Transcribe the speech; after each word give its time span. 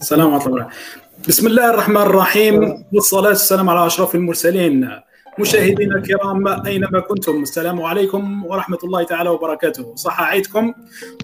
السلام 0.00 0.34
عليكم. 0.34 0.68
بسم 1.28 1.46
الله 1.46 1.70
الرحمن 1.70 1.96
الرحيم. 1.96 2.84
والصلاة 2.92 3.28
والسلام 3.28 3.70
على 3.70 3.86
أشرف 3.86 4.14
المرسلين. 4.14 4.90
مشاهدينا 5.38 5.96
الكرام 5.96 6.48
أينما 6.66 7.00
كنتم؟ 7.00 7.42
السلام 7.42 7.82
عليكم 7.82 8.46
ورحمة 8.46 8.78
الله 8.84 9.02
تعالى 9.04 9.30
وبركاته. 9.30 9.94
صح 9.94 10.20
عيدكم؟ 10.20 10.74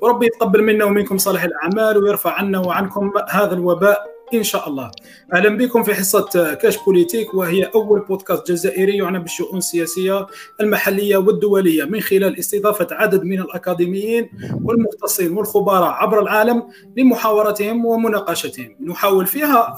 وربي 0.03 0.27
يتقبل 0.27 0.63
منا 0.63 0.85
ومنكم 0.85 1.19
صالح 1.19 1.43
الأعمال 1.45 1.99
ويرفع 1.99 2.33
عنا 2.33 2.59
وعنكم 2.59 3.13
هذا 3.31 3.55
الوباء. 3.55 4.16
إن 4.35 4.43
شاء 4.43 4.69
الله. 4.69 4.91
أهلا 5.35 5.57
بكم 5.57 5.83
في 5.83 5.95
حصة 5.95 6.55
كاش 6.55 6.85
بوليتيك 6.85 7.35
وهي 7.35 7.65
أول 7.65 8.01
بودكاست 8.01 8.53
جزائري 8.53 8.97
يعنى 8.97 9.19
بالشؤون 9.19 9.59
السياسية 9.59 10.27
المحلية 10.61 11.17
والدولية 11.17 11.85
من 11.85 12.01
خلال 12.01 12.39
استضافة 12.39 12.87
عدد 12.91 13.25
من 13.25 13.41
الأكاديميين 13.41 14.31
والمختصين 14.65 15.33
والخبراء 15.33 15.83
عبر 15.83 16.21
العالم 16.21 16.63
لمحاورتهم 16.97 17.87
ومناقشتهم. 17.87 18.77
نحاول 18.87 19.27
فيها 19.27 19.77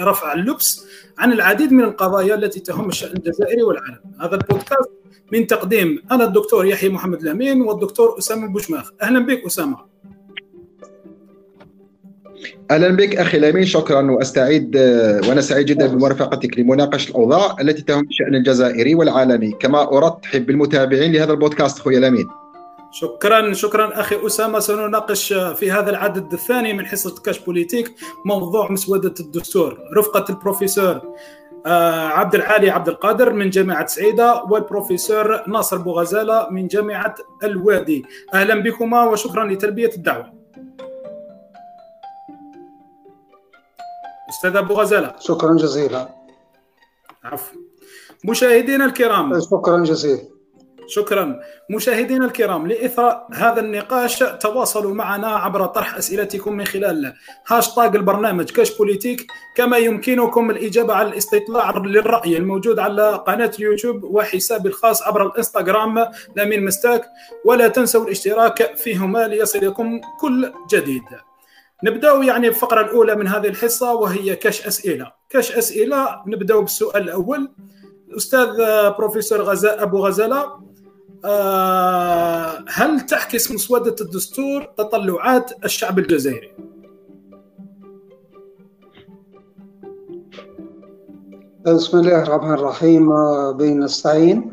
رفع 0.00 0.32
اللبس 0.32 0.86
عن 1.18 1.32
العديد 1.32 1.72
من 1.72 1.84
القضايا 1.84 2.34
التي 2.34 2.60
تهم 2.60 2.88
الشأن 2.88 3.16
الجزائري 3.16 3.62
والعالم. 3.62 4.00
هذا 4.20 4.34
البودكاست 4.34 4.90
من 5.32 5.46
تقديم 5.46 6.02
أنا 6.10 6.24
الدكتور 6.24 6.66
يحيى 6.66 6.88
محمد 6.88 7.20
الأمين 7.20 7.62
والدكتور 7.62 8.18
أسامة 8.18 8.48
بوشماخ. 8.48 8.90
أهلا 9.02 9.26
بك 9.26 9.44
أسامة. 9.46 9.97
أهلا 12.70 12.88
بك 12.88 13.16
أخي 13.16 13.38
الأمين 13.38 13.64
شكرا 13.64 14.10
واستعيد 14.10 14.76
وأنا 15.28 15.40
سعيد 15.40 15.66
جدا 15.66 15.86
بمرافقتك 15.86 16.58
لمناقشة 16.58 17.10
الأوضاع 17.10 17.56
التي 17.60 17.82
تهم 17.82 18.04
الشان 18.04 18.34
الجزائري 18.34 18.94
والعالمي. 18.94 19.50
كما 19.50 19.98
ارحب 19.98 20.46
بالمتابعين 20.46 21.12
لهذا 21.12 21.32
البودكاست 21.32 21.78
أخوي 21.78 21.98
الأمين. 21.98 22.28
شكرا 22.92 23.52
شكرا 23.52 24.00
أخي 24.00 24.26
أسامة. 24.26 24.58
سنناقش 24.58 25.32
في 25.32 25.72
هذا 25.72 25.90
العدد 25.90 26.32
الثاني 26.32 26.72
من 26.72 26.86
حصة 26.86 27.14
كاش 27.24 27.38
بوليتيك 27.38 27.94
موضوع 28.24 28.72
مسودة 28.72 29.14
الدستور. 29.20 29.78
رفقة 29.96 30.24
البروفيسور 30.30 31.00
آه، 31.66 32.06
عبد 32.06 32.34
العالي 32.34 32.70
عبد 32.70 32.88
القادر 32.88 33.32
من 33.32 33.50
جامعة 33.50 33.86
سعيدة 33.86 34.42
والبروفيسور 34.50 35.48
ناصر 35.48 35.76
بوغزالة 35.76 36.48
من 36.50 36.66
جامعة 36.66 37.14
الوادي. 37.44 38.04
أهلا 38.34 38.62
بكما 38.62 39.04
وشكرا 39.04 39.44
لتلبية 39.52 39.90
الدعوة. 39.96 40.37
أستاذ 44.28 44.56
أبو 44.56 44.74
غزالة. 44.74 45.14
شكرا 45.20 45.56
جزيلا. 45.56 46.08
عفوا. 47.24 47.60
مشاهدينا 48.24 48.84
الكرام. 48.84 49.40
شكرا 49.40 49.84
جزيلا. 49.84 50.22
شكرا. 50.86 51.40
مشاهدينا 51.70 52.24
الكرام 52.24 52.66
لاثراء 52.66 53.28
هذا 53.34 53.60
النقاش 53.60 54.18
تواصلوا 54.18 54.94
معنا 54.94 55.26
عبر 55.26 55.66
طرح 55.66 55.96
أسئلتكم 55.96 56.52
من 56.52 56.64
خلال 56.64 57.14
هاشتاج 57.46 57.96
البرنامج 57.96 58.50
كاش 58.50 58.76
بوليتيك 58.76 59.26
كما 59.56 59.76
يمكنكم 59.76 60.50
الإجابة 60.50 60.94
على 60.94 61.08
الاستطلاع 61.08 61.78
للرأي 61.78 62.36
الموجود 62.36 62.78
على 62.78 63.22
قناة 63.26 63.50
اليوتيوب 63.58 64.04
وحسابي 64.04 64.68
الخاص 64.68 65.02
عبر 65.02 65.26
الإنستغرام. 65.26 66.06
لامين 66.36 66.64
مستاك 66.64 67.04
ولا 67.44 67.68
تنسوا 67.68 68.04
الاشتراك 68.04 68.76
فيهما 68.76 69.28
ليصلكم 69.28 70.00
كل 70.20 70.52
جديد. 70.70 71.27
نبداو 71.84 72.22
يعني 72.22 72.48
بالفقره 72.48 72.80
الأولى 72.80 73.14
من 73.14 73.26
هذه 73.26 73.46
الحصة 73.46 73.94
وهي 73.94 74.36
كاش 74.36 74.66
أسئلة. 74.66 75.12
كاش 75.30 75.56
أسئلة 75.56 76.22
نبداو 76.26 76.60
بالسؤال 76.60 77.02
الأول. 77.02 77.50
أستاذ 78.16 78.48
بروفيسور 78.98 79.42
غزاء 79.42 79.82
أبو 79.82 80.06
غزالة 80.06 80.68
آه، 81.24 82.64
هل 82.68 83.00
تعكس 83.00 83.52
مسودة 83.52 83.96
الدستور 84.00 84.62
تطلعات 84.62 85.64
الشعب 85.64 85.98
الجزائري؟ 85.98 86.52
بسم 91.66 91.98
الله 91.98 92.22
الرحمن 92.22 92.54
الرحيم 92.54 93.12
بين 93.52 93.80
نستعين. 93.80 94.52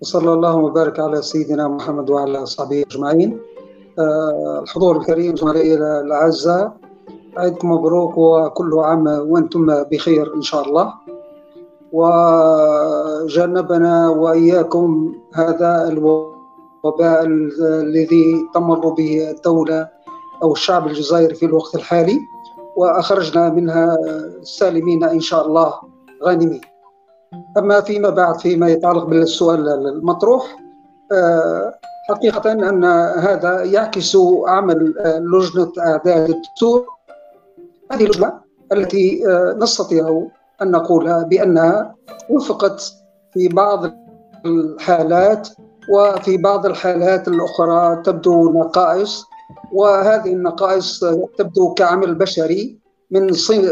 وصلى 0.00 0.32
الله 0.32 0.56
وبارك 0.56 1.00
على 1.00 1.22
سيدنا 1.22 1.68
محمد 1.68 2.10
وعلى 2.10 2.42
أصحابه 2.42 2.82
أجمعين. 2.90 3.32
آه، 3.32 3.47
الحضور 4.62 4.96
الكريم 4.96 5.36
زملائي 5.36 5.74
الأعزاء 5.74 6.72
عيدكم 7.36 7.70
مبروك 7.72 8.18
وكل 8.18 8.74
عام 8.78 9.06
وأنتم 9.06 9.82
بخير 9.82 10.34
إن 10.34 10.42
شاء 10.42 10.62
الله. 10.68 10.94
وجنبنا 13.22 14.08
وإياكم 14.08 15.14
هذا 15.34 15.88
الوباء 15.88 17.24
الذي 17.62 18.46
تمر 18.54 18.88
به 18.88 19.30
الدولة 19.30 19.88
أو 20.42 20.52
الشعب 20.52 20.86
الجزائري 20.86 21.34
في 21.34 21.46
الوقت 21.46 21.74
الحالي 21.74 22.18
وأخرجنا 22.76 23.48
منها 23.48 23.96
سالمين 24.42 25.04
إن 25.04 25.20
شاء 25.20 25.46
الله 25.46 25.74
غانمين. 26.24 26.60
أما 27.58 27.80
فيما 27.80 28.10
بعد 28.10 28.38
فيما 28.40 28.68
يتعلق 28.68 29.04
بالسؤال 29.04 29.68
المطروح 29.68 30.56
آه، 31.12 31.74
حقيقة 32.10 32.52
أن 32.52 32.84
هذا 33.18 33.64
يعكس 33.64 34.16
عمل 34.46 34.94
لجنة 35.32 35.72
أعداد 35.78 36.30
الدستور. 36.30 36.86
هذه 37.92 38.04
اللجنة 38.04 38.32
التي 38.72 39.26
آه، 39.28 39.56
نستطيع 39.60 40.26
أن 40.62 40.70
نقول 40.70 41.24
بأنها 41.24 41.94
وفقت 42.30 42.92
في 43.32 43.48
بعض 43.48 43.90
الحالات 44.46 45.48
وفي 45.92 46.36
بعض 46.36 46.66
الحالات 46.66 47.28
الأخرى 47.28 48.02
تبدو 48.02 48.52
نقائص 48.52 49.24
وهذه 49.72 50.32
النقائص 50.32 51.04
تبدو 51.38 51.74
كعمل 51.74 52.14
بشري 52.14 52.78
من 53.10 53.30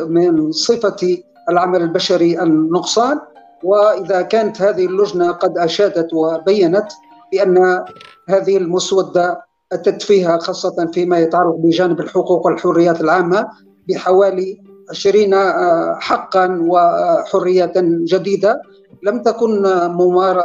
من 0.09 0.53
صفة 0.53 1.19
العمل 1.49 1.83
البشري 1.83 2.43
النقصان. 2.43 3.21
وإذا 3.63 4.23
كانت 4.23 4.63
هذه 4.63 4.87
اللجنة 4.87 5.33
قد 5.33 5.59
أشادت 5.59 6.15
وبينت 6.15 6.89
بأن 7.33 7.85
هذه 8.29 8.57
المسودة 8.57 9.47
أتت 9.73 10.03
فيها 10.03 10.39
خاصة 10.39 10.91
فيما 10.93 11.19
يتعلق 11.19 11.55
بجانب 11.57 12.01
الحقوق 12.01 12.47
والحريات 12.47 13.01
العامة 13.01 13.49
بحوالي 13.89 14.63
20 14.91 15.35
آه، 15.35 15.97
حقا 16.01 16.59
وحرية 16.69 17.73
جديدة. 18.05 18.63
لم 19.03 19.23
تكن 19.23 19.63
ممار 19.87 20.43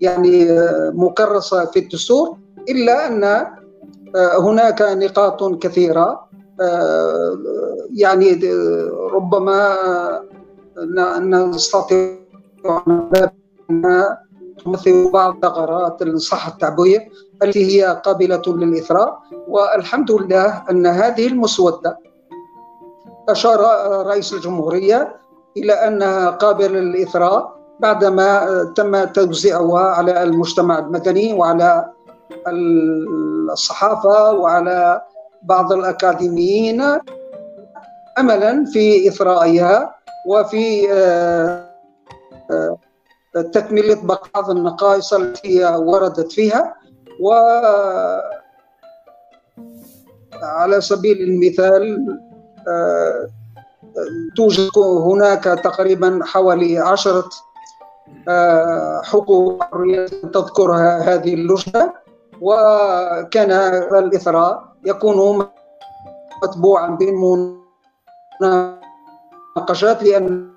يعني 0.00 0.50
آه، 0.50 0.92
مكرسة 0.94 1.64
في 1.64 1.78
الدستور 1.78 2.36
إلا 2.68 3.06
أن 3.06 3.24
آه، 3.24 4.40
هناك 4.40 4.82
نقاط 4.82 5.58
كثيرة 5.62 6.28
يعني 7.94 8.40
ربما 9.12 9.76
نستطيع 11.28 12.18
تمثل 14.64 15.10
بعض 15.10 15.34
الثغرات 15.34 16.02
الصحة 16.02 16.52
التعبوية 16.52 17.08
التي 17.42 17.66
هي 17.66 18.00
قابلة 18.04 18.42
للإثراء 18.46 19.18
والحمد 19.48 20.10
لله 20.10 20.62
أن 20.70 20.86
هذه 20.86 21.26
المسودة 21.26 21.98
أشار 23.28 23.60
رئيس 24.06 24.32
الجمهورية 24.32 25.16
إلى 25.56 25.72
أنها 25.72 26.30
قابلة 26.30 26.68
للإثراء 26.68 27.58
بعدما 27.80 28.64
تم 28.76 29.04
توزيعها 29.04 29.80
على 29.80 30.22
المجتمع 30.22 30.78
المدني 30.78 31.32
وعلى 31.32 31.92
الصحافة 33.52 34.32
وعلى 34.32 35.02
بعض 35.42 35.72
الأكاديميين 35.72 36.82
أملا 38.18 38.64
في 38.64 39.08
إثرائها 39.08 39.94
وفي 40.26 40.92
آه، 40.92 41.68
آه، 42.50 42.76
تكملة 43.52 43.94
بعض 44.34 44.50
النقائص 44.50 45.12
التي 45.12 45.64
وردت 45.64 46.32
فيها. 46.32 46.74
و 47.20 47.32
على 50.42 50.80
سبيل 50.80 51.22
المثال 51.22 52.06
آه، 52.68 53.28
توجد 54.36 54.78
هناك 54.78 55.44
تقريبا 55.44 56.20
حوالي 56.22 56.78
عشرة 56.78 57.28
آه، 58.28 59.02
حقوق 59.04 59.64
تذكرها 60.32 61.14
هذه 61.14 61.34
اللجنة. 61.34 61.92
وكان 62.40 63.50
الإثراء 63.94 64.68
يكون 64.86 65.48
متبوعا 66.42 66.98
بالمناقشات 68.40 70.02
لأن 70.02 70.50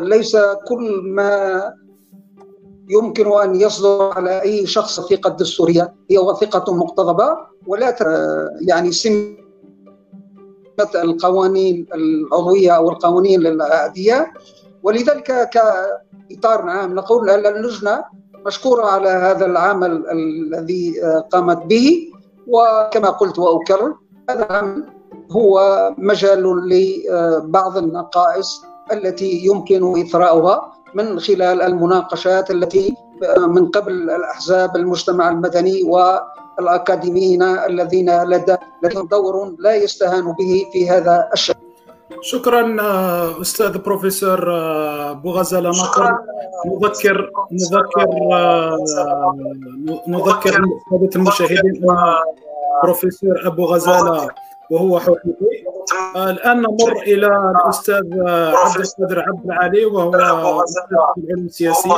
ليس 0.00 0.36
كل 0.68 1.00
ما 1.04 1.62
يمكن 2.88 3.32
أن 3.32 3.54
يصدر 3.54 4.12
على 4.12 4.42
أي 4.42 4.66
شخص 4.66 4.98
وثيقه 4.98 5.30
دستورية 5.30 5.94
هي 6.10 6.18
وثيقه 6.18 6.74
مقتضبة 6.74 7.36
ولا 7.66 7.96
يعني 8.60 8.92
سمة 8.92 9.36
القوانين 10.94 11.86
العضوية 11.94 12.70
أو 12.70 12.90
القوانين 12.90 13.46
العادية. 13.46 14.32
ولذلك 14.82 15.48
كإطار 15.50 16.62
عام 16.62 16.94
نقول 16.94 17.30
أن 17.30 17.46
اللجنة 17.46 18.04
مشكورة 18.46 18.86
على 18.86 19.08
هذا 19.08 19.46
العمل 19.46 20.04
الذي 20.10 21.00
قامت 21.32 21.66
به. 21.66 22.10
وكما 22.46 23.10
قلت 23.10 23.38
وأكرر 23.38 23.94
هذا 24.30 24.76
هو 25.30 25.94
مجال 25.98 26.68
لبعض 26.68 27.78
النقائص 27.78 28.64
التي 28.92 29.40
يمكن 29.44 30.00
إثراؤها 30.00 30.72
من 30.94 31.20
خلال 31.20 31.62
المناقشات 31.62 32.50
التي 32.50 32.96
من 33.38 33.66
قبل 33.66 33.92
الأحزاب 34.10 34.76
المجتمع 34.76 35.28
المدني 35.28 35.82
والأكاديميين 35.82 37.42
الذين 37.42 38.22
لديهم 38.22 39.06
دور 39.10 39.54
لا 39.58 39.74
يستهان 39.74 40.24
به 40.24 40.66
في 40.72 40.90
هذا 40.90 41.28
الشأن. 41.32 41.54
شكرا 42.20 42.76
أستاذ 43.40 43.78
بروفيسور 43.78 44.40
بوغزاله 45.12 45.68
ناصر 45.68 46.04
نذكر 46.66 47.30
نذكر 47.52 48.08
نذكر 50.08 50.54
المشاهدين 51.16 51.82
بروفيسور 52.82 53.46
أبو 53.46 53.64
غزالة. 53.64 54.28
وهو 54.70 55.00
حقوقي 55.00 55.64
الآن 56.16 56.62
نمر 56.62 57.02
إلى 57.02 57.26
الأستاذ 57.26 58.20
عبد 58.28 58.80
القادر 58.80 59.20
عبد 59.20 59.44
العالي 59.44 59.84
وهو 59.84 60.10
في 60.10 60.16
العلوم 60.92 61.44
السياسيه 61.44 61.94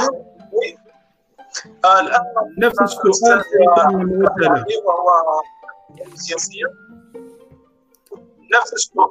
نفس 2.58 2.80
السؤال 2.80 3.42
موجه 3.92 4.64
وهو 4.86 5.42
سياسيه 6.14 6.64
نفس 8.54 8.72
السؤال 8.72 9.10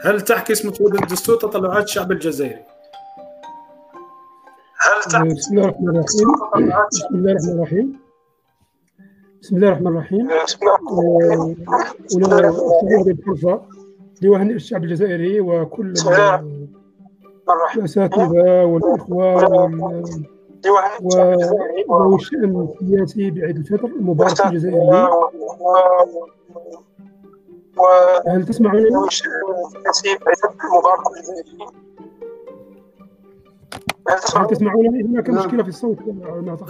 هل 0.00 0.20
تعكس 0.20 0.66
مسودة 0.66 0.98
الدستور 0.98 1.36
تطلعات 1.36 1.84
الشعب 1.84 2.12
الجزائري؟ 2.12 2.64
هل 4.78 5.02
تعكس 5.10 5.32
بسم 5.34 5.58
الله 5.58 5.68
الرحمن 5.68 5.88
الرحيم. 5.88 6.28
بسم 6.92 7.14
الله 7.14 7.32
الرحمن 7.32 7.52
الرحيم. 7.52 8.05
بسم 9.42 9.56
الله 9.56 9.68
الرحمن 9.68 9.86
الرحيم. 9.86 10.28
ولا 12.16 12.48
هذه 13.00 13.10
الفرصة 13.10 13.62
لوهن 14.22 14.50
الشعب 14.50 14.84
الجزائري 14.84 15.40
وكل 15.40 15.94
الأساتذة 17.76 18.64
والإخوة 18.64 19.44
وذوي 21.02 22.14
الشأن 22.14 22.68
السياسي 22.82 23.30
بعيد 23.30 23.56
الفطر 23.56 23.86
المبارك 23.86 24.46
الجزائري. 24.46 25.08
هل 28.28 28.46
تسمعونني؟ 28.46 28.90
هل 34.36 34.46
تسمعونني؟ 34.46 35.02
هناك 35.02 35.30
مشكلة 35.30 35.62
في 35.62 35.68
الصوت. 35.68 35.98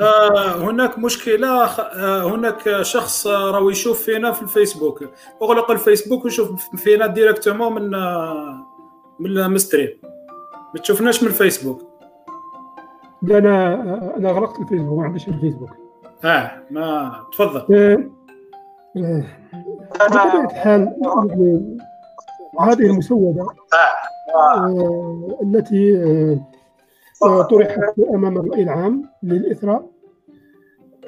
آه 0.01 0.57
هناك 0.57 0.99
مشكلة. 0.99 1.49
آه 1.49 2.35
هناك 2.35 2.83
شخص 2.83 3.27
راهو 3.27 3.71
يشوف 3.71 4.03
فينا 4.03 4.33
في 4.33 4.43
الفيسبوك. 4.43 5.05
اغلق 5.43 5.71
الفيسبوك 5.71 6.25
ويشوف 6.25 6.69
فينا 6.77 7.07
directement 7.07 7.75
من 7.75 7.95
آه 7.95 8.67
من 9.21 9.39
ال 9.39 9.46
stream 9.46 9.89
ما 10.75 10.81
تشوفناش 10.81 11.23
من 11.23 11.29
الفيسبوك. 11.29 11.83
لا 13.23 13.39
أنا 13.39 13.75
أنا 14.17 14.31
غلقت 14.31 14.61
الفيسبوك 14.61 14.99
ما 14.99 15.05
عنديش 15.05 15.29
الفيسبوك. 15.29 15.71
آه 16.25 16.51
ما 16.71 17.13
تفضل. 17.33 17.75
آه 17.75 19.25
بطبيعة 19.95 20.45
الحال 20.45 20.97
هذه 22.61 22.87
المسودة 22.91 23.47
آه 24.35 25.39
التي 25.43 25.97
آه 25.97 26.56
طرحت 27.51 27.99
أمام 28.15 28.39
الرأي 28.39 28.63
العام 28.63 29.03
للإثراء. 29.23 29.91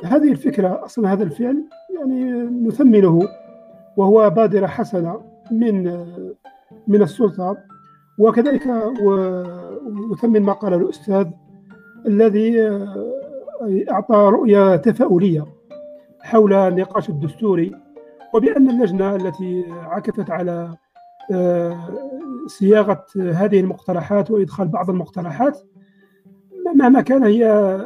هذه 0.05 0.33
الفكرة 0.33 0.85
أصلا 0.85 1.13
هذا 1.13 1.23
الفعل 1.23 1.65
يعني 1.99 2.33
نثمنه 2.43 3.29
وهو 3.97 4.31
بادرة 4.31 4.67
حسنة 4.67 5.21
من 5.51 5.85
من 6.87 7.03
السلطة. 7.03 7.57
وكذلك 8.19 8.67
وثمن 10.11 10.43
ما 10.43 10.53
قال 10.53 10.75
الأستاذ 10.75 11.27
الذي 12.07 12.71
أعطى 13.91 14.15
رؤية 14.15 14.77
تفاؤلية 14.77 15.47
حول 16.21 16.53
النقاش 16.53 17.09
الدستوري 17.09 17.73
وبأن 18.35 18.71
اللجنة 18.71 19.17
التي 19.17 19.65
عكفت 19.71 20.31
على 20.31 20.75
صياغة 22.47 23.05
هذه 23.17 23.61
المقترحات 23.61 24.31
وإدخال 24.31 24.69
بعض 24.69 24.91
المقترحات 24.91 25.59
مهما 26.75 27.01
كان 27.01 27.23
هي 27.23 27.77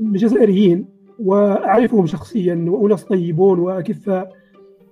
جزائريين 0.00 0.86
وأعرفهم 1.18 2.06
شخصيا 2.06 2.64
وأناس 2.68 3.04
طيبون 3.04 3.58
وأكفاء 3.58 4.32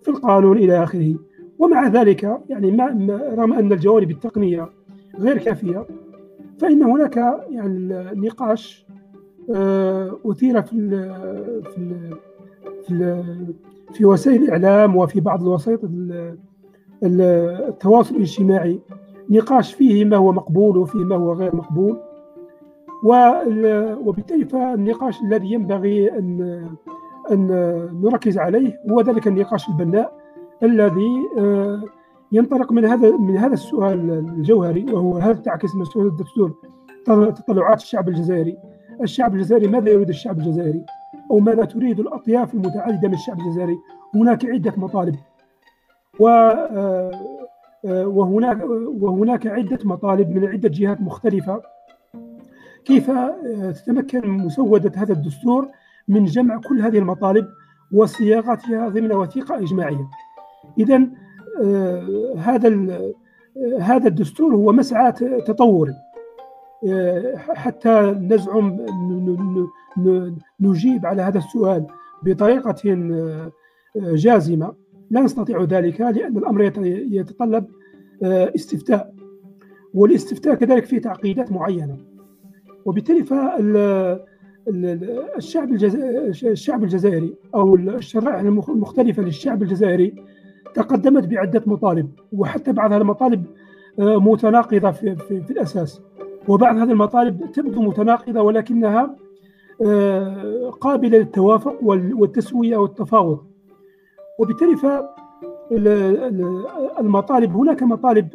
في 0.02 0.08
القانون 0.08 0.58
إلى 0.58 0.82
آخره. 0.84 1.14
ومع 1.58 1.88
ذلك 1.88 2.40
يعني 2.48 2.70
رغم 3.10 3.52
أن 3.52 3.72
الجوانب 3.72 4.10
التقنية 4.10 4.68
غير 5.18 5.38
كافية 5.38 5.86
فإن 6.58 6.82
هناك 6.82 7.16
يعني 7.50 8.04
نقاش 8.14 8.86
أثير 10.26 10.62
في 10.62 10.72
ال 10.72 10.90
في 11.62 11.78
ال 11.78 12.16
في, 12.86 12.90
ال 12.90 13.54
في 13.92 14.04
وسائل 14.04 14.42
الإعلام 14.42 14.96
وفي 14.96 15.20
بعض 15.20 15.42
الوسائط 15.42 15.80
التواصل 17.02 18.16
الاجتماعي. 18.16 18.80
نقاش 19.30 19.74
فيه 19.74 20.04
ما 20.04 20.16
هو 20.16 20.32
مقبول 20.32 20.76
وفيه 20.76 20.98
ما 20.98 21.16
هو 21.16 21.32
غير 21.32 21.56
مقبول. 21.56 21.98
وبالتالي 23.02 24.44
فالنقاش 24.44 25.22
الذي 25.22 25.52
ينبغي 25.52 26.18
أن 26.18 26.68
أن 27.30 27.46
نركز 28.02 28.38
عليه 28.38 28.80
هو 28.90 29.00
ذلك 29.00 29.26
النقاش 29.26 29.68
البناء 29.68 30.12
الذي 30.62 31.28
ينطلق 32.32 32.72
من 32.72 32.84
هذا 32.84 33.16
من 33.16 33.36
هذا 33.36 33.52
السؤال 33.52 34.10
الجوهري 34.10 34.92
وهو 34.92 35.16
هل 35.16 35.42
تعكس 35.42 35.74
مسؤولية 35.74 36.10
الدستور 36.10 36.54
تطلعات 37.06 37.80
الشعب 37.80 38.08
الجزائري؟ 38.08 38.58
الشعب 39.02 39.34
الجزائري 39.34 39.66
ماذا 39.66 39.90
يريد 39.90 40.08
الشعب 40.08 40.38
الجزائري؟ 40.38 40.84
أو 41.30 41.38
ماذا 41.38 41.64
تريد 41.64 42.00
الأطياف 42.00 42.54
المتعددة 42.54 43.08
من 43.08 43.14
الشعب 43.14 43.40
الجزائري؟ 43.40 43.78
هناك 44.14 44.46
عدة 44.46 44.72
مطالب. 44.76 45.16
و 46.20 46.24
وهناك 47.84 48.58
وهناك 49.00 49.46
عدة 49.46 49.78
مطالب 49.84 50.30
من 50.30 50.44
عدة 50.44 50.68
جهات 50.68 51.00
مختلفة. 51.00 51.62
كيف 52.84 53.10
تتمكن 53.74 54.28
مسودة 54.28 54.92
هذا 54.96 55.12
الدستور 55.12 55.68
من 56.08 56.24
جمع 56.24 56.60
كل 56.60 56.80
هذه 56.80 56.98
المطالب 56.98 57.48
وصياغتها 57.92 58.88
ضمن 58.88 59.12
وثيقة 59.12 59.58
إجماعية؟ 59.58 60.08
إذا 60.78 61.08
هذا 62.36 62.98
هذا 63.80 64.08
الدستور 64.08 64.54
هو 64.54 64.72
مسعى 64.72 65.12
تطوري 65.46 65.94
حتى 67.36 68.00
نزعم 68.20 68.86
نجيب 70.60 71.06
على 71.06 71.22
هذا 71.22 71.38
السؤال 71.38 71.86
بطريقة 72.22 72.82
جازمة. 73.96 74.74
لا 75.10 75.20
نستطيع 75.20 75.62
ذلك 75.62 76.00
لأن 76.00 76.36
الأمر 76.36 76.62
يتطلب 76.86 77.66
استفتاء. 78.24 79.14
والاستفتاء 79.94 80.54
كذلك 80.54 80.84
فيه 80.84 81.00
تعقيدات 81.00 81.52
معينة. 81.52 81.96
وبالتالي 82.84 83.24
الشعب 85.36 85.72
الشعب 86.44 86.84
الجزائري 86.84 87.34
أو 87.54 87.74
الشرائع 87.74 88.40
المختلفة 88.40 89.22
للشعب 89.22 89.62
الجزائري 89.62 90.14
تقدمت 90.74 91.26
بعدة 91.26 91.62
مطالب 91.66 92.10
وحتى 92.32 92.72
بعض 92.72 92.92
المطالب 92.92 93.44
متناقضة 93.98 94.90
في, 94.90 95.16
في, 95.16 95.40
في 95.40 95.50
الأساس. 95.50 96.00
وبعض 96.48 96.76
هذه 96.76 96.90
المطالب 96.90 97.52
تبدو 97.52 97.82
متناقضة 97.82 98.40
ولكنها 98.40 99.16
قابلة 100.80 101.18
للتوافق 101.18 101.78
والتسوية 101.82 102.76
والتفاوض. 102.76 103.40
وبالتالي 104.38 104.76
فالمطالب 106.96 107.56
هناك 107.56 107.82
مطالب 107.82 108.28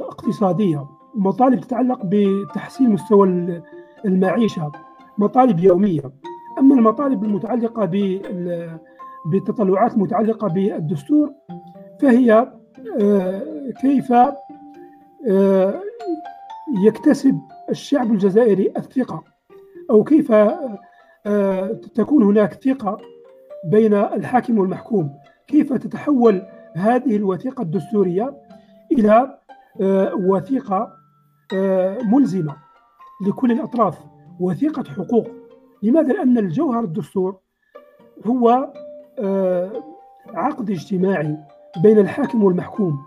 اقتصادية. 0.00 0.86
مطالب 1.16 1.60
تتعلق 1.60 2.00
بتحسين 2.04 2.90
مستوى 2.90 3.62
المعيشة 4.04 4.72
مطالب 5.18 5.58
يومية. 5.58 6.12
أما 6.58 6.74
المطالب 6.74 7.24
المتعلقة 7.24 7.84
بالتطلعات 9.26 9.94
المتعلقة 9.94 10.48
بالدستور 10.48 11.32
فهي 12.00 12.52
كيف 13.80 14.12
يكتسب 16.84 17.40
الشعب 17.70 18.12
الجزائري 18.12 18.72
الثقة؟ 18.76 19.24
أو 19.90 20.04
كيف 20.04 20.32
تكون 21.94 22.22
هناك 22.22 22.52
ثقة 22.54 22.98
بين 23.70 23.94
الحاكم 23.94 24.58
والمحكوم؟ 24.58 25.10
كيف 25.46 25.72
تتحول 25.72 26.42
هذه 26.76 27.16
الوثيقة 27.16 27.62
الدستورية 27.62 28.34
إلى 28.92 29.38
وثيقة 30.28 30.92
ملزمة 32.12 32.56
لكل 33.26 33.52
الأطراف 33.52 33.98
وثيقة 34.40 34.84
حقوق 34.84 35.26
لماذا؟ 35.82 36.12
لأن 36.12 36.38
الجوهر 36.38 36.84
الدستور 36.84 37.36
هو 38.26 38.72
عقد 40.34 40.70
اجتماعي 40.70 41.36
بين 41.82 41.98
الحاكم 41.98 42.44
والمحكوم 42.44 42.98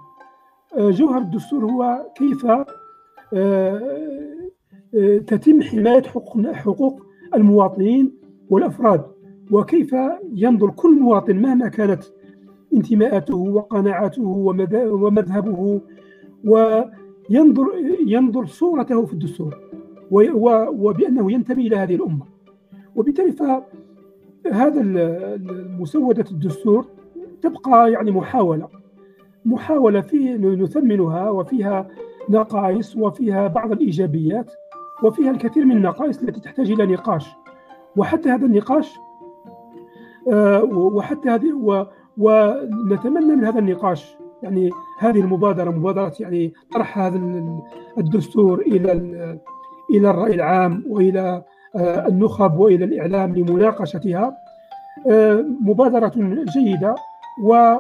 جوهر 0.78 1.18
الدستور 1.18 1.66
هو 1.66 2.06
كيف 2.16 2.46
تتم 5.28 5.62
حماية 5.62 6.04
حقوق 6.54 7.02
المواطنين 7.36 8.12
والأفراد 8.50 9.06
وكيف 9.52 9.96
ينظر 10.34 10.70
كل 10.70 11.00
مواطن 11.00 11.36
مهما 11.36 11.68
كانت 11.68 12.04
انتماءاته 12.74 13.36
وقناعاته 13.38 14.24
ومذهبه 14.92 15.82
وينظر 16.46 17.07
ينظر 17.30 18.46
صورته 18.46 19.06
في 19.06 19.14
الدستور. 19.14 19.58
وبأنه 20.12 21.32
ينتمي 21.32 21.68
إلى 21.68 21.76
هذه 21.76 21.96
الأمة. 21.96 22.26
وبالتالي 22.96 23.32
فهذا 23.32 24.82
مسودة 25.80 26.26
الدستور 26.32 26.86
تبقى 27.42 27.92
يعني 27.92 28.12
محاولة. 28.12 28.68
محاولة 29.46 30.02
في 30.02 30.38
نثمنها 30.38 31.30
وفيها 31.30 31.88
نقائص 32.30 32.96
وفيها 32.98 33.48
بعض 33.48 33.72
الإيجابيات 33.72 34.52
وفيها 35.04 35.32
الكثير 35.32 35.66
من 35.66 35.78
النقائص 35.78 36.22
التي 36.22 36.40
تحتاج 36.40 36.72
إلى 36.72 36.86
نقاش. 36.86 37.30
وحتى 37.96 38.30
هذا 38.30 38.46
النقاش 38.46 38.98
آه، 40.32 40.64
وحتى 40.74 41.30
هذه 41.30 41.88
ونتمنى 42.18 43.36
من 43.36 43.46
هذا 43.46 43.60
النقاش 43.60 44.18
يعني 44.44 44.70
هذه 45.00 45.20
المبادرة 45.20 45.70
مبادرة 45.70 46.14
يعني 46.20 46.54
طرح 46.74 47.00
هذا 47.00 47.20
الدستور 47.98 48.60
إلى 48.60 48.92
إلى 49.90 50.10
الرأي 50.10 50.34
العام 50.34 50.84
وإلى 50.88 51.44
آه، 51.76 52.08
النخب 52.08 52.60
وإلى 52.60 52.86
الإعلام 52.86 53.36
لمناقشتها. 53.36 54.38
آه، 55.10 55.46
مبادرة 55.62 56.12
جيدة 56.58 56.96
و 57.44 57.76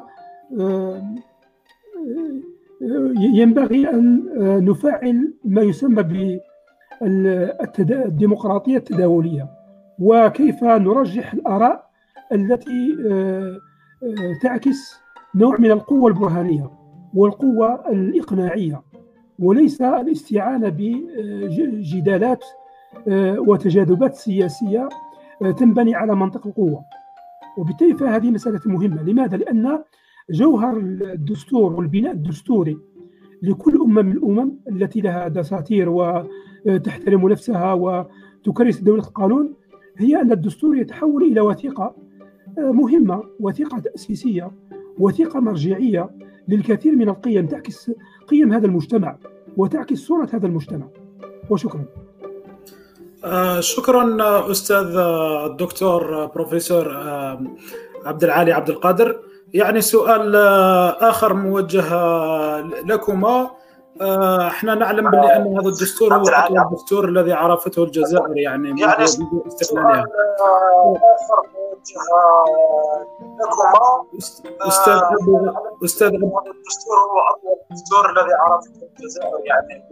ينبغي 3.20 3.90
أن 3.90 4.24
نفعل 4.66 5.34
ما 5.46 5.62
يسمى 5.62 6.04
بالديمقراطيه 7.02 8.78
التداولية. 8.78 9.58
وكيف 10.00 10.64
نرجح 10.64 11.34
الآراء 11.34 11.88
التي 12.32 12.98
آه، 13.10 13.58
آه، 14.04 14.34
تعكس 14.42 15.00
نوع 15.36 15.58
من 15.60 15.72
القوة 15.72 16.08
البرهانية 16.08 16.70
والقوة 17.14 17.90
الإقناعية 17.92 18.82
وليس 19.40 19.82
الاستعانة 19.82 20.70
بجدالات 20.70 22.46
آه، 23.08 23.40
وتجاذبات 23.40 24.16
سياسية 24.16 24.90
تنبني 25.58 25.96
على 25.96 26.16
منطق 26.16 26.48
القوة. 26.48 26.82
وبالتالي 27.58 27.94
فهذه 27.94 28.32
مسألة 28.32 28.60
مهمة. 28.66 29.04
لماذا؟ 29.04 29.38
لأن 29.38 29.80
جوهر 30.30 30.78
الدستور 30.78 31.74
والبناء 31.74 32.12
الدستوري 32.12 32.78
لكل 33.42 33.82
أمة 33.82 34.02
من 34.02 34.12
الأمم 34.12 34.52
التي 34.72 35.02
لها 35.02 35.28
دساتير 35.28 35.90
وتحترم 35.90 37.30
نفسها 37.30 37.74
وتكرس 37.74 38.80
دولة 38.80 39.04
القانون 39.04 39.54
هي 39.98 40.22
أن 40.22 40.32
الدستور 40.32 40.78
يتحول 40.78 41.24
إلى 41.24 41.42
وثيقة 41.42 41.96
مهمة 42.58 43.24
وثيقة 43.40 43.80
تأسيسية 43.80 44.52
وثيقة 45.00 45.40
مرجعية 45.40 46.10
للكثير 46.48 46.96
من 46.96 47.10
القيم 47.10 47.48
تعكس 47.48 47.92
قيم 48.28 48.54
هذا 48.54 48.66
المجتمع 48.66 49.18
وتعكس 49.58 49.98
صورة 49.98 50.30
هذا 50.34 50.48
المجتمع. 50.48 50.88
وشكرا. 51.50 51.86
آه 53.26 53.60
شكرا 53.60 54.18
أستاذ 54.52 54.96
الدكتور 55.46 56.26
بروفيسور 56.26 56.98
آه 56.98 57.44
عبد 58.06 58.24
العالي 58.24 58.52
عبد 58.52 58.70
القادر 58.70 59.20
يعني 59.54 59.82
سؤال 59.82 60.36
آه 60.36 61.10
آخر 61.10 61.34
موجه 61.34 61.86
لكما. 62.86 63.28
آه، 63.28 63.52
إحنا 64.48 64.76
نعلم 64.76 65.12
بان 65.12 65.58
هذا 65.58 65.68
الدستور 65.68 66.16
هو 66.16 66.28
اطول 66.28 66.70
دستور 66.74 67.10
الذي 67.10 67.34
عرفته 67.34 67.84
الجزائر 67.84 68.38
يعني 68.38 68.72
منذ 68.72 68.80
يعني 68.80 69.04
استقلالها 69.04 70.06
أستاذ 74.68 75.00
ابو 75.22 75.52
أستاذ 75.86 76.08
الدستور 76.08 76.98
هو 76.98 77.20
اطول 77.30 77.58
دستور 77.72 78.10
الذي 78.10 78.34
عرفته 78.34 78.90
الجزائر 79.00 79.46
يعني. 79.46 79.84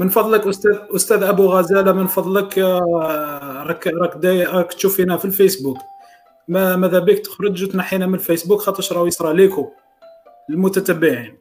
من 0.00 0.08
فضلك 0.08 0.46
أستاذ 0.46 0.78
أستاذ 0.96 1.22
أبو 1.22 1.46
غزالة 1.46 1.92
من 1.92 2.06
فضلك 2.06 2.58
آه، 2.58 3.62
رك 3.62 3.86
رك 3.86 4.24
راك 4.24 4.72
تشوفينا 4.72 5.16
في 5.16 5.24
الفيسبوك. 5.24 5.78
ما 6.48 6.76
ماذا 6.76 6.98
بك؟ 6.98 7.18
تخرج 7.18 7.64
وتنحينا 7.64 8.06
من 8.06 8.14
الفيسبوك 8.14 8.60
خاطر 8.60 8.96
راه 8.96 9.06
يصرى 9.06 9.34
ليكم 9.34 9.68
المتتبعين. 10.50 11.38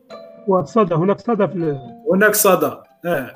وصدى 0.48 0.96
هناك 0.96 1.20
صدى 1.20 1.48
في 1.48 1.80
هناك 2.14 2.36
صدى 2.36 2.72
آه. 3.06 3.32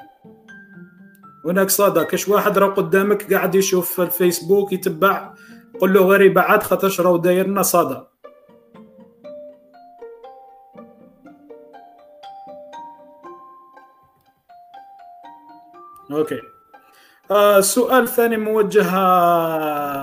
هناك 1.45 1.69
صدى. 1.69 2.05
كاش 2.05 2.27
واحد 2.27 2.57
راه 2.57 2.67
قدامك 2.67 3.33
قاعد 3.33 3.55
يشوف 3.55 3.91
في 3.91 4.01
الفيسبوك 4.01 4.73
يتبع 4.73 5.33
قل 5.81 5.93
له 5.93 6.05
غير 6.05 6.21
يبعد 6.21 6.63
خاطرش 6.63 7.01
راه 7.01 7.17
داير 7.17 7.47
لنا 7.47 7.61
صدى. 7.61 8.01
okay. 16.11 16.39
آه 17.31 17.57
السؤال 17.57 18.03
الثاني 18.03 18.37
موجه 18.37 18.85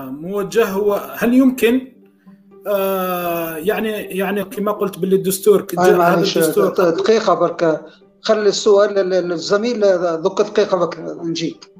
موجه 0.09 0.65
هو 0.69 0.93
هل 0.93 1.33
يمكن 1.33 1.92
آه 2.67 3.55
يعني 3.57 3.89
يعني 3.91 4.43
كما 4.43 4.71
قلت 4.71 4.99
باللي 4.99 5.15
الدستور 5.15 5.67
هذا 5.79 6.13
الدستور 6.13 6.69
دقيقة 6.69 7.33
برك. 7.33 7.81
خلي 8.21 8.49
السؤال 8.49 8.93
للزميل 8.93 9.83
ذوك 10.23 10.41
دقيقة 10.41 10.77
برك 10.77 10.99
نجيك 11.23 11.71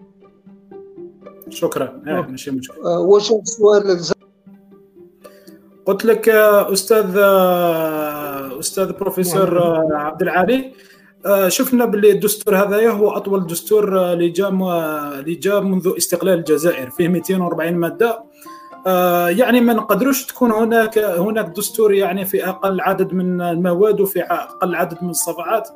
شكرا. 1.49 2.01
آه 2.07 2.21
ماشي 2.29 2.51
مشكله 2.51 2.85
آه 2.85 2.99
واش 2.99 3.31
السؤال 3.31 3.87
للزميل 3.87 4.23
قلت 5.85 6.05
لك 6.05 6.29
آه، 6.29 6.73
أستاذ 6.73 7.17
أستاذ 8.60 8.91
بروفيسور 8.91 9.60
عبد 9.93 10.21
العالي. 10.21 10.73
شفنا 11.47 11.86
باللي 11.86 12.12
الدستور 12.12 12.55
هذايا 12.55 12.89
هو 12.89 13.10
أطول 13.10 13.47
دستور 13.47 14.13
اللي 14.13 14.29
جاء 14.29 14.49
اللي 15.19 15.36
جاء 15.36 15.62
منذ 15.62 15.93
استقلال 15.97 16.39
الجزائر 16.39 16.89
فيه 16.89 17.08
240 17.08 17.73
مادة. 17.73 18.23
يعني 19.30 19.62
ما 19.62 19.74
نقدروش 19.74 20.26
تكون 20.26 20.52
هناك 20.52 20.98
هناك 20.98 21.46
دستور 21.46 21.93
يعني 21.93 22.26
في 22.26 22.50
أقل 22.50 22.82
عدد 22.82 23.13
من 23.13 23.41
المواد 23.41 24.02
وفي 24.02 24.22
أقل 24.22 24.76
عدد 24.76 25.04
من 25.04 25.10
الصفحات 25.10 25.69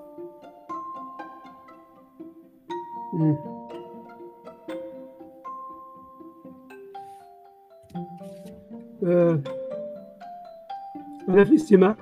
آه، 9.04 9.40
أنا 11.30 11.44
في 11.44 11.56
استماع 11.56 11.96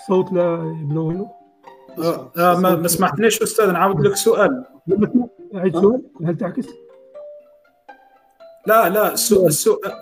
الصوت 0.00 0.32
لا 0.32 0.76
يبلغ 0.82 1.24
آه 1.98 2.30
آه 2.38 2.60
ما 2.60 2.88
سمحتنيش 2.88 3.42
أستاذ 3.42 3.72
نعاود 3.72 4.00
لك 4.00 4.16
سؤال. 4.16 4.64
عيد 5.54 5.76
سؤال؟ 5.76 6.02
هل 6.26 6.36
تعكس؟ 6.36 6.66
لا 8.66 8.88
لا 8.88 9.14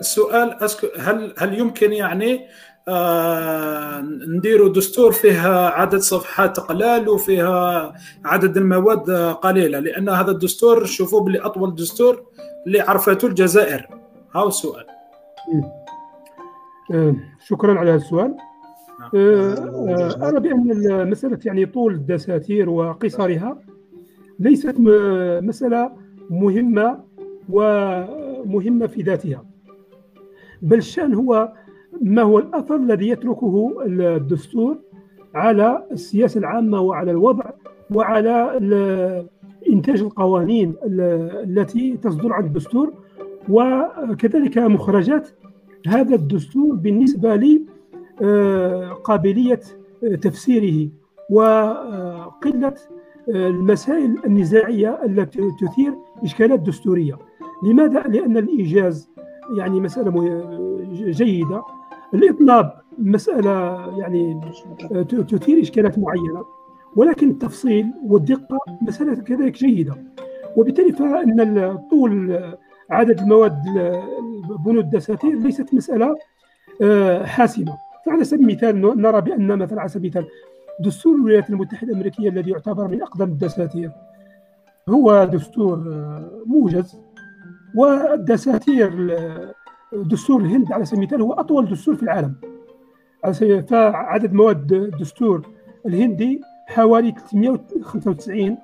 السؤال 0.01 0.57
هل 0.97 1.33
هل 1.37 1.59
يمكن 1.59 1.93
يعني 1.93 2.47
آه 2.87 4.01
نديروا 4.27 4.69
دستور 4.69 5.11
فيها 5.11 5.69
عدد 5.69 5.99
صفحات 5.99 6.59
قلال 6.59 7.09
وفيها 7.09 7.93
عدد 8.25 8.57
المواد 8.57 9.11
قليلة؟ 9.11 9.79
لأن 9.79 10.09
هذا 10.09 10.31
الدستور 10.31 10.85
شوفوا 10.85 11.21
بلي 11.21 11.39
أطول 11.39 11.75
دستور 11.75 12.23
اللي 12.67 12.79
عرفته 12.79 13.27
الجزائر. 13.27 13.87
هاو 14.35 14.47
السؤال. 14.47 14.85
آه 16.91 17.15
شكرا 17.47 17.79
على 17.79 17.89
هذا 17.89 17.97
السؤال. 17.97 18.35
نعم. 18.99 19.09
آه 19.15 20.27
أرى 20.27 20.39
بأن 20.39 21.09
مساله 21.09 21.39
يعني 21.45 21.65
طول 21.65 21.93
الدساتير 21.93 22.69
وقصرها. 22.69 23.57
ليست 24.39 24.75
مسألة 25.41 25.91
مهمة 26.29 26.99
و 27.49 27.61
مهمة 28.45 28.87
في 28.87 29.01
ذاتها. 29.01 29.45
بل 30.61 30.77
الشأن 30.77 31.13
هو 31.13 31.53
ما 32.01 32.21
هو 32.21 32.39
الأثر 32.39 32.75
الذي 32.75 33.09
يتركه 33.09 33.75
الدستور 33.85 34.77
على 35.35 35.83
السياسة 35.91 36.37
العامة 36.39 36.79
وعلى 36.79 37.11
الوضع 37.11 37.49
وعلى 37.91 38.59
إنتاج 39.69 40.01
القوانين 40.01 40.73
التي 40.83 41.97
تصدر 41.97 42.33
عن 42.33 42.43
الدستور. 42.45 42.93
وكذلك 43.49 44.57
مخرجات 44.57 45.27
هذا 45.87 46.15
الدستور 46.15 46.75
بالنسبة 46.75 47.35
لي 47.35 47.61
آه، 48.21 48.89
قابلية 48.89 49.59
تفسيره 50.21 50.89
وقلة 51.29 52.73
المسائل 53.29 54.15
النزاعية 54.25 54.99
التي 55.05 55.41
تثير 55.61 55.93
إشكالات 56.23 56.59
دستورية. 56.59 57.17
لماذا؟ 57.63 57.99
لأن 57.99 58.37
الإيجاز 58.37 59.09
يعني 59.57 59.79
مسألة 59.79 60.11
جيدة. 60.93 61.63
الإطناب 62.13 62.73
مسألة 62.97 63.51
يعني 63.99 64.41
تثير 65.09 65.61
إشكالات 65.61 65.99
معينة. 65.99 66.45
ولكن 66.95 67.29
التفصيل 67.29 67.91
والدقة 68.05 68.57
مسألة 68.81 69.15
كذلك 69.15 69.53
جيدة. 69.53 69.95
وبالتالي 70.57 70.91
فإن 70.91 71.77
طول 71.91 72.39
عدد 72.89 73.19
المواد 73.19 73.55
بنود 74.65 74.83
الدساتير 74.83 75.39
ليست 75.39 75.73
مسألة 75.73 76.15
آه، 76.81 77.25
حاسمة. 77.25 77.77
فعلى 78.05 78.23
سبيل 78.23 78.49
المثال 78.49 79.01
نرى 79.01 79.21
بأن 79.21 79.57
مثلا 79.57 79.79
على 79.79 79.89
سبيل 79.89 80.11
المثال 80.17 80.31
دستور 80.79 81.15
الولايات 81.15 81.49
المتحدة 81.49 81.91
الأمريكية 81.91 82.29
الذي 82.29 82.51
يعتبر 82.51 82.87
من 82.87 83.01
أقدم 83.01 83.25
الدساتير 83.25 83.91
هو 84.89 85.23
دستور 85.33 85.77
آه، 85.77 86.29
موجز. 86.45 87.04
والدساتير 87.75 89.17
دستور 89.93 90.41
الهند 90.41 90.71
على 90.71 90.85
سبيل 90.85 90.99
المثال 90.99 91.21
هو 91.21 91.33
أطول 91.33 91.69
دستور 91.69 91.95
في 91.95 92.03
العالم. 92.03 92.35
فعدد 93.69 94.33
مواد 94.33 94.73
الدستور 94.73 95.47
الهندي 95.85 96.41
حوالي 96.67 97.11
395 97.11 98.57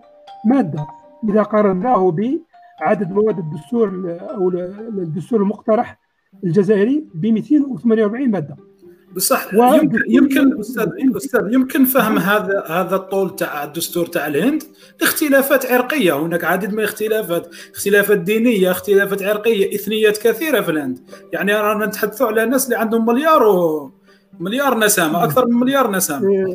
مادة. 0.45 0.87
إذا 1.29 1.43
قارناه 1.43 2.11
بعدد 2.11 3.11
مواد 3.11 3.39
الدستور 3.39 4.17
أو 4.21 4.49
الدستور 4.49 5.41
المقترح 5.41 5.99
الجزائري 6.43 7.07
ب 7.13 7.25
248 7.25 8.31
مادة. 8.31 8.55
بصح. 9.15 9.53
يمكن 9.53 9.99
يمكن 10.07 10.59
أستاذ 10.59 10.87
أستاذ 11.15 11.53
يمكن 11.53 11.85
فهم 11.85 12.17
هذا 12.17 12.63
هذا 12.67 12.95
الطول 12.95 13.35
تاع 13.35 13.63
الدستور 13.63 14.05
تاع 14.05 14.27
الهند 14.27 14.63
لاختلافات 15.01 15.65
عرقية. 15.65 16.19
هناك 16.19 16.43
عديد 16.43 16.71
من 16.73 16.79
الاختلافات 16.79 17.47
اختلافات 17.75 18.17
دينية 18.17 18.71
اختلافات 18.71 19.23
عرقية 19.23 19.75
إثنيات 19.75 20.17
كثيرة 20.17 20.61
في 20.61 20.71
الهند. 20.71 20.99
يعني 21.33 21.53
رانا 21.53 21.85
نتحدثوا 21.85 22.27
على 22.27 22.45
ناس 22.45 22.65
اللي 22.65 22.75
عندهم 22.75 23.05
مليار 23.05 23.43
و 23.43 23.91
مليار 24.39 24.79
نسمة 24.79 25.23
أكثر 25.23 25.47
من 25.47 25.59
مليار 25.59 25.91
نسمة 25.91 26.29
إيه، 26.29 26.45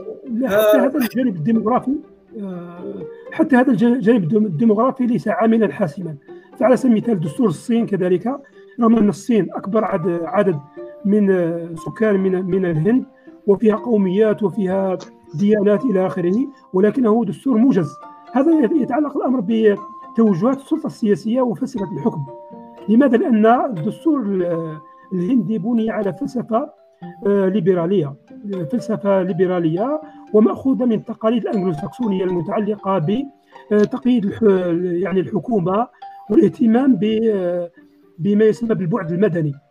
حتى 0.45 0.79
هذا 0.79 0.99
الجانب 0.99 1.37
الديموغرافي 1.37 1.93
آه، 2.41 3.07
حتى 3.33 3.57
هذا 3.57 3.71
الجانب 3.71 4.37
الديموغرافي 4.37 5.07
ليس 5.07 5.29
عاملا 5.29 5.73
حاسما. 5.73 6.15
فعلى 6.59 6.77
سبيل 6.77 6.93
المثال 6.93 7.21
دستور 7.21 7.49
الصين 7.49 7.87
كذلك 7.87 8.27
رغم 8.81 8.97
أن 8.97 9.09
الصين 9.09 9.49
أكبر 9.55 9.85
عدد 10.25 10.59
من 11.07 11.27
سكان 11.77 12.21
من 12.21 12.47
من 12.47 12.65
الهند 12.65 13.05
وفيها 13.47 13.77
قوميات 13.77 14.43
وفيها 14.43 14.99
ديانات 15.35 15.85
إلى 15.85 16.07
آخره 16.07 16.35
ولكنه 16.73 17.25
دستور 17.25 17.57
موجز. 17.59 17.89
هذا 18.33 18.71
يتعلق 18.75 19.17
الأمر 19.17 19.41
بتوجهات 19.41 20.57
السلطة 20.57 20.87
السياسية 20.87 21.41
وفلسفة 21.43 21.93
الحكم. 21.93 22.27
لماذا؟ 22.89 23.17
لأن 23.17 23.47
الدستور 23.47 24.21
الهندي 25.13 25.59
بني 25.59 25.91
على 25.91 26.13
فلسفة 26.13 26.71
آه، 27.27 27.49
ليبرالية 27.49 28.15
فلسفة 28.73 29.23
ليبرالية 29.23 30.01
ومأخوذة 30.33 30.85
من 30.85 30.93
التقاليد 30.93 31.47
الانجلو 31.47 31.73
المتعلقة 32.01 32.99
بتقييد 33.71 34.25
يعني 34.83 35.21
الحكومة 35.21 35.87
والاهتمام 36.31 36.99
بما 38.19 38.45
يسمى 38.45 38.75
بالبعد 38.75 39.13
المدني. 39.13 39.53
آه، 39.55 39.66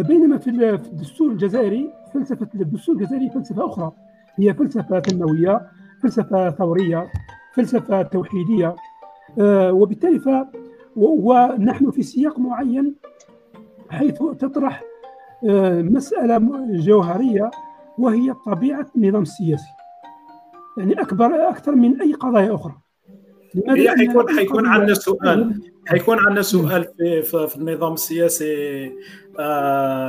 بينما 0.00 0.38
في 0.38 0.50
الدستور 0.50 1.30
الجزائري 1.30 1.90
فلسفه 2.14 2.48
الدستور 2.54 2.94
الجزائري 2.94 3.30
فلسفة 3.30 3.66
أخرى. 3.66 3.92
هي 4.36 4.54
فلسفة 4.54 4.98
تنمويه 4.98 5.70
فلسفة 6.02 6.50
ثورية 6.50 7.12
فلسفة 7.54 8.02
توحيدية 8.02 8.76
آه، 9.40 9.72
وبالتالي 9.72 10.18
ف 10.18 10.28
ونحن 10.96 11.90
في 11.90 12.02
سياق 12.02 12.38
معين 12.38 12.94
حيث 13.90 14.18
تطرح 14.38 14.82
آه، 15.48 15.82
مسألة 15.82 16.38
جوهرية 16.70 17.50
وهي 17.98 18.34
طبيعة 18.46 18.86
النظام 18.96 19.22
السياسي. 19.22 19.68
يعني 20.78 21.00
اكبر 21.00 21.48
أكثر 21.48 21.74
من 21.74 22.00
أي 22.00 22.12
قضايا 22.12 22.54
أخرى. 22.54 22.74
هي 23.68 23.96
حيكون 23.96 24.36
حيكون 24.36 24.66
عندنا 24.66 24.94
سؤال. 24.94 25.60
حيكون 25.86 26.18
عندنا 26.18 26.42
سؤال 26.42 26.86
في 26.98 27.22
في 27.22 27.56
النظام 27.56 27.92
السياسي 27.92 28.84
آه، 28.86 28.90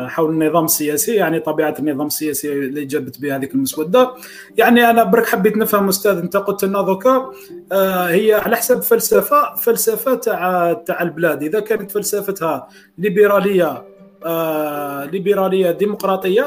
حول 0.08 0.30
النظام 0.30 0.66
السياسي 0.66 1.16
يعني 1.16 1.40
طبيعة 1.40 1.76
النظام 1.80 2.08
السياسي 2.08 2.54
اللي 2.54 2.86
جابت 2.86 3.22
به 3.22 3.36
هذيك 3.36 3.56
المسودة. 3.56 4.12
يعني 4.58 4.90
أنا 4.90 5.04
برك 5.04 5.26
حبيت 5.26 5.58
نفهم 5.58 5.88
أستاذ 5.88 6.18
أنت 6.18 6.38
قلت 6.38 6.66
لنا 6.66 6.82
دوكا 6.82 7.32
آه، 7.72 8.08
هي 8.08 8.34
على 8.34 8.56
حسب 8.56 8.82
فلسفة 8.82 9.56
فلسفة 9.56 10.16
تاع 10.16 10.74
تاع 10.74 11.02
البلاد. 11.02 11.44
إذا 11.44 11.60
كانت 11.60 11.92
فلسفتها 11.92 12.68
ليبرالية 12.98 13.84
آه، 14.26 15.06
ليبرالية 15.06 15.72
ديمقراطية 15.72 16.46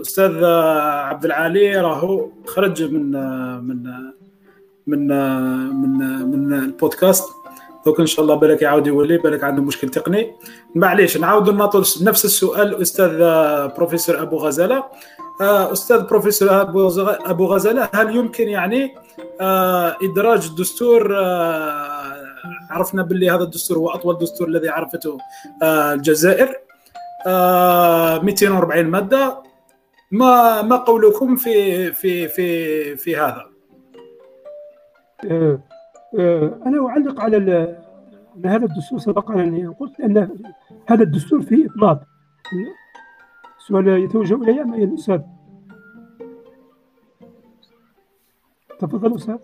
أستاذ 0.00 0.44
عبد 0.44 1.24
العالي 1.24 1.76
راهو 1.76 2.28
خرج 2.46 2.82
من 2.82 3.10
من 3.64 3.82
من 4.86 5.08
من 5.68 5.98
من 6.30 6.54
البودكاست. 6.54 7.43
دوك 7.86 8.00
إن 8.00 8.06
شاء 8.06 8.24
الله 8.24 8.34
بالك 8.34 8.62
يعاود 8.62 8.86
يولي 8.86 9.18
بالك 9.18 9.44
عنده 9.44 9.62
مشكل 9.62 9.88
تقني. 9.88 10.34
معليش 10.74 11.16
نعاود 11.16 11.50
نعطوا 11.50 11.80
نفس 12.02 12.24
السؤال 12.24 12.82
أستاذ 12.82 13.18
بروفيسور 13.76 14.22
أبو 14.22 14.36
غزالة. 14.36 14.84
آه، 15.40 15.72
أستاذ 15.72 16.00
بروفيسور 16.00 16.62
أبو 17.30 17.46
غزالة 17.46 17.88
هل 17.94 18.16
يمكن 18.16 18.48
يعني 18.48 18.94
آه، 19.40 19.96
إدراج 20.02 20.46
الدستور؟ 20.46 21.16
آه، 21.16 22.14
عرفنا 22.70 23.02
باللي 23.02 23.30
هذا 23.30 23.42
الدستور 23.42 23.78
هو 23.78 23.88
أطول 23.90 24.18
دستور 24.18 24.48
الذي 24.48 24.68
عرفته 24.68 25.18
الجزائر. 25.62 26.56
240 27.26 28.86
مادة. 28.86 29.42
ما 30.10 30.62
ما 30.62 30.76
قولكم 30.76 31.36
في 31.36 31.92
في 31.92 32.28
في 32.28 32.96
في 32.96 33.16
هذا؟ 33.16 33.46
آه، 36.18 36.44
آه، 36.44 36.60
أنا 36.66 36.88
أعلق 36.88 37.20
على 37.20 37.36
ان 37.36 38.46
هذا 38.46 38.64
الدستور 38.64 38.98
سبق 38.98 39.30
اني 39.30 39.66
قلت 39.66 40.00
أن 40.00 40.28
هذا 40.86 41.02
الدستور 41.02 41.42
فيه 41.42 41.66
اطناب 41.66 42.02
السؤال 43.58 43.88
يتوجه 43.88 44.34
إلي 44.34 44.62
أم 44.62 44.74
إلى 44.74 44.84
الأستاذ؟ 44.84 45.20
تفضل 48.78 49.14
أستاذ. 49.14 49.36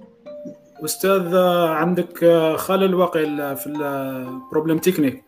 أستاذ 0.84 1.36
عندك 1.68 2.24
خلل 2.56 2.94
واقع 2.94 3.54
في 3.54 3.66
ال 3.66 3.79
problème 3.79 4.78
technique 4.78 5.24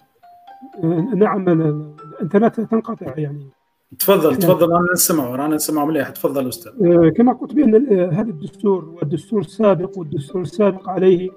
نعم 1.15 1.49
الإنترنت 1.49 2.61
تنقطع 2.61 3.15
يعني. 3.17 3.51
تفضل 3.99 4.37
تفضل 4.37 4.73
أنا 4.73 4.93
نسمع 4.93 5.37
رانا 5.37 5.55
نسمع 5.55 5.85
مليح. 5.85 6.09
تفضل 6.09 6.49
أستاذ. 6.49 6.73
آه، 6.87 7.09
كما 7.09 7.33
قلت 7.33 7.55
بأن 7.55 7.75
آه، 7.75 8.11
هذا 8.11 8.31
الدستور 8.31 8.85
والدستور 8.85 9.41
السابق 9.41 9.99
والدستور 9.99 10.43
السابق 10.43 10.89
عليه 10.89 11.31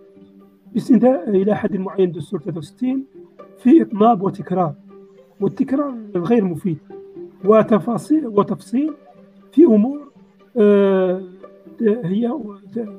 باستنداء 0.73 1.29
إلى 1.29 1.55
حد 1.55 1.75
معين 1.77 2.11
دستور 2.11 2.41
63 2.41 3.03
في 3.63 3.81
إطناب 3.81 4.21
وتكرار 4.21 4.73
والتكرار 5.41 5.95
غير 6.15 6.43
مفيد 6.43 6.77
وتفاصيل 7.45 8.27
وتفصيل 8.27 8.93
في 9.51 9.63
أمور 9.65 10.01
آه، 10.57 11.21
هي 11.81 12.33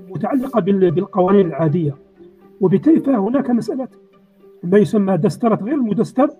متعلقة 0.09 0.61
بالقوانين 0.61 1.47
العادية. 1.47 1.97
وبالتالي 2.61 3.01
فهناك 3.01 3.51
مسألة 3.51 3.89
ما 4.63 4.79
يسمى 4.79 5.17
دسترة 5.17 5.55
غير 5.63 5.75
المدستر 5.75 6.31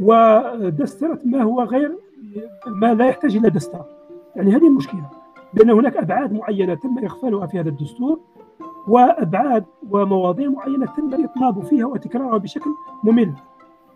ودسترة 0.00 1.18
ما 1.24 1.42
هو 1.42 1.62
غير 1.62 1.92
ما 2.66 2.94
لا 2.94 3.06
يحتاج 3.06 3.36
إلى 3.36 3.50
دستور 3.50 3.84
يعني 4.36 4.56
هذه 4.56 4.66
المشكلة 4.66 5.10
لأن 5.54 5.70
هناك 5.70 5.96
أبعاد 5.96 6.32
معينة 6.32 6.74
تم 6.74 6.98
اغفالها 6.98 7.46
في 7.46 7.60
هذا 7.60 7.68
الدستور 7.68 8.20
وأبعاد 8.88 9.64
ومواضيع 9.90 10.48
معينة 10.48 10.86
تم 10.86 11.14
الاطناب 11.14 11.64
فيها 11.64 11.86
وتكرارها 11.86 12.38
بشكل 12.38 12.70
ممل. 13.04 13.32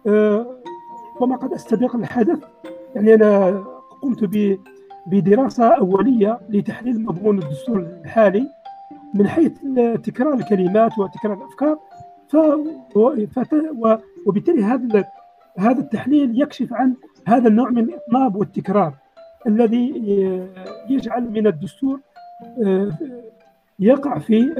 أه 0.06 0.46
وما 1.20 1.36
قد 1.36 1.52
أستبق 1.52 1.96
الحدث. 1.96 2.44
يعني 2.94 3.14
أنا 3.14 3.64
قمت 4.02 4.30
بدراسة 5.06 5.64
أولية 5.64 6.40
لتحليل 6.48 7.04
مضمون 7.04 7.38
الدستور 7.38 7.78
الحالي. 7.78 8.48
من 9.14 9.28
حيث 9.28 9.52
تكرار 10.04 10.34
الكلمات 10.34 10.98
وتكرار 10.98 11.36
الأفكار 11.36 11.78
ف... 12.28 12.36
وبالتالي 14.26 14.62
هذا 14.64 15.04
هذا 15.58 15.80
التحليل 15.80 16.42
يكشف 16.42 16.72
عن 16.72 16.94
هذا 17.26 17.48
النوع 17.48 17.70
من 17.70 17.78
الإطناب 17.78 18.36
والتكرار 18.36 18.94
الذي 19.46 19.88
يجعل 20.90 21.30
من 21.30 21.46
الدستور 21.46 22.00
يقع 23.78 24.18
في 24.18 24.54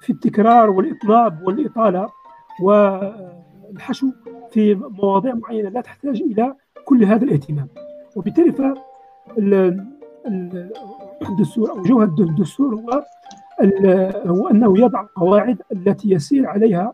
في 0.00 0.10
التكرار 0.10 0.70
والإطناب 0.70 1.42
والإطالة 1.46 2.08
والحشو 2.62 4.06
في 4.50 4.74
مواضيع 4.74 5.34
معينة 5.34 5.68
لا 5.68 5.80
تحتاج 5.80 6.22
إلى 6.22 6.54
كل 6.84 7.04
هذا 7.04 7.24
الاهتمام. 7.24 7.68
وبالتالي 8.16 8.52
ف 8.52 8.62
الدستور 11.28 11.70
أو 11.70 11.82
جوهر 11.82 12.04
الدستور 12.04 12.74
هو 12.74 13.04
هو 14.26 14.48
أنه 14.48 14.78
يضع 14.78 15.00
القواعد 15.00 15.62
التي 15.72 16.10
يسير 16.10 16.46
عليها 16.46 16.92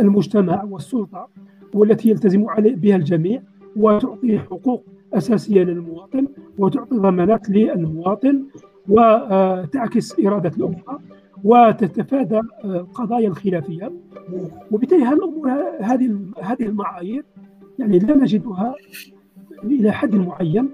المجتمع 0.00 0.64
والسلطة 0.64 1.28
والتي 1.74 2.08
يلتزم 2.10 2.46
بها 2.58 2.96
الجميع 2.96 3.42
وتعطي 3.76 4.38
حقوق 4.38 4.84
أساسية 5.14 5.62
للمواطن 5.62 6.26
وتعطي 6.58 6.96
ضمانات 6.96 7.50
للمواطن 7.50 8.42
وتعكس 8.88 10.20
إرادة 10.20 10.52
الأمة 10.56 10.98
وتتفادى 11.44 12.40
القضايا 12.64 13.28
الخلافية. 13.28 13.92
وبالتالي 14.70 15.04
هالأمور 15.04 15.50
هذه 15.80 16.16
هذه 16.40 16.62
المعايير 16.62 17.24
يعني 17.78 17.98
لا 17.98 18.16
نجدها 18.16 18.74
إلى 19.64 19.92
حد 19.92 20.14
معين 20.14 20.70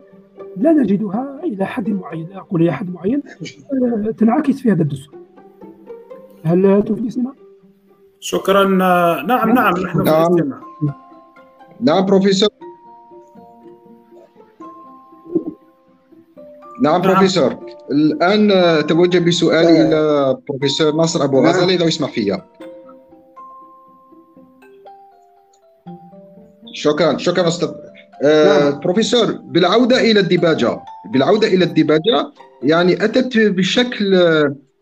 لا 0.57 0.73
نجدها 0.73 1.41
إلى 1.45 1.67
حد 1.67 1.91
معين 1.91 2.29
أقول 2.33 2.63
إلى 2.63 2.73
حد 2.73 2.95
معين 2.95 3.23
تنعكس 4.17 4.61
في 4.61 4.73
هذا 4.73 4.83
الدستور. 4.83 5.15
هل 6.45 6.85
سمع؟ 7.09 7.33
شكرا. 8.21 8.65
نعم 8.65 9.51
نعم 9.51 9.75
نحن 9.75 10.05
نعم. 10.05 10.61
نعم 11.81 12.07
بروفيسور. 12.07 12.49
نعم 16.83 17.03
بروفيسور. 17.03 17.57
الآن 17.91 18.87
توجه 18.87 19.19
بسؤال 19.19 19.67
إلى 19.67 20.37
بروفيسور 20.49 20.93
ناصر 20.93 21.25
أبو 21.25 21.47
غزال 21.47 21.71
اذا 21.71 21.85
يسمح 21.85 22.11
فيا. 22.11 22.43
شكرا 26.75 27.19
شكرا 27.19 27.49
أستاذ. 27.49 27.69
آه 28.25 28.71
بروفيسور 28.71 29.33
بالعودة 29.33 30.01
إلى 30.01 30.21
الديباجة 30.21 30.81
بالعودة 31.13 31.49
إلى 31.49 31.65
الديباجة 31.65 32.33
يعني 32.63 33.05
أتت 33.05 33.39
بشكل 33.39 34.15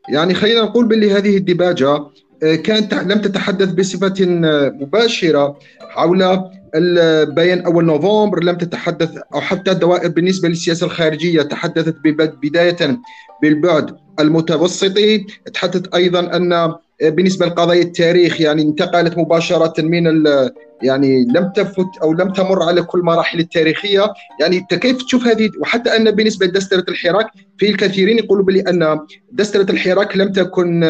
يعني 0.08 0.34
خلينا 0.34 0.62
نقول 0.62 0.86
باللي 0.86 1.12
هذه 1.12 1.36
الديباجة 1.36 1.98
كانت 2.40 2.94
لم 2.94 3.20
تتحدث 3.20 3.72
بصفة 3.72 4.14
مباشرة 4.80 5.58
حول 5.80 6.22
البيان 6.74 7.60
أول 7.60 7.84
نوفمبر 7.84 8.44
لم 8.44 8.56
تتحدث 8.56 9.18
أو 9.34 9.40
حتى 9.40 9.70
الدوائر 9.70 10.08
بالنسبة 10.08 10.48
للسياسة 10.48 10.86
الخارجية 10.86 11.42
تحدثت 11.42 11.96
بداية 12.42 12.98
بالبعد 13.42 13.96
المتوسطي. 14.20 15.26
تحدث 15.54 15.94
أيضا 15.94 16.36
أن 16.36 16.74
بالنسبة 17.02 17.46
لقضايا 17.46 17.82
التاريخ 17.82 18.40
يعني 18.40 18.62
انتقلت 18.62 19.18
مباشرة 19.18 19.82
من 19.82 20.24
يعني 20.82 21.24
لم 21.24 21.52
تفت 21.56 21.86
أو 22.02 22.12
لم 22.12 22.32
تمر 22.32 22.62
على 22.62 22.82
كل 22.82 22.98
المراحل 22.98 23.38
التاريخية. 23.38 24.12
يعني 24.40 24.58
انت 24.58 24.74
كيف 24.74 25.02
تشوف 25.02 25.26
هذه؟ 25.26 25.50
وحتى 25.60 25.96
أن 25.96 26.10
بالنسبة 26.10 26.46
لدسترة 26.46 26.84
الحراك 26.88 27.26
في 27.58 27.70
الكثيرين 27.70 28.18
يقولوا 28.18 28.44
بلي 28.44 28.60
أن 28.60 29.00
دسترة 29.32 29.70
الحراك 29.70 30.16
لم 30.16 30.32
تكن 30.32 30.80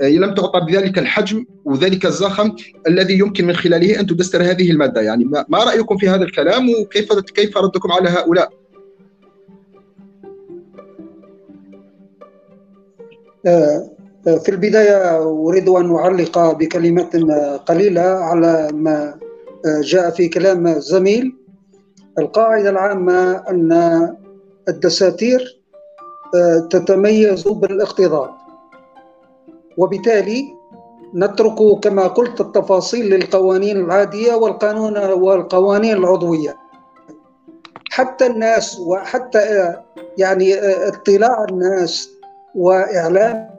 لم 0.00 0.34
تعطى 0.34 0.60
بذلك 0.60 0.98
الحجم 0.98 1.44
وذلك 1.64 2.06
الزخم 2.06 2.52
الذي 2.88 3.18
يمكن 3.18 3.46
من 3.46 3.56
خلاله 3.56 4.00
أن 4.00 4.06
تدستر 4.06 4.42
هذه 4.42 4.70
المادة. 4.70 5.00
يعني 5.00 5.24
ما 5.24 5.64
رأيكم 5.64 5.96
في 5.96 6.08
هذا 6.08 6.24
الكلام؟ 6.24 6.70
وكيف 6.70 7.12
كيف 7.12 7.56
ردكم 7.56 7.92
على 7.92 8.08
هؤلاء؟ 8.08 8.50
في 14.24 14.48
البداية 14.48 15.22
أريد 15.22 15.68
أن 15.68 15.94
أعلق 15.94 16.52
بكلمات 16.52 17.16
قليلة 17.68 18.00
على 18.02 18.68
ما 18.72 19.14
جاء 19.82 20.10
في 20.10 20.28
كلام 20.28 20.66
الزميل 20.66 21.36
القاعدة 22.18 22.70
العامة 22.70 23.32
أن 23.48 23.72
الدساتير 24.68 25.60
تتميز 26.70 27.48
بالاقتضاء 27.48 28.34
وبالتالي 29.76 30.44
نترك 31.14 31.80
كما 31.82 32.06
قلت 32.06 32.40
التفاصيل 32.40 33.10
للقوانين 33.14 33.76
العادية 33.76 34.34
والقانون 34.34 34.98
والقوانين 34.98 35.96
العضوية. 35.96 36.56
حتى 37.90 38.26
الناس 38.26 38.80
وحتى 38.80 39.74
يعني 40.18 40.54
اطلاع 40.88 41.44
الناس 41.50 42.10
وإعلام 42.54 43.50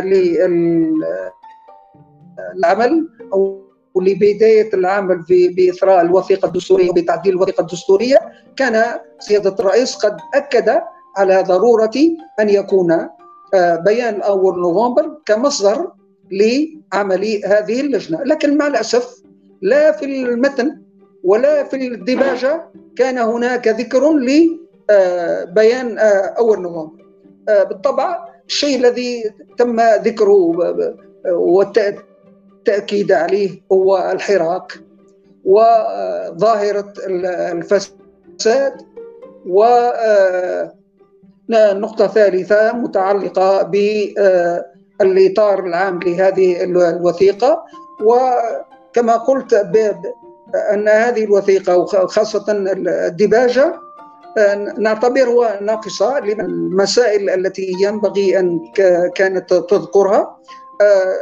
للعمل 2.55 3.07
أو 3.33 3.61
لبداية 4.01 4.73
العمل 4.73 5.23
بإثراء 5.29 6.01
الوثيقة 6.01 6.45
الدستورية 6.45 6.89
وبتعديل 6.89 7.33
الوثيقة 7.33 7.61
الدستورية 7.61 8.17
كان 8.55 8.99
سيادة 9.19 9.55
الرئيس 9.59 9.95
قد 9.95 10.17
أكد 10.33 10.81
على 11.17 11.41
ضرورة 11.41 11.91
أن 12.39 12.49
يكون 12.49 13.09
بيان 13.55 14.21
أول 14.21 14.59
نوفمبر 14.59 15.17
كمصدر 15.25 15.91
لعمل 16.31 17.41
هذه 17.45 17.81
اللجنة. 17.81 18.23
لكن 18.23 18.57
مع 18.57 18.67
الأسف 18.67 19.23
لا 19.61 19.91
في 19.91 20.05
المتن 20.05 20.81
ولا 21.23 21.63
في 21.63 21.87
الدباجة 21.87 22.69
كان 22.95 23.17
هناك 23.17 23.67
ذكر 23.67 24.13
لبيان 24.13 25.97
أول 26.37 26.61
نوفمبر. 26.61 27.03
بالطبع 27.47 28.27
الشيء 28.47 28.79
الذي 28.79 29.23
تم 29.57 29.79
ذكره 29.81 30.55
والتأكيد 31.25 33.11
عليه 33.11 33.61
هو 33.71 34.11
الحراك 34.13 34.73
وظاهرة 35.45 36.93
الفساد 37.51 38.73
و 39.45 39.65
نقطة 41.49 42.07
ثالثة 42.07 42.71
متعلقة 42.71 43.61
بالإطار 44.99 45.59
العام 45.65 45.99
لهذه 45.99 46.63
الوثيقة 46.63 47.63
وكما 48.01 49.17
قلت 49.17 49.53
أن 50.73 50.87
هذه 50.87 51.23
الوثيقة 51.23 51.77
وخاصة 51.77 52.45
الدباجة 52.49 53.79
نعتبرها 54.77 55.61
ناقصة 55.61 56.19
للمسائل 56.19 57.29
التي 57.29 57.75
ينبغي 57.81 58.39
أن 58.39 58.59
كانت 59.15 59.53
تذكرها. 59.53 60.37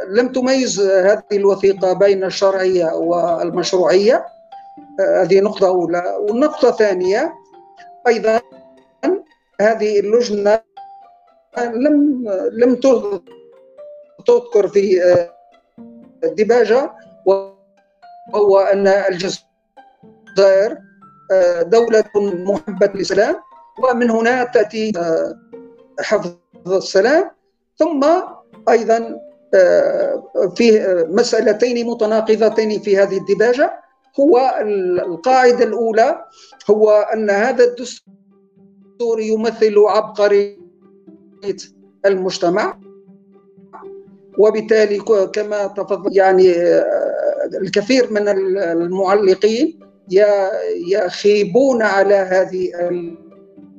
لم 0.08 0.28
تميز 0.28 0.80
هذه 0.80 1.22
الوثيقة 1.32 1.92
بين 1.92 2.24
الشرعية 2.24 2.94
والمشروعية. 2.94 4.26
هذه 5.00 5.40
نقطة 5.40 5.66
أولى. 5.66 6.16
والنقطة 6.20 6.68
الثانية 6.68 7.32
أيضا 8.06 8.40
هذه 9.60 10.00
اللجنة 10.00 10.60
لم 11.58 12.24
لم 12.52 12.74
تذكر 14.26 14.68
في 14.68 15.00
الدباجه 16.24 16.92
وهو 17.26 18.58
أن 18.58 18.86
الجزائر 18.86 20.78
دولة 21.62 22.04
محبة 22.34 22.90
للسلام 22.94 23.36
ومن 23.84 24.10
هنا 24.10 24.44
تأتي 24.44 24.92
حفظ 26.00 26.36
السلام. 26.66 27.30
ثم 27.78 28.04
أيضا 28.68 29.20
في 30.56 30.86
مسألتين 31.08 31.86
متناقضتين 31.86 32.80
في 32.80 32.98
هذه 32.98 33.16
الدباجة 33.18 33.80
هو 34.20 34.54
القاعدة 34.98 35.64
الأولى 35.64 36.24
هو 36.70 36.90
أن 36.90 37.30
هذا 37.30 37.64
الدستور 37.64 38.14
يمثل 39.00 39.74
عبقرية 39.78 40.56
المجتمع 42.06 42.78
وبالتالي 44.38 44.98
كما 45.32 45.66
تفضل 45.66 46.16
يعني 46.16 46.54
الكثير 47.62 48.12
من 48.12 48.28
المعلقين 48.28 49.80
يخيبون 50.88 51.82
على 51.82 52.14
هذه 52.14 52.70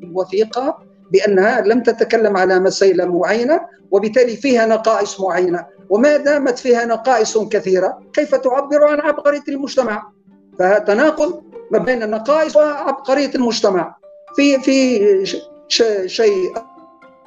الوثيقة 0.04 0.78
بأنها 1.12 1.62
لم 1.62 1.84
تتكلم 1.84 2.38
على 2.38 2.60
مسائل 2.60 3.08
معينة 3.10 3.62
وبالتالي 3.92 4.36
فيها 4.36 4.66
نقائص 4.66 5.22
معينة. 5.22 5.66
وما 5.90 6.18
دامت 6.18 6.60
فيها 6.60 6.86
نقائص 6.86 7.38
كثيرة 7.38 8.00
كيف 8.14 8.36
تعبر 8.36 8.84
عن 8.84 9.00
عبقرية 9.00 9.44
المجتمع؟ 9.48 10.12
فتناقض 10.60 11.44
ما 11.72 11.80
بين 11.80 12.04
النقائص 12.04 12.56
وعبقرية 12.56 13.32
المجتمع. 13.36 13.96
في 14.38 14.60
في 14.60 16.10
شيء 16.10 16.54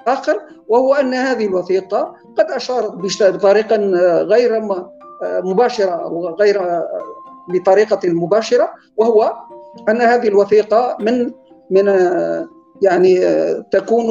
آخر 0.06 0.40
وهو 0.68 0.94
أن 0.94 1.14
هذه 1.14 1.46
الوثيقة 1.46 2.14
قد 2.38 2.50
أشارت 2.50 2.92
بطريقة 2.92 3.76
غير 4.22 4.62
مباشرة 5.22 5.90
أو 5.90 6.28
غير 6.28 6.82
بطريقة 7.48 8.00
مباشرة 8.04 8.70
وهو 8.96 9.34
أن 9.88 10.00
هذه 10.00 10.28
الوثيقة 10.28 10.96
من 11.00 11.32
من 11.70 11.86
يعني 12.82 13.20
تكون 13.70 14.06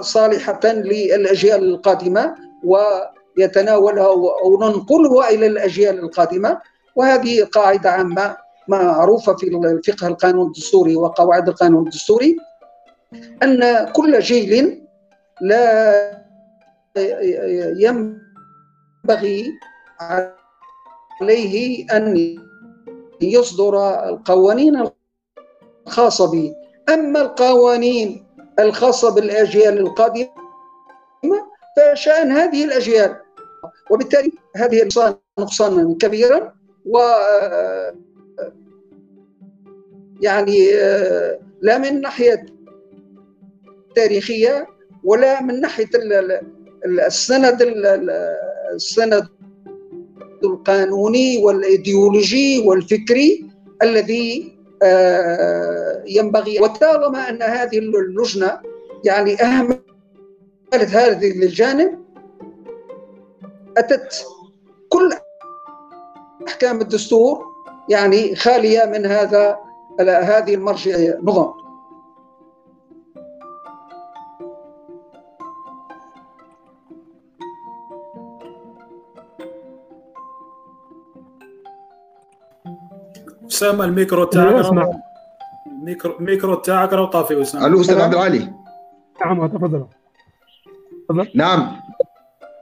صالحة 0.00 0.60
للأجيال 0.64 1.64
القادمة 1.64 2.34
ويتناولها 2.64 4.06
أو 4.44 4.58
ننقلها 4.60 5.30
إلى 5.30 5.46
الأجيال 5.46 5.98
القادمة 5.98 6.60
وهذه 6.96 7.44
قاعدة 7.44 7.90
عامة 7.90 8.36
معروفة 8.68 9.36
في 9.36 9.46
الفقه 9.46 10.06
القانون 10.06 10.46
الدستوري 10.46 10.96
وقواعد 10.96 11.48
القانون 11.48 11.84
الدستوري 11.86 12.36
أن 13.42 13.88
كل 13.92 14.18
جيل 14.18 14.82
لا 15.40 16.26
ينبغي 17.76 19.52
عليه 21.20 21.86
أن 21.96 22.36
يصدر 23.20 24.04
القوانين 24.08 24.88
الخاصة 25.86 26.30
به. 26.30 26.54
أما 26.88 27.20
القوانين 27.20 28.26
الخاصة 28.58 29.14
بالأجيال 29.14 29.78
القادمة 29.78 30.28
فشأن 31.76 32.32
هذه 32.32 32.64
الأجيال 32.64 33.16
وبالتالي 33.90 34.32
هذه 34.56 34.88
نقصانا 35.38 35.96
كبيرا 36.00 36.54
و 36.86 36.98
يعني 40.20 40.72
لا 41.62 41.78
من 41.78 42.00
ناحية 42.00 42.46
تاريخية 43.94 44.66
ولا 45.04 45.42
من 45.42 45.60
ناحية 45.60 45.90
السند 47.06 47.62
السند 48.74 49.28
القانوني 50.44 51.38
والإيديولوجي 51.44 52.58
والفكري 52.66 53.46
الذي 53.82 54.56
ينبغي. 56.06 56.60
وطالما 56.60 57.28
أن 57.28 57.42
هذه 57.42 57.78
اللجنة 57.78 58.60
يعني 59.04 59.42
أهملت 59.42 59.80
هذه 60.74 61.30
الجانب 61.30 61.98
أتت 63.76 64.24
كل 64.88 65.10
أحكام 66.48 66.80
الدستور 66.80 67.44
يعني 67.88 68.36
خالية 68.36 68.84
من 68.84 69.06
هذا 69.06 69.58
هذه 70.00 70.54
المرجعية 70.54 71.18
نظام. 71.22 71.52
أسامة 83.46 83.84
الميكرو 83.84 84.24
تاعك 84.24 84.72
micro 85.82 86.14
micro 86.20 86.54
تاعك 86.54 86.92
راه 86.92 87.06
طافي 87.06 87.42
أسامة. 87.42 87.66
ألو 87.66 87.80
أستاذ 87.80 88.00
عبد 88.00 88.14
العالي. 88.14 88.52
نعم 89.20 89.46
تفضل 89.46 89.86
تفضل. 91.08 91.30
نعم. 91.34 91.80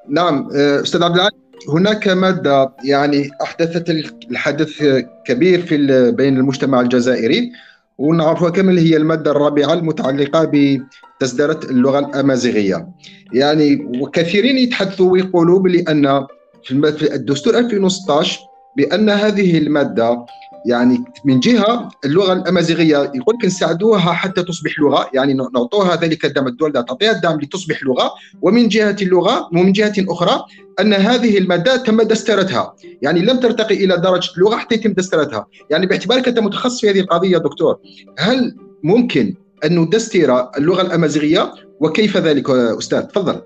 نعم 0.09 0.49
أستاذ 0.53 1.03
عبد 1.03 1.15
العالي. 1.15 1.44
هناك 1.69 2.09
مادة 2.09 2.73
يعني 2.85 3.31
أحدثت 3.43 3.91
الحدث 4.31 4.83
كبير 5.27 5.63
في 5.63 6.11
بين 6.11 6.37
المجتمع 6.37 6.81
الجزائري 6.81 7.53
ونعرفها 7.99 8.51
كامل 8.51 8.79
هي 8.79 8.97
المادة 8.97 9.31
الرابعة 9.31 9.73
المتعلقة 9.73 10.45
بتصدير 10.45 11.51
اللغة 11.51 11.99
الأمازيغية. 11.99 12.89
يعني 13.33 13.89
وكثيرين 14.01 14.59
يتحدثوا 14.59 15.13
ويقولوا 15.13 15.61
بان 15.61 16.27
في 16.67 17.15
الدستور 17.15 17.59
2016 17.59 18.41
بأن 18.77 19.11
هذه 19.11 19.59
المادة 19.59 20.27
يعني 20.67 21.05
من 21.25 21.41
جهة 21.41 21.89
اللغة 22.05 22.33
الأمازيغية 22.33 22.97
يقول 22.97 23.35
لك 23.39 23.45
نساعدوها 23.45 24.13
حتى 24.13 24.43
تصبح 24.43 24.81
لغة 24.81 25.11
يعني 25.15 25.35
نعطوها 25.35 25.97
ذلك 25.97 26.25
الدعم 26.25 26.47
الدول 26.47 26.73
تعطيها 26.73 27.11
الدعم 27.11 27.41
لتصبح 27.41 27.85
لغة. 27.85 28.11
ومن 28.43 28.69
جهة 28.69 28.97
اللغة 29.03 29.49
ومن 29.53 29.73
جهة 29.73 29.93
أخرى 29.99 30.45
أن 30.81 30.93
هذه 30.93 31.39
المادة 31.39 31.77
تم 31.77 32.03
دسترتها 32.03 32.75
يعني 33.03 33.21
لم 33.21 33.41
ترتقي 33.41 33.85
إلى 33.85 33.97
درجة 33.97 34.31
لغة 34.37 34.57
حتى 34.57 34.75
يتم 34.75 34.93
دسترتها 34.93 35.47
يعني 35.71 35.87
باعتبارك 35.87 36.29
أنت 36.29 36.39
متخصص 36.39 36.81
في 36.81 36.91
هذه 36.91 37.01
القضية 37.01 37.39
دكتور 37.39 37.79
هل 38.19 38.57
ممكن 38.83 39.35
أن 39.65 39.79
ندستر 39.79 40.49
اللغة 40.59 40.83
الأمازيغية؟ 40.83 41.53
وكيف 41.81 42.17
ذلك 42.17 42.51
أستاذ؟ 42.51 43.03
تفضل. 43.03 43.41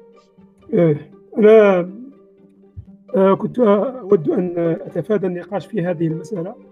إيه 0.72 1.10
أنا 3.16 3.34
كنت 3.34 3.58
أود 3.58 4.30
أن 4.30 4.76
أتفادى 4.86 5.26
النقاش 5.26 5.66
في 5.66 5.82
هذه 5.82 6.06
المسألة. 6.06 6.67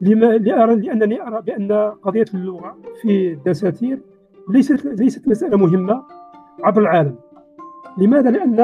لما 0.00 0.26
لأرى 0.26 0.74
لأنني 0.74 1.22
أرى 1.22 1.42
بأن 1.42 1.72
قضية 2.02 2.24
اللغة 2.34 2.76
في 3.02 3.32
الدساتير 3.32 4.00
ليست 4.48 4.86
ليست 4.86 5.28
مسألة 5.28 5.56
مهمة 5.56 6.02
عبر 6.64 6.80
العالم 6.82 7.14
لماذا؟ 7.98 8.30
لأن 8.30 8.60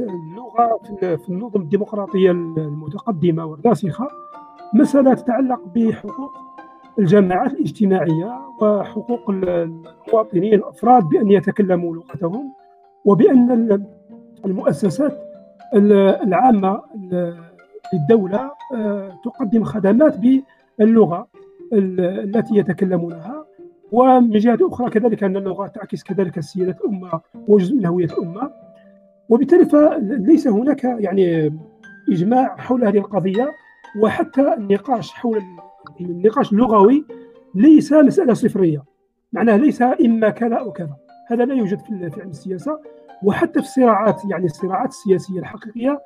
اللغة 0.00 0.80
في 1.16 1.28
النظم 1.28 1.60
الديمقراطية 1.60 2.30
المتقدمة 2.30 3.44
والراسخة 3.44 4.08
مسألة 4.74 5.14
تتعلق 5.14 5.60
بحقوق 5.74 6.32
الجماعات 6.98 7.52
الاجتماعية 7.52 8.38
وحقوق 8.60 9.30
المواطنين 9.30 10.54
الأفراد 10.54 11.08
بأن 11.08 11.30
يتكلموا 11.30 11.94
لغتهم 11.96 12.52
وبأن 13.04 13.84
المؤسسات 14.44 15.18
العامة 15.74 16.82
للدولة 17.92 18.50
آه، 18.74 19.20
تقدم 19.24 19.64
خدمات 19.64 20.14
باللغة 20.78 21.28
التي 21.72 22.56
يتكلمونها. 22.56 23.46
ومن 23.92 24.30
جهة 24.30 24.58
أخرى 24.62 24.90
كذلك 24.90 25.24
أن 25.24 25.36
اللغة 25.36 25.66
تعكس 25.66 26.02
كذلك 26.02 26.40
سيادة 26.40 26.76
الأمة 26.84 27.20
وجزء 27.48 27.74
من 27.76 27.86
هوية 27.86 28.04
الأمة. 28.04 28.50
وبالتالي 29.28 29.64
فليس 29.64 30.48
هناك 30.48 30.84
يعني 30.84 31.54
إجماع 32.08 32.56
حول 32.56 32.84
هذه 32.84 32.98
القضية 32.98 33.50
وحتى 34.02 34.54
النقاش 34.54 35.12
حول 35.12 35.42
النقاش 36.00 36.52
اللغوي 36.52 37.04
ليس 37.54 37.92
مسألة 37.92 38.34
صفرية. 38.34 38.84
معناه 39.32 39.56
ليس 39.56 39.82
إما 39.82 40.28
كذا 40.30 40.56
أو 40.56 40.72
كذا. 40.72 40.96
هذا 41.28 41.44
لا 41.44 41.54
يوجد 41.54 41.78
في 41.78 42.20
علم 42.20 42.30
السياسة. 42.30 42.80
وحتى 43.22 43.60
في 43.62 43.66
الصراعات 43.66 44.22
يعني 44.30 44.44
الصراعات 44.44 44.88
السياسية 44.88 45.38
الحقيقية 45.40 46.00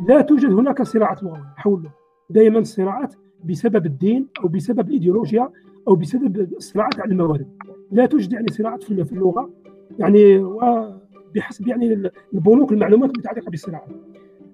لا 0.00 0.20
توجد 0.20 0.52
هناك 0.52 0.82
صراعات 0.82 1.22
لغوية. 1.22 1.52
حول 1.56 1.88
دائما 2.30 2.58
الصراعات 2.58 3.14
بسبب 3.44 3.86
الدين 3.86 4.26
أو 4.44 4.48
بسبب 4.48 4.88
الإيديولوجيا 4.88 5.48
أو 5.88 5.94
بسبب 5.94 6.36
الصراعات 6.56 7.00
على 7.00 7.12
الموارد. 7.12 7.46
لا 7.92 8.06
توجد 8.06 8.32
يعني 8.32 8.46
صراعات 8.48 8.82
في 8.82 9.12
اللغة 9.12 9.50
يعني 9.98 10.38
وبحسب 10.38 11.68
يعني 11.68 12.10
البنوك 12.34 12.72
المعلومات 12.72 13.10
المتعلقة 13.10 13.50
بالصراعات. 13.50 13.88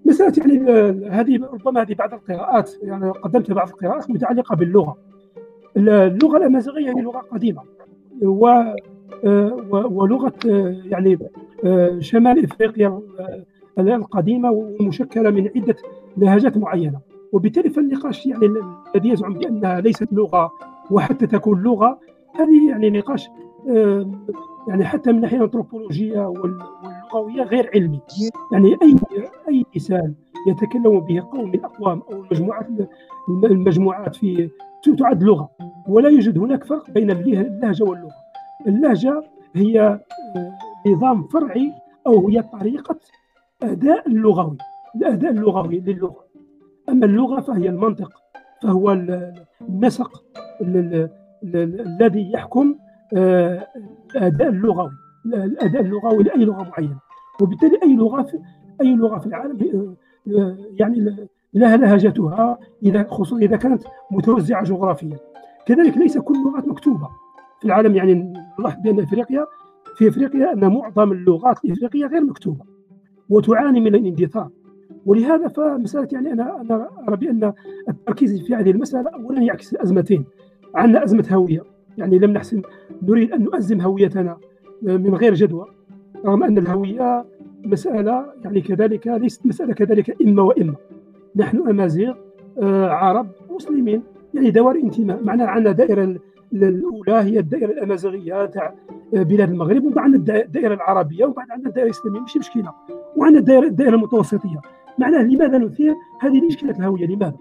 مسألة 0.05 0.33
يعني 0.38 0.70
هذه 1.09 1.40
ربما 1.52 1.83
هذه 1.83 1.94
بعض 1.94 2.14
القراءات 2.14 2.70
يعني 2.83 3.11
قدمت 3.11 3.52
بعض 3.52 3.68
القراءات 3.68 4.11
متعلقه 4.11 4.57
باللغة. 4.57 4.96
اللغة 5.76 6.37
الأمازيغية 6.37 6.96
هي 6.96 7.02
لغة 7.02 7.18
قديمة. 7.18 7.62
و 8.22 8.62
ولغة 9.72 10.33
يعني 10.85 11.18
شمال 11.98 12.44
إفريقيا 12.44 13.00
القديمه 13.79 14.51
ومشكلة 14.51 15.31
من 15.31 15.51
عدة 15.57 15.77
لهجات 16.17 16.57
معينة. 16.57 17.01
وبالتالي 17.33 17.71
فالنقاش 17.71 18.27
يعني 18.27 18.47
الذي 18.97 19.09
يزعم 19.09 19.35
بأنها 19.35 19.81
ليست 19.81 20.13
لغة 20.13 20.53
وحتى 20.91 21.27
تكون 21.27 21.63
لغة 21.63 21.99
هذه 22.35 22.69
يعني 22.69 22.91
نقاش 22.91 23.29
يعني 24.69 24.85
حتى 24.85 25.11
من 25.11 25.17
الناحيه 25.17 25.37
الأنثروبولوجية 25.37 26.27
واللغوية 26.27 27.43
غير 27.43 27.71
علمي. 27.75 28.01
يعني 28.53 28.79
أي 28.83 28.97
أي 29.49 29.65
لسان 29.77 30.15
يتكلم 30.49 31.01
به 31.01 31.21
قوم 31.33 31.51
من 31.51 31.64
أقوام 31.64 32.03
أو 32.12 32.23
المجموعات 32.23 32.66
المجموعات 33.45 34.16
في 34.16 34.51
تعد 34.99 35.23
لغة 35.23 35.51
ولا 35.89 36.09
يوجد 36.09 36.39
هناك 36.39 36.64
فرق 36.64 36.91
بين 36.91 37.11
اللهجة 37.11 37.85
واللغة. 37.85 38.12
اللهجة 38.66 39.23
هي 39.55 39.81
آه، 39.81 40.59
نظام 40.87 41.23
فرعي 41.23 41.73
أو 42.07 42.29
هي 42.29 42.43
طريقة 42.43 42.97
اداء 43.65 44.09
اللغوي 44.09 44.57
الأداء 44.97 45.31
اللغوي 45.31 45.81
للغة. 45.81 46.25
أما 46.89 47.07
اللغة 47.07 47.41
فهي 47.41 47.69
المنطق 47.69 48.13
فهو 48.63 48.93
النسق 49.63 50.23
الذي 50.63 52.33
يحكم 52.33 52.75
آه، 53.17 53.67
الأداء 54.17 54.49
اللغوي. 54.49 54.91
الأداء 55.27 55.83
اللغوي 55.83 56.23
لأي 56.23 56.45
لغة 56.45 56.63
معينة. 56.63 56.99
وبالتالي 57.41 57.79
أي 57.83 57.97
لغة 57.97 58.23
في 58.23 58.39
أي 58.81 58.95
لغة 58.95 59.19
في 59.19 59.27
العالم 59.27 59.59
آه، 60.29 60.57
يعني 60.81 61.29
لها 61.55 61.77
لهجتها 61.77 62.59
إذا 62.83 63.03
خصوصا 63.03 63.37
إذا 63.37 63.57
كانت 63.57 63.83
متوزعة 64.11 64.65
جغرافيا. 64.65 65.17
كذلك 65.67 65.97
ليس 65.97 66.19
كل 66.19 66.35
اللغات 66.35 66.69
مكتوبة. 66.69 67.09
في 67.61 67.65
العالم 67.65 67.97
يعني 67.97 68.33
نلاحظ 68.61 68.81
بأن 68.81 69.01
افريقيا 69.01 69.47
في 69.97 70.09
إفريقيا 70.09 70.53
أن 70.53 70.75
معظم 70.75 71.13
اللغات 71.13 71.65
الإفريقية 71.65 72.07
غير 72.07 72.25
مكتوبة. 72.25 72.72
وتعاني 73.33 73.80
من 73.80 73.95
الاندثار 73.95 74.49
ولهذا 75.07 75.49
فمسألة 75.49 76.09
يعني 76.12 76.33
أنا 76.33 76.61
أنا 76.61 76.89
أرى 77.09 77.16
بأن 77.16 77.53
التركيز 77.89 78.41
في 78.47 78.55
هذه 78.55 78.70
المسألة 78.70 79.11
اولا 79.11 79.43
يعكس 79.43 79.74
أزمتين. 79.74 80.24
عندنا 80.74 81.05
أزمة 81.05 81.28
هوية. 81.33 81.62
يعني 81.99 82.18
لم 82.18 82.30
نحسن 82.30 82.62
نريد 83.03 83.33
أن 83.33 83.43
نؤزم 83.43 83.80
هويتنا 83.80 84.37
من 84.83 85.14
غير 85.14 85.35
جدوى. 85.35 85.66
رغم 86.24 86.43
أن 86.43 86.59
الهوية 86.59 87.24
مسألة 87.64 88.24
يعني 88.45 88.61
كذلك 88.61 89.07
ليست 89.07 89.47
مسألة 89.47 89.72
كذلك 89.72 90.22
إما 90.22 90.43
وإما. 90.43 90.74
نحن 91.37 91.68
أمازيغ 91.68 92.14
آه، 92.59 92.89
عرب 92.89 93.26
مسلمين. 93.51 94.03
يعني 94.35 94.51
دوائر 94.51 94.76
انتماء. 94.76 95.24
معنا 95.24 95.45
عندنا 95.45 95.72
دائرة 95.72 96.16
الأولى 96.53 97.12
هي 97.12 97.38
الدائرة 97.38 97.70
الأمازيغية 97.70 98.46
تاع 98.46 98.74
بلاد 99.12 99.50
المغرب 99.50 99.84
ومن 99.84 99.92
بعد 99.92 100.14
الدائرة 100.14 100.74
العربية 100.74 101.24
وبعد 101.24 101.50
عندنا 101.50 101.68
الدائرة 101.68 101.86
الإسلامية. 101.86 102.20
ماشي 102.20 102.38
مشكلة. 102.38 102.72
وعندنا 103.16 103.40
الدائره 103.40 103.66
الدائرة 103.66 103.94
المتوسطية. 103.94 104.61
معناه 104.98 105.22
لماذا 105.22 105.59
نثير 105.59 105.94
هذه 106.20 106.46
مشكلة 106.46 106.70
الهوية؟ 106.70 107.07
لماذا؟ 107.07 107.36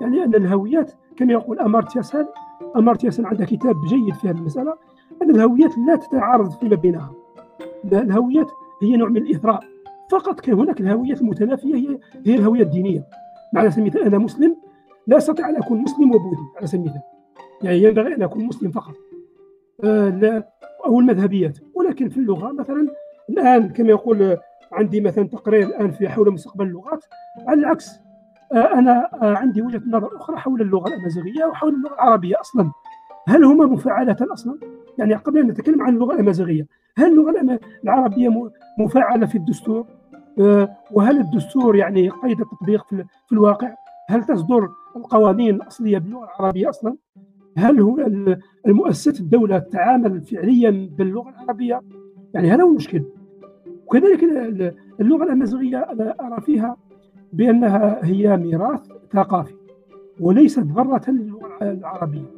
يعني 0.00 0.24
أن 0.24 0.34
الهويات 0.34 0.92
كما 1.16 1.32
يقول 1.32 1.58
امارتيا 1.58 2.02
سال 2.02 2.28
امارتيا 2.76 3.10
سال 3.10 3.26
عنده 3.26 3.44
كتاب 3.44 3.74
جيد 3.88 4.14
في 4.14 4.28
هذه 4.28 4.38
المسألة 4.38 4.74
أن 5.22 5.30
الهويات 5.30 5.78
لا 5.88 5.96
تتعارض 5.96 6.50
فيما 6.50 6.76
بينها. 6.76 7.12
الهويات 7.92 8.50
هي 8.82 8.96
نوع 8.96 9.08
من 9.08 9.16
الإثراء. 9.16 9.60
فقط 10.10 10.40
كان 10.40 10.54
هناك 10.54 10.80
الهويات 10.80 11.20
المتنافية 11.20 11.74
هي 11.74 11.98
هي 12.26 12.34
الهوية 12.34 12.62
الدينية. 12.62 13.04
على 13.56 13.70
سبيل 13.70 13.84
المثال 13.84 14.02
أنا 14.02 14.18
مسلم 14.18 14.56
لا 15.06 15.16
أستطيع 15.16 15.48
أن 15.48 15.56
أكون 15.56 15.78
مسلم 15.78 16.08
وبوذي. 16.14 16.42
على 16.56 16.66
سبيل 16.66 16.80
المثال. 16.80 17.13
يعني 17.64 17.82
ينبغي 17.82 18.14
أن 18.14 18.22
أكون 18.22 18.44
مسلم 18.44 18.70
فقط 18.70 18.94
آه 19.84 20.44
أو 20.86 21.00
المذهبيات 21.00 21.58
ولكن 21.74 22.08
في 22.08 22.16
اللغة 22.16 22.52
مثلا 22.52 22.88
الآن 23.30 23.68
كما 23.68 23.88
يقول 23.88 24.36
عندي 24.72 25.00
مثلا 25.00 25.28
تقرير 25.28 25.66
الآن 25.66 25.90
في 25.90 26.08
حول 26.08 26.30
مستقبل 26.30 26.66
اللغات 26.66 27.04
على 27.46 27.60
العكس 27.60 27.90
آه 28.52 28.74
أنا 28.74 29.08
آه 29.22 29.34
عندي 29.36 29.62
وجهة 29.62 29.82
نظر 29.86 30.16
أخرى 30.16 30.36
حول 30.36 30.62
اللغة 30.62 30.88
الأمازيغية 30.88 31.44
وحول 31.44 31.74
اللغة 31.74 31.94
العربية 31.94 32.40
أصلا 32.40 32.70
هل 33.28 33.44
هما 33.44 33.66
مفعلتان 33.66 34.28
أصلا؟ 34.30 34.58
يعني 34.98 35.14
قبل 35.14 35.38
أن 35.38 35.46
نتكلم 35.46 35.82
عن 35.82 35.94
اللغة 35.94 36.14
الأمازيغية 36.14 36.66
هل 36.96 37.12
اللغة 37.12 37.58
العربية 37.84 38.50
مفعله 38.78 39.26
في 39.26 39.38
الدستور؟ 39.38 39.86
آه، 40.40 40.76
وهل 40.90 41.18
الدستور 41.18 41.76
يعني 41.76 42.08
قيد 42.08 42.40
التطبيق 42.40 42.86
في 43.26 43.32
الواقع؟ 43.32 43.74
هل 44.08 44.24
تصدر 44.24 44.68
القوانين 44.96 45.54
الأصلية 45.54 45.98
باللغة 45.98 46.24
العربية 46.24 46.70
أصلا؟ 46.70 46.96
هل 47.56 47.80
هو 47.80 48.06
المؤسسات 48.66 49.20
الدولة 49.20 49.58
تتعامل 49.58 50.20
فعليا 50.20 50.88
باللغة 50.98 51.28
العربية؟ 51.28 51.80
يعني 52.34 52.50
هذا 52.50 52.62
هو 52.62 52.70
المشكل. 52.70 53.02
وكذلك 53.86 54.24
اللغة 55.00 55.24
الأمازيغية 55.24 55.78
أنا 55.78 56.14
أرى 56.20 56.40
فيها 56.40 56.76
بأنها 57.32 58.04
هي 58.04 58.36
ميراث 58.36 58.80
ثقافي 59.12 59.54
وليست 60.20 60.60
ضره 60.60 61.02
للغة 61.08 61.58
العربية 61.62 62.30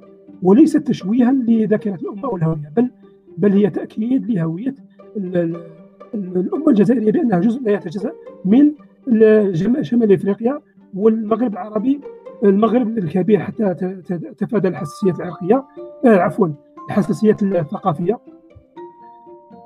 وليست 0.42 0.76
تشويها 0.76 1.32
لذاكرة 1.32 1.94
الأمة 1.94 2.28
والهوية 2.28 2.72
بل 2.76 2.90
بل 3.38 3.52
هي 3.52 3.70
تأكيد 3.70 4.30
لهوية 4.30 4.74
الأمة 6.14 6.68
الجزائرية 6.68 7.12
بأنها 7.12 7.40
جزء 7.40 7.62
لا 7.62 7.72
يتجزأ 7.72 8.12
من 8.44 8.72
شمال 9.82 10.12
إفريقيا 10.12 10.60
والمغرب 10.94 11.52
العربي 11.52 12.00
المغرب 12.44 12.98
الكبير 12.98 13.40
حتى 13.40 13.74
تفادى 14.38 14.68
الحساسيات 14.68 15.20
العرقية. 15.20 15.64
آه 16.04 16.18
عفوا 16.18 16.48
الحساسيات 16.88 17.42
الثقافية. 17.42 18.18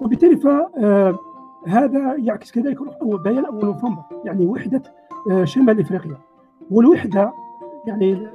وبالتالي 0.01 0.37
فهذا 0.37 1.99
آه، 1.99 2.17
يعكس 2.19 2.53
كذلك 2.53 2.79
بيان 3.03 3.45
اول 3.45 3.65
نوفمبر 3.65 4.03
يعني 4.25 4.47
وحدة 4.47 4.83
آه 5.31 5.45
شمال 5.45 5.81
إفريقيا. 5.81 6.19
والوحدة 6.71 7.33
يعني 7.87 8.27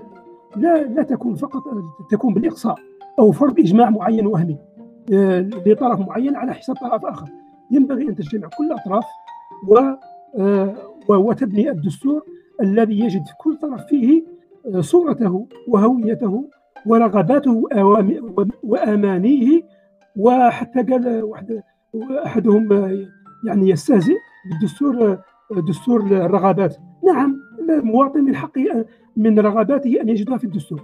لا 0.55 0.83
لا 0.83 1.03
تكون 1.03 1.35
فقط 1.35 1.63
تكون 2.09 2.33
بالإقصاء 2.33 2.75
أو 3.19 3.31
فرض 3.31 3.59
إجماع 3.59 3.89
معين 3.89 4.27
وهمي 4.27 4.57
آه، 5.13 5.39
لطرف 5.65 5.99
معين 5.99 6.35
على 6.35 6.53
حساب 6.53 6.75
طرف 6.75 7.05
آخر. 7.05 7.27
ينبغي 7.71 8.07
أن 8.09 8.15
تجتمع 8.15 8.47
كل 8.57 8.65
الاطراف 8.65 9.05
و 9.67 9.93
وتبني 11.09 11.69
الدستور 11.69 12.21
الذي 12.61 12.99
يجد 12.99 13.23
كل 13.39 13.57
طرف 13.57 13.85
فيه 13.85 14.23
آه، 14.75 14.81
صورته 14.81 15.47
وهويته 15.67 16.49
ورغباته 16.85 17.63
وأمانيه 18.63 19.61
وحتى 20.17 20.83
قال 20.83 21.23
واحد 21.23 21.61
أحدهم 22.25 22.73
يعني 23.47 23.69
يستهزئ 23.69 24.15
بالدستور 24.49 25.17
دستور 25.67 26.01
الرغبات. 26.01 26.77
نعم 27.03 27.37
المواطن 27.69 28.19
من 28.19 28.35
حقه 28.35 28.85
من 29.17 29.39
رغباته 29.39 30.01
أن 30.01 30.09
يجدها 30.09 30.37
في 30.37 30.43
الدستور. 30.43 30.81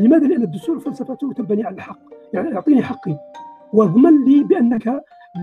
لماذا؟ 0.00 0.26
لأن 0.26 0.42
الدستور 0.42 0.78
فلسفته 0.78 1.32
تنبني 1.32 1.64
على 1.64 1.76
الحق 1.76 1.98
يعني 2.32 2.54
اعطيني 2.54 2.82
حقي. 2.82 3.16
واضمن 3.72 4.24
لي 4.24 4.44
بأنك 4.44 4.86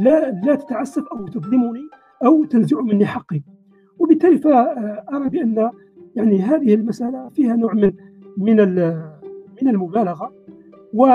لا 0.01 0.31
لا 0.31 0.55
تتعسف 0.55 1.03
أو 1.07 1.27
تظلمني 1.27 1.83
أو 2.25 2.45
تنزع 2.45 2.81
مني 2.81 3.05
حقي. 3.05 3.41
وبالتالي 4.01 4.37
فأرى 4.37 5.29
بأن 5.29 5.69
يعني 6.15 6.41
هذه 6.41 6.73
المسألة 6.73 7.29
فيها 7.29 7.55
نوع 7.55 7.73
من 7.73 7.93
من 8.37 8.55
من 9.61 9.67
المبالغة 9.67 10.33
و 10.93 11.07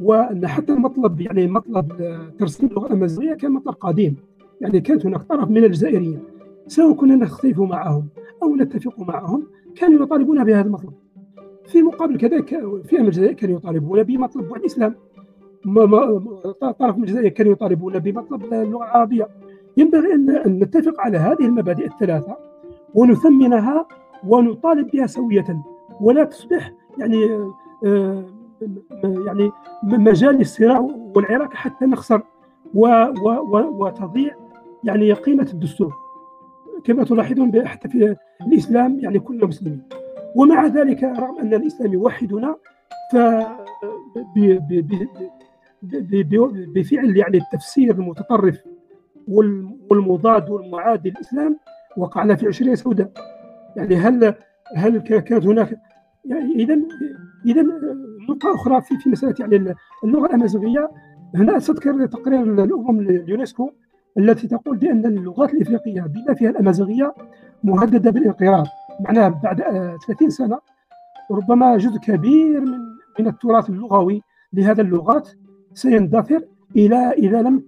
وأن 0.00 0.46
حتى 0.46 0.72
مطلب 0.72 1.20
يعني 1.20 1.46
مطلب 1.46 1.92
ترسيم 2.38 2.68
اللغة 2.68 2.86
الأمازيغية 2.86 3.34
كان 3.34 3.52
مطلب 3.52 3.74
قديم. 3.74 4.16
يعني 4.60 4.80
كانت 4.80 5.06
هناك 5.06 5.22
طرف 5.22 5.50
من 5.50 5.64
الجزائريين 5.64 6.20
سواء 6.66 6.92
كنا 6.92 7.16
نختلف 7.16 7.60
معهم 7.60 8.08
أو 8.42 8.56
نتفق 8.56 9.00
معهم 9.00 9.46
كانوا 9.76 10.02
يطالبون 10.02 10.44
بهذا 10.44 10.66
المطلب. 10.66 10.92
في 11.66 11.82
مقابل 11.82 12.16
كذلك 12.16 12.48
في 12.84 13.00
الجزائر 13.00 13.32
كانوا 13.32 13.56
يطالبون 13.56 14.02
بمطلب 14.02 14.54
الإسلام. 14.54 14.94
طرف 16.60 16.96
من 16.96 17.02
الجزائر 17.02 17.28
كانوا 17.28 17.52
يطالبون 17.52 17.98
بمطلب 17.98 18.44
اللغة 18.44 18.84
العربية. 18.84 19.28
ينبغي 19.80 20.14
ان 20.14 20.58
نتفق 20.58 21.00
على 21.00 21.18
هذه 21.18 21.46
المبادئ 21.46 21.86
الثلاثة 21.86 22.36
ونثمنها 22.94 23.86
ونطالب 24.26 24.90
بها 24.90 25.06
سوية. 25.06 25.62
ولا 26.00 26.24
تصبح 26.24 26.72
يعني 26.98 27.50
آه، 27.84 28.24
يعني 29.26 29.50
مجال 29.82 30.34
للصراع 30.34 30.78
والعراك 31.16 31.54
حتى 31.54 31.86
نخسر 31.86 32.22
وتضيع 33.54 34.34
يعني 34.84 35.12
قيمة 35.12 35.48
الدستور. 35.52 35.94
كما 36.84 37.04
تلاحظون 37.04 37.66
حتى 37.66 37.88
في 37.88 38.16
الإسلام 38.46 38.98
يعني 39.00 39.18
كلنا 39.18 39.46
مسلمين. 39.46 39.82
ومع 40.36 40.66
ذلك 40.66 41.02
رغم 41.02 41.38
أن 41.38 41.54
الإسلام 41.54 41.92
يوحدنا 41.92 42.56
ف 43.12 43.16
بفعل 46.74 47.16
يعني 47.16 47.38
التفسير 47.38 47.94
المتطرف 47.94 48.64
والمضاد 49.90 50.50
والمعادي 50.50 51.10
للاسلام 51.10 51.56
وقعنا 51.96 52.34
في 52.34 52.46
عشرية 52.46 52.74
سوداء 52.74 53.12
يعني 53.76 53.96
هل 53.96 54.34
هل 54.76 54.98
كانت 54.98 55.46
هناك 55.46 55.78
يعني 56.24 56.54
اذا 56.54 56.78
اذا 57.46 57.62
نقطة 58.28 58.54
أخرى 58.54 58.80
في 58.80 58.98
في 58.98 59.10
مسألة 59.10 59.34
يعني 59.40 59.74
اللغة 60.04 60.26
الأمازيغية. 60.26 60.90
هنا 61.34 61.56
أستذكر 61.56 62.06
تقرير 62.06 62.42
الأمم 62.42 63.00
اليونسكو 63.00 63.70
التي 64.18 64.48
تقول 64.48 64.76
بأن 64.76 65.06
اللغات 65.06 65.54
الإفريقية 65.54 66.02
بما 66.02 66.34
فيها 66.34 66.50
الأمازيغية 66.50 67.14
مهددة 67.64 68.10
بالانقراض. 68.10 68.66
معناها 69.00 69.28
بعد 69.28 69.62
30 70.06 70.30
سنة 70.30 70.58
ربما 71.30 71.76
جزء 71.76 71.98
كبير 71.98 72.60
من 72.60 72.78
من 73.18 73.26
التراث 73.26 73.70
اللغوي 73.70 74.22
لهذا 74.52 74.82
اللغات 74.82 75.28
سيندثر 75.74 76.42
إلى 76.76 77.10
إذا 77.10 77.42
لم 77.42 77.60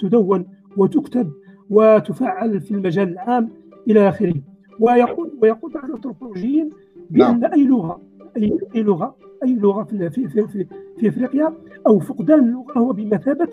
تدون 0.00 0.46
وتكتب 0.76 1.32
وتفعل 1.70 2.60
في 2.60 2.70
المجال 2.70 3.08
العام 3.08 3.50
إلى 3.90 4.08
آخره. 4.08 4.34
ويقول 4.80 5.30
ويقول 5.42 5.72
بعض 5.72 5.84
الأنثروبولوجيين 5.84 6.70
بأن 7.10 7.40
نعم. 7.40 7.52
أي 7.52 7.64
لغه 7.64 8.00
اي 8.36 8.58
أي 8.74 8.82
لغه 8.82 9.16
أي 9.44 9.54
لغة 9.54 9.82
في 9.82 10.10
في 10.10 10.28
في, 10.28 10.46
في, 10.46 10.66
في 10.98 11.08
إفريقيا 11.08 11.52
أو 11.86 11.98
فقدان 11.98 12.38
اللغة 12.38 12.78
هو 12.78 12.92
بمثابة 12.92 13.48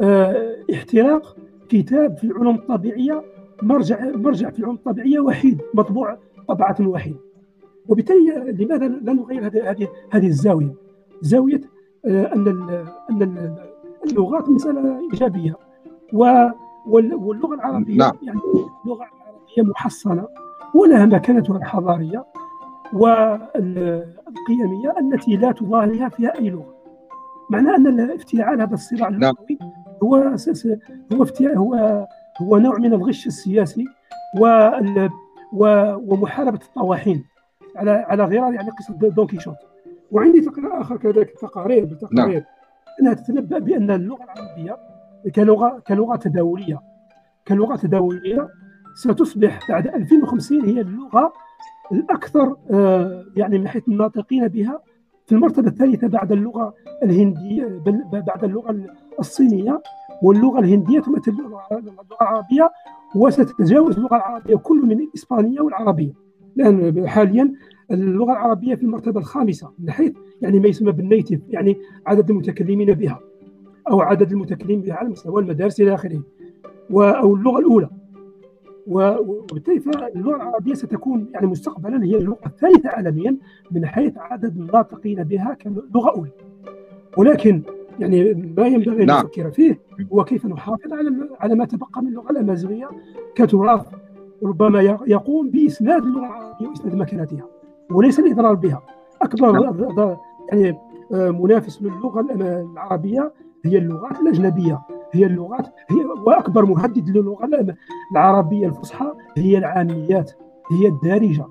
آه 0.00 0.56
احتراق 0.72 1.36
كتاب 1.68 2.16
في 2.16 2.24
العلوم 2.24 2.54
الطبيعية 2.54 3.22
مرجع 3.62 4.10
مرجع 4.16 4.50
في 4.50 4.58
العلوم 4.58 4.76
الطبيعية 4.76 5.20
وحيد 5.20 5.62
مطبوع 5.74 6.18
طبعة 6.48 6.76
واحدة 6.80 7.16
وبالتالي 7.88 8.52
لماذا 8.52 8.88
لا 8.88 9.12
نغير 9.12 9.46
هذه 9.46 9.88
هذه 10.10 10.26
الزاوية؟ 10.26 10.74
زاوية 11.22 11.60
آه 12.06 12.34
أن 12.34 12.48
أن 13.10 13.56
اللغات 14.06 14.48
مساله 14.48 15.00
إيجابية. 15.12 15.65
واللغة 16.12 17.54
العربية 17.54 17.96
نعم. 17.96 18.12
يعني 18.22 18.40
اللغة 18.84 19.04
العربية 19.04 19.62
محصنة 19.70 20.28
ولها 20.74 21.06
مكانتها 21.06 21.56
الحضارية 21.56 22.24
والقيمية 22.92 24.14
التي 25.00 25.36
لا 25.36 25.52
تضاهيها 25.52 26.08
فيها 26.08 26.38
أي 26.38 26.50
لغة 26.50 26.76
معنى 27.50 27.68
أن 27.68 28.10
افتعال 28.10 28.60
هذا 28.60 28.74
الصراع 28.74 29.08
نعم. 29.08 29.14
اللغوي 29.22 29.58
هو 30.02 30.14
هو 31.12 31.26
هو 31.56 32.06
هو 32.42 32.58
نوع 32.58 32.78
من 32.78 32.92
الغش 32.92 33.26
السياسي 33.26 33.84
ومحاربة 35.52 36.60
الطواحين 36.64 37.24
على 37.76 37.90
على 37.90 38.24
غرار 38.24 38.54
يعني 38.54 38.70
قصة 38.70 38.94
دون 38.94 39.26
كيشوت 39.26 39.56
وعندي 40.12 40.40
تقرير 40.40 40.80
آخر 40.80 40.96
كذلك 40.96 41.30
تقارير 41.40 41.84
بتقارير 41.84 42.40
نعم. 42.40 42.44
أنها 43.00 43.14
تتنبأ 43.14 43.58
بأن 43.58 43.90
اللغة 43.90 44.24
العربية 44.24 44.76
كلغه 45.34 45.82
كلغة 45.86 46.16
تداولية. 46.16 46.80
كلغة 47.48 47.76
تداولية 47.76 48.48
ستصبح 48.94 49.60
بعد 49.68 49.86
2050 49.86 50.64
هي 50.64 50.80
اللغة 50.80 51.32
الأكثر 51.92 52.56
آه، 52.70 53.24
يعني 53.36 53.58
من 53.58 53.68
حيث 53.68 53.88
الناطقين 53.88 54.48
بها 54.48 54.80
في 55.26 55.32
المرتبة 55.32 55.68
الثالثة 55.68 56.08
بعد 56.08 56.32
اللغة 56.32 56.74
الهندية 57.02 57.82
بعد 58.12 58.44
اللغة 58.44 58.76
الصينية 59.18 59.82
واللغة 60.22 60.58
الهندية 60.58 61.00
تمثل 61.00 61.30
اللغة 61.30 62.16
العربية 62.20 62.70
وستتجاوز 63.16 63.96
اللغة 63.96 64.16
العربية 64.16 64.56
كل 64.56 64.86
من 64.86 65.00
الإسبانية 65.00 65.60
والعربية. 65.60 66.12
لأن 66.56 67.08
حاليا 67.08 67.52
اللغة 67.90 68.32
العربية 68.32 68.74
في 68.74 68.82
المرتبة 68.82 69.20
الخامسة 69.20 69.72
من 69.78 69.90
حيث 69.90 70.12
يعني 70.42 70.60
ما 70.60 70.68
يسمى 70.68 70.92
بالنيتيف 70.92 71.40
يعني 71.48 71.76
عدد 72.06 72.30
المتكلمين 72.30 72.94
بها. 72.94 73.20
أو 73.90 74.00
عدد 74.00 74.32
المتكلمين 74.32 74.80
بها 74.80 74.94
على 74.94 75.08
مستوى 75.08 75.42
المدارس 75.42 75.80
إلى 75.80 75.94
آخره. 75.94 76.20
أو 76.90 77.34
اللغة 77.34 77.58
الأولى. 77.58 77.90
وبالتالي 78.86 79.80
فاللغة 79.80 80.36
العربية 80.36 80.74
ستكون 80.74 81.28
يعني 81.34 81.46
مستقبلا 81.46 82.04
هي 82.04 82.16
اللغة 82.16 82.38
الثالثة 82.46 82.88
عالميا 82.88 83.36
من 83.70 83.86
حيث 83.86 84.18
عدد 84.18 84.56
الناطقين 84.56 85.24
بها 85.24 85.56
كلغة 85.62 86.10
أولى. 86.10 86.30
ولكن 87.16 87.62
يعني 87.98 88.34
ما 88.56 88.66
ينبغي 88.66 89.02
أن 89.02 89.06
نعم. 89.06 89.24
نفكر 89.24 89.50
فيه 89.50 89.80
هو 90.12 90.24
كيف 90.24 90.46
نحافظ 90.46 90.92
على 90.92 91.28
على 91.40 91.54
ما 91.54 91.64
تبقى 91.64 92.02
من 92.02 92.08
اللغة 92.08 92.30
الأمازيغية 92.30 92.90
كتراث 93.34 93.86
ربما 94.42 94.80
يقوم 95.06 95.50
بإسناد 95.50 96.02
اللغة 96.02 96.26
العربية 96.26 96.68
وإسناد 96.68 96.94
مكانتها. 96.94 97.44
وليس 97.90 98.18
الإضرار 98.20 98.54
بها. 98.54 98.82
أكبر 99.22 99.52
نعم. 99.52 100.16
يعني 100.52 100.78
آه، 101.12 101.30
منافس 101.30 101.82
للغة 101.82 102.26
العربية 102.72 103.32
هي 103.64 103.78
اللغات 103.78 104.20
الاجنبيه 104.20 104.80
هي 105.12 105.26
اللغات 105.26 105.66
هي 105.90 106.04
وأكبر 106.26 106.64
مهدد 106.64 107.08
للغة 107.08 107.48
العربية 108.12 108.66
الفصحى 108.66 109.12
هي 109.36 109.58
العاميات 109.58 110.32
هي 110.70 110.88
الدارجة. 110.88 111.46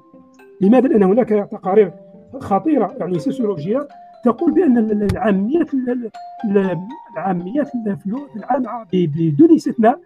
لماذا؟ 0.62 0.88
لأن 0.88 1.04
هناك 1.04 1.30
تقارير 1.30 1.94
خطيرة 2.40 2.96
يعني 3.00 3.20
سوسيولوجيه 3.20 3.88
تقول 4.24 4.54
بأن 4.54 4.78
العاميات 5.02 5.68
العاميات 7.16 7.68
في 7.68 8.36
العالم 8.36 8.64
العربي 8.64 9.08
بدون 9.08 9.56
استثناء 9.56 10.00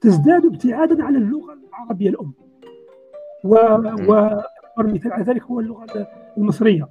تزداد 0.00 0.46
ابتعادا 0.46 1.04
عن 1.04 1.16
اللغة 1.16 1.58
العربية 1.68 2.08
الأم. 2.08 2.32
وأكبر 3.44 4.42
مثال 4.78 5.12
على 5.12 5.24
ذلك 5.24 5.42
هو 5.42 5.60
اللغة 5.60 5.86
المصرية. 6.38 6.88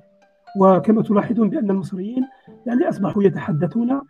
وكما 0.60 1.04
تلاحظون 1.04 1.50
بأن 1.50 1.70
المصريين 1.70 2.28
يعني 2.66 2.90
أصبحوا 2.90 3.24
يتحدثون 3.24 4.02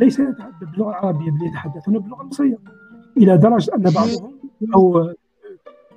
ليس 0.00 0.20
باللغة 0.60 0.90
العربية 0.90 1.30
بل 1.30 1.46
يتحدثون 1.46 1.98
باللغة 1.98 2.22
المصرية 2.22 2.58
إلى 3.16 3.36
درجة 3.36 3.74
أن 3.74 3.82
بعضهم 3.82 4.38
أو 4.74 5.12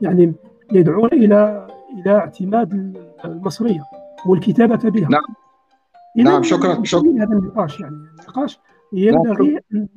يعني 0.01 0.34
يدعون 0.72 1.09
إلى 1.13 1.68
إلى 1.99 2.11
اعتماد 2.16 2.97
المصرية 3.26 3.84
والكتابة 4.26 4.89
بها. 4.89 5.09
نعم. 5.09 5.24
نعم 6.16 6.43
شكرا 6.43 6.84
شكرا. 6.84 7.11
هذا 7.18 7.34
النقاش 7.34 7.80
يعني 7.80 7.95
النقاش 7.95 8.59
ينبغي 8.93 9.59
أن 9.74 9.88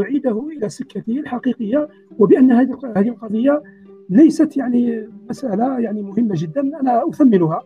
نعيده 0.00 0.48
إلى 0.56 0.68
سكته 0.68 1.20
الحقيقية 1.20 1.88
وبأن 2.18 2.52
هذه 2.52 2.78
هذه 2.96 3.08
القضية 3.08 3.62
ليست 4.10 4.56
يعني 4.56 5.08
مسألة 5.30 5.78
يعني 5.78 6.02
مهمة 6.02 6.34
جدا 6.38 6.60
أنا 6.80 7.08
أثمنها. 7.08 7.62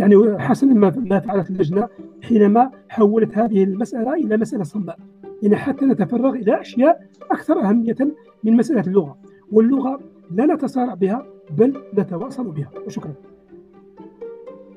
يعني 0.00 0.38
حسنا 0.38 0.74
ما 0.74 0.90
ما 0.96 1.20
فعلت 1.20 1.50
اللجنة 1.50 1.88
حينما 2.22 2.70
حولت 2.88 3.38
هذه 3.38 3.64
المسألة 3.64 4.14
إلى 4.14 4.36
مسألة 4.36 4.64
صماء. 4.64 4.98
يعني 5.42 5.56
حتى 5.56 5.84
نتفرغ 5.84 6.30
إلى 6.30 6.60
أشياء 6.60 7.00
أكثر 7.30 7.60
أهمية 7.60 7.96
من 8.44 8.56
مسألة 8.56 8.80
اللغة. 8.80 9.18
واللغة 9.52 10.00
لا 10.30 10.46
نتصارع 10.46 10.94
بها 10.94 11.26
بل 11.58 11.82
نتواصل 11.98 12.50
بها. 12.50 12.70
وشكرا. 12.86 13.12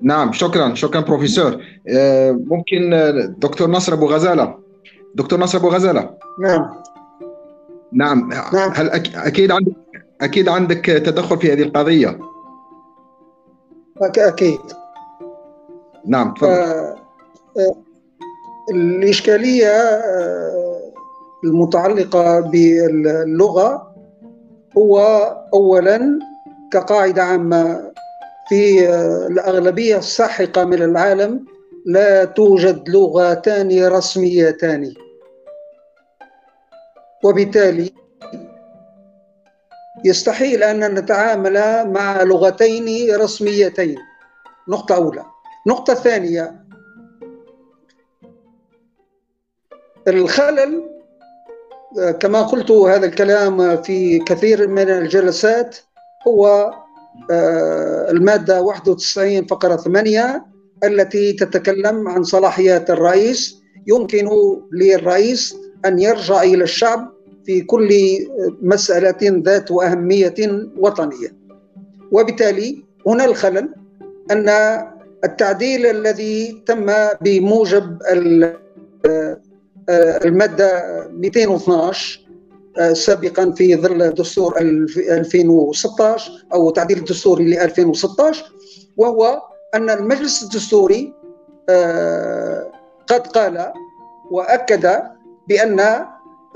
نعم 0.02 0.32
شكرا. 0.32 0.74
شكرا 0.74 1.02
بروفيسور. 1.02 1.62
آه، 1.88 2.32
ممكن 2.32 2.94
آه، 2.94 3.36
دكتور 3.38 3.70
نصر 3.70 3.94
أبو 3.94 4.06
غزالة. 4.06 4.58
دكتور 5.16 5.40
نصر 5.40 5.58
أبو 5.58 5.68
غزالة. 5.70 6.18
نعم. 6.40 6.70
نعم, 7.94 8.30
نعم. 8.30 8.72
هل 8.74 8.90
أكيد 9.16 9.52
عندك 9.52 9.74
أكيد 10.22 10.50
عندك 10.50 10.86
تدخل 10.86 11.38
في 11.38 11.54
هذه 11.54 11.62
القضية. 11.62 12.20
أكيد. 14.18 14.83
نعم 16.06 16.34
تفضل. 16.34 16.49
آه، 16.49 16.95
آه، 17.58 17.76
الإشكالية 18.72 19.68
آه، 19.68 20.93
المتعلقة 21.43 22.39
باللغة 22.39 23.93
هو 24.78 24.99
أولا 25.54 26.20
كقاعدة 26.72 27.24
عامة 27.24 27.91
في 28.49 28.89
الأغلبية 29.28 29.97
الساحقة 29.97 30.66
من 30.66 30.84
العالم 30.84 31.45
لا 31.86 32.26
توجد 32.26 32.89
لغتان 32.89 33.86
رسميتان. 33.88 34.93
وبالتالي 37.24 37.91
يستحيل 40.06 40.64
أن 40.64 40.95
نتعامل 40.95 41.54
مع 41.91 42.22
لغتين 42.24 43.16
رسميتين. 43.16 43.97
نقطة 44.70 44.95
أولى. 44.95 45.33
نقطة 45.68 45.93
ثانية. 45.93 46.64
الخلل 50.07 50.84
كما 52.20 52.41
قلت 52.41 52.72
هذا 52.72 53.05
الكلام 53.05 53.82
في 53.82 54.20
كثير 54.20 54.68
من 54.68 54.89
الجلسات 54.89 55.78
هو 56.28 56.74
آه، 57.32 58.11
المادة 58.11 58.61
91 58.61 59.45
فقرة 59.45 59.76
8 59.76 60.45
التي 60.84 61.34
تتكلم 61.34 62.07
عن 62.07 62.24
صلاحيات 62.24 62.89
الرئيس. 62.89 63.55
يمكن 63.88 64.30
للرئيس 64.72 65.55
أن 65.86 65.99
يرجع 65.99 66.41
إلى 66.41 66.64
الشعب 66.64 67.11
في 67.45 67.61
كل 67.61 67.89
مسألة 68.61 69.18
ذات 69.22 69.72
أهمية 69.72 70.36
وطنية. 70.78 71.36
وبالتالي 72.11 72.86
هنا 73.07 73.26
الخلل 73.26 73.70
أن 74.32 74.49
التعديل 75.24 75.86
الذي 75.86 76.64
تم 76.66 76.94
بموجب 77.22 77.98
المادة 80.26 80.84
212 81.12 82.20
سابقا 82.94 83.52
في 83.52 83.76
ظل 83.76 84.10
دستور 84.14 84.58
2016 84.60 86.32
أو 86.54 86.70
تعديل 86.70 86.98
الدستوري 86.98 87.46
ل 87.46 87.58
2016 87.60 88.46
وهو 88.98 89.42
أن 89.76 89.90
المجلس 89.90 90.44
الدستوري 90.44 91.14
قد 93.08 93.28
قال 93.34 93.72
وأكد 94.32 95.02
بأن 95.48 96.06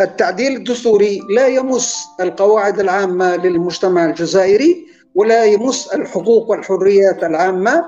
التعديل 0.02 0.56
الدستوري 0.56 1.20
لا 1.36 1.48
يمس 1.48 1.98
القواعد 2.22 2.80
العامة 2.80 3.36
للمجتمع 3.36 4.06
الجزائري 4.06 4.88
ولا 5.16 5.44
يمس 5.46 5.88
الحقوق 5.88 6.50
والحريات 6.50 7.24
العامة 7.24 7.86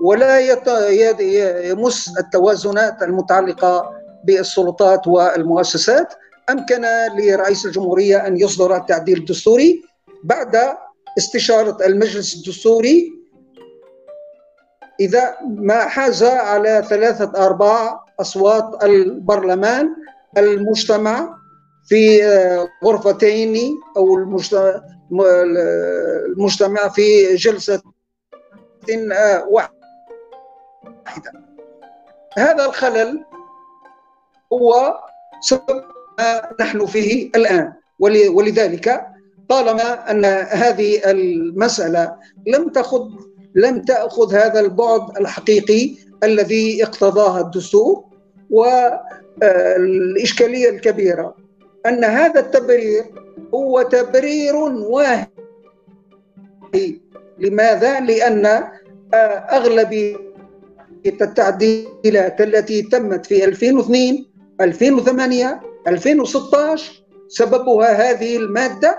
ولا 0.00 0.38
يمس 1.68 2.18
التوازنات 2.18 3.02
المتعلقة 3.02 3.92
بالسلطات 4.24 5.06
والمؤسسات. 5.06 6.14
أمكن 6.50 6.84
لرئيس 7.18 7.66
الجمهورية 7.66 8.26
أن 8.26 8.36
يصدر 8.36 8.76
التعديل 8.76 9.18
الدستوري 9.18 9.82
بعد 10.24 10.76
استشارة 11.18 11.86
المجلس 11.86 12.34
الدستوري. 12.34 13.12
إذا 15.00 15.36
ما 15.56 15.80
حاز 15.80 16.22
على 16.22 16.84
ثلاثة 16.88 17.46
أرباع 17.46 18.04
أصوات 18.20 18.84
البرلمان 18.84 19.94
المجتمع 20.38 21.36
في 21.88 22.22
غرفتين 22.84 23.80
أو 23.96 24.16
المجتمع 26.26 26.88
في 26.88 27.34
جلسة 27.34 27.82
واحدة. 29.48 29.79
هذا 32.38 32.64
الخلل 32.64 33.24
هو 34.52 34.98
سبب 35.40 35.84
ما 36.18 36.42
نحن 36.60 36.86
فيه 36.86 37.30
الآن. 37.36 37.72
ولذلك 37.98 39.06
طالما 39.48 40.10
أن 40.10 40.24
هذه 40.50 41.10
المسألة 41.10 42.16
لم 42.46 42.68
تأخذ 42.68 43.08
لم 43.54 43.82
تأخذ 43.82 44.34
هذا 44.34 44.60
البعد 44.60 45.18
الحقيقي 45.18 45.96
الذي 46.24 46.82
اقتضاها 46.84 47.40
الدستور 47.40 48.04
والإشكالية 49.40 50.70
الكبيرة 50.70 51.36
أن 51.86 52.04
هذا 52.04 52.40
التبرير 52.40 53.04
هو 53.54 53.82
تبرير 53.82 54.56
واهي 54.56 55.26
لماذا؟ 57.38 58.00
لأن 58.00 58.64
أغلبية 59.50 60.16
التعديلات 61.06 62.40
التي 62.40 62.82
تمت 62.82 63.26
في 63.26 63.44
2002 63.44 64.26
2008 64.60 65.60
2016 65.86 67.04
سببها 67.28 68.10
هذه 68.10 68.36
المادة 68.36 68.98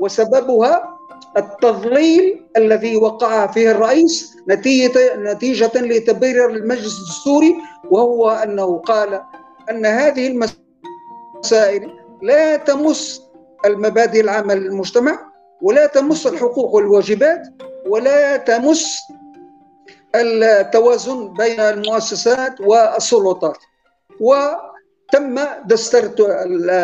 وسببها 0.00 0.98
التضليل 1.36 2.46
الذي 2.56 2.96
وقع 2.96 3.46
فيه 3.46 3.70
الرئيس 3.70 4.36
نتيجة, 4.48 5.16
نتيجة 5.16 5.70
لتبرير 5.74 6.50
المجلس 6.50 6.98
الدستوري 7.00 7.54
وهو 7.90 8.30
أنه 8.30 8.78
قال 8.78 9.22
أن 9.70 9.86
هذه 9.86 10.26
المسائل 10.26 11.90
لا 12.22 12.56
تمس 12.56 13.22
المبادئ 13.66 14.20
العامة 14.20 14.54
للمجتمع 14.54 15.18
ولا 15.62 15.86
تمس 15.86 16.26
الحقوق 16.26 16.74
والواجبات 16.74 17.42
ولا 17.86 18.36
تمس 18.36 18.98
التوازن 20.14 21.32
بين 21.32 21.60
المؤسسات 21.60 22.60
والسلطات. 22.60 23.58
وتم 24.20 25.38
دسترة 25.66 26.14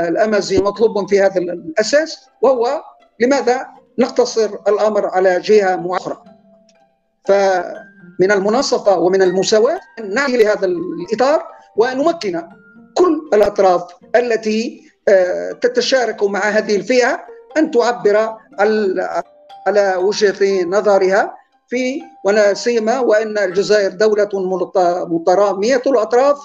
الأمازيغ 0.09 0.62
مطلوب 0.62 1.09
في 1.11 1.20
هذا 1.20 1.39
الأساس 1.41 2.18
وهو 2.43 2.83
لماذا 3.20 3.66
نقتصر 3.99 4.51
الأمر 4.68 5.07
على 5.07 5.41
جهة 5.41 5.97
أخرى 5.97 6.25
فمن 7.25 8.31
المناصفة 8.33 8.99
ومن 8.99 9.22
المساواة 9.22 9.81
أن 9.99 10.14
نعي 10.14 10.37
لهذا 10.37 10.66
الإطار 10.66 11.47
ونمكن 11.77 12.49
كل 12.95 13.31
الأطراف 13.35 13.83
التي 14.16 14.83
تتشارك 15.61 16.22
مع 16.25 16.41
هذه 16.41 16.77
الفئة 16.77 17.20
أن 17.57 17.70
تعبر 17.70 18.37
على 19.66 19.95
وجهة 19.97 20.64
نظرها 20.64 21.35
في 21.75 22.03
ولا 22.25 22.55
سيما 22.55 23.01
وإن 23.01 23.39
الجزائر 23.39 23.91
دولة 23.91 24.29
متراميه 25.11 25.83
الأطراف 25.87 26.39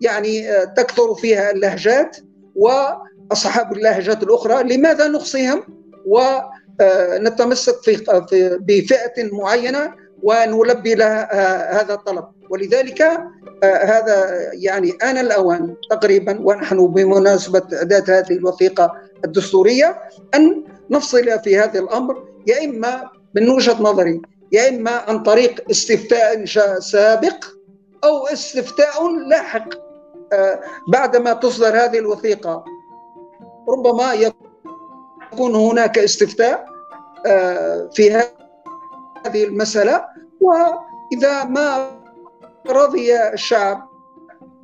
يعني 0.00 0.46
تكثر 0.76 1.14
فيها 1.14 1.50
اللهجات 1.50 2.16
وأصحاب 2.54 3.72
اللهجات 3.72 4.22
الأخرى. 4.22 4.62
لماذا 4.62 5.08
نقصيهم 5.08 5.62
ونتمسك 6.06 7.74
في 7.82 7.92
بفئة 8.60 9.30
معينة 9.32 9.94
ونلبي 10.22 10.94
لها 10.94 11.82
هذا 11.82 11.94
الطلب. 11.94 12.24
ولذلك 12.50 13.02
هذا 13.64 14.16
يعني 14.52 14.92
آن 15.02 15.18
الأوان 15.18 15.74
تقريبا 15.90 16.38
ونحن 16.40 16.86
بمناسبة 16.86 17.62
إعداد 17.72 18.10
هذه 18.10 18.32
الوثيقة 18.32 18.92
الدستورية 19.24 19.98
أن 20.34 20.64
نفصل 20.90 21.40
في 21.44 21.58
هذا 21.58 21.78
الأمر 21.80 22.24
يا 22.46 22.64
إما 22.64 23.10
من 23.34 23.48
وجهة 23.48 23.82
نظري 23.82 24.20
يا 24.52 24.68
إما 24.68 24.90
عن 24.90 25.22
طريق 25.22 25.70
استفتاء 25.70 26.44
سابق 26.78 27.44
أو 28.04 28.26
استفتاء 28.26 29.08
لاحق 29.08 29.68
بعدما 30.88 31.32
تصدر 31.32 31.84
هذه 31.84 31.98
الوثيقة. 31.98 32.64
ربما 33.68 34.12
يكون 35.32 35.54
هناك 35.54 35.98
استفتاء 35.98 36.66
في 37.92 38.10
هذه 39.26 39.44
المسألة. 39.44 40.04
وإذا 40.40 41.44
ما 41.44 41.90
رضي 42.68 43.20
الشعب 43.20 43.88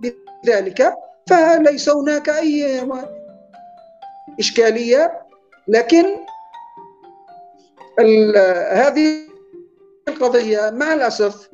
بذلك 0.00 0.94
فليس 1.26 1.88
هناك 1.88 2.28
أي 2.28 2.88
إشكالية. 4.40 5.22
لكن 5.68 6.04
هذه 8.72 9.31
القضية 10.09 10.70
مع 10.70 10.94
الأسف 10.94 11.50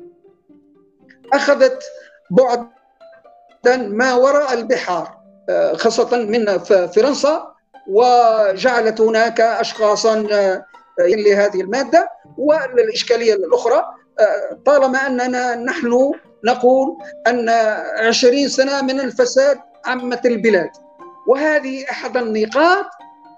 أخذت 1.33 1.83
بعدا 2.31 3.77
ما 3.77 4.13
وراء 4.13 4.53
البحار 4.53 5.19
خاصة 5.73 6.17
من 6.17 6.57
فرنسا 6.87 7.53
وجعلت 7.87 9.01
هناك 9.01 9.41
أشخاصا 9.41 10.15
لهذه 10.99 11.61
المادة. 11.61 12.09
والإشكالية 12.37 13.33
الأخرى 13.33 13.83
طالما 14.65 15.07
أننا 15.07 15.55
نحن 15.55 16.11
نقول 16.43 16.97
أن 17.27 17.49
عشرين 18.07 18.49
سنة 18.49 18.81
من 18.81 18.99
الفساد 18.99 19.59
عمت 19.85 20.25
البلاد. 20.25 20.69
وهذه 21.27 21.89
أحد 21.91 22.17
النقاط 22.17 22.85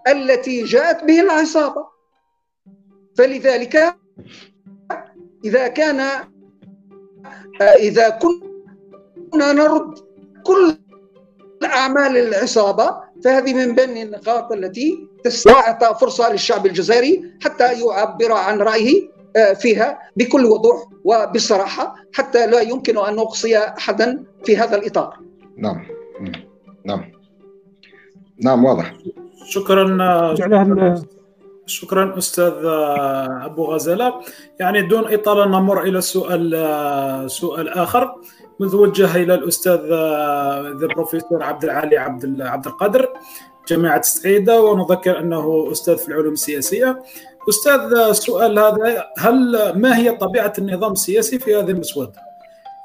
التي 0.07 0.63
جاءت 0.63 1.03
به 1.03 1.21
العصابة. 1.21 1.85
فلذلك 3.17 3.95
إذا 5.45 5.67
كان 5.67 6.01
إذا 7.61 8.09
كنا 8.09 9.51
نرد 9.53 9.99
كل 10.43 10.77
أعمال 11.63 12.17
العصابة 12.17 12.95
فهذه 13.23 13.53
من 13.53 13.75
بين 13.75 13.97
النقاط 13.97 14.51
التي 14.51 15.07
تعطى 15.45 15.99
فرصة 15.99 16.31
للشعب 16.31 16.65
الجزائري 16.65 17.31
حتى 17.41 17.63
يعبر 17.63 18.31
عن 18.31 18.59
رأيه 18.59 19.11
فيها 19.55 19.99
بكل 20.15 20.45
وضوح 20.45 20.87
وبصراحة 21.03 21.95
حتى 22.13 22.47
لا 22.47 22.61
يمكن 22.61 22.97
أن 22.97 23.15
نقصي 23.15 23.57
أحدا 23.57 24.23
في 24.45 24.57
هذا 24.57 24.77
الإطار. 24.77 25.19
نعم. 25.57 25.85
نعم. 26.85 27.11
نعم. 28.43 28.65
واضح. 28.65 28.93
شكرا. 29.45 30.35
شكرا 30.35 31.03
أستاذ 31.67 32.53
أبو 33.45 33.65
غزالة. 33.65 34.13
يعني 34.59 34.81
دون 34.81 35.13
إطالة 35.13 35.45
نمر 35.45 35.83
إلى 35.83 36.01
سؤال 36.01 37.31
سؤال 37.31 37.69
آخر. 37.69 38.15
متوجه 38.59 39.15
إلى 39.15 39.33
الأستاذ 39.33 39.79
ذا 40.79 40.87
بروفيسور 40.87 41.43
عبد 41.43 41.63
العالي 41.63 41.97
عبد 41.97 42.41
عبد 42.41 42.65
القادر 42.67 43.09
جامعة 43.67 44.01
سعيده 44.01 44.61
ونذكر 44.61 45.19
أنه 45.19 45.67
أستاذ 45.71 45.97
في 45.97 46.09
العلوم 46.09 46.33
السياسية. 46.33 47.03
أستاذ 47.49 47.93
السؤال 47.93 48.59
هذا 48.59 49.05
هل 49.17 49.71
ما 49.75 49.97
هي 49.97 50.11
طبيعة 50.11 50.53
النظام 50.57 50.91
السياسي 50.91 51.39
في 51.39 51.55
هذه 51.55 51.71
المسودة؟ 51.71 52.31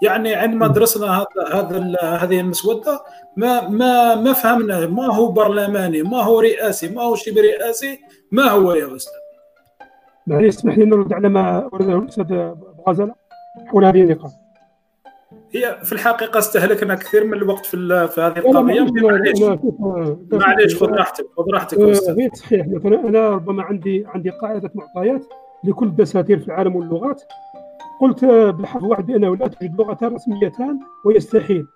يعني 0.03 0.35
عندما 0.35 0.67
درسنا 0.67 1.07
هذا 1.19 1.55
هذا 1.55 1.97
هذه 2.01 2.41
المسودة 2.41 3.03
ما 3.37 3.69
ما 3.69 4.15
ما 4.15 4.33
فهمنا 4.33 4.87
ما 4.87 5.15
هو 5.15 5.29
برلماني 5.29 6.03
ما 6.03 6.23
هو 6.23 6.41
رئاسي 6.41 6.89
ما 6.89 7.03
هو 7.03 7.15
شبه 7.15 7.41
رئاسي 7.41 8.01
ما 8.33 8.43
هو 8.43 8.73
يا 8.73 8.97
أستاذ؟ 8.97 9.13
معليش 10.27 10.57
اسمح 10.57 10.79
لي 10.79 10.85
نرد 10.85 11.13
على 11.13 11.29
ما 11.29 11.69
ورده 11.73 11.99
الأستاذ 11.99 12.53
غزاله 12.89 13.15
حول 13.67 13.85
هذه 13.85 14.03
النقاط. 14.03 14.31
هي 15.51 15.79
في 15.83 15.93
الحقيقة 15.93 16.39
استهلكنا 16.39 16.95
كثير 16.95 17.25
من 17.25 17.35
الوقت 17.35 17.67
في 17.67 18.09
في 18.09 18.21
هذه 18.21 18.39
القضية. 18.39 18.87
معليش. 19.03 19.43
معليش 20.33 20.77
خذ 20.77 20.87
راحتك 20.87 21.27
خذ 21.37 21.45
راحتك 21.53 21.79
يا 21.79 21.93
أستاذ. 21.93 22.15
غير 22.15 22.31
صحيح. 22.35 22.67
مثلا 22.69 23.09
أنا 23.09 23.29
ربما 23.29 23.63
عندي 23.63 24.07
عندي 24.07 24.31
قاعدة 24.31 24.71
معطيات 24.75 25.25
لكل 25.65 25.87
الدساتير 25.87 26.39
في 26.39 26.47
العالم 26.47 26.77
واللغات. 26.77 27.23
قلت 28.01 28.25
بحرف 28.25 28.83
واحد 28.83 29.07
بأنه 29.07 29.37
لا 29.37 29.47
توجد 29.47 29.81
لغتان 29.81 30.15
رسميتان 30.15 30.79
ويستحيل 31.05 31.67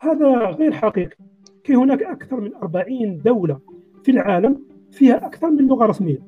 هذا 0.00 0.36
غير 0.36 0.72
حقيقي. 0.72 1.16
كي 1.64 1.74
هناك 1.74 2.02
أكثر 2.02 2.40
من 2.40 2.54
40 2.62 3.22
دولة 3.24 3.58
في 4.04 4.10
العالم 4.10 4.70
فيها 4.92 5.26
أكثر 5.26 5.50
من 5.50 5.66
لغة 5.66 5.86
رسمية. 5.86 6.22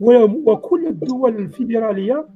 وكل 0.00 0.86
الدول 0.86 1.36
الفيدرالية 1.36 2.26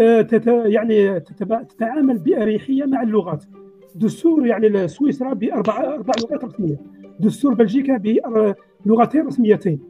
آه، 0.00 0.26
يعني 0.46 1.20
تتعامل 1.20 2.18
بأريحية 2.18 2.84
مع 2.84 3.02
اللغات. 3.02 3.44
دستور 3.94 4.46
يعني 4.46 4.88
سويسرا 4.88 5.32
باربع 5.34 5.94
أربع 5.94 6.12
لغات 6.22 6.44
رسمية. 6.44 6.76
دستور 7.20 7.54
بلجيكا 7.54 7.96
بلغتين 8.86 9.26
رسميتين. 9.26 9.80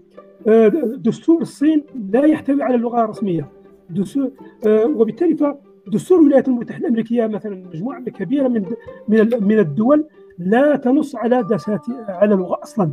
آه، 0.46 0.68
دستور 0.98 1.42
الصين 1.42 1.84
لا 2.12 2.24
يحتوي 2.24 2.62
على 2.62 2.74
اللغة 2.74 3.04
الرسميه 3.04 3.48
دستور 3.90 4.30
آه، 4.66 4.84
وبالتالي 4.86 5.56
دستور 5.92 6.18
الولايات 6.20 6.48
المتحدة 6.48 6.86
الأمريكية 6.86 7.26
مثلا 7.26 7.64
مجموعة 7.74 8.02
كبيرة 8.04 8.48
من 8.48 8.64
من 9.08 9.44
من 9.44 9.58
الدول 9.58 10.04
لا 10.38 10.76
تنص 10.76 11.16
على 11.16 11.42
دساتير 11.42 12.04
على 12.08 12.34
اللغة 12.34 12.62
أصلا. 12.62 12.90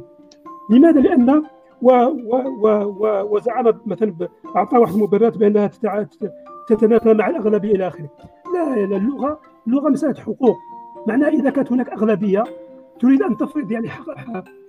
لماذا؟ 0.72 1.01
لأن 1.01 1.43
و 1.82 1.92
و 1.92 2.36
و 2.62 2.68
و 2.84 3.36
وزعم 3.36 3.74
مثلا 3.86 4.14
أعطى 4.56 4.78
واحد 4.78 4.94
المبررات 4.94 5.38
بأنها 5.38 5.72
تتنافى 6.68 7.14
مع 7.14 7.30
الاغلبيه 7.30 7.72
إلى 7.72 7.88
آخره. 7.88 8.10
لا 8.54 8.74
اللغة 8.74 9.40
اللغة 9.68 9.90
مسألة 9.90 10.22
حقوق. 10.22 10.58
معناها 11.08 11.30
إذا 11.30 11.50
كانت 11.50 11.72
هناك 11.72 11.90
أغلبية 11.90 12.44
تريد 13.00 13.22
أن 13.22 13.38
تفرض 13.38 13.72
يعني 13.72 13.90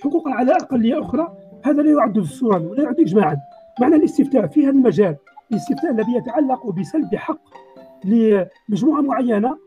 حقوقها 0.02 0.34
على 0.34 0.52
اقليه 0.52 1.00
أخرى 1.00 1.36
هذا 1.64 1.82
لا 1.82 1.90
يعد 1.90 2.12
دستورا 2.12 2.58
ولا 2.58 2.82
يعد 2.82 3.00
اجماعا. 3.00 3.36
معنى 3.80 3.96
الاستفتاء 3.96 4.46
في 4.46 4.64
هذا 4.64 4.70
المجال 4.70 5.16
الاستفتاء 5.50 5.90
الذي 5.90 6.16
يتعلق 6.16 6.70
بسلب 6.70 7.14
حق 7.14 7.40
لمجموعة 8.04 9.00
معينة 9.00 9.58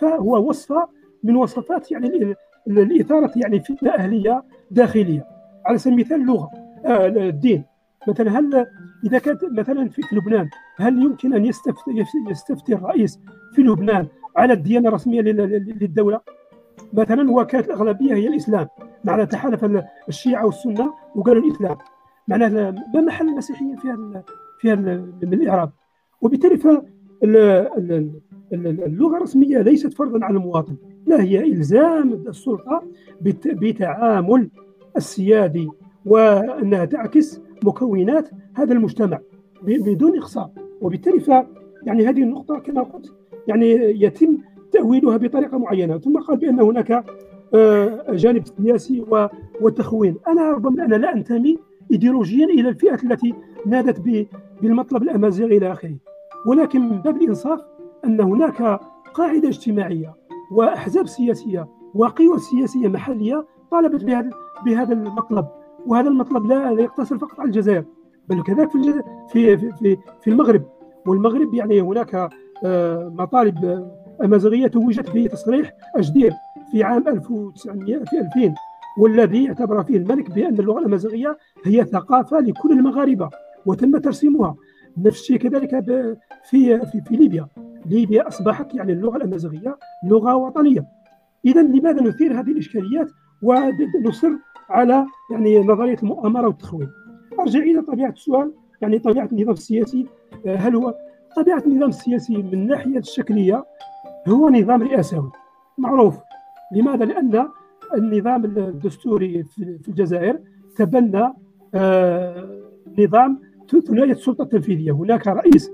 فهو 0.00 0.48
وصفة 0.48 0.88
من 1.22 1.36
وصفات 1.36 1.90
يعني 1.90 2.36
الإثارة 2.66 3.32
يعني 3.36 3.60
فتنه 3.60 3.90
أهلية 3.90 4.42
داخلية. 4.70 5.37
على 5.68 5.78
سبيل 5.78 5.94
المثال 5.94 6.20
اللغة 6.20 6.50
آه 6.84 7.06
الدين. 7.06 7.64
مثلا 8.08 8.38
هل 8.38 8.66
إذا 9.04 9.18
كانت 9.18 9.44
مثلا 9.44 9.88
في 9.88 10.02
لبنان 10.12 10.48
هل 10.76 11.02
يمكن 11.02 11.34
أن 11.34 11.44
يستفتي, 11.44 12.74
الرئيس 12.74 13.20
في 13.54 13.62
لبنان 13.62 14.06
على 14.36 14.52
الديانة 14.52 14.88
الرسمية 14.88 15.20
للدولة؟ 15.20 16.20
مثلا 16.92 17.30
وكانت 17.30 17.66
الأغلبية 17.66 18.14
هي 18.14 18.28
الإسلام. 18.28 18.68
معنى 19.04 19.26
تحالف 19.26 19.64
الشيعة 20.08 20.46
والسنة 20.46 20.94
وقالوا 21.14 21.42
الإسلام. 21.42 21.76
معناه 22.28 22.70
ما 22.94 23.00
محل 23.00 23.28
المسيحيين 23.28 23.76
في 23.76 24.22
في 24.60 24.76
من 25.22 25.34
الإعراب؟ 25.34 25.70
وبالتالي 26.20 26.82
اللغة 28.52 29.16
الرسمية 29.16 29.58
ليست 29.58 29.94
فرضا 29.94 30.24
على 30.24 30.36
المواطن. 30.36 30.76
لا 31.06 31.22
هي 31.22 31.52
إلزام 31.52 32.12
السلطة 32.12 32.82
بتعامل 33.46 34.50
السيادي 34.98 35.68
وانها 36.06 36.84
تعكس 36.84 37.40
مكونات 37.64 38.28
هذا 38.54 38.72
المجتمع 38.72 39.18
بدون 39.62 40.18
إخصاء. 40.18 40.52
وبالتالي 40.80 41.46
يعني 41.82 42.08
هذه 42.08 42.22
النقطة 42.22 42.58
كما 42.58 42.82
قلت 42.82 43.14
يعني 43.48 43.70
يتم 44.02 44.38
تأويلها 44.72 45.16
بطريقة 45.16 45.58
معينة. 45.58 45.98
ثم 45.98 46.18
قال 46.18 46.36
بأن 46.36 46.60
هناك 46.60 47.04
آه، 47.54 48.04
جانب 48.10 48.42
سياسي 48.46 49.04
وتخوين 49.60 50.16
أنا 50.28 50.50
ربما 50.50 50.84
أنا 50.84 50.94
لا 50.94 51.14
أنتمي 51.14 51.58
ايديولوجيا 51.92 52.46
إلى 52.46 52.68
الفئة 52.68 52.98
التي 53.04 53.34
نادت 53.66 54.26
بالمطلب 54.62 55.02
الأمازيغي 55.02 55.56
إلى 55.56 55.72
آخره. 55.72 55.96
ولكن 56.46 56.80
من 56.80 57.02
باب 57.02 57.16
الإنصاف 57.16 57.60
أن 58.04 58.20
هناك 58.20 58.80
قاعدة 59.14 59.48
اجتماعية 59.48 60.14
وأحزاب 60.52 61.06
سياسية 61.06 61.68
وقوى 61.94 62.38
سياسية 62.38 62.88
محلية 62.88 63.46
طالبت 63.70 64.04
بهذا 64.04 64.30
بهذا 64.64 64.92
المطلب. 64.92 65.46
وهذا 65.86 66.08
المطلب 66.08 66.46
لا 66.46 66.70
يقتصر 66.70 67.18
فقط 67.18 67.40
على 67.40 67.46
الجزائر 67.46 67.84
بل 68.28 68.42
كذلك 68.42 68.70
في 68.70 69.02
في 69.32 69.56
في 69.58 69.96
في 70.20 70.30
المغرب. 70.30 70.62
والمغرب 71.06 71.54
يعني 71.54 71.80
هناك 71.80 72.30
آه، 72.64 73.12
مطالب 73.18 73.88
أمازيغية 74.24 74.66
توجت 74.66 75.10
بتصريح 75.10 75.72
أجدير 75.96 76.32
في 76.70 76.82
عام 76.82 77.08
1900 77.08 78.04
في 78.04 78.18
2000 78.18 78.54
والذي 78.98 79.48
اعتبر 79.48 79.82
فيه 79.84 79.96
الملك 79.96 80.30
بأن 80.30 80.58
اللغة 80.58 80.78
الأمازيغية 80.78 81.38
هي 81.64 81.84
ثقافة 81.84 82.40
لكل 82.40 82.72
المغاربة 82.72 83.30
وتم 83.66 83.98
ترسيمها. 83.98 84.56
نفس 84.98 85.20
الشيء 85.20 85.36
كذلك 85.36 85.70
في 86.50 86.86
في 86.86 87.00
في 87.00 87.16
ليبيا. 87.16 87.48
ليبيا 87.86 88.28
أصبحت 88.28 88.74
يعني 88.74 88.92
اللغة 88.92 89.16
الأمازيغية 89.16 89.78
لغة 90.04 90.34
وطنية. 90.34 90.86
اذا 91.44 91.62
لماذا 91.62 92.02
نثير 92.02 92.40
هذه 92.40 92.50
الإشكاليات؟ 92.50 93.08
ونصر 93.42 94.30
على 94.70 95.06
يعني 95.30 95.58
نظرية 95.58 95.96
المؤامرة 96.02 96.46
والتخوين 96.46 96.88
أرجع 97.40 97.58
إلى 97.58 97.82
طبيعة 97.82 98.10
السؤال 98.10 98.52
يعني 98.82 98.98
طبيعة 98.98 99.28
النظام 99.32 99.54
السياسي. 99.54 100.06
هل 100.46 100.76
هو 100.76 100.94
طبيعة 101.36 101.62
النظام 101.66 101.88
السياسي 101.88 102.36
من 102.36 102.52
الناحيه 102.52 102.98
الشكلية 102.98 103.64
هو 104.28 104.48
نظام 104.48 104.82
رئاسوي. 104.82 105.30
معروف. 105.78 106.18
لماذا؟ 106.72 107.04
لأن 107.04 107.48
النظام 107.94 108.44
الدستوري 108.44 109.44
في 109.44 109.88
الجزائر 109.88 110.40
تبنى 110.76 111.32
آه، 111.74 112.60
نظام 112.98 113.38
ثنائيه 113.86 114.12
السلطة 114.12 114.42
التنفيذية. 114.42 114.92
هناك 114.92 115.26
رئيس 115.26 115.70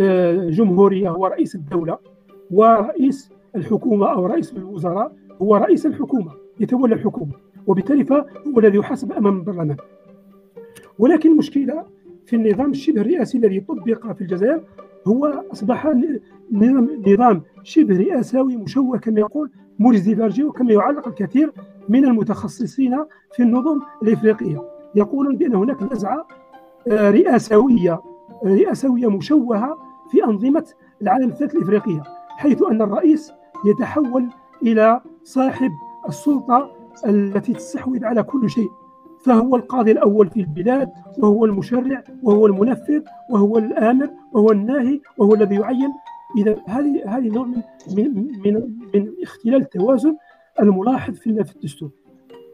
آه، 0.00 0.50
جمهورية 0.50 1.10
هو 1.10 1.26
رئيس 1.26 1.54
الدولة 1.54 1.98
ورئيس 2.50 3.32
الحكومة 3.56 4.12
أو 4.12 4.26
رئيس 4.26 4.52
الوزراء 4.52 5.12
هو 5.42 5.56
رئيس 5.56 5.86
الحكومة. 5.86 6.47
يتولى 6.60 6.94
الحكومة 6.94 7.32
وبالتالي 7.66 8.04
فهو 8.04 8.58
الذي 8.58 8.78
يحاسب 8.78 9.12
أمام 9.12 9.36
البرلمان 9.38 9.76
ولكن 10.98 11.30
المشكلة 11.30 11.84
في 12.26 12.36
النظام 12.36 12.70
الشبه 12.70 13.00
الرئاسي 13.00 13.38
الذي 13.38 13.60
طبق 13.60 14.12
في 14.12 14.20
الجزائر 14.20 14.62
هو 15.06 15.44
أصبح 15.52 15.86
نظام 16.52 17.02
نظام 17.06 17.42
شبه 17.62 17.96
رئاسوي 17.98 18.56
مشوه 18.56 18.98
كما 18.98 19.20
يقول 19.20 19.50
موريس 19.78 20.00
ديفارجي 20.00 20.44
وكما 20.44 20.72
يعلق 20.72 21.08
الكثير 21.08 21.52
من 21.88 22.04
المتخصصين 22.04 23.04
في 23.36 23.42
النظم 23.42 23.80
الإفريقية. 24.02 24.62
يقولون 24.94 25.36
بأن 25.36 25.54
هناك 25.54 25.92
نزعة 25.92 26.26
آه، 26.88 27.10
رئاسويه 27.10 28.00
رئاسويه 28.44 29.10
مشوهة 29.10 29.78
في 30.10 30.24
أنظمة 30.24 30.64
العالم 31.02 31.28
الثالث 31.28 31.54
الإفريقية 31.54 32.02
حيث 32.28 32.62
أن 32.62 32.82
الرئيس 32.82 33.32
يتحول 33.66 34.26
إلى 34.62 35.00
صاحب 35.24 35.70
السلطة 36.08 36.70
التي 37.06 37.52
تستحوذ 37.52 38.04
على 38.04 38.22
كل 38.22 38.50
شيء. 38.50 38.68
فهو 39.24 39.56
القاضي 39.56 39.92
الأول 39.92 40.30
في 40.30 40.40
البلاد 40.40 40.90
وهو 41.18 41.44
المشرع 41.44 42.04
وهو 42.22 42.46
المنفذ 42.46 43.02
وهو 43.30 43.58
الآمر 43.58 44.10
وهو 44.32 44.50
الناهي 44.52 45.00
وهو 45.18 45.34
الذي 45.34 45.54
يعين. 45.54 45.92
إذا 46.38 46.56
هذه 46.68 47.16
هذه 47.16 47.28
نوع 47.28 47.46
من 47.46 47.60
من 48.44 48.54
من, 48.94 49.12
اختلال 49.22 49.62
التوازن 49.62 50.16
الملاحظ 50.60 51.14
في 51.14 51.30
الدستور. 51.30 51.90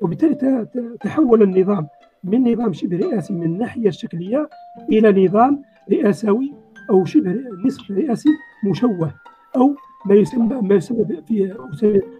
وبالتالي 0.03 0.67
تحول 1.01 1.43
النظام 1.43 1.89
من 2.25 2.53
نظام 2.53 2.73
شبه 2.73 2.97
رئاسي 2.97 3.33
من 3.35 3.43
الناحيه 3.43 3.89
الشكليه 3.89 4.49
إلى 4.89 5.27
نظام 5.27 5.63
رئاسوي 5.93 6.55
أو 6.91 7.05
شبه 7.05 7.45
نصف 7.65 7.91
رئاسي 7.91 8.29
مشوه 8.65 9.15
أو 9.57 9.75
ما 10.07 10.15
يسمى 10.15 10.61
ما 10.63 10.75
يسمى 10.75 11.05
في 11.27 11.57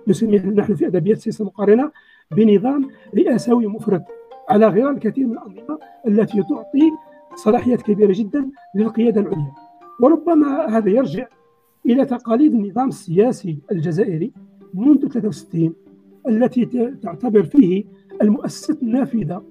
نسميه 0.09 0.47
نحن 0.47 0.75
في 0.75 0.87
أدبيات 0.87 1.17
السياسة 1.17 1.43
المقارنه 1.43 1.91
بنظام 2.37 2.89
رئاسوي 3.15 3.67
مفرط 3.67 4.03
على 4.49 4.67
غرار 4.67 4.91
الكثير 4.91 5.27
من 5.27 5.33
الأنظمة 5.33 5.79
التي 6.07 6.43
تعطي 6.43 6.91
صلاحيات 7.35 7.83
كبيرة 7.83 8.13
جدا 8.17 8.51
للقيادة 8.75 9.21
العليا. 9.21 9.53
وربما 10.01 10.67
هذا 10.67 10.91
يرجع 10.91 11.27
إلى 11.87 12.05
تقاليد 12.05 12.55
النظام 12.55 12.89
السياسي 12.89 13.59
الجزائري 13.73 14.33
منذ 14.75 15.09
63 15.09 15.75
التي 16.29 16.65
تعتبر 17.03 17.43
فيه 17.43 17.85
المؤسسات 18.23 18.83
النافذة 18.83 19.43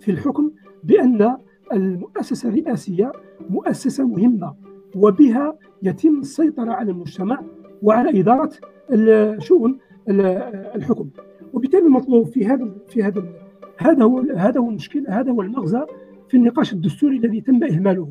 في 0.00 0.10
الحكم 0.10 0.50
بأن 0.84 1.36
المؤسسة 1.72 2.48
الرئاسية 2.48 3.12
مؤسسة 3.50 4.06
مهمة 4.06 4.54
وبها 4.96 5.58
يتم 5.82 6.20
السيطرة 6.20 6.72
على 6.72 6.90
المجتمع 6.90 7.42
وعلى 7.82 8.20
إدارة 8.20 8.50
شؤون 9.38 9.78
الحكم. 10.08 11.08
وبالتالي 11.52 11.86
المطلوب 11.86 12.26
في 12.26 12.46
هذا 12.46 12.68
في 12.88 13.02
هذا 13.02 13.24
هذا 13.78 14.04
هو 14.04 14.20
هذا 14.36 14.60
هو 14.60 14.68
المشكل 14.68 15.04
هذا 15.08 15.32
هو 15.32 15.42
المغزى 15.42 15.84
في 16.28 16.36
النقاش 16.36 16.72
الدستوري 16.72 17.16
الذي 17.16 17.40
تم 17.40 17.64
إهماله. 17.64 18.08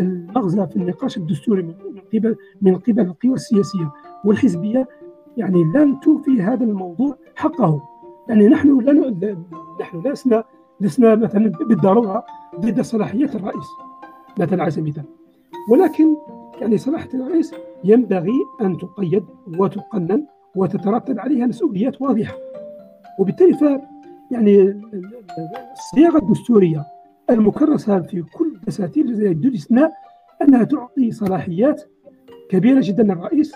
المغزى 0.00 0.66
في 0.66 0.76
النقاش 0.76 1.16
الدستوري 1.16 1.62
من 1.62 1.74
قبل 2.12 2.36
من 2.62 2.76
قبل 2.76 3.00
القوى 3.00 3.34
السياسية 3.34 3.92
والحزبية 4.24 4.88
يعني 5.36 5.64
لن 5.74 6.00
توفي 6.00 6.42
هذا 6.42 6.64
الموضوع 6.64 7.16
حقه. 7.36 7.82
يعني 8.28 8.48
نحن 8.48 8.80
لا 8.80 8.92
نحن 9.80 10.02
لسنا 10.06 10.44
لسنا 10.80 11.14
مثلا 11.14 11.48
بالضرورة 11.48 12.24
ضد 12.60 12.80
صلاحيات 12.80 13.34
الرئيس 13.34 13.66
مثلا 14.38 14.62
على 14.62 14.70
سبيل 14.70 14.84
المثال 14.84 15.04
ولكن 15.70 16.16
يعني 16.60 16.78
صلاحية 16.78 17.14
الرئيس 17.14 17.54
ينبغي 17.84 18.32
أن 18.60 18.78
تقيد 18.78 19.24
وتقنن 19.58 20.26
وتترتب 20.56 21.18
عليها 21.18 21.46
مسؤوليات 21.46 22.02
واضحة. 22.02 22.34
وبالتالي 23.18 23.54
ف 23.54 23.64
يعني 24.30 24.80
الصياغة 25.72 26.18
الدستورية 26.18 26.84
المكرسة 27.30 28.00
في 28.00 28.22
كل 28.22 28.60
دساتير 28.66 29.04
الجزائر 29.04 29.32
بدون 29.32 29.54
استثناء 29.54 29.92
أنها 30.42 30.64
تعطي 30.64 31.10
صلاحيات 31.10 31.82
كبيرة 32.50 32.80
جدا 32.82 33.02
للرئيس 33.02 33.52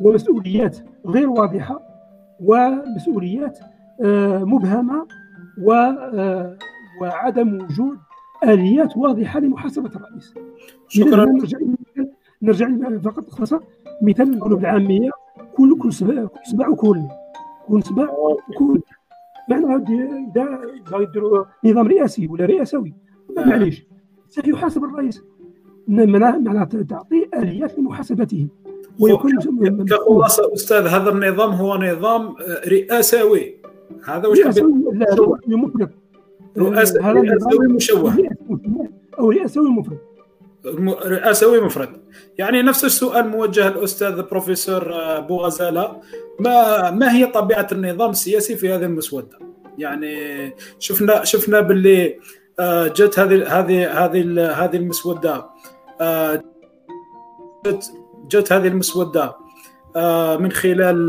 ومسؤوليات 0.00 0.78
غير 1.06 1.30
واضحة 1.30 1.80
ومسؤوليات 2.40 3.58
آه، 4.00 4.44
مبهمة 4.44 5.06
آه، 5.68 6.56
وعدم 7.00 7.62
وجود 7.62 7.98
آليات 8.44 8.96
واضحة 8.96 9.40
لمحاسبة 9.40 9.90
الرئيس. 9.96 10.34
شكرا. 10.88 11.26
نرجع 12.44 12.68
فقط 13.04 13.30
خاصة 13.30 13.60
مثال 14.02 14.30
نقولوا 14.30 14.58
بالعامية 14.58 15.10
كل 15.56 15.78
كل 15.78 15.92
سبع 15.92 16.24
كل. 16.24 16.28
سبع 16.44 16.68
وكل 16.68 17.00
كل. 17.68 17.82
سبع 17.82 18.10
وكل 18.10 18.80
معنى 19.50 19.74
إذا 19.74 20.60
بغاو 20.86 21.02
يديروا 21.02 21.44
نظام 21.64 21.88
رئاسي 21.88 22.26
ولا 22.26 22.46
رئاسوي. 22.46 22.94
معليش. 23.36 23.86
سيحاسب 24.28 24.84
الرئيس. 24.84 25.22
معناها 25.88 26.64
تعطي 26.64 27.28
آليات 27.34 27.78
لمحاسبته. 27.78 28.48
ويكون 29.00 29.38
كخلاصه 29.84 30.54
أستاذ 30.54 30.86
هذا 30.86 31.10
النظام 31.10 31.50
هو 31.50 31.76
نظام 31.76 32.34
رئاسوي. 32.68 33.56
هذا 34.08 34.28
واش 34.28 34.38
لا 34.38 35.14
هو 35.20 35.38
مفرد. 35.46 35.90
رئاسوي 36.58 37.68
مشوه. 37.68 38.16
أو 39.18 39.30
رئاسوي 39.30 39.70
مفرد. 39.70 39.98
رئاسوي 41.06 41.60
مفرد. 41.60 41.88
يعني 42.38 42.62
نفس 42.62 42.84
السؤال 42.84 43.28
موجه 43.28 43.68
الأستاذ 43.68 44.22
بروفيسور 44.22 44.94
بوغزاله 45.20 46.00
ما 46.40 46.90
ما 46.90 47.12
هي 47.12 47.26
طبيعة 47.26 47.66
النظام 47.72 48.10
السياسي 48.10 48.56
في 48.56 48.74
هذه 48.74 48.84
المسودة؟ 48.84 49.38
يعني 49.78 50.54
شفنا 50.78 51.24
شفنا 51.24 51.60
باللي 51.60 52.18
آه، 52.60 52.88
جت 52.88 53.18
هذه 53.18 53.58
هذه 53.58 54.04
هذه 54.04 54.50
هذه 54.64 54.76
المسودة 54.76 55.46
آه، 56.00 56.42
جت 57.66 57.92
جت 58.28 58.52
هذه 58.52 58.68
المسودة 58.68 59.36
آه، 59.96 60.36
من 60.36 60.52
خلال 60.52 61.06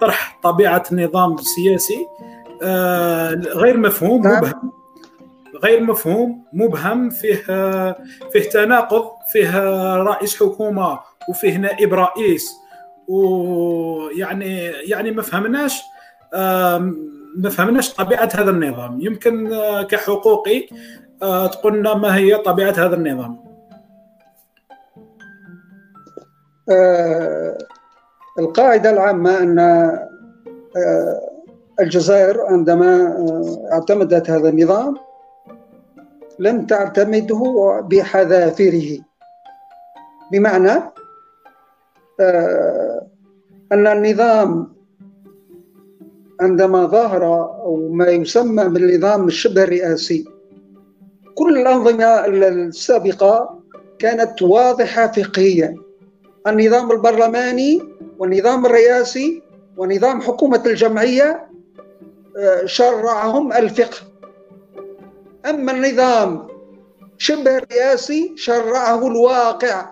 طرح 0.00 0.40
طبيعة 0.42 0.84
النظام 0.92 1.34
السياسي 1.34 2.06
غير 3.54 3.76
مفهوم. 3.76 4.20
مبهم 4.20 4.79
غير 5.64 5.82
مفهوم 5.82 6.44
مبهم 6.52 7.10
فيه 7.10 7.36
فيه 8.32 8.50
تناقض 8.52 9.10
فيه 9.32 9.58
رئيس 9.96 10.42
حكومة 10.42 11.00
وفيه 11.28 11.56
نائب 11.56 11.94
رئيس. 11.94 12.52
ويعني 13.08 14.64
يعني 14.64 15.10
ما 15.10 15.22
فهمناش 15.22 15.82
ما 17.36 17.50
فهمناش 17.50 17.94
طبيعة 17.94 18.28
هذا 18.34 18.50
النظام. 18.50 19.00
يمكن 19.00 19.52
آه، 19.52 19.82
كحقوقي 19.82 20.68
آه، 21.22 21.46
تقولنا 21.46 21.94
ما 21.94 22.16
هي 22.16 22.36
طبيعة 22.36 22.72
هذا 22.72 22.94
النظام. 22.94 23.44
آه، 26.70 27.58
القاعدة 28.38 28.90
العامة 28.90 29.38
أن 29.38 29.58
الجزائر 31.80 32.40
عندما 32.40 33.16
اعتمدت 33.72 34.30
هذا 34.30 34.48
النظام 34.48 34.94
لم 36.40 36.66
تعتمده 36.66 37.42
بحذافيره. 37.90 39.04
بمعنى 40.32 40.72
أن 43.72 43.86
النظام 43.86 44.72
عندما 46.40 46.86
ظهر 46.86 47.24
أو 47.62 47.88
ما 47.92 48.06
يسمى 48.06 48.64
بالنظام 48.64 49.26
الشبه 49.26 49.64
الرئاسي 49.64 50.24
كل 51.34 51.58
الأنظمة 51.58 52.26
السابقة 52.26 53.60
كانت 53.98 54.42
واضحة 54.42 55.06
فقهيا. 55.06 55.76
النظام 56.46 56.90
البرلماني 56.90 57.82
والنظام 58.18 58.66
الرئاسي 58.66 59.42
ونظام 59.76 60.20
حكومة 60.20 60.62
الجمعية 60.66 61.46
آه، 62.38 62.64
شرعهم 62.64 63.52
الفقه. 63.52 64.09
أما 65.46 65.72
النظام 65.72 66.48
شبه 67.18 67.56
الرئاسي 67.56 68.32
شرعه 68.36 69.06
الواقع 69.06 69.86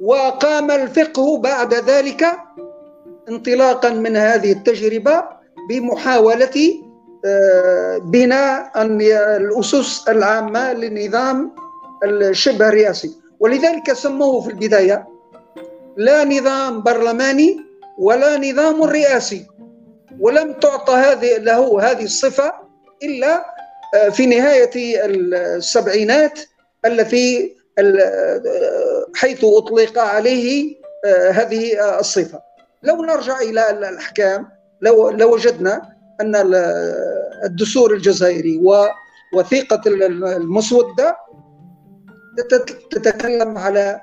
وقام 0.00 0.70
الفقه 0.70 1.38
بعد 1.38 1.74
ذلك 1.74 2.26
انطلاقا 3.28 3.90
من 3.90 4.16
هذه 4.16 4.52
التجربة 4.52 5.24
بمحاولة 5.68 6.74
آه، 7.24 7.98
بناء 7.98 8.72
الأسس 9.36 10.08
العامة 10.08 10.72
للنظام 10.72 11.52
الشبه 12.04 12.68
الرئاسي. 12.68 13.10
ولذلك 13.40 13.92
سموه 13.92 14.40
في 14.40 14.50
البداية 14.50 15.08
لا 15.96 16.24
نظام 16.24 16.82
برلماني 16.82 17.60
ولا 17.98 18.36
نظام 18.36 18.82
رئاسي 18.82 19.46
ولم 20.20 20.52
تعطى 20.52 20.92
هذه 20.92 21.36
له 21.36 21.82
هذه 21.90 22.04
الصفة 22.04 22.52
إلا 23.02 23.36
آه، 23.36 23.57
في 24.12 24.26
نهاية 24.26 24.70
السبعينات 24.76 26.40
التي 26.84 27.56
آه، 27.78 29.06
حيث 29.14 29.44
أطلق 29.44 29.98
عليه 29.98 30.76
هذه 31.32 31.98
الصفة. 32.00 32.40
لو 32.82 33.02
نرجع 33.04 33.38
إلى 33.40 33.70
الأحكام 33.70 34.48
لو 34.82 35.10
لوجدنا 35.10 35.82
أن 36.20 36.32
الدستور 37.44 37.94
الجزائري 37.94 38.60
ووثيقه 39.32 39.80
المسودة 40.36 41.16
تتكلم 42.90 43.58
على 43.58 44.00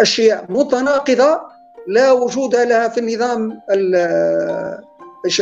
أشياء 0.00 0.44
متناقضة 0.48 1.40
لا 1.86 2.12
وجود 2.12 2.56
لها 2.56 2.88
في 2.88 3.00
النظام 3.00 3.60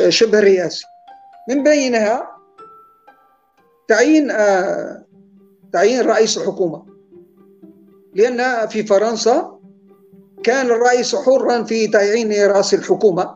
شبه 0.09 0.39
الرئاسي. 0.39 0.84
من 1.49 1.62
بينها 1.62 2.38
تعيين 3.89 4.28
تعيين 5.72 6.01
رئيس 6.01 6.39
الحكومة. 6.39 6.82
لأن 8.14 8.66
في 8.68 8.82
فرنسا 8.82 9.59
كان 10.43 10.66
الرئيس 10.66 11.16
حرا 11.16 11.62
في 11.62 11.89
تعيين 11.89 12.47
رأس 12.51 12.74
الحكومة 12.74 13.34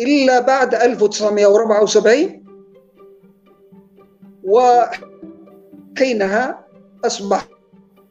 إلا 0.00 0.40
بعد 0.40 0.74
1974 0.74 2.44
وحينها 5.94 6.66
أصبح 7.04 7.48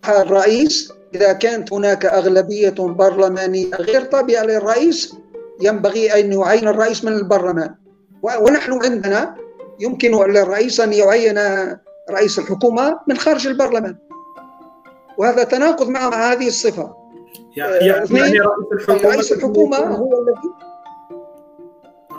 الرئيس 0.09 0.93
إذا 1.15 1.33
كانت 1.33 1.73
هناك 1.73 2.05
أغلبية 2.05 2.75
برلمانية 2.79 3.75
غير 3.75 4.03
طبيعة 4.03 4.43
للرئيس 4.43 5.15
ينبغي 5.61 6.19
أن 6.19 6.33
يعين 6.33 6.67
الرئيس 6.67 7.05
من 7.05 7.13
البرلمان. 7.13 7.75
ونحن 8.23 8.73
عندنا 8.83 9.35
يمكن 9.80 10.11
للرئيس 10.11 10.80
أن 10.80 10.93
يعين 10.93 11.39
رئيس 12.11 12.39
الحكومة 12.39 12.99
من 13.07 13.17
خارج 13.17 13.47
البرلمان. 13.47 13.97
وهذا 15.17 15.43
تناقض 15.43 15.89
مع 15.89 16.32
هذه 16.32 16.47
الصفة. 16.47 16.95
يعني, 17.55 17.86
يعني 17.86 17.99
رئيس 17.99 18.34
الحكومة 18.71 19.13
رئيس 19.13 19.32
الحكومة 19.32 19.78
هو 19.78 20.21
الذي 20.21 20.67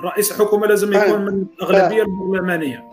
رئيس 0.05 0.31
الحكومة 0.31 0.67
لازم 0.67 0.93
يكون 0.93 1.25
من 1.25 1.47
الاغلبيه 1.63 2.03
البرلمانية. 2.03 2.91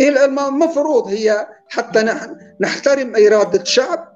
المفروض 0.00 1.06
هي 1.06 1.48
حتى 1.68 2.18
نحترم 2.60 3.12
إرادة 3.16 3.62
الشعب 3.62 4.12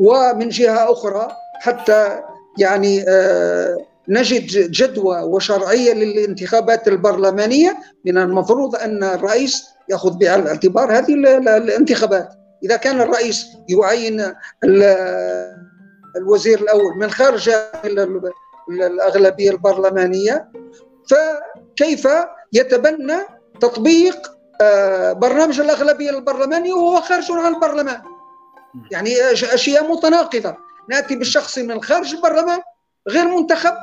ومن 0.00 0.48
جهة 0.48 0.92
أخرى 0.92 1.28
حتى 1.60 2.22
يعني 2.58 3.04
آه، 3.08 3.76
نجد 4.08 4.70
جدوى 4.70 5.22
وشرعية 5.22 5.92
للانتخابات 5.92 6.88
البرلمانية 6.88 7.78
من 8.04 8.18
المفروض 8.18 8.76
أن 8.76 9.04
الرئيس 9.04 9.64
يأخذ 9.88 10.18
بعين 10.18 10.40
الاعتبار 10.40 10.98
هذه 10.98 11.14
الانتخابات. 11.56 12.28
إذا 12.64 12.76
كان 12.76 13.00
الرئيس 13.00 13.46
يعين 13.68 14.34
الوزير 16.16 16.60
الأول 16.60 16.98
من 16.98 17.10
خارج 17.10 17.50
الأغلبية 18.68 19.50
البرلمانية 19.50 20.48
فكيف 21.10 22.08
يتبنى 22.52 23.18
تطبيق 23.60 24.16
آه، 24.62 25.12
برنامج 25.12 25.60
الأغلبية 25.60 26.10
البرلمانية 26.10 26.72
وهو 26.72 27.00
خارج 27.00 27.32
عن 27.32 27.54
البرلمان؟ 27.54 28.02
يعني 28.90 29.14
أشياء 29.32 29.92
متناقضة. 29.92 30.56
نأتي 30.88 31.16
بالشخص 31.16 31.58
من 31.58 31.82
خارج 31.82 32.14
البرلمان 32.14 32.60
غير 33.08 33.28
منتخب 33.28 33.74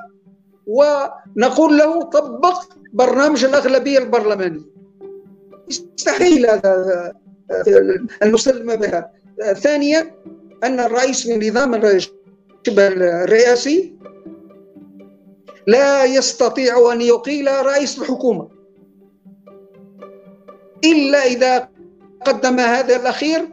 ونقول 0.67 1.77
له 1.77 2.01
طبق 2.01 2.63
برنامج 2.93 3.45
الأغلبية 3.45 3.99
البرلمانية. 3.99 4.65
يستحيل 5.69 6.45
هذا 6.45 7.13
المسلمه 8.23 8.75
بها. 8.75 9.11
ثانيا 9.53 10.15
أن 10.63 10.79
الرئيس 10.79 11.27
من 11.27 11.47
نظام 11.47 11.99
شبه 12.67 12.87
الرئاسي 12.87 13.95
لا 15.67 16.03
يستطيع 16.05 16.93
أن 16.93 17.01
يقيل 17.01 17.47
رئيس 17.65 17.99
الحكومة. 17.99 18.47
إلا 20.83 21.25
إذا 21.25 21.69
قدم 22.25 22.59
هذا 22.59 22.95
الأخير 22.95 23.47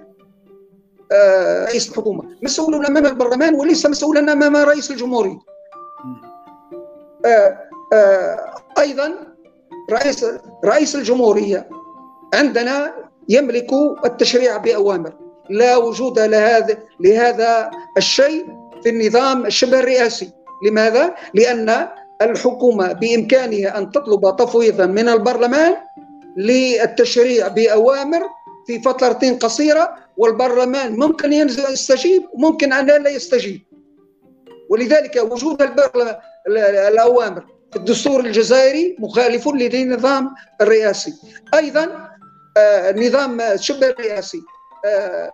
آه، 1.12 1.64
رئيس 1.64 1.88
الحكومة. 1.88 2.36
مسؤول 2.42 2.86
أمام 2.86 3.06
البرلمان 3.06 3.54
وليس 3.54 3.86
مسؤولا 3.86 4.32
أمام 4.32 4.56
رئيس 4.56 4.90
الجمهورية. 4.90 5.30
آه، 5.32 5.53
أيضا 8.78 9.14
رئيس 9.90 10.26
رئيس 10.64 10.96
الجمهورية 10.96 11.68
عندنا 12.34 12.94
يملك 13.28 13.70
التشريع 14.04 14.56
بأوامر. 14.56 15.12
لا 15.50 15.76
وجود 15.76 16.18
لهذا 16.18 16.78
لهذا 17.00 17.70
الشيء 17.96 18.46
في 18.82 18.88
النظام 18.88 19.46
الشبه 19.46 19.78
الرئاسي. 19.78 20.30
لماذا؟ 20.66 21.14
لأن 21.34 21.88
الحكومة 22.22 22.92
بإمكانها 22.92 23.78
أن 23.78 23.90
تطلب 23.90 24.36
تفويضا 24.36 24.86
من 24.86 25.08
البرلمان 25.08 25.76
للتشريع 26.36 27.48
بأوامر 27.48 28.22
في 28.66 28.80
فترة 28.80 29.38
قصيرة 29.40 29.94
والبرلمان 30.16 30.96
ممكن 30.96 31.32
يستجيب 31.32 32.22
وممكن 32.32 32.72
أن 32.72 32.86
لا 32.86 33.10
يستجيب. 33.10 33.60
ولذلك 34.70 35.16
وجود 35.16 35.62
البرلمان 35.62 36.16
الأوامر. 36.48 37.44
الدستور 37.76 38.20
الجزائري 38.20 38.96
مخالف 38.98 39.48
للنظام 39.48 40.34
الرئاسي. 40.60 41.12
أيضا 41.54 42.08
آه، 42.56 43.56
شبه 43.56 43.86
الرئاسي. 43.86 44.42
آه، 44.86 45.32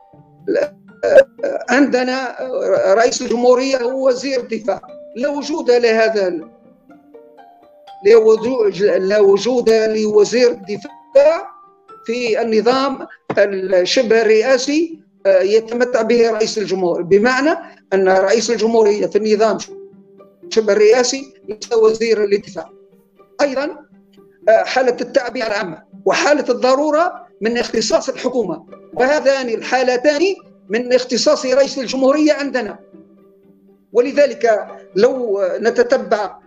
آه، 1.04 1.26
عندنا 1.70 2.36
رئيس 2.94 3.22
الجمهورية 3.22 3.76
هو 3.76 4.08
وزير 4.08 4.40
الدفاع. 4.40 4.80
لا 5.16 5.28
وجود 5.28 5.70
لهذا 5.70 6.40
لا 8.98 9.18
وجود 9.20 9.70
لوزير 9.70 10.50
الدفاع 10.50 11.50
في 12.06 12.42
النظام 12.42 13.06
الشبه 13.38 14.22
الرئاسي 14.22 15.00
يتمتع 15.26 16.02
به 16.02 16.30
رئيس 16.30 16.58
الجمهور. 16.58 17.02
بمعنى 17.02 17.50
أن 17.92 18.08
رئيس 18.08 18.50
الجمهورية 18.50 19.06
في 19.06 19.18
النظام 19.18 19.58
شبه 20.50 20.72
الرئاسي 20.72 21.34
ليس 21.48 21.72
وزير 21.72 22.24
الدفاع. 22.24 22.70
أيضا 23.40 23.76
آه، 24.48 24.64
حالة 24.64 24.96
التعبئة 25.00 25.46
العامة 25.46 25.82
وحالة 26.04 26.44
الضرورة 26.48 27.26
من 27.40 27.58
اختصاص 27.58 28.08
الحكومة. 28.08 28.66
وهذان 28.94 29.48
الحالتان 29.48 30.22
من 30.68 30.92
اختصاص 30.92 31.46
رئيس 31.46 31.78
الجمهورية 31.78 32.32
عندنا. 32.32 32.78
ولذلك 33.92 34.66
لو 34.96 35.42
نتتبع 35.60 36.38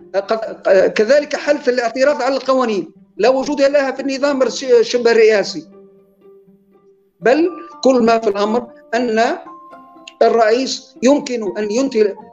كذلك 0.94 1.36
حالة 1.36 1.68
الاعتراض 1.68 2.22
على 2.22 2.36
القوانين. 2.36 2.92
لا 3.16 3.28
وجود 3.28 3.62
لها 3.62 3.90
في 3.90 4.02
النظام 4.02 4.42
الشبه 4.42 5.10
الرئاسي 5.12 5.68
بل 7.20 7.50
كل 7.84 8.02
ما 8.02 8.18
في 8.18 8.28
الأمر 8.28 8.70
أن 8.94 9.38
الرئيس 10.26 10.94
يمكن 11.02 11.58
أن 11.58 11.68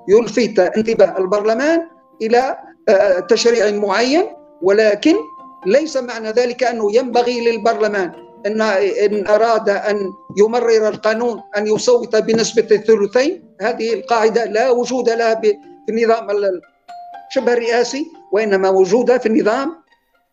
يلفت 0.10 0.60
انتباه 0.60 1.18
البرلمان 1.18 1.88
إلى 2.22 2.58
آه، 2.90 3.20
تشريع 3.20 3.72
معين 3.72 4.26
ولكن 4.62 5.16
ليس 5.66 5.98
معنى 5.98 6.30
ذلك 6.30 6.64
أنه 6.64 6.96
ينبغي 6.96 7.52
للبرلمان 7.52 8.12
إن 8.46 8.62
إن 8.62 9.28
أراد 9.28 9.70
أن 9.70 10.10
يمرر 10.38 10.88
القانون 10.88 11.42
أن 11.58 11.68
يصوت 11.68 12.16
بنسبة 12.16 12.68
الثلثين. 12.72 13.44
هذه 13.62 13.94
القاعدة 13.94 14.46
لا 14.46 14.70
وجود 14.70 15.10
لها 15.10 15.42
في 15.42 15.58
النظام 15.90 16.28
شبه 17.30 17.54
الرئاسي 17.54 18.06
وإنما 18.32 18.70
وجودها 18.70 19.18
في 19.18 19.26
النظام 19.26 19.76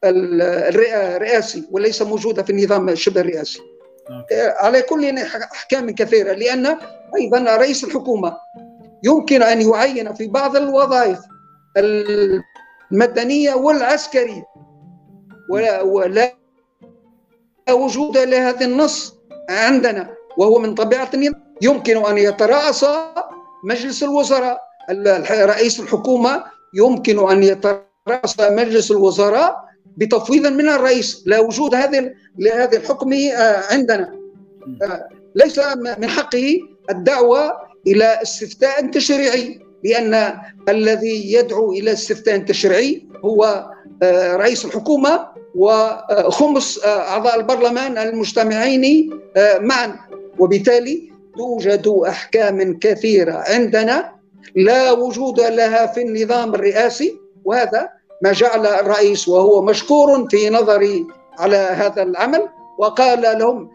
الرئاسي 0.04 1.64
وليس 1.70 2.02
موجودة 2.02 2.42
في 2.42 2.50
النظام 2.50 2.94
شبه 2.94 3.20
الرئاسي. 3.20 3.60
على 4.60 4.82
كل 4.82 5.18
أحكام 5.18 5.90
كثيرة 5.90 6.32
لأن 6.32 6.76
أيضا 7.16 7.56
رئيس 7.56 7.84
الحكومة 7.84 8.36
يمكن 9.04 9.42
أن 9.42 9.60
يعين 9.60 10.14
في 10.14 10.26
بعض 10.26 10.56
الوظائف 10.56 11.18
المدنية 12.92 13.54
والعسكرية. 13.54 14.44
ولا, 15.50 15.82
ولا 15.82 16.34
وجود 17.70 18.18
لهذا 18.18 18.66
النص 18.66 19.14
عندنا 19.50 20.14
وهو 20.36 20.58
من 20.58 20.74
طبيعة 20.74 21.10
يمكن 21.62 21.96
أن 22.06 22.18
يتراءس 22.18 22.86
مجلس 23.64 24.02
الوزراء. 24.02 24.68
رئيس 25.30 25.80
الحكومة 25.80 26.44
يمكن 26.74 27.30
أن 27.30 27.42
يتراءس 27.42 28.40
مجلس 28.40 28.90
الوزراء 28.90 29.68
بتفويض 29.96 30.46
من 30.46 30.68
الرئيس. 30.68 31.22
لا 31.26 31.38
وجود 31.38 31.74
هذه 31.74 32.14
لهذه 32.38 32.76
الحكم 32.76 33.12
آه، 33.12 33.62
عندنا. 33.72 34.14
آه، 34.82 35.08
ليس 35.34 35.60
من 35.98 36.08
حقه 36.08 36.58
الدعوة 36.90 37.52
إلى 37.86 38.22
استفتاء 38.22 38.86
تشريعي 38.90 39.60
لأن 39.84 40.38
الذي 40.68 41.32
يدعو 41.32 41.72
إلى 41.72 41.92
استفتاء 41.92 42.38
تشريعي 42.38 43.06
هو 43.24 43.70
آه، 44.02 44.36
رئيس 44.36 44.64
الحكومة 44.64 45.26
وخمس 45.54 46.84
أعضاء 46.84 47.36
البرلمان 47.36 47.98
المجتمعين 47.98 49.10
معا. 49.60 49.96
وبالتالي 50.38 51.12
توجد 51.36 51.88
أحكام 52.08 52.78
كثيرة 52.78 53.32
عندنا 53.32 54.12
لا 54.56 54.92
وجود 54.92 55.40
لها 55.40 55.86
في 55.86 56.02
النظام 56.02 56.54
الرئاسي 56.54 57.20
وهذا 57.44 57.88
ما 58.22 58.32
جعل 58.32 58.66
الرئيس 58.66 59.28
وهو 59.28 59.62
مشكور 59.62 60.28
في 60.30 60.50
نظري 60.50 61.06
على 61.38 61.56
هذا 61.56 62.02
العمل. 62.02 62.48
وقال 62.78 63.22
لهم 63.22 63.70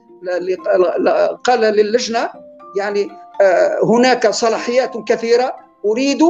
قال 1.44 1.60
للجنة 1.60 2.30
يعني 2.78 3.12
آه، 3.42 3.80
هناك 3.84 4.28
صلاحيات 4.28 4.92
كثيرة. 5.08 5.56
أريد 5.86 6.22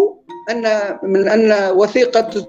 أن 0.49 0.63
من 1.03 1.27
أن 1.27 1.71
وثيقة 1.71 2.47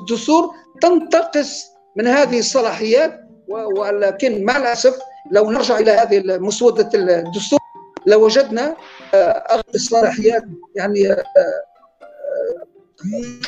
الدستور 0.00 0.50
تنتقص 0.80 1.64
من 1.96 2.06
هذه 2.06 2.38
الصلاحيات 2.38 3.20
ولكن 3.48 4.44
مع 4.44 4.56
الأسف 4.56 4.98
لو 5.30 5.50
نرجع 5.50 5.78
إلى 5.78 5.90
هذه 5.90 6.22
مسوده 6.38 6.90
الدستور 6.94 7.58
لوجدنا 8.06 8.76
آه، 9.14 9.62
الصلاحيات 9.74 10.42
يعني 10.76 11.12
آه، 11.12 11.24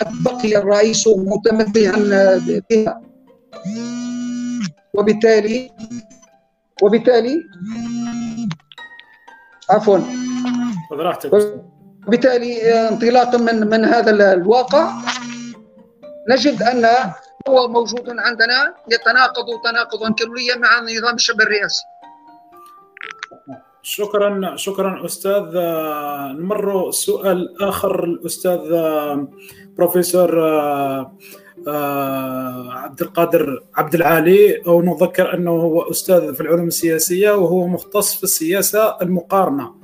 قد 0.00 0.12
بقي 0.24 0.56
الرئيس 0.56 1.08
متمتعا 1.08 1.96
بها. 2.70 3.00
وبالتالي 4.94 5.70
وبالتالي 6.82 7.42
عفوا. 9.70 9.98
وبالتالي 12.06 12.72
انطلاقا 12.88 13.38
من 13.38 13.66
من 13.66 13.84
هذا 13.84 14.32
الواقع 14.32 14.90
نجد 16.30 16.62
أن 16.62 16.86
هو 17.48 17.68
موجود 17.68 18.08
عندنا 18.08 18.74
يتناقض 18.92 19.46
تناقضا 19.64 20.08
كليا 20.18 20.56
مع 20.56 20.80
نظام 20.80 21.14
الشبه 21.14 21.44
الرئاسي. 21.44 21.84
شكرا 23.82 24.56
شكرا 24.56 25.04
أستاذ. 25.04 25.46
نمر 26.40 26.90
سؤال 26.90 27.62
آخر 27.62 28.04
الأستاذ 28.04 28.60
بروفيسور 29.76 30.30
عبد 32.70 33.02
القادر 33.02 33.62
عبد 33.74 33.94
العالي 33.94 34.62
أو 34.66 34.82
نذكر 34.82 35.34
أنه 35.34 35.50
هو 35.50 35.90
أستاذ 35.90 36.34
في 36.34 36.40
العلوم 36.40 36.66
السياسية 36.66 37.30
وهو 37.30 37.66
مختص 37.66 38.14
في 38.14 38.24
السياسة 38.24 38.96
المقارنة. 39.02 39.74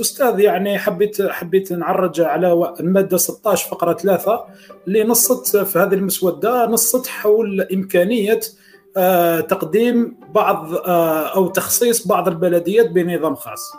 أستاذ 0.00 0.40
يعني 0.40 0.78
حبيت 0.78 1.22
حبيت 1.22 1.72
نعرج 1.72 2.20
على 2.20 2.74
المادة 2.80 3.16
16 3.16 3.68
فقرة 3.68 3.92
3 3.92 4.44
اللي 4.86 5.04
نصت 5.04 5.56
في 5.56 5.78
هذه 5.78 5.94
المسودة 5.94 6.66
نصت 6.66 7.06
حول 7.06 7.60
إمكانية 7.60 8.40
آه، 8.96 9.40
تقديم 9.40 10.16
بعض 10.34 10.74
آه، 10.74 11.36
أو 11.36 11.48
تخصيص 11.48 12.06
بعض 12.06 12.28
البلديات 12.28 12.90
بنظام 12.90 13.34
خاص. 13.34 13.72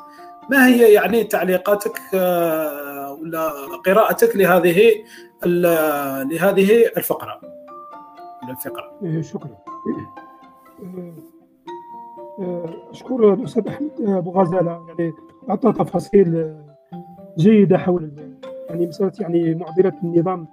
ما 0.50 0.68
هي 0.68 0.94
يعني 0.94 1.24
تعليقاتك 1.24 2.00
آه، 2.14 3.18
ولا 3.22 3.52
قراءتك 3.86 4.36
لهذه 4.36 4.94
لهذه 5.46 6.88
الفقرة. 6.98 7.42
الفقرة. 8.50 8.92
إيه، 9.04 9.22
شكرا. 9.22 9.58
أشكر 12.92 13.34
الأستاذ 13.34 13.68
أحمد 13.68 13.92
أبو 14.00 14.32
غزالة. 14.32 14.86
يعني 14.88 15.14
أعطى 15.50 15.74
تفاصيل 15.74 16.56
جيدة 17.38 17.78
حول 17.78 18.12
يعني 18.70 18.88
مسألة 18.88 19.12
يعني 19.20 19.56
معضلة 19.56 19.94
النظام 20.04 20.48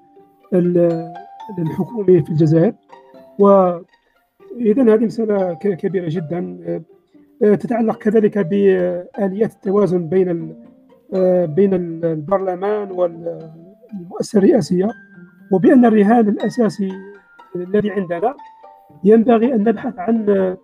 الحكومي 1.59 2.22
في 2.22 2.30
الجزائر. 2.30 2.74
و 3.39 3.72
إذا 4.57 4.95
هذه 4.95 5.05
مسألة 5.05 5.55
كبيرة 5.55 6.09
جدا. 6.09 6.59
تتعلق 7.41 7.99
كذلك 7.99 8.39
بآليات 8.39 9.53
التوازن 9.53 10.09
بين 10.09 10.57
بين 11.45 11.74
البرلمان 11.74 12.91
والمؤسسه 13.99 14.38
الرئاسيه 14.38 14.90
وبأن 15.53 15.84
الرهان 15.84 16.28
الأساسي 16.28 16.92
الذي 17.57 17.90
عندنا 17.90 18.34
ينبغي 19.05 19.55
أن 19.55 19.64
نبحث 19.68 19.99
عن 19.99 20.57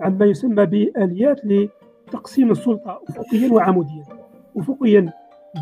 عن 0.00 0.18
ما 0.18 0.26
يسمى 0.26 0.66
باليات 0.66 1.40
لتقسيم 1.44 2.50
السلطة 2.50 3.00
افقيا 3.08 3.52
وعموديا. 3.52 4.04
افقيا 4.56 5.12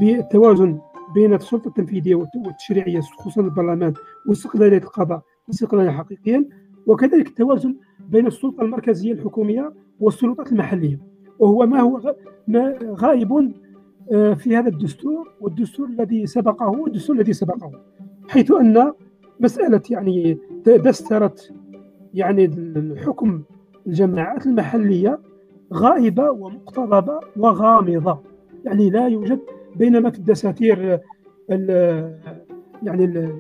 بالتوازن 0.00 0.78
بين 1.14 1.34
السلطة 1.34 1.68
التنفيذية 1.68 2.14
والتشريعية 2.14 3.00
خصوصا 3.00 3.40
البرلمان 3.40 3.94
واستقلالية 4.28 4.78
القضاء 4.78 5.22
استقلالا 5.50 5.92
حقيقيا 5.92 6.44
وكذلك 6.86 7.26
التوازن 7.28 7.76
بين 8.08 8.26
السلطة 8.26 8.62
المركزية 8.62 9.12
الحكومية 9.12 9.72
والسلطات 10.00 10.52
المحلية. 10.52 10.98
وهو 11.38 11.66
ما 11.66 11.80
هو 11.80 12.14
ما 12.48 12.78
غائب 12.82 13.52
في 14.11 14.57
هذا 14.57 14.68
الدستور 14.68 15.32
والدستور 15.40 15.86
الذي 15.86 16.26
سبقه 16.26 16.68
والدستور 16.68 17.16
الذي 17.16 17.32
سبقه 17.32 17.72
حيث 18.28 18.52
أن 18.52 18.92
مسألة 19.40 19.80
يعني 19.90 20.38
دستره 20.66 21.34
يعني 22.14 22.44
الحكم 22.44 23.42
الجماعات 23.86 24.46
المحلية 24.46 25.18
غائبة 25.72 26.30
ومقتضبة 26.30 27.20
وغامضة. 27.36 28.18
يعني 28.64 28.90
لا 28.90 29.09
يوجد 29.09 29.40
بينما 29.76 30.11
في 30.11 30.18
الدساتير 30.18 31.00
يعني 32.82 33.30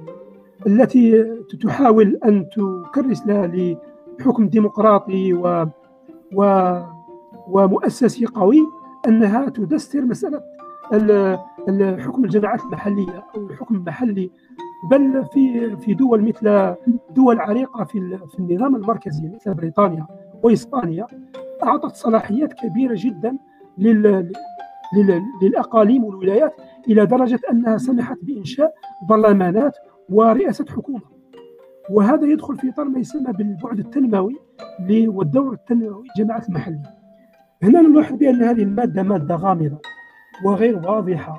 التي 0.66 1.24
تحاول 1.62 2.18
أن 2.24 2.48
تكرس 2.48 3.26
لها 3.26 3.76
لحكم 4.20 4.48
ديمقراطي 4.48 5.34
و, 5.34 5.66
و 6.34 6.78
ومؤسسي 7.48 8.26
قوي 8.26 8.60
أنها 9.08 9.48
تدستر 9.48 10.00
مسألة 10.00 10.53
الحكم 10.92 12.24
الجماعات 12.24 12.60
المحلية 12.60 13.24
أو 13.36 13.46
الحكم 13.46 13.74
المحلي 13.74 14.30
بل 14.90 15.24
في 15.32 15.76
في 15.76 15.94
دول 15.94 16.22
مثل 16.22 16.74
دول 17.10 17.40
عريقة 17.40 17.84
في 17.84 18.18
في 18.32 18.38
النظام 18.38 18.76
المركزي 18.76 19.28
مثل 19.28 19.54
بريطانيا 19.54 20.06
وإسبانيا 20.42 21.06
أعطت 21.62 21.94
صلاحيات 21.94 22.52
كبيرة 22.52 22.94
جدا 22.98 23.36
لل 23.78 24.32
للأقاليم 25.42 26.04
والولايات 26.04 26.54
إلى 26.88 27.06
درجة 27.06 27.40
أنها 27.50 27.76
سمحت 27.76 28.18
بإنشاء 28.22 28.74
برلمانات 29.08 29.76
ورئاسة 30.08 30.64
حكومة. 30.68 31.00
وهذا 31.90 32.26
يدخل 32.26 32.56
في 32.56 32.68
إطار 32.68 32.84
ما 32.84 32.98
يسمى 32.98 33.32
بالبعد 33.32 33.78
التنموي 33.78 34.36
والدور 34.90 35.52
التنموي 35.52 36.04
للجماعات 36.18 36.48
المحلية. 36.48 36.82
هنا 37.62 37.80
نلاحظ 37.80 38.14
بأن 38.16 38.42
هذه 38.42 38.62
المادة 38.62 39.02
مادة 39.02 39.34
غامضة. 39.34 39.78
وغير 40.44 40.76
واضحة 40.76 41.38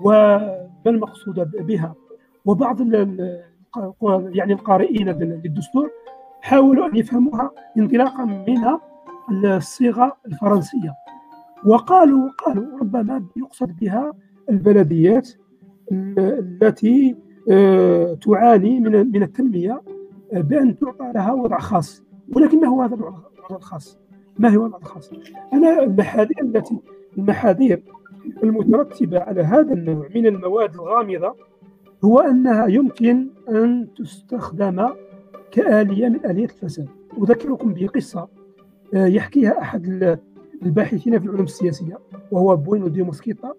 وما 0.00 0.68
المقصود 0.86 1.50
بها. 1.66 1.94
وبعض 2.44 2.80
يعني 4.36 4.52
القارئين 4.52 5.08
للدستور 5.08 5.90
حاولوا 6.42 6.86
أن 6.86 6.96
يفهموها 6.96 7.50
انطلاقا 7.78 8.24
من 8.24 8.78
الصيغة 9.44 10.16
الفرنسية. 10.26 10.94
وقالوا 11.64 12.30
قالوا 12.30 12.78
ربما 12.80 13.24
يقصد 13.36 13.76
بها 13.80 14.12
البلديات 14.50 15.28
التي 15.92 17.16
آه، 17.50 18.14
تعاني 18.14 18.80
من 18.80 19.12
من 19.12 19.22
التنمية 19.22 19.82
بأن 20.32 20.78
تعطى 20.78 21.12
لها 21.14 21.32
وضع 21.32 21.58
خاص. 21.58 22.02
ولكنه 22.36 22.84
هذا 22.84 22.94
الوضع 22.94 23.18
الخاص 23.50 23.98
ما 24.38 24.48
هو 24.48 24.66
الوضع 24.66 24.78
الخاص؟ 24.78 25.10
أنا 25.52 25.82
المحاذير 25.82 26.40
التي 26.42 26.78
المحاذير 27.18 27.82
المترتبة 28.42 29.20
على 29.20 29.42
هذا 29.42 29.72
النوع 29.72 30.08
من 30.14 30.26
المواد 30.26 30.74
الغامضة 30.74 31.34
هو 32.04 32.20
أنها 32.20 32.66
يمكن 32.66 33.26
أن 33.48 33.88
تستخدم 33.96 34.88
كآلية 35.50 36.08
من 36.08 36.26
آليات 36.26 36.50
الفساد 36.50 36.88
أذكركم 37.22 37.74
بقصة 37.74 38.28
آه، 38.94 39.06
يحكيها 39.06 39.60
أحد 39.60 40.16
الباحثين 40.62 41.18
في 41.18 41.24
العلوم 41.24 41.44
السياسية 41.44 41.98
وهو 42.30 42.56
بوينو 42.56 42.88
دي 42.88 43.02
موسكيتا. 43.02 43.52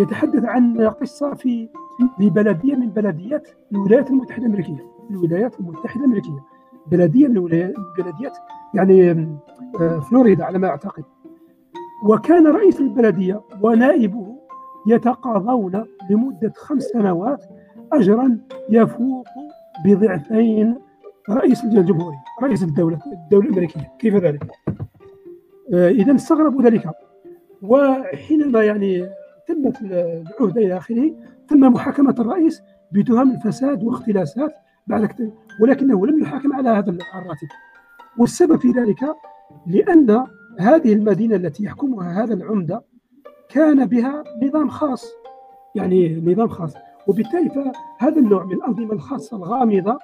يتحدث 0.00 0.44
عن 0.44 0.80
قصة 0.80 1.34
في 1.34 1.68
لبلدية 2.20 2.74
من 2.74 2.90
بلديات 2.90 3.48
الولايات 3.72 4.10
المتحدة 4.10 4.46
الأمريكية. 4.46 4.84
الولايات 5.10 5.60
المتحدة 5.60 6.00
الأمريكية. 6.00 6.44
بلدية 6.86 7.28
من 7.28 7.36
البلديات 7.36 8.36
يعني 8.74 9.10
آه، 9.80 10.00
فلوريدا 10.00 10.44
على 10.44 10.58
ما 10.58 10.68
أعتقد. 10.68 11.04
وكان 12.02 12.46
رئيس 12.46 12.80
البلدية 12.80 13.40
ونائبه 13.62 14.36
يتقاضون 14.86 15.84
لمدة 16.10 16.52
خمس 16.56 16.82
سنوات 16.82 17.44
أجرا 17.92 18.38
يفوق 18.70 19.26
بضعفين 19.84 20.78
رئيس 21.30 21.64
الجمهورية 21.64 22.24
رئيس 22.42 22.62
الدولة 22.62 22.98
الدولة 23.06 23.48
الأمريكية. 23.48 23.92
كيف 23.98 24.14
ذلك؟ 24.14 24.50
آه، 25.74 25.88
إذا 25.88 26.14
استغربوا 26.14 26.62
ذلك. 26.62 26.90
وحينما 27.62 28.62
يعني 28.62 29.08
تمت 29.48 29.82
العهدة 29.82 30.62
إلى 30.62 30.76
آخره 30.76 31.12
تم 31.48 31.60
محاكمة 31.60 32.14
الرئيس 32.18 32.62
بتهم 32.92 33.30
الفساد 33.32 33.84
واختلاسات 33.84 34.54
بعد 34.86 35.32
ولكنه 35.60 36.06
لم 36.06 36.22
يحاكم 36.22 36.52
على 36.52 36.68
هذا 36.68 36.90
الراتب. 36.90 37.48
والسبب 38.18 38.60
في 38.60 38.70
ذلك 38.70 39.00
لأن 39.66 40.26
هذه 40.58 40.92
المدينة 40.92 41.36
التي 41.36 41.64
يحكمها 41.64 42.24
هذا 42.24 42.34
العمدة 42.34 42.82
كان 43.48 43.86
بها 43.86 44.24
نظام 44.42 44.68
خاص 44.68 45.12
يعني 45.74 46.20
نظام 46.20 46.48
خاص. 46.48 46.74
وبالتالي 47.06 47.50
فهذا 47.50 48.18
النوع 48.18 48.44
من 48.44 48.52
الأنظمة 48.52 48.92
الخاصة 48.92 49.36
الغامضة 49.36 49.98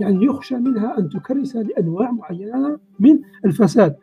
يعني 0.00 0.24
يخشى 0.24 0.56
منها 0.56 0.98
أن 0.98 1.08
تكرس 1.08 1.56
لأنواع 1.56 2.10
معينة 2.10 2.78
من 3.00 3.18
الفساد. 3.44 3.96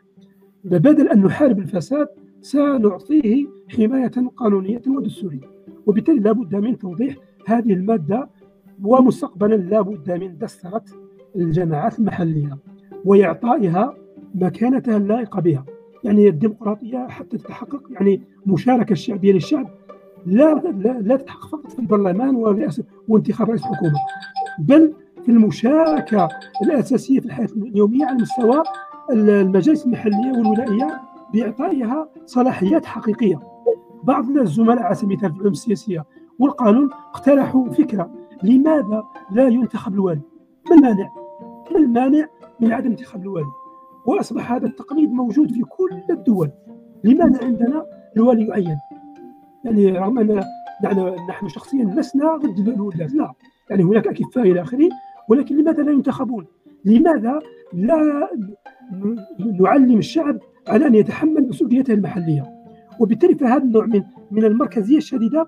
بدل 0.64 1.08
أن 1.10 1.24
نحارب 1.24 1.60
الفساد 1.60 2.08
سنعطيه 2.42 3.48
حماية 3.70 4.12
قانونية 4.38 4.82
ودستورية. 4.88 5.54
وبالتالي 5.86 6.20
لا 6.20 6.32
بد 6.32 6.56
من 6.56 6.78
توضيح 6.78 7.16
هذه 7.48 7.74
المادة 7.74 8.30
ومستقبلا 8.84 9.56
لا 9.56 9.82
بد 9.82 10.12
من 10.12 10.38
دسترة 10.38 10.84
الجماعات 11.36 12.00
المحلية 12.00 12.58
وإعطائها 13.06 13.96
مكانتها 14.36 14.98
اللائقة 14.98 15.42
بها. 15.42 15.66
يعني 16.04 16.28
الديمقراطية 16.28 17.08
حتى 17.08 17.38
تتحقق 17.38 17.82
يعني 17.92 18.22
مشاركة 18.46 18.92
الشعبية 18.92 19.34
للشعب 19.34 19.68
لا 20.26 20.54
لا, 20.54 21.00
لا 21.02 21.16
تتحقق 21.16 21.48
فقط 21.48 21.72
في 21.72 21.80
البرلمان 21.80 22.36
وانتخاب 23.08 23.50
رئيس 23.50 23.64
حكومة 23.64 24.00
بل 24.60 24.94
في 25.26 25.32
المشاركة 25.32 26.28
الأساسية 26.64 27.20
في 27.20 27.26
الحياة 27.26 27.48
اليومية 27.58 28.06
على 28.06 28.18
مستوى 28.18 28.64
المجالس 29.12 29.86
المحلية 29.86 30.32
والولائية 30.32 31.02
بإعطائها 31.34 32.10
صلاحيات 32.26 32.86
حقيقية 32.86 33.40
بعض 34.04 34.30
الزملاء 34.30 34.84
على 34.84 34.96
سبيل 34.96 35.12
المثال 35.12 35.30
في 35.30 35.36
العلوم 35.36 35.52
السياسية 35.52 36.06
والقانون 36.40 36.90
اقترحوا 36.94 37.70
فكرة 37.70 38.12
لماذا 38.44 39.04
لا 39.32 39.48
ينتخب 39.48 39.94
الوالي؟ 39.94 40.22
ما 40.70 40.76
المانع؟ 40.76 41.10
ما 41.72 41.78
المانع 41.78 42.28
من 42.60 42.74
عدم 42.74 42.90
انتخاب 42.90 43.22
الوالي؟ 43.22 43.63
وأصبح 44.06 44.52
هذا 44.52 44.68
التقليد 44.68 45.12
موجود 45.12 45.52
في 45.52 45.62
كل 45.62 46.02
الدول 46.10 46.52
لماذا 47.04 47.46
عندنا 47.46 47.86
الوالي 48.18 48.48
يعين؟ 48.48 48.78
يعني 49.66 49.92
رغم 49.92 50.20
أن 50.20 50.44
نحن 51.30 51.48
شخصيا 51.48 51.86
لسنا 51.86 52.36
ضد 52.36 52.68
الولاة 52.68 53.08
لا 53.08 53.34
يعني 53.70 53.84
هناك 53.84 54.08
أكفاء 54.08 54.52
إلى 54.52 54.62
آخره 54.62 54.90
ولكن 55.30 55.58
لماذا 55.58 55.84
لا 55.84 55.92
ينتخبون؟ 55.92 56.46
لماذا 56.86 57.40
لا 57.74 58.30
نعلم 59.60 59.98
الشعب 59.98 60.40
على 60.68 60.88
أن 60.88 60.96
يتحمل 60.96 61.48
مسؤوليته 61.48 61.94
المحلية؟ 61.94 62.46
وبالتالي 63.00 63.36
فهذا 63.36 63.64
النوع 63.64 63.86
من 63.86 64.04
من 64.32 64.46
المركزية 64.46 64.98
الشديدة 64.98 65.48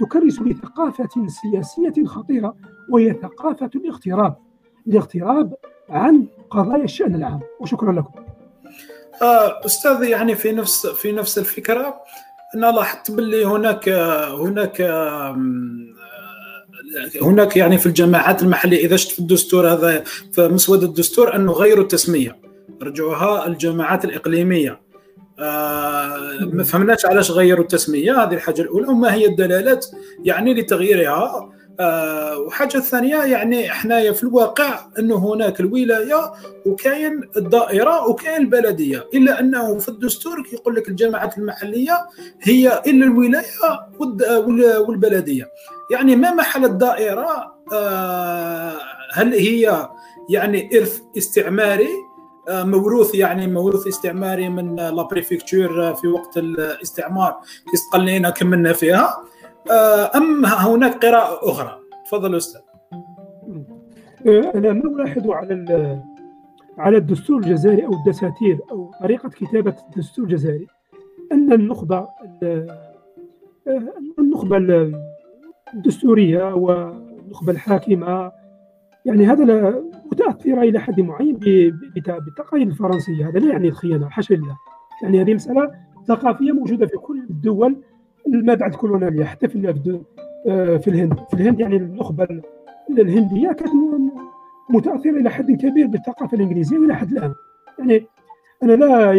تكرس 0.00 0.42
لثقافة 0.42 1.26
سياسية 1.26 2.04
خطيرة 2.04 2.56
وهي 2.90 3.12
ثقافة 3.12 3.70
الاغتراب 3.74 4.36
الاغتراب 4.86 5.54
عن 5.90 6.26
قضايا 6.50 6.84
الشأن 6.84 7.14
العام 7.14 7.40
وشكرا 7.60 7.92
لكم. 7.92 8.20
آه، 9.22 9.66
أستاذ 9.66 10.02
يعني 10.02 10.34
في 10.34 10.52
نفس 10.52 10.86
في 10.86 11.12
نفس 11.12 11.38
الفكرة 11.38 12.00
أنا 12.54 12.66
لاحظت 12.66 13.10
باللي 13.10 13.44
هناك 13.44 13.88
هناك 14.38 14.80
هناك 17.22 17.56
يعني 17.56 17.78
في 17.78 17.86
الجماعات 17.86 18.42
المحلية 18.42 18.86
إذا 18.86 18.96
شفت 18.96 19.12
في 19.12 19.18
الدستور 19.18 19.72
هذا 19.72 20.04
في 20.32 20.48
مسوده 20.48 20.86
الدستور 20.86 21.36
أنه 21.36 21.52
غيروا 21.52 21.82
التسمية. 21.82 22.36
رجعوها 22.82 23.46
الجماعات 23.46 24.04
الإقليمية. 24.04 24.80
آه 25.38 26.38
ما 26.52 26.62
فهمناش 26.62 27.06
علاش 27.06 27.30
غيروا 27.30 27.62
التسمية 27.62 28.22
هذه 28.22 28.34
الحاجة 28.34 28.62
الأولى 28.62 28.88
وما 28.88 29.14
هي 29.14 29.26
الدلالات 29.26 29.86
يعني 30.24 30.54
لتغييرها. 30.54 31.52
آه 31.80 32.38
وحاجة 32.38 32.78
ثانية 32.78 33.16
يعني 33.16 33.70
حنايا 33.70 34.12
في 34.12 34.22
الواقع 34.22 34.80
إنه 34.98 35.16
هناك 35.16 35.60
الولاية 35.60 36.32
وكاين 36.66 37.20
الدائرة 37.36 38.08
وكاين 38.08 38.36
البلدية 38.36 39.08
إلا 39.14 39.40
أنه 39.40 39.78
في 39.78 39.88
الدستور 39.88 40.48
يقول 40.52 40.74
لك 40.74 40.88
الجماعات 40.88 41.38
المحلية 41.38 42.06
هي 42.42 42.82
إلا 42.86 43.06
الولاية 43.06 43.44
والبلدية. 44.88 45.48
يعني 45.90 46.16
ما 46.16 46.34
محل 46.34 46.64
الدائرة؟ 46.64 47.54
آه 47.72 48.78
هل 49.12 49.34
هي 49.34 49.88
يعني 50.30 50.78
إرث 50.78 51.00
استعماري؟ 51.18 51.88
آه، 52.48 52.64
موروث 52.64 53.14
يعني 53.14 53.46
موروث 53.46 53.86
استعماري 53.86 54.48
من 54.48 54.76
لا 54.76 55.02
في 55.92 56.08
وقت 56.08 56.36
الاستعمار 56.36 57.40
استقلينا 57.74 58.30
كملنا 58.30 58.72
فيها. 58.72 59.24
أم 60.16 60.46
هناك 60.46 61.04
قراءة 61.04 61.50
أخرى؟ 61.50 61.78
تفضل 62.04 62.36
أستاذ. 62.36 62.60
آه، 64.26 64.52
أنا 64.54 64.72
ما 64.72 65.02
الاحظ 65.02 65.30
على 65.30 66.00
على 66.78 66.96
الدستور 66.96 67.38
الجزائري 67.38 67.86
أو 67.86 67.92
الدساتير 67.92 68.58
أو 68.70 68.90
طريقة 69.00 69.28
كتابة 69.28 69.74
الدستور 69.88 70.24
الجزائري 70.24 70.66
أن 71.32 71.52
النخبة 71.52 72.08
النخبة 74.18 74.56
الدستورية 75.74 76.54
والنخبة 76.54 77.52
الحاكمة 77.52 78.32
يعني 79.04 79.26
هذا 79.26 79.74
متاثره 80.12 80.62
إلى 80.62 80.78
حد 80.78 81.00
معين 81.00 81.36
بالتقاليد 81.36 82.68
الفرنسية 82.68 83.28
هذا 83.28 83.38
لا 83.38 83.52
يعني 83.52 83.68
الخيانة 83.68 84.08
حاشا 84.08 84.34
لله. 84.34 84.56
يعني 85.02 85.20
هذه 85.20 85.34
مسألة 85.34 85.70
ثقافية 86.08 86.52
موجودة 86.52 86.86
في 86.86 86.96
كل 86.96 87.18
الدول 87.30 87.76
ما 88.26 88.54
بعد 88.54 88.74
كولونياليه 88.74 89.24
حتى 89.24 89.48
في 89.48 89.58
آه، 90.46 90.76
في 90.76 90.88
الهند. 90.88 91.14
في 91.30 91.34
الهند 91.34 91.60
يعني 91.60 91.76
النخبه 91.76 92.28
الهندية 92.90 93.52
كانت 93.52 93.72
متأثرة 94.70 95.10
إلى 95.10 95.30
حد 95.30 95.50
كبير 95.50 95.86
بالثقافة 95.86 96.36
الإنجليزية 96.36 96.78
وإلى 96.78 96.94
حد 96.94 97.12
الآن. 97.12 97.34
يعني 97.78 98.06
أنا 98.62 98.72
لا 98.72 99.12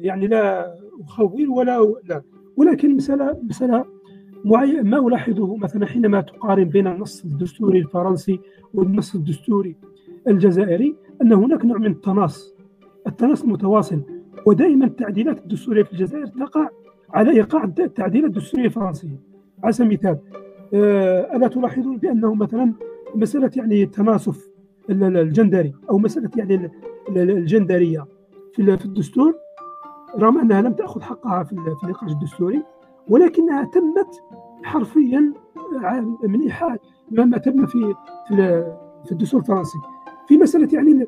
يعني 0.00 0.26
لا 0.26 0.74
اخول 1.00 1.48
ولا 1.48 1.94
لا. 2.04 2.22
ولكن 2.56 2.96
مساله 2.96 3.36
معين 4.44 4.90
ما 4.90 5.08
ألاحظه 5.08 5.56
مثلا 5.56 5.86
حينما 5.86 6.20
تقارن 6.20 6.64
بين 6.64 6.86
النص 6.86 7.24
الدستوري 7.24 7.78
الفرنسي 7.78 8.40
والنص 8.74 9.14
الدستوري 9.14 9.76
الجزائري 10.28 10.96
أن 11.22 11.32
هناك 11.32 11.64
نوع 11.64 11.78
من 11.78 11.86
التناص. 11.86 12.56
التناص 13.06 13.42
المتواصل 13.42 14.02
ودائما 14.46 14.86
التعديلات 14.86 15.38
الدستورية 15.38 15.82
في 15.82 15.92
الجزائر 15.92 16.26
تقع 16.26 16.68
على 17.10 17.30
إيقاع 17.30 17.64
التعديلات 17.64 18.30
الدستوريه 18.30 18.64
الفرنسيه 18.64 19.20
على 19.64 19.72
سبيل 19.72 19.88
المثال 19.88 20.18
آه، 20.74 21.36
ألا 21.36 21.48
تلاحظون 21.48 21.96
بأنه 21.96 22.34
مثلا 22.34 22.72
مسألة 23.14 23.50
يعني 23.56 23.82
التناسف 23.82 24.48
الجندري 24.90 25.74
أو 25.90 25.98
مسألة 25.98 26.30
يعني 26.36 26.70
الجندرية 27.16 28.06
في 28.54 28.84
الدستور 28.84 29.34
رغم 30.18 30.38
أنها 30.38 30.62
لم 30.62 30.72
تأخذ 30.72 31.00
حقها 31.00 31.44
في 31.44 31.52
النقاش 31.52 32.12
الدستوري 32.12 32.62
ولكنها 33.08 33.64
تمت 33.64 34.22
حرفيا 34.62 35.32
من 36.22 36.42
إيحاء 36.42 36.80
ما 37.10 37.38
تم 37.38 37.66
في 37.66 37.94
في 39.04 39.12
الدستور 39.12 39.40
الفرنسي. 39.40 39.78
في 40.28 40.38
مسألة 40.38 40.68
يعني 40.72 41.06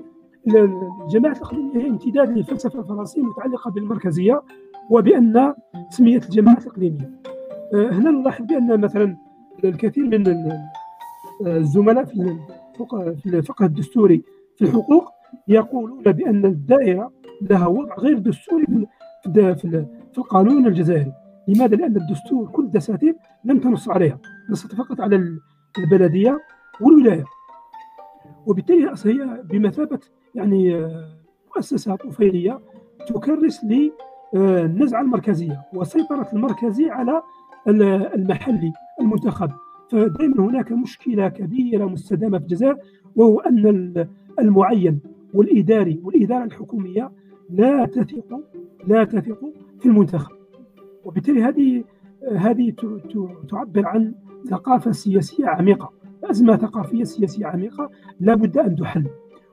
الجماعه 1.05 1.33
الأقليمية 1.33 1.77
هي 1.77 1.89
امتداد 1.89 2.31
للفلسفة 2.31 2.81
الفرنسية 2.81 3.21
المتعلقة 3.23 3.71
بالمركزية 3.71 4.43
وبأن 4.91 5.55
تسمية 5.91 6.17
الجماعات 6.19 6.63
الاقليميه 6.67 7.11
آه، 7.75 7.91
هنا 7.91 8.11
نلاحظ 8.11 8.45
بأن 8.45 8.81
مثلا 8.81 9.17
الكثير 9.65 10.05
من 10.07 10.53
الزملاء 11.47 12.05
في 12.05 13.27
الفقه 13.27 13.67
الدستوري 13.67 14.23
في 14.57 14.65
الحقوق 14.65 15.13
يقولون 15.49 16.03
بأن 16.03 16.45
الدائرة 16.45 17.13
لها 17.43 17.67
وضع 17.67 17.95
غير 17.99 18.19
دستوري 18.19 18.67
في 20.13 20.19
القانون 20.19 20.67
الجزائري. 20.67 21.13
لماذا؟ 21.49 21.77
لأن 21.77 21.97
الدستور 21.97 22.49
كل 22.49 22.65
الدساتير 22.65 23.17
لم 23.45 23.61
تنص 23.61 23.89
عليها. 23.89 24.19
نصت 24.51 24.75
فقط 24.75 25.01
على 25.01 25.39
البلدية 25.79 26.39
والولاية. 26.81 27.25
وبالتالي 28.47 28.95
هي 29.05 29.43
بمثابة 29.45 30.01
يعني 30.35 30.75
آه، 30.75 31.09
مؤسسة 31.57 31.97
طفيلية 31.97 32.61
تكرس 33.07 33.65
للنزعة 34.35 35.01
المركزية 35.01 35.63
وسيطرة 35.75 36.29
المركزي 36.33 36.91
على 36.91 37.23
المحلي 37.69 38.73
المنتخب. 39.01 39.51
فدائما 39.91 40.45
هناك 40.45 40.73
مشكلة 40.73 41.29
كبيرة 41.29 41.85
مستدامة 41.85 42.39
في 42.39 42.45
الجزائر 42.45 42.77
وهو 43.17 43.41
أن 43.41 44.07
المعين 44.39 45.01
والإداري 45.35 46.01
والإدارة 46.05 46.45
الحكومية 46.45 47.11
لا 47.51 47.87
تثق 47.87 48.41
لا 48.87 49.05
تثق 49.05 49.41
في 49.81 49.87
المنتخب. 49.87 50.33
وبالتالي 51.05 51.43
هذه 51.43 51.85
هذه 52.37 52.73
تعبر 53.49 53.87
عن 53.87 54.15
ثقافة 54.51 54.93
سياسية 54.93 55.47
عميقة. 55.47 55.93
أزمة 56.25 56.57
ثقافية 56.57 57.05
سياسية 57.05 57.47
عميقة 57.47 57.91
لا 58.21 58.35
بد 58.35 58.59
أن 58.59 58.77
تحل. 58.77 59.07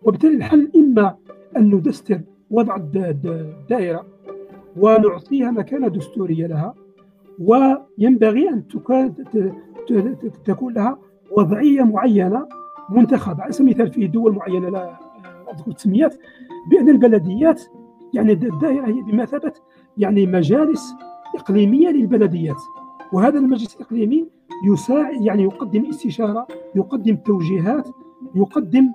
وبالتالي 0.04 0.36
الحل 0.36 0.72
إما 0.76 1.16
أن 1.58 1.76
ندستر 1.76 2.22
وضع 2.50 2.76
الدائرة 2.76 4.06
ونعطيها 4.78 5.52
مكانة 5.52 5.88
دستورية 5.88 6.48
لها 6.48 6.74
وينبغي 7.40 8.50
أن 8.50 8.64
تكون 10.46 10.74
لها 10.74 10.98
وضعية 11.38 11.84
معينة 11.84 12.48
منتخبة 12.90 13.44
على 13.44 13.52
سبيل 13.52 13.70
المثال 13.72 13.94
في 13.94 14.08
دول 14.08 14.36
معينة 14.36 14.70
لا 14.70 14.98
أذكر 15.54 15.72
تسميات 15.72 16.16
بأن 16.72 16.90
البلديات 16.90 17.62
يعني 18.14 18.32
الدائرة 18.32 18.88
هي 18.88 19.02
بمثابة 19.02 19.54
يعني 19.98 20.26
مجالس 20.28 20.94
إقليمية 21.36 21.90
للبلديات. 21.90 22.62
وهذا 23.14 23.40
المجلس 23.40 23.76
الإقليمي 23.76 24.28
يساعد 24.68 25.22
يعني 25.22 25.44
يقدم 25.44 25.86
استشارة 25.86 26.48
يقدم 26.76 27.16
توجيهات 27.16 27.88
يقدم 28.36 28.94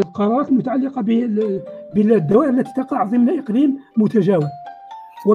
القرارات 0.00 0.48
المتعلقة 0.48 1.02
بالدوائر 1.94 2.50
التي 2.50 2.70
تقع 2.76 3.04
ضمن 3.04 3.38
إقليم 3.38 3.78
متجاور. 3.96 4.44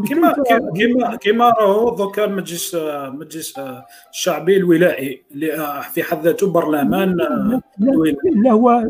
كما 0.10 0.34
كما 0.76 1.16
كما 1.16 1.50
راهو 1.50 1.96
دوكا 1.96 2.26
المجلس 2.26 2.76
المجلس 2.76 3.60
الشعبي 4.12 4.58
الولائي 4.58 5.24
اللي 5.32 5.82
في 5.94 6.04
حد 6.04 6.24
ذاته 6.24 6.52
برلمان 6.52 7.16
لا, 7.16 7.62
لا 8.36 8.52
هو 8.52 8.84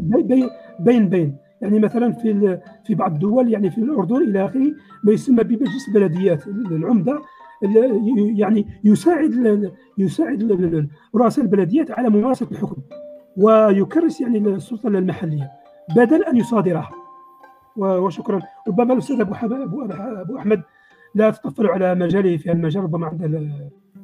بين 0.80 1.10
بين. 1.10 1.38
يعني 1.62 1.80
مثلا 1.80 2.12
في 2.12 2.60
في 2.86 2.96
بعض 2.96 3.14
الدول 3.14 3.54
يعني 3.54 3.72
في 3.72 3.78
الأردن 3.78 4.16
إلى 4.16 4.46
آخره 4.46 4.72
ما 5.04 5.12
يسمى 5.12 5.44
بمجلس 5.44 5.88
البلديات 5.88 6.48
العمدة 6.48 7.22
يعني 8.36 8.68
يساعد 8.84 9.72
يساعد 9.98 10.90
رؤساء 11.16 11.46
البلديات 11.46 11.92
على 11.92 12.10
ممارسه 12.10 12.48
الحكم 12.52 12.82
ويكرس 13.38 14.22
يعني 14.22 14.38
السلطة 14.38 14.88
المحلية 14.88 15.52
بدل 15.96 16.24
أن 16.24 16.38
يصادرها. 16.38 16.92
وشكرا. 17.78 18.42
ربما 18.68 18.94
الأستاذ 18.94 19.20
ابو 19.20 19.34
أبو 20.22 20.38
أحمد 20.38 20.62
لا 21.16 21.30
تطفل 21.30 21.68
على 21.68 21.96
مجاله 21.96 22.38
في 22.38 22.52
المجال 22.52 22.84
ربما 22.84 23.08
عند 23.08 23.24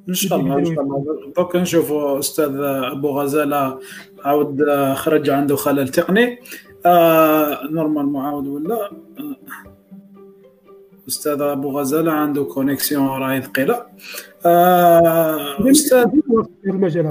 ان 0.09 0.13
شاء 0.13 0.39
الله 0.39 0.57
ان 0.57 0.65
شاء 0.65 0.81
الله 0.81 1.05
دوك 1.38 1.55
نشوفوا 1.55 2.19
أستاذ 2.19 2.55
أبو 2.91 3.07
غزالة 3.09 3.79
عاود 4.25 4.63
خرج 4.93 5.29
عنده 5.29 5.55
خلل 5.55 5.88
تقني. 5.88 6.39
آه 6.85 7.67
normal 7.72 8.06
معاود 8.05 8.47
ولا؟ 8.47 8.75
آه 8.75 9.35
أستاذ 11.07 11.41
أبو 11.41 11.79
غزالة 11.79 12.11
عنده 12.11 12.43
connexion 12.43 13.07
راهي 13.07 13.41
ثقيله 13.41 13.85
آه 14.45 15.71
أستاذ 15.71 16.07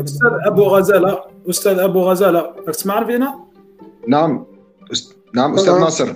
أستاذ 0.05 0.31
أبو 0.47 0.63
غزالة 0.63 1.21
أستاذ 1.51 1.79
أبو 1.79 2.01
غزالة 2.01 2.55
تسمعنا 2.67 3.07
فينا؟ 3.07 3.35
نعم. 4.09 4.45
نعم 5.35 5.55
أستاذ 5.55 5.79
ناصر. 5.81 6.15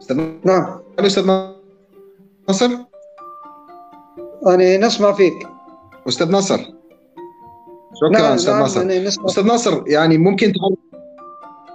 أستاذ 0.00 0.16
نعم 0.44 0.80
أستاذ 0.98 1.26
ناصر. 1.26 1.57
أنا 4.46 4.76
نسمع 4.76 5.12
فيك. 5.12 5.48
أستاذ 6.08 6.30
ناصر 6.30 6.58
شكرا 7.94 8.10
نعم 8.10 8.32
أستاذ 8.32 8.52
نعم 8.52 8.60
ناصر 8.60 9.26
أستاذ 9.26 9.44
ناصر 9.46 9.82
يعني 9.86 10.18
ممكن 10.18 10.52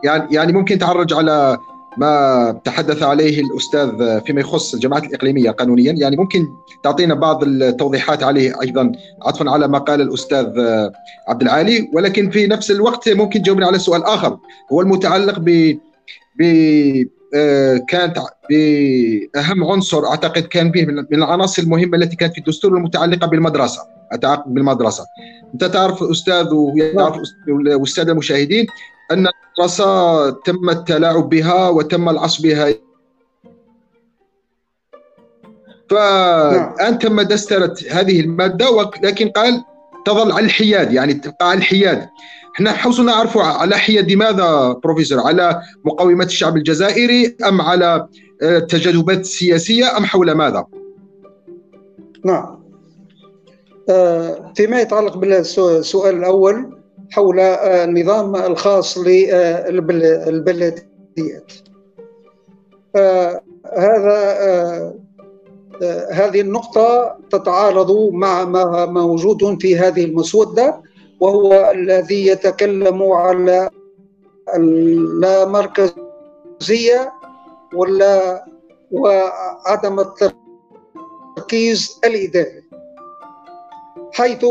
يعني 0.03 0.35
يعني 0.35 0.53
ممكن 0.53 0.79
تعرج 0.79 1.13
على 1.13 1.57
ما 1.97 2.61
تحدث 2.63 3.03
عليه 3.03 3.41
الأستاذ 3.41 4.21
فيما 4.21 4.41
يخص 4.41 4.73
الجماعات 4.73 5.03
الإقليمية 5.03 5.51
قانونيا. 5.51 5.91
يعني 5.91 6.15
ممكن 6.17 6.47
تعطينا 6.83 7.13
بعض 7.13 7.43
التوضيحات 7.43 8.23
عليه 8.23 8.61
أيضا 8.61 8.91
عطفا 9.21 9.49
على 9.49 9.67
ما 9.67 9.77
قال 9.77 10.01
الأستاذ 10.01 10.59
عبد 11.27 11.41
العالي. 11.41 11.89
ولكن 11.93 12.29
في 12.29 12.47
نفس 12.47 12.71
الوقت 12.71 13.09
ممكن 13.09 13.41
تجاوبنا 13.41 13.67
على 13.67 13.79
سؤال 13.79 14.03
آخر 14.03 14.37
هو 14.71 14.81
المتعلق 14.81 15.39
ب 15.39 15.77
ب 16.39 16.43
كانت 17.87 18.17
بأهم 18.49 19.63
عنصر 19.63 20.05
أعتقد 20.05 20.41
كان 20.43 20.71
به 20.71 20.85
من 20.85 20.99
العناصر 21.13 21.61
المهمة 21.63 21.97
التي 21.97 22.15
كانت 22.15 22.33
في 22.33 22.39
الدستور 22.39 22.77
المتعلقة 22.77 23.27
بالمدرسة. 23.27 23.81
بالمدرسة. 24.45 25.05
أنت 25.53 25.63
تعرف 25.63 26.03
أستاذ 26.03 26.53
ويعرف 26.53 27.17
والساده 27.47 28.11
المشاهدين 28.11 28.67
أن 29.11 29.27
المدرسة 29.27 30.29
تم 30.29 30.69
التلاعب 30.69 31.29
بها 31.29 31.69
وتم 31.69 32.09
العصب 32.09 32.43
بها. 32.43 32.73
فالان 35.89 36.99
تم 36.99 37.21
دسترة 37.21 37.75
هذه 37.91 38.19
المادة 38.19 38.69
ولكن 38.71 39.29
قال 39.29 39.63
تظل 40.05 40.31
على 40.31 40.45
الحياد 40.45 40.93
يعني 40.93 41.13
تبقى 41.13 41.49
على 41.49 41.57
الحياد. 41.57 42.09
إحنا 42.55 42.71
حوصلنا 42.71 43.11
نعرفوا 43.11 43.43
على 43.43 43.77
حياد 43.77 44.11
لماذا 44.11 44.79
بروفيسور؟ 44.83 45.19
على 45.19 45.61
مقاومة 45.85 46.25
الشعب 46.25 46.57
الجزائري 46.57 47.35
أم 47.47 47.61
على 47.61 48.07
التجاذبات 48.41 49.19
السياسيه 49.19 49.97
أم 49.97 50.05
حول 50.05 50.31
ماذا؟ 50.31 50.65
نعم. 52.25 52.63
آه، 53.89 54.53
فيما 54.55 54.81
يتعلق 54.81 55.17
بالسؤال 55.17 56.15
الأول 56.15 56.77
حول 57.11 57.39
آه، 57.39 57.83
النظام 57.83 58.35
الخاص 58.35 58.97
للبلديات 58.97 60.81
آه، 62.95 63.41
هذا 63.77 64.93
هذه 66.11 66.41
النقطة 66.41 67.17
تتعارض 67.31 67.91
مع 68.11 68.45
ما 68.45 68.85
موجود 68.85 69.61
في 69.61 69.77
هذه 69.77 70.05
المسودة. 70.05 70.81
وهو 71.23 71.71
الذي 71.71 72.27
يتكلم 72.27 73.03
على 73.11 73.69
اللامركزية 74.55 75.93
ولا 77.75 78.45
وعدم 78.91 79.99
التركيز 79.99 81.99
الإداري. 82.05 82.63
حيث 84.13 84.45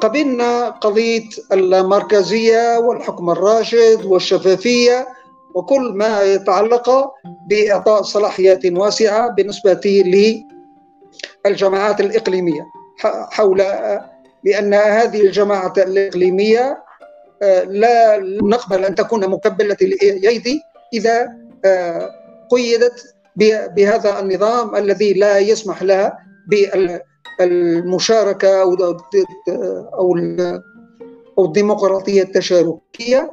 قبلنا 0.00 0.68
قضية 0.70 1.22
اللامركزية 1.52 2.78
والحكم 2.78 3.30
الراشد 3.30 4.04
والشفافية 4.04 5.08
وكل 5.54 5.92
ما 5.94 6.22
يتعلق 6.22 7.10
بإعطاء 7.50 8.02
صلاحيات 8.02 8.66
واسعة 8.66 9.30
بالنسبة 9.34 10.02
للجماعات 11.46 12.00
الإقليمية 12.00 12.66
حول 13.30 13.60
بأن 14.44 14.74
هذه 14.74 15.20
الجماعة 15.20 15.72
الإقليمية 15.78 16.82
لا 17.66 18.18
نقبل 18.42 18.84
أن 18.84 18.94
تكون 18.94 19.28
مكبلة 19.28 19.76
اليد 19.82 20.60
إذا 20.92 21.28
قيدت 22.50 23.14
بهذا 23.76 24.20
النظام 24.20 24.76
الذي 24.76 25.12
لا 25.12 25.38
يسمح 25.38 25.82
لها 25.82 26.18
بالمشاركة 27.38 28.62
أو 28.62 28.74
أو 31.38 31.44
الديمقراطية 31.44 32.22
التشاركية. 32.22 33.32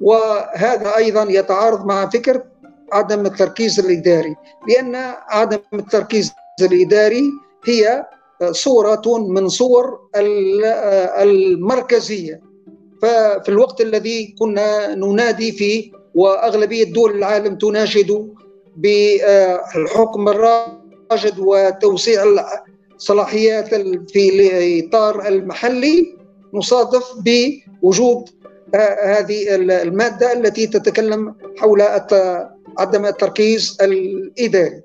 وهذا 0.00 0.96
أيضا 0.96 1.26
يتعارض 1.30 1.86
مع 1.86 2.08
فكرة 2.08 2.44
عدم 2.92 3.26
التركيز 3.26 3.80
الإداري 3.80 4.36
لأن 4.68 4.96
عدم 5.28 5.58
التركيز 5.74 6.32
الإداري 6.62 7.24
هي 7.64 8.06
صورة 8.50 9.02
من 9.28 9.48
صور 9.48 10.00
المركزية. 11.22 12.40
ففي 13.02 13.48
الوقت 13.48 13.80
الذي 13.80 14.34
كنا 14.38 14.94
ننادي 14.94 15.52
فيه 15.52 15.92
وأغلبية 16.14 16.84
دول 16.84 17.10
العالم 17.18 17.56
تناشد 17.58 18.28
بالحكم 18.76 20.28
الراشد 20.28 21.34
وتوسيع 21.38 22.24
الصلاحيات 22.96 23.68
في 24.10 24.28
الإطار 24.28 25.28
المحلي 25.28 26.16
نصادف 26.54 27.04
بوجود 27.24 28.28
هذه 29.04 29.54
المادة 29.54 30.32
التي 30.32 30.66
تتكلم 30.66 31.34
حول 31.58 31.82
عدم 32.78 33.06
التركيز 33.06 33.76
الإداري. 33.82 34.82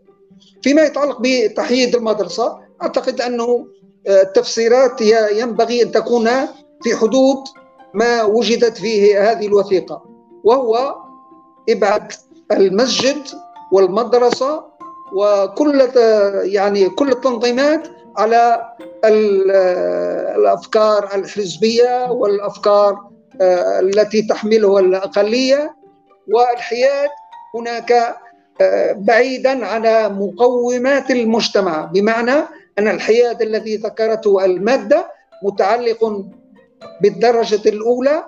فيما 0.63 0.81
يتعلق 0.81 1.17
بتحييد 1.21 1.95
المدرسة 1.95 2.62
أعتقد 2.83 3.21
أنه 3.21 3.67
التفسيرات 4.07 5.01
ينبغي 5.31 5.83
أن 5.83 5.91
تكون 5.91 6.29
في 6.83 6.95
حدود 7.01 7.37
ما 7.93 8.23
وجدت 8.23 8.77
فيه 8.77 9.31
هذه 9.31 9.47
الوثيقة 9.47 10.03
وهو 10.43 10.95
إبعاد 11.69 12.11
المسجد 12.51 13.21
والمدرسة 13.71 14.63
وكل 15.15 15.89
يعني 16.43 16.89
كل 16.89 17.09
التنظيمات 17.09 17.87
على 18.17 18.65
الأفكار 20.35 21.09
الحزبية 21.15 22.11
والأفكار 22.11 22.97
التي 23.81 24.21
تحملها 24.21 24.79
الأقلية. 24.79 25.75
والحياد 26.33 27.09
هناك 27.55 28.15
بعيدا 28.95 29.65
على 29.65 30.09
مقومات 30.09 31.11
المجتمع 31.11 31.85
بمعنى 31.85 32.33
أن 32.79 32.87
الحياد 32.87 33.41
الذي 33.41 33.75
ذكرته 33.75 34.45
المادة 34.45 35.11
متعلق 35.43 36.25
بالدرجة 37.01 37.69
الأولى 37.69 38.23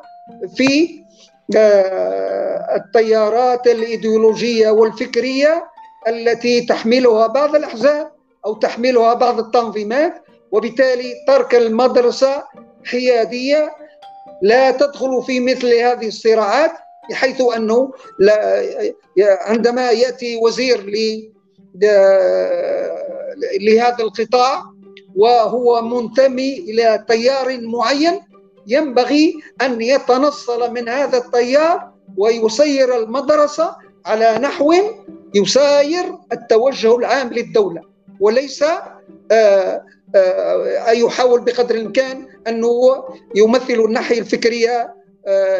في 0.55 0.99
التيارات 2.75 3.67
الإيديولوجية 3.67 4.69
والفكرية 4.69 5.63
التي 6.07 6.61
تحملها 6.61 7.27
بعض 7.27 7.55
الأحزاب 7.55 8.11
أو 8.45 8.53
تحملها 8.53 9.13
بعض 9.13 9.39
التنظيمات 9.39 10.13
وبالتالي 10.51 11.13
ترك 11.27 11.55
المدرسة 11.55 12.43
حيادية 12.85 13.71
لا 14.41 14.71
تدخل 14.71 15.23
في 15.23 15.39
مثل 15.39 15.73
هذه 15.73 16.07
الصراعات 16.07 16.71
بحيث 17.09 17.41
أنه 17.55 17.91
لا 18.19 18.63
عندما 19.41 19.91
يأتي 19.91 20.37
وزير 20.37 20.79
لهذا 23.61 24.03
القطاع 24.03 24.63
وهو 25.15 25.81
منتمي 25.81 26.57
إلى 26.59 27.05
تيار 27.07 27.59
معين 27.61 28.19
ينبغي 28.67 29.33
أن 29.61 29.81
يتنصل 29.81 30.71
من 30.73 30.89
هذا 30.89 31.17
التيار 31.17 31.91
ويسير 32.17 32.97
المدرسة 32.97 33.75
على 34.05 34.37
نحو 34.37 34.73
يساير 35.35 36.05
التوجه 36.33 36.95
العام 36.95 37.29
للدولة. 37.29 37.81
وليس 38.19 38.65
يحاول 40.93 41.41
بقدر 41.41 41.75
الإمكان 41.75 42.27
أنه 42.47 43.03
يمثل 43.35 43.73
الناحية 43.73 44.19
الفكرية 44.19 44.95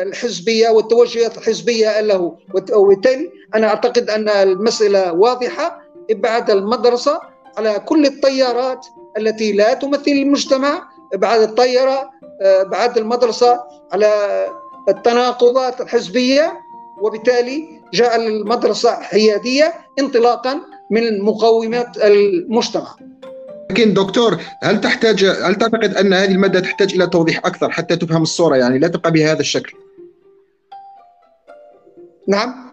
الحزبية 0.02 0.70
والتوجهات 0.70 1.38
الحزبية 1.38 2.02
له. 2.02 2.38
وبالتالي 2.74 3.32
أنا 3.56 3.68
أعتقد 3.68 4.10
أن 4.10 4.30
المسألة 4.30 5.14
واضحة. 5.14 5.86
إبعاد 6.12 6.50
المدرسة 6.52 7.20
على 7.58 7.80
كل 7.86 8.06
التيارات 8.06 8.86
التي 9.18 9.52
لا 9.52 9.74
تمثل 9.74 10.12
المجتمع 10.12 10.90
ابعاد 11.14 11.42
الطيارة 11.42 12.10
ابعاد 12.42 12.98
المدرسة 12.98 13.60
على 13.92 14.46
التناقضات 14.90 15.82
الحزبية. 15.82 16.66
وبالتالي 17.02 17.82
جعل 17.94 18.28
المدرسة 18.28 18.92
حيادية 19.02 19.74
انطلاقا 20.00 20.62
من 20.92 21.22
مقومات 21.22 21.98
المجتمع. 21.98 22.96
لكن 23.72 23.94
دكتور 23.94 24.42
هل 24.64 24.82
تحتاج 24.82 25.26
هل 25.26 25.56
تعتقد 25.56 25.96
أن 25.96 26.14
هذه 26.14 26.32
المادة 26.32 26.60
تحتاج 26.60 26.94
إلى 26.94 27.08
توضيح 27.08 27.38
أكثر 27.38 27.70
حتى 27.70 27.96
تفهم 27.96 28.22
الصورة؟ 28.22 28.56
يعني 28.56 28.80
لا 28.80 28.88
تبقى 28.88 29.12
بهذا 29.12 29.40
الشكل؟ 29.40 29.74
نعم. 32.28 32.65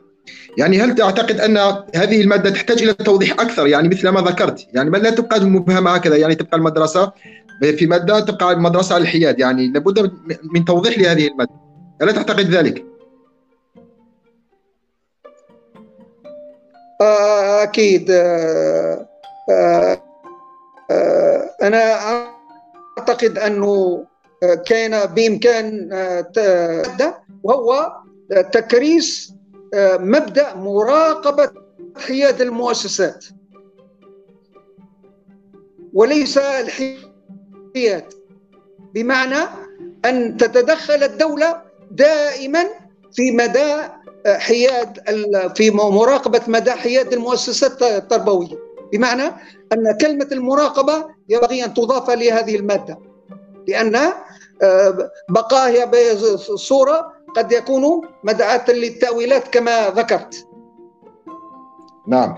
يعني 0.59 0.81
هل 0.81 0.95
تعتقد 0.95 1.41
أن 1.41 1.57
هذه 1.95 2.21
المادة 2.21 2.51
تحتاج 2.51 2.83
إلى 2.83 2.93
توضيح 2.93 3.33
أكثر؟ 3.33 3.67
يعني 3.67 3.89
مثل 3.89 4.09
ما 4.09 4.21
ذكرت 4.21 4.67
يعني 4.75 4.91
لا 4.91 5.11
تبقى 5.11 5.41
مبهمة 5.41 5.91
هكذا 5.91 6.17
يعني 6.17 6.35
تبقى 6.35 6.57
المدرسة 6.57 7.13
في 7.63 7.87
مادة 7.87 8.21
تبقى 8.21 8.53
المدرسة 8.53 8.95
على 8.95 9.03
الحياد 9.03 9.39
يعني 9.39 9.69
لابد 9.69 10.13
من 10.55 10.65
توضيح 10.65 10.99
لهذه 10.99 11.29
المادة. 11.29 11.51
ألا 12.03 12.13
تعتقد 12.13 12.51
ذلك؟ 12.51 12.85
أكيد. 17.63 18.11
أنا 21.63 21.95
أعتقد 22.99 23.39
أنه 23.39 24.05
كان 24.67 25.07
بإمكان 25.15 25.89
وهو 27.43 27.93
تكريس 28.53 29.35
مبدأ 29.75 30.55
مراقبة 30.55 31.51
حياد 31.97 32.41
المؤسسات. 32.41 33.25
وليس 35.95 36.39
الحياد 36.39 38.05
بمعنى 38.95 39.49
أن 40.05 40.37
تتدخل 40.37 41.03
الدولة 41.03 41.63
دائما 41.91 42.65
في 43.13 43.31
مدى 43.31 43.75
حياد 44.27 44.99
في 45.57 45.71
مراقبة 45.71 46.41
مدى 46.47 46.71
حياد 46.71 47.13
المؤسسات 47.13 47.83
التربوية. 47.83 48.59
بمعنى 48.93 49.23
أن 49.73 49.97
كلمة 50.01 50.29
المراقبة 50.33 51.07
ينبغي 51.29 51.65
أن 51.65 51.75
تضاف 51.75 52.11
لهذه 52.11 52.57
المادة 52.57 52.99
لأن 53.69 54.13
بقائها 55.29 55.85
بصورة 55.85 57.12
قد 57.37 57.53
يكون 57.53 58.01
مدعاة 58.25 58.71
للتأويلات 58.71 59.49
كما 59.49 59.91
ذكرت. 59.91 60.47
نعم. 62.09 62.37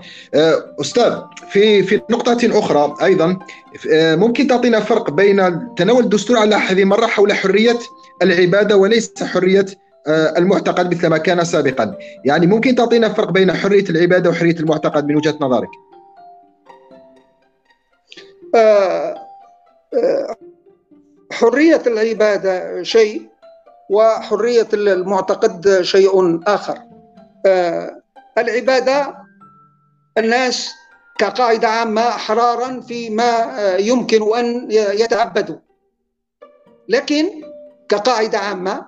أستاذ 0.81 1.13
في 1.49 1.83
في 1.83 2.01
نقطة 2.09 2.59
أخرى 2.59 2.95
أيضا 3.03 3.39
ممكن 3.93 4.47
تعطينا 4.47 4.79
فرق 4.79 5.11
بين 5.11 5.59
تناول 5.75 6.03
الدستور 6.03 6.37
على 6.37 6.55
هذه 6.55 6.81
المرة 6.81 7.07
حول 7.07 7.33
حرية 7.33 7.79
العبادة 8.21 8.77
وليس 8.77 9.23
حرية 9.23 9.65
المعتقد 10.07 10.95
مثل 10.95 11.07
ما 11.07 11.17
كان 11.17 11.43
سابقا. 11.43 11.97
يعني 12.25 12.47
ممكن 12.47 12.75
تعطينا 12.75 13.09
فرق 13.09 13.31
بين 13.31 13.53
حرية 13.53 13.83
العبادة 13.89 14.29
وحرية 14.29 14.55
المعتقد 14.55 15.07
من 15.07 15.15
وجهة 15.15 15.37
نظرك؟ 15.41 15.69
حرية 21.31 21.81
العبادة 21.87 22.83
شيء 22.83 23.29
وحرية 23.89 24.67
المعتقد 24.73 25.81
شيء 25.81 26.41
آخر. 26.47 26.77
العبادة 28.37 29.15
الناس 30.17 30.71
كقاعدة 31.17 31.67
عامة 31.67 32.01
أحرارا 32.01 32.81
فيما 32.81 33.47
يمكن 33.79 34.37
أن 34.37 34.67
يتعبدوا. 34.71 35.55
لكن 36.89 37.25
كقاعدة 37.89 38.37
عامة 38.37 38.85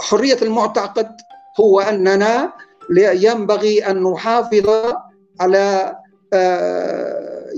حرية 0.00 0.38
المعتقد 0.42 1.16
هو 1.60 1.80
أننا 1.80 2.52
ينبغي 2.98 3.86
أن 3.86 4.02
نحافظ 4.02 4.70
على 5.40 5.96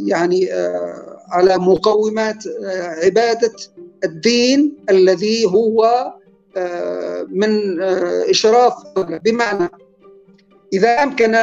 يعني 0.06 0.48
على 1.30 1.58
مقومات 1.58 2.44
عبادة 3.04 3.52
الدين 4.04 4.76
الذي 4.90 5.46
هو 5.46 6.12
من 7.28 7.82
إشراف 8.30 8.74
بمعنى 9.24 9.68
إذا 10.72 11.02
أمكن 11.02 11.36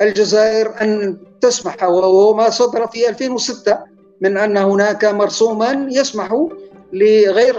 للجزائر 0.00 0.80
أن 0.80 1.18
تسمح 1.40 1.82
وهو 1.82 2.34
ما 2.34 2.50
صدر 2.50 2.86
في 2.86 3.08
2006 3.08 3.78
من 4.20 4.36
أن 4.36 4.56
هناك 4.56 5.04
مرسوما 5.04 5.88
يسمح 5.90 6.46
لغير 6.92 7.56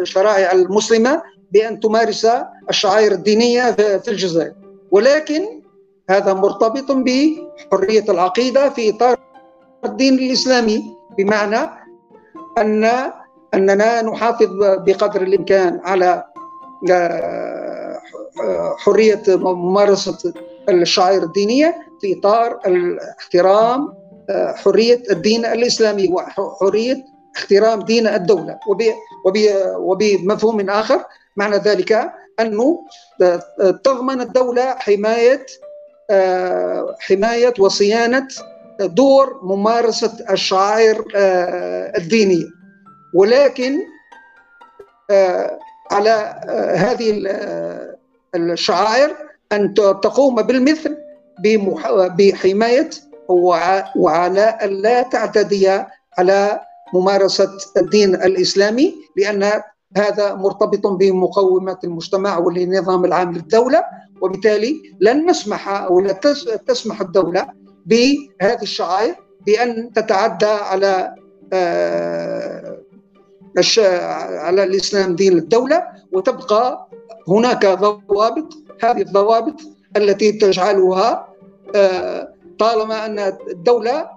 الشرائع 0.00 0.52
المسلمة 0.52 1.22
بأن 1.52 1.80
تمارس 1.80 2.26
الشعائر 2.70 3.12
الدينية 3.12 3.70
في 3.72 4.08
الجزائر. 4.08 4.52
ولكن 4.90 5.62
هذا 6.10 6.34
مرتبط 6.34 6.92
بحرية 6.92 8.04
العقيدة 8.08 8.70
في 8.70 8.90
إطار 8.90 9.16
الدين 9.84 10.14
الإسلامي. 10.14 10.82
بمعنى 11.18 11.70
أن 12.58 12.84
أننا 13.54 14.02
نحافظ 14.02 14.48
بقدر 14.60 15.22
الإمكان 15.22 15.80
على 15.84 16.24
حرية 18.78 19.22
ممارسة 19.28 20.32
الشعائر 20.68 21.22
الدينية 21.22 21.78
في 22.00 22.18
إطار 22.18 22.60
احترام 23.20 23.94
حرية 24.54 25.02
الدين 25.10 25.44
الإسلامي 25.44 26.08
وحرية 26.12 27.04
احترام 27.36 27.80
دين 27.80 28.06
الدولة. 28.06 28.58
وبمفهوم 29.78 30.70
آخر 30.70 31.04
معنى 31.36 31.56
ذلك 31.56 32.12
أنه 32.40 32.84
تضمن 33.84 34.20
الدولة 34.20 34.74
حماية 34.74 35.46
حماية 37.00 37.54
وصيانة 37.58 38.28
دور 38.80 39.40
ممارسة 39.42 40.12
الشعائر 40.30 41.04
الدينية. 41.96 42.46
ولكن 43.14 43.78
على 45.90 46.40
هذه 46.76 47.22
الشعائر 48.34 49.16
أن 49.52 49.74
تقوم 49.74 50.42
بالمثل 50.42 50.96
بحماية 52.18 52.90
وعلى 53.96 54.58
ألا 54.62 55.02
تعتدي 55.02 55.68
على 56.18 56.60
ممارسة 56.94 57.50
الدين 57.76 58.14
الإسلامي 58.14 58.94
لأن 59.16 59.62
هذا 59.96 60.34
مرتبط 60.34 60.86
بمقومات 60.86 61.84
المجتمع 61.84 62.38
والنظام 62.38 63.04
العام 63.04 63.32
للدولة 63.32 63.84
وبالتالي 64.20 64.82
لن 65.00 65.30
نسمح 65.30 65.68
أو 65.68 66.00
لا 66.00 66.12
تسمح 66.66 67.00
الدولة 67.00 67.48
بهذه 67.86 68.62
الشعائر 68.62 69.14
بأن 69.46 69.92
تتعدى 69.92 70.46
على 70.46 71.14
على 74.38 74.64
الإسلام 74.64 75.16
دين 75.16 75.32
الدولة 75.38 75.82
وتبقى 76.12 76.88
هناك 77.28 77.66
ضوابط 77.66 78.52
هذه 78.82 79.00
الضوابط 79.02 79.60
التي 79.96 80.32
تجعلها 80.32 81.28
طالما 82.58 83.06
أن 83.06 83.18
الدولة 83.50 84.10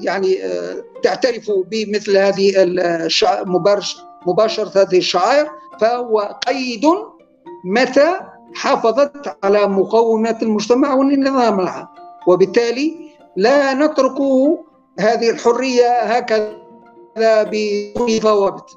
يعني 0.00 0.38
تعترف 1.02 1.50
بمثل 1.70 2.16
هذه 2.16 2.52
مباشرة 4.26 4.82
هذه 4.82 4.98
الشعائر 4.98 5.46
فهو 5.80 6.38
قيد 6.46 6.84
متى 7.64 8.20
حافظت 8.54 9.36
على 9.44 9.66
مقومات 9.66 10.42
المجتمع 10.42 10.94
والنظام 10.94 11.60
العام. 11.60 11.86
وبالتالي 12.26 13.12
لا 13.36 13.74
نترك 13.74 14.20
هذه 15.00 15.30
الحرية 15.30 16.02
هكذا 16.02 16.52
بدون 17.42 18.18
ضوابط. 18.18 18.70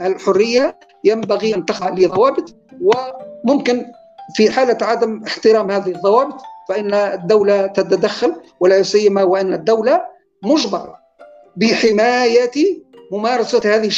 الحرية 0.00 0.78
ينبغي 1.04 1.54
أن 1.54 1.64
تخضع 1.64 1.88
لضوابط 1.88 2.54
وممكن 2.80 3.86
في 4.34 4.50
حالة 4.50 4.78
عدم 4.82 5.22
احترام 5.26 5.70
هذه 5.70 5.90
الضوابط 5.90 6.40
فإن 6.68 6.94
الدولة 6.94 7.66
تتدخل 7.66 8.34
ولا 8.60 8.82
سيما 8.82 9.22
وأن 9.22 9.52
الدولة 9.52 10.00
مجبرة 10.42 10.96
بحماية 11.56 12.84
ممارسة 13.12 13.60
هذه 13.64 13.90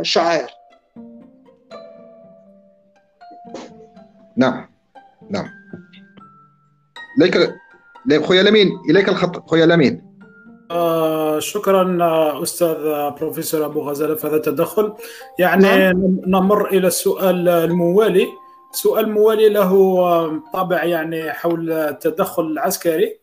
الشعائر. 0.00 0.50
نعم. 4.36 4.68
نعم. 5.30 5.46
إليك 8.06 8.24
خويا 8.24 8.42
لمين؟ 8.42 8.68
إليك 8.90 9.08
الخط 9.08 9.50
خويا 9.50 9.66
لمين؟ 9.66 10.06
آه 10.70 11.38
شكرا 11.38 11.98
أستاذ 12.42 12.76
بروفيسور 13.20 13.66
أبو 13.66 13.80
غزالة 13.80 14.14
في 14.14 14.26
هذا 14.26 14.36
التدخل. 14.36 14.92
يعني 15.38 15.62
نعم. 15.62 16.20
نمر 16.26 16.68
إلى 16.68 16.86
السؤال 16.86 17.48
الموالي. 17.48 18.26
سؤال 18.72 19.10
موالي 19.10 19.48
له 19.48 20.42
طابع 20.52 20.84
يعني 20.84 21.32
حول 21.32 21.72
التدخل 21.72 22.42
العسكري. 22.42 23.18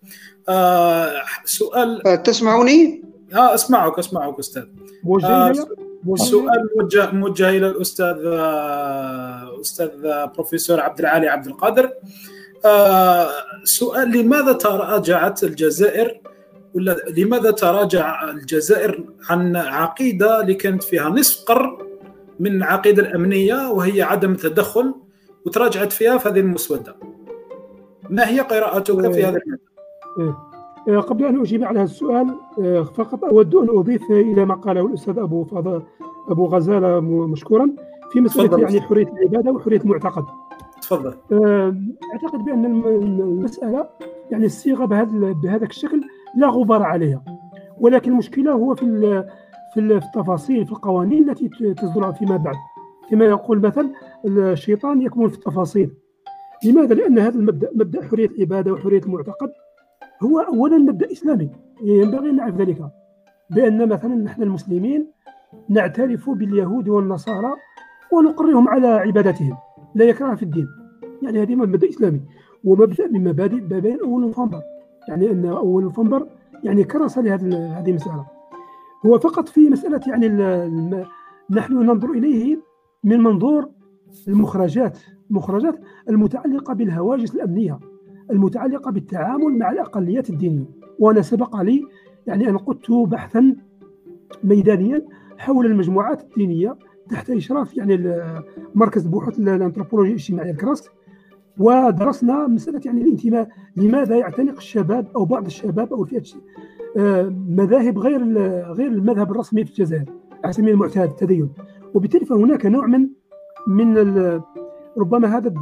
آه 0.49 1.11
سؤال 1.45 2.23
تسمعوني؟ 2.23 3.03
آه 3.33 3.53
أسمعك 3.53 3.99
أسمعك 3.99 4.39
أستاذ. 4.39 4.65
آه 5.23 5.53
سؤال 6.15 6.69
موجه 6.75 7.11
موجه 7.11 7.49
إلى 7.49 7.67
الأستاذ 7.67 8.17
أستاذ 9.61 9.89
بروفيسور 10.35 10.79
عبد 10.79 10.99
العالي 10.99 11.27
عبد 11.27 11.47
القادر. 11.47 11.93
آه 12.65 13.29
سؤال 13.63 14.11
لماذا 14.17 14.53
تراجعت 14.53 15.43
الجزائر؟ 15.43 16.21
ولا 16.73 16.97
لماذا 17.17 17.51
تراجع 17.51 18.29
الجزائر 18.29 19.03
عن 19.29 19.55
عقيدة 19.55 20.41
اللي 20.41 20.53
كانت 20.53 20.83
فيها 20.83 21.09
نصف 21.09 21.43
قرن 21.45 21.77
من 22.39 22.55
العقيده 22.55 23.03
الأمنية 23.03 23.69
وهي 23.69 24.01
عدم 24.01 24.31
التدخل 24.31 24.93
وتراجعت 25.45 25.91
فيها 25.91 26.17
في 26.17 26.29
هذه 26.29 26.39
المسودة. 26.39 26.95
ما 28.09 28.29
هي 28.29 28.39
قراءتك 28.39 29.11
في 29.11 29.23
هذا 29.23 29.41
المجال؟ 30.17 30.35
قبل 30.87 31.25
أن 31.25 31.41
أجيب 31.41 31.63
على 31.63 31.79
هذا 31.79 31.83
السؤال 31.83 32.35
فقط 32.95 33.23
أود 33.23 33.55
أن 33.55 33.69
أضيف 33.69 34.11
إلى 34.11 34.45
ما 34.45 34.53
قاله 34.55 34.85
الأستاذ 34.85 35.19
أبو 35.19 35.43
فضل 35.43 35.81
أبو 36.29 36.45
غزالة 36.45 36.99
مشكورا 36.99 37.69
في 38.11 38.21
مسألة 38.21 38.59
يعني 38.59 38.81
حرية 38.81 39.07
العبادة 39.07 39.51
وحرية 39.51 39.79
المعتقد. 39.79 40.23
تفضل. 40.81 41.13
أعتقد 42.13 42.45
بأن 42.45 42.65
المسألة 42.65 43.89
يعني 44.31 44.45
الصيغة 44.45 44.85
بهذا 44.85 45.31
بهذا 45.43 45.65
الشكل 45.65 46.01
لا 46.37 46.47
غبار 46.47 46.83
عليها 46.83 47.23
ولكن 47.79 48.11
المشكلة 48.11 48.51
هو 48.51 48.75
في 48.75 49.23
في 49.73 49.79
التفاصيل 49.79 50.65
في 50.65 50.71
القوانين 50.71 51.29
التي 51.29 51.49
تصدر 51.73 52.11
فيما 52.13 52.37
بعد 52.37 52.55
كما 53.09 53.25
يقول 53.25 53.59
مثلا 53.59 53.89
الشيطان 54.25 55.01
يكمن 55.01 55.27
في 55.27 55.35
التفاصيل 55.35 55.93
لماذا؟ 56.65 56.95
لأن 56.95 57.19
هذا 57.19 57.35
المبدأ 57.35 57.69
مبدأ 57.75 58.01
حرية 58.01 58.27
العبادة 58.29 58.73
وحرية 58.73 59.01
المعتقد 59.01 59.49
هو 60.23 60.39
أولا 60.39 60.77
مبدأ 60.77 61.11
إسلامي 61.11 61.49
ينبغي 61.83 62.29
أن 62.29 62.35
نعرف 62.35 62.55
ذلك 62.55 62.91
بأن 63.49 63.89
مثلا 63.89 64.15
نحن 64.15 64.43
المسلمين 64.43 65.07
نعترف 65.69 66.29
باليهود 66.29 66.89
والنصارى 66.89 67.53
ونقرهم 68.11 68.67
على 68.67 68.87
عبادتهم 68.87 69.57
لا 69.95 70.05
يكره 70.05 70.35
في 70.35 70.43
الدين. 70.43 70.67
يعني 71.21 71.41
هذه 71.41 71.55
مبدأ 71.55 71.89
إسلامي. 71.89 72.21
ومبدأ 72.63 73.07
من 73.07 73.23
مبادئ 73.23 73.59
بين 73.59 73.99
أول 73.99 74.21
نوفمبر. 74.21 74.61
يعني 75.09 75.31
أن 75.31 75.45
أول 75.45 75.83
نوفمبر 75.83 76.27
يعني 76.63 76.83
كرس 76.83 77.17
لهذه 77.17 77.79
هذه 77.79 77.89
المسألة. 77.89 78.25
هو 79.05 79.19
فقط 79.19 79.49
في 79.49 79.69
مسألة 79.69 79.99
يعني 80.07 80.27
نحن 81.49 81.73
ننظر 81.73 82.11
إليه 82.11 82.59
من 83.03 83.19
منظور 83.19 83.69
المخرجات 84.27 84.97
المخرجات 85.29 85.75
المتعلقة 86.09 86.73
بالهواجس 86.73 87.35
الأمنية. 87.35 87.79
المتعلقة 88.31 88.91
بالتعامل 88.91 89.57
مع 89.57 89.71
الأقليات 89.71 90.29
الدينيه 90.29 90.65
وأنا 90.99 91.21
سبق 91.21 91.61
لي 91.61 91.83
يعني 92.27 92.49
أن 92.49 92.57
قدت 92.57 92.91
بحثا 92.91 93.55
ميدانيا 94.43 95.05
حول 95.37 95.65
المجموعات 95.65 96.21
الدينية 96.21 96.75
تحت 97.09 97.29
إشراف 97.29 97.77
يعني 97.77 98.21
مركز 98.75 99.07
بحوث 99.07 99.39
الأنثروبولوجيا 99.39 100.13
الاجتماعية 100.13 100.51
الكراست 100.51 100.91
ودرسنا 101.57 102.47
مسألة 102.47 102.81
يعني 102.85 103.01
الانتماء 103.01 103.49
لماذا 103.77 104.15
يعتنق 104.15 104.55
الشباب 104.55 105.07
أو 105.15 105.25
بعض 105.25 105.45
الشباب 105.45 105.93
أو 105.93 106.03
الفئات 106.03 106.29
آه، 106.97 107.35
مذاهب 107.47 107.99
غير 107.99 108.37
غير 108.71 108.87
المذهب 108.87 109.31
الرسمي 109.31 109.63
في 109.65 109.69
الجزائر 109.71 110.05
على 110.43 110.53
سبيل 110.53 110.69
المعتاد 110.69 111.09
التدين. 111.09 111.49
وبالتالي 111.93 112.25
فهناك 112.25 112.65
نوع 112.65 112.87
من 112.87 113.09
من 113.67 113.97
ربما 114.97 115.37
هذا 115.37 115.53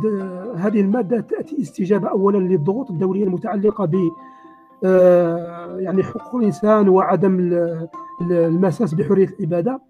هذه 0.55 0.81
المادة 0.81 1.19
تأتي 1.19 1.61
استجابة 1.61 2.09
اولا 2.09 2.37
للضغوط 2.37 2.91
الدوليه 2.91 3.23
المتعلقة 3.23 3.85
ب 3.85 3.95
آه، 4.83 5.77
يعني 5.79 6.03
حقوق 6.03 6.35
الإنسان 6.35 6.89
وعدم 6.89 7.53
المساس 8.21 8.93
بحرية 8.93 9.27
العبادة 9.39 9.81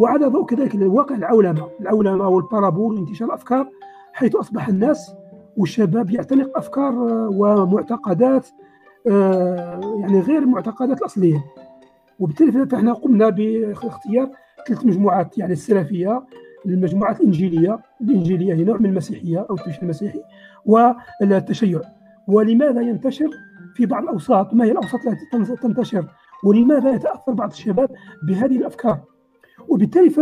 وعلى 0.00 0.26
ضوء 0.26 0.46
كذلك 0.46 0.74
الواقع 0.74 1.14
العولمة 1.14 1.68
العولمة 1.80 2.28
والبارابول 2.28 2.94
وانتشار 2.94 3.28
الأفكار 3.28 3.68
حيث 4.12 4.36
أصبح 4.36 4.68
الناس 4.68 5.14
والشباب 5.56 6.10
يعتنق 6.10 6.58
أفكار 6.58 6.92
آه، 6.92 7.28
ومعتقدات 7.32 8.48
آه، 9.10 9.80
يعني 10.00 10.20
غير 10.20 10.38
المعتقدات 10.38 10.98
الأصلية. 10.98 11.44
وبالتالي 12.20 12.66
فإحنا 12.66 12.92
قمنا 12.92 13.28
باختيار 13.28 14.30
ثلاث 14.68 14.86
مجموعات 14.86 15.38
يعني 15.38 15.52
السلفية 15.52 16.22
المجموعات 16.66 17.20
الإنجيلية 17.20 17.78
الإنجيلية 18.00 18.54
هي 18.54 18.64
نوع 18.64 18.76
من 18.76 18.86
المسيحية 18.86 19.46
أو 19.50 19.54
التشيع 19.54 19.82
المسيحي 19.82 20.20
والتشيع. 20.66 21.80
ولماذا 22.28 22.80
ينتشر 22.80 23.30
في 23.74 23.86
بعض 23.86 24.02
الأوساط؟ 24.02 24.54
ما 24.54 24.64
هي 24.64 24.72
الأوساط 24.72 25.00
التي 25.06 25.56
تنتشر؟ 25.56 26.06
ولماذا 26.44 26.90
يتأثر 26.94 27.32
بعض 27.32 27.50
الشباب 27.50 27.90
بهذه 28.28 28.56
الأفكار؟ 28.56 29.00
وبالتالي 29.68 30.10
ف 30.10 30.18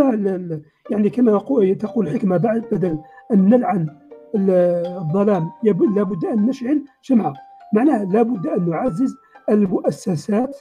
يعني 0.91 1.11
كما 1.11 1.39
تقول 1.75 2.07
الحكمة 2.07 2.37
بعد 2.37 2.65
بدل 2.73 2.99
أن 3.33 3.49
نلعن 3.49 3.89
الظلام 4.37 5.51
لابد 5.65 6.25
أن 6.25 6.47
نشعل 6.47 6.85
شمعة. 7.03 7.35
معناها 7.75 8.05
لابد 8.05 8.47
أن 8.47 8.71
نعزز 8.71 9.15
المؤسسات 9.51 10.57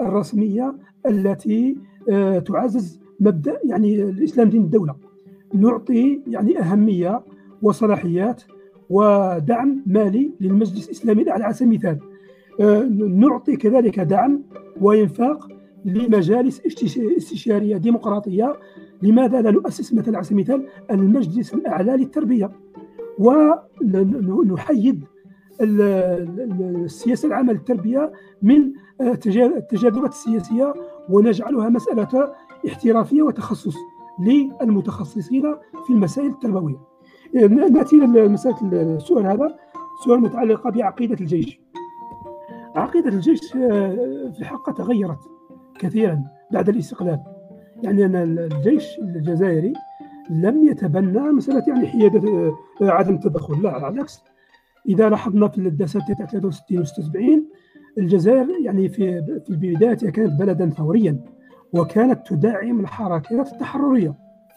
الرسمية 0.00 0.76
التي 1.06 1.76
آه، 2.10 2.38
تعزز 2.38 3.00
مبدأ 3.20 3.58
يعني 3.64 4.02
الإسلام 4.02 4.48
دين 4.48 4.62
الدولة. 4.62 5.07
نعطي 5.54 6.20
يعني 6.26 6.60
أهمية 6.60 7.20
وصلاحيات 7.62 8.42
ودعم 8.90 9.82
مالي 9.86 10.32
للمجلس 10.40 10.86
الإسلامي 10.86 11.22
الاعلى 11.22 11.44
على 11.44 11.54
سبيل 11.54 11.68
المثال. 11.72 11.98
آه، 12.60 12.82
نعطي 13.08 13.56
كذلك 13.56 14.00
دعم 14.00 14.42
وإنفاق 14.80 15.48
لمجالس 15.84 16.66
استشارية 16.96 17.76
ديمقراطية. 17.76 18.56
لماذا 19.02 19.42
لا 19.42 19.50
نؤسس 19.50 19.94
مثلا 19.94 20.16
على 20.16 20.24
سبيل 20.24 20.38
المثال 20.38 20.66
المجلس 20.90 21.54
الأعلى 21.54 21.92
للتربية؟ 21.92 22.50
ونحيد 23.18 25.04
السياسة 25.60 27.28
العامة 27.28 27.52
للتربية 27.52 28.12
من 28.42 28.72
التجاذبات 29.00 30.12
السياسية 30.12 30.74
ونجعلها 31.08 31.68
مسألة 31.68 32.32
احترافية 32.68 33.22
وتخصص. 33.22 33.74
للمتخصصين 34.20 35.54
في 35.86 35.92
المسائل 35.92 36.28
التربوية. 36.28 36.80
نأتي 37.34 37.96
لمساله 37.96 38.56
السؤال 38.62 39.26
هذا 39.26 39.56
سؤال 40.04 40.20
متعلق 40.20 40.68
بعقيدة 40.68 41.16
الجيش. 41.20 41.60
عقيدة 42.74 43.08
الجيش 43.08 43.56
آه، 43.56 44.30
في 44.34 44.40
الحقيقة 44.40 44.72
تغيرت 44.72 45.18
كثيرا 45.78 46.24
بعد 46.52 46.68
الاستقلال. 46.68 47.20
يعني 47.82 48.04
أن 48.04 48.16
الجيش 48.16 48.98
الجزائري 48.98 49.72
لم 50.30 50.64
يتبنى 50.64 51.20
مسألة 51.20 51.64
يعني 51.68 51.86
حيادة 51.86 52.28
آه، 52.82 52.90
عدم 52.90 53.14
التدخل 53.14 53.62
لا 53.62 53.70
على 53.70 53.88
العكس 53.88 54.22
إذا 54.88 55.08
لاحظنا 55.08 55.48
في 55.48 55.58
الدساتير 55.58 56.16
تاع 56.16 56.26
63 56.26 56.78
و 56.80 56.84
76 56.84 57.48
الجزائر 57.98 58.48
يعني 58.64 58.88
في 58.88 59.22
في 59.46 59.50
البداية 59.50 59.94
كانت 59.94 60.40
بلدا 60.40 60.70
ثوريا 60.70 61.20
وكانت 61.72 62.26
تدعم 62.26 62.80
الحركات 62.80 63.52
التحررية. 63.52 64.14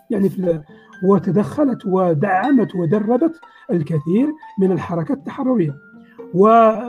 يعني 0.09 0.29
في 0.29 0.61
وتدخلت 1.03 1.85
ودعمت 1.85 2.75
ودربت 2.75 3.39
الكثير 3.71 4.27
من 4.59 4.71
الحركات 4.71 5.17
التحررية. 5.17 5.75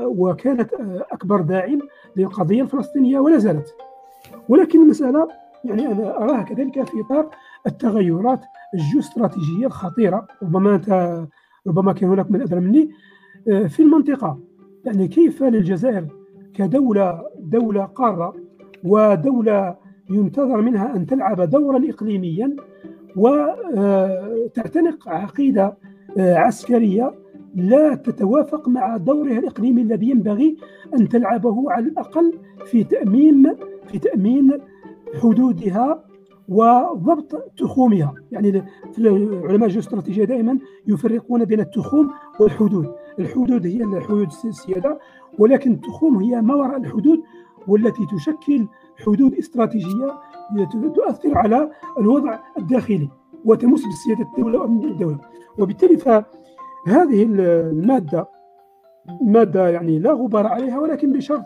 وكانت 0.05 0.71
أكبر 1.13 1.41
داعم 1.41 1.79
للقضية 2.17 2.63
الفلسطينية 2.63 3.19
ولا 3.19 3.39
زالت. 3.39 3.75
ولكن 4.49 4.83
المسألة 4.83 5.29
يعني 5.65 5.87
أنا 5.87 6.17
أراها 6.17 6.43
كذلك 6.43 6.83
في 6.83 7.01
إطار 7.01 7.31
التغيرات 7.67 8.41
الجيوستراتيجية 8.75 9.67
الخطيرة. 9.67 10.27
ربما 10.43 10.75
أنت 10.75 11.21
ربما 11.67 11.93
كان 11.93 12.11
هناك 12.11 12.31
من 12.31 12.43
أدرى 12.43 12.61
مني 12.61 12.91
آه، 13.49 13.67
في 13.67 13.83
المنطقة. 13.83 14.39
يعني 14.85 15.09
كيف 15.09 15.43
للجزائر 15.43 16.07
كدولة 16.55 17.23
دولة 17.39 17.85
قارة 17.85 18.35
ودولة 18.85 19.77
ينتظر 20.11 20.61
منها 20.61 20.97
أن 20.97 21.07
تلعب 21.07 21.41
دورا 21.41 21.91
إقليميا 21.91 22.57
وتعتنق 23.17 25.09
عقيدة 25.09 25.77
آه، 26.19 26.35
عسكرية 26.35 27.15
لا 27.55 27.95
تتوافق 27.95 28.69
مع 28.69 28.97
دورها 28.97 29.39
الإقليمي 29.39 29.83
الذي 29.83 30.11
ينبغي 30.11 30.57
أن 30.95 31.09
تلعبه 31.09 31.73
على 31.73 31.87
الأقل 31.87 32.33
في 32.65 32.85
تأمين 32.85 33.57
في 33.87 33.99
تأمين 33.99 34.59
حدودها 35.23 36.05
وضبط 36.49 37.53
تخومها. 37.59 38.15
يعني 38.33 38.63
علماء 39.45 39.69
الجيوستراتيجيه 39.69 40.25
دائما 40.25 40.59
يفرقون 40.87 41.45
بين 41.45 41.61
التخوم 41.61 42.11
والحدود. 42.41 42.95
الحدود 43.19 43.67
هي 43.67 43.83
الحدود 43.85 44.29
السيادة 44.45 44.99
ولكن 45.39 45.73
التخوم 45.73 46.17
هي 46.17 46.41
ما 46.43 46.55
وراء 46.55 46.77
الحدود 46.77 47.21
والتي 47.69 48.07
تشكل 48.17 48.67
حدود 49.07 49.35
استراتيجية 49.35 50.19
تؤثر 50.95 51.39
على 51.39 51.71
الوضع 51.99 52.39
الداخلي 52.59 53.09
وتمس 53.45 53.81
بسياده 53.87 54.31
الدولة 54.31 54.59
وأمن 54.59 54.85
الدولة. 54.85 55.19
وبالتالي 55.59 55.97
فهذه 55.97 57.23
المادة 57.23 58.29
مادة 59.23 59.69
يعني 59.69 59.99
لا 59.99 60.13
غبار 60.13 60.47
عليها 60.47 60.79
ولكن 60.79 61.13
بشرط 61.13 61.45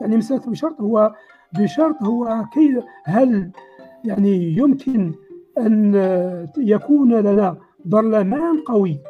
يعني 0.00 0.16
مسألة 0.16 0.42
بشرط 0.46 0.80
هو 0.80 1.14
بشرط 1.52 2.02
هو 2.02 2.44
كي 2.52 2.82
هل 3.04 3.50
يعني 4.04 4.56
يمكن 4.56 5.14
أن 5.58 5.94
يكون 6.58 7.14
لنا 7.14 7.56
برلمان 7.84 8.60
قوي 8.60 9.00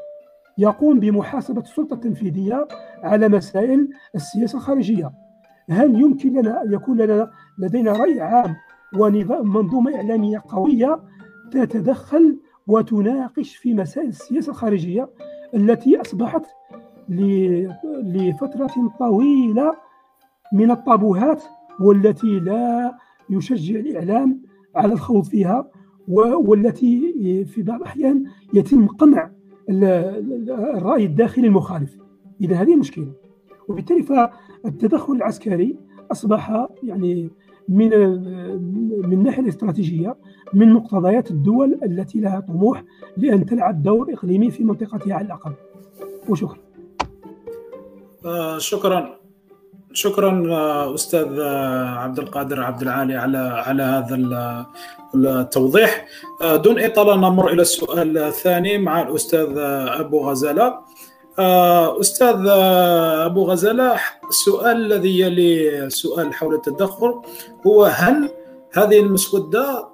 يقوم 0.59 1.01
بمحاسبة 1.01 1.61
السلطة 1.61 1.95
التنفيذية 1.95 2.69
على 3.03 3.29
مسائل 3.29 3.89
السياسة 4.15 4.59
الخارجية؟ 4.59 5.13
هل 5.71 6.01
يمكن 6.01 6.33
لنا 6.33 6.63
أن 6.63 6.73
يكون 6.73 6.97
لنا 6.97 7.31
لدينا 7.59 7.93
رأي 7.93 8.21
عام 8.21 8.57
ونظام 8.99 9.53
منظومة 9.53 9.97
إعلامية 9.97 10.43
قوية 10.49 11.01
تتدخل 11.51 12.39
وتناقش 12.67 13.57
في 13.57 13.75
مسائل 13.75 14.09
السياسة 14.09 14.51
الخارجية 14.51 15.09
التي 15.55 16.01
أصبحت 16.01 16.47
لفترة 18.03 18.93
طويلة 18.99 19.75
من 20.53 20.71
الطابوهات 20.71 21.43
والتي 21.81 22.41
لا 22.41 22.95
يشجع 23.31 23.81
الإعلام 23.81 24.43
على 24.75 24.93
الخوض 24.93 25.25
فيها 25.25 25.71
والتي 26.09 27.45
في 27.45 27.63
بعض 27.63 27.81
الأحيان 27.81 28.25
يتم 28.55 28.87
قمع 28.87 29.31
الرأي 29.71 31.05
الداخلي 31.05 31.47
المخالف. 31.47 31.99
إذا 32.41 32.57
هذه 32.57 32.77
مشكلة. 32.77 33.13
وبالتالي 33.69 34.03
فالتدخل 34.03 35.13
العسكري 35.13 35.77
أصبح 36.13 36.69
يعني 36.83 37.31
من 37.69 37.89
من 39.09 39.13
الناحيه 39.13 39.43
الاستراتيجية 39.43 40.17
من 40.53 40.73
مقتضيات 40.73 41.31
الدول 41.31 41.79
التي 41.85 42.21
لها 42.21 42.41
طموح 42.41 42.85
لأن 43.17 43.47
تلعب 43.47 43.83
دور 43.83 44.13
إقليمي 44.13 44.51
في 44.51 44.65
منطقتها 44.65 45.15
على 45.15 45.27
الأقل. 45.27 45.53
وشكرا. 46.29 46.59
آه 48.27 48.59
شكرا. 48.59 49.19
شكرا 49.93 50.45
أستاذ 50.95 51.41
عبد 52.03 52.19
القادر 52.19 52.63
عبد 52.63 52.83
العالي 52.83 53.15
على 53.15 53.39
على 53.39 53.83
هذا 53.83 54.17
التوضيح. 55.15 56.07
دون 56.43 56.79
إطالة 56.79 57.17
نمر 57.17 57.53
إلى 57.53 57.63
السؤال 57.63 58.19
الثاني 58.19 58.79
مع 58.79 59.03
الأستاذ 59.03 59.59
أبو 60.01 60.21
غزالة. 60.21 60.75
أستاذ 62.01 62.47
أبو 63.27 63.45
غزالة 63.45 64.01
السؤال 64.29 64.77
الذي 64.77 65.21
يلي 65.21 65.85
السؤال 65.85 66.35
حول 66.35 66.55
التدخل 66.55 67.23
هو 67.67 67.85
هل 67.85 68.31
هذه 68.73 69.01
المسودة 69.01 69.89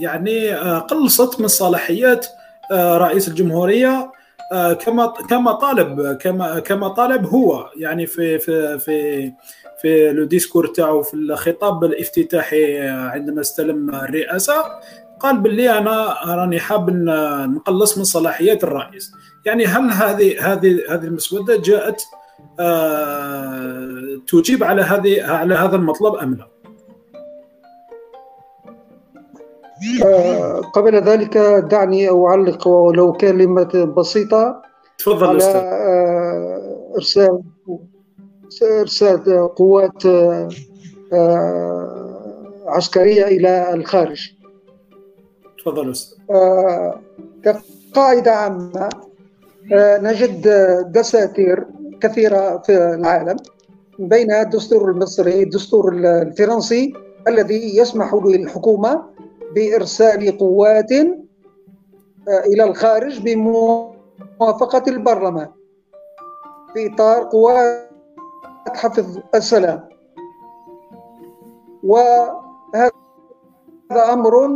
يعني 0.00 0.50
قلصت 0.78 1.40
من 1.40 1.48
صلاحيات 1.48 2.26
رئيس 2.72 3.28
الجمهورية 3.28 4.12
آه، 4.52 4.72
كما 4.72 5.06
كما 5.06 5.52
طالب 5.52 6.12
كما 6.12 6.58
كما 6.58 6.88
طالب 6.88 7.26
هو 7.26 7.70
يعني 7.76 8.06
في 8.06 8.38
في 8.38 8.78
في 8.78 9.32
في 9.82 10.12
لو 10.12 10.24
ديسكور 10.24 10.66
تاعو 10.66 11.02
في 11.02 11.14
الخطاب 11.14 11.84
الافتتاحي 11.84 12.78
عندما 12.88 13.40
استلم 13.40 13.90
الرئاسة. 13.90 14.64
قال 15.20 15.38
باللي 15.38 15.78
أنا 15.78 16.16
راني 16.26 16.60
حاب 16.60 16.90
نقلص 16.90 17.98
من 17.98 18.04
صلاحيات 18.04 18.64
الرئيس. 18.64 19.12
يعني 19.46 19.66
هل 19.66 19.90
هذه 19.90 20.52
هذه 20.52 20.78
هذه 20.88 21.04
المسودة 21.04 21.56
جاءت 21.56 22.02
آه، 22.60 24.20
تجيب 24.28 24.64
على 24.64 24.82
هذه 24.82 25.24
على 25.24 25.54
هذا 25.54 25.76
المطلب 25.76 26.14
أم 26.14 26.34
لا؟ 26.34 26.48
آه، 30.04 30.60
قبل 30.60 30.94
ذلك 30.94 31.38
دعني 31.70 32.08
أعلق 32.08 32.68
ولو 32.68 33.12
كلمة 33.12 33.94
بسيطة 33.96 34.62
تفضل 34.98 35.26
على 35.26 35.44
آه، 35.44 36.92
إرسال 36.96 37.42
إرسال 38.62 39.48
قوات 39.54 40.02
عسكرية 42.66 43.24
إلى 43.24 43.74
الخارج. 43.74 44.37
تفضل 45.68 45.90
أستاذ. 45.90 46.18
كقاعدة 47.44 48.32
عامة 48.32 48.88
نجد 50.02 50.48
دساتير 50.92 51.66
كثيرة 52.00 52.58
في 52.58 52.94
العالم 52.94 53.36
بينها 53.98 54.42
الدستور 54.42 54.90
المصري 54.90 55.42
الدستور 55.42 55.92
الفرنسي 55.92 56.92
الذي 57.28 57.76
يسمح 57.76 58.14
للحكومة 58.14 59.02
بإرسال 59.54 60.38
قوات 60.38 60.92
آه، 60.92 62.40
إلى 62.46 62.64
الخارج 62.64 63.20
بموافقة 63.22 64.82
البرلمان 64.88 65.48
في 66.74 66.94
إطار 66.94 67.24
قوات 67.24 67.88
حفظ 68.76 69.18
السلام. 69.34 69.88
وهذا 71.82 72.90
أمر 74.12 74.50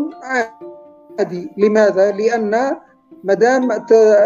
عادي 1.18 1.50
لماذا؟ 1.56 2.10
لأن 2.12 2.76
مدام 3.24 3.72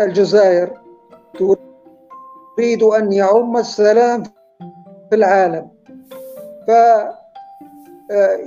الجزائر 0.05 0.81
تريد 2.57 2.83
أن 2.83 3.13
يعم 3.13 3.57
السلام 3.57 4.23
في 5.11 5.17
العالم. 5.17 5.71
ف 6.67 6.71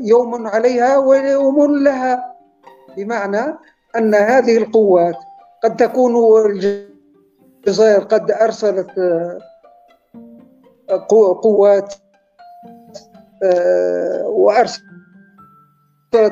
يوم 0.01 0.47
عليها 0.47 0.97
ويوم 0.97 1.75
لها. 1.75 2.35
بمعنى 2.97 3.57
أن 3.95 4.15
هذه 4.15 4.57
القوات 4.57 5.15
قد 5.63 5.75
تكون 5.75 6.15
الجزائر 6.45 8.03
قد 8.03 8.31
أرسلت 8.31 8.89
آه، 10.89 11.05
قوات 11.41 11.95
آه، 13.43 14.23
وأرسلت 14.27 14.83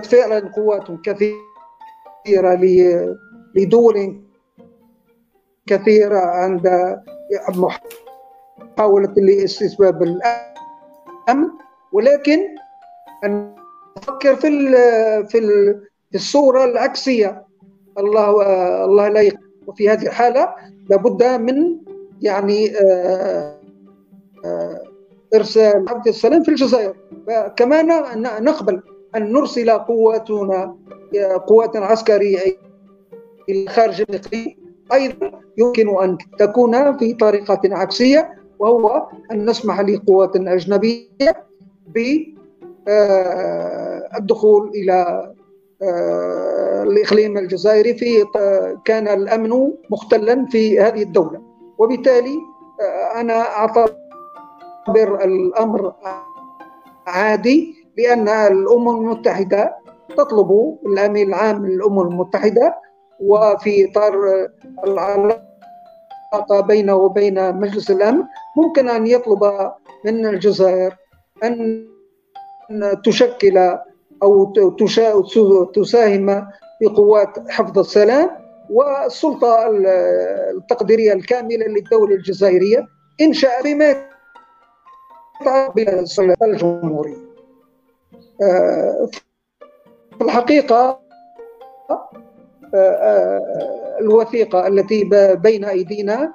فعلا 0.06 0.52
قوات 0.56 0.88
كثيرة. 1.06 1.47
لدول 3.56 4.22
كثيرة 5.68 6.20
عند 6.20 6.98
محاولة 8.78 9.14
لاستتباب 9.18 10.04
الأمن 10.04 11.50
ولكن 11.92 12.40
أن 13.26 13.56
نفكر 13.98 14.36
في 14.36 14.50
في 15.30 16.16
الصورة 16.16 16.64
العكسية. 16.66 17.44
الله 17.98 18.30
الله 18.86 19.08
لا 19.08 19.32
وفي 19.68 19.90
هذه 19.90 20.08
الحالة 20.08 20.56
لابد 20.90 21.24
من 21.24 21.78
يعني 22.22 22.78
آه، 22.78 23.58
آه، 24.46 24.82
إرسال 25.36 25.86
عبد 25.90 26.08
السلام 26.08 26.44
في 26.44 26.50
الجزائر. 26.52 26.96
كما 27.56 27.82
نقبل. 28.40 28.82
أن 29.16 29.32
نرسل 29.34 29.70
قواتنا 29.70 30.76
قوات 31.48 31.76
عسكريه 31.76 32.58
إلى 33.50 33.70
خارج 33.70 34.02
الاقليم 34.02 34.56
أيضا 34.94 35.32
يمكن 35.58 36.04
أن 36.04 36.18
تكون 36.40 36.98
في 36.98 37.14
طريقة 37.14 37.60
عكسية 37.64 38.38
وهو 38.60 39.08
أن 39.32 39.50
نسمح 39.50 39.80
لقوات 39.82 40.36
أجنبية 40.36 41.46
ب 41.88 42.00
آه، 42.88 44.10
إلى 44.76 45.34
آه، 45.82 46.84
الإقليم 46.84 47.38
الجزائري 47.38 47.94
في 47.94 48.26
كان 48.86 49.08
الأمن 49.08 49.72
مختلا 49.90 50.46
في 50.46 50.80
هذه 50.80 51.04
الدولة. 51.04 51.42
وبالتالي 51.78 52.38
آه، 52.82 53.22
أنا 53.22 53.42
أعتبر 53.42 55.24
الأمر 55.24 55.94
عادي. 57.08 57.77
لأن 57.98 58.28
الأمم 58.28 58.90
المتحدة 58.90 59.76
تطلب 60.18 60.78
الأمين 60.86 61.28
العام 61.28 61.66
للأمم 61.66 62.00
المتحدة 62.02 62.76
وفي 63.20 63.90
إطار 63.92 64.14
العلاقة 64.84 66.62
بينه 66.68 66.96
وبين 66.96 67.56
مجلس 67.56 67.92
الأمن 67.92 68.24
ممكن 68.58 68.90
أن 68.90 69.08
يطلب 69.08 69.72
من 70.06 70.26
الجزائر 70.26 70.96
أن 71.44 71.88
تشكل 73.06 73.78
أو 74.24 74.54
تساهم 75.74 76.48
في 76.80 76.86
قوات 76.96 77.50
حفظ 77.50 77.80
السلام 77.80 78.30
والسلطة 78.70 79.68
التقديرية 80.58 81.14
الكاملة 81.14 81.66
للدولة 81.66 82.16
الجزائرية 82.16 82.86
إن 83.22 83.34
شاء 83.34 83.62
بما 85.76 86.06
الجمهورية. 86.44 87.27
في 88.40 90.22
الحقيقة 90.22 91.00
آه، 92.74 93.98
الوثيقة 94.00 94.68
التي 94.68 95.10
بين 95.36 95.66
أيدينا 95.66 96.34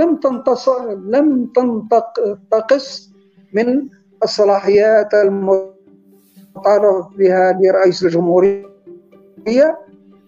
لم 0.00 0.16
تنتصر 0.16 0.92
لم 0.92 1.46
تنتقص 1.46 3.10
من 3.52 3.88
الصلاحيات 4.22 5.14
المعترف 5.14 7.06
بها 7.18 7.52
لرئيس 7.52 8.02
الجمهورية 8.02 9.78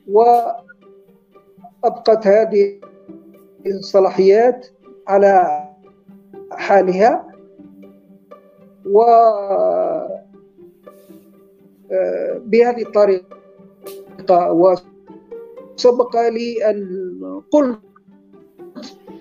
وأبقت 0.09 0.67
هذه 2.27 2.81
الصلاحيات 3.67 4.67
على 5.09 5.65
حالها 6.53 7.27
و 8.87 9.03
بهذه 12.47 12.83
الطريقة 12.83 14.53
وسبق 14.53 16.29
لي 16.29 16.71
أن 16.71 17.43
قلت 17.51 17.79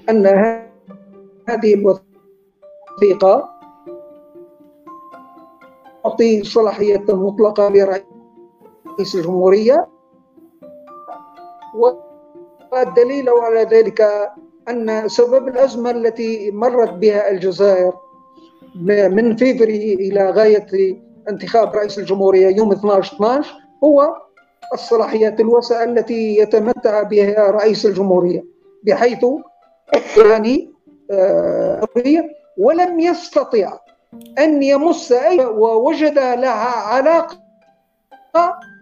أن 0.10 0.26
هذه 1.50 1.74
الوثيقة 1.74 3.50
تعطي 6.04 6.44
صلاحية 6.44 7.06
مطلقة 7.10 7.70
لرئيس 7.70 9.16
الجمهورية 9.16 9.88
والدليل 12.72 13.30
على 13.30 13.62
ذلك 13.64 14.02
أن 14.70 15.08
سبب 15.08 15.48
الأزمة 15.48 15.92
التي 15.92 16.52
مرت 16.52 16.94
بها 16.94 17.32
الجزائر 17.32 17.94
من 19.10 19.36
فيفري 19.36 19.94
إلى 19.94 20.30
غاية 20.30 20.68
انتخاب 21.30 21.76
رئيس 21.76 22.00
الجمهورية 22.00 22.48
يوم 22.56 22.72
12 22.72 23.16
12 23.16 23.54
هو 23.84 24.16
الصلاحيات 24.74 25.40
الواسعة 25.40 25.84
التي 25.84 26.38
يتمتع 26.38 27.04
بها 27.04 27.52
رئيس 27.52 27.86
الجمهورية 27.86 28.44
بحيث 28.84 29.26
يعني 30.18 30.72
ولم 32.58 33.00
يستطع 33.00 33.80
أن 34.40 34.64
يمس 34.64 35.12
أي 35.12 35.46
ووجد 35.46 36.20
لها 36.20 36.70
علاقة 36.88 37.40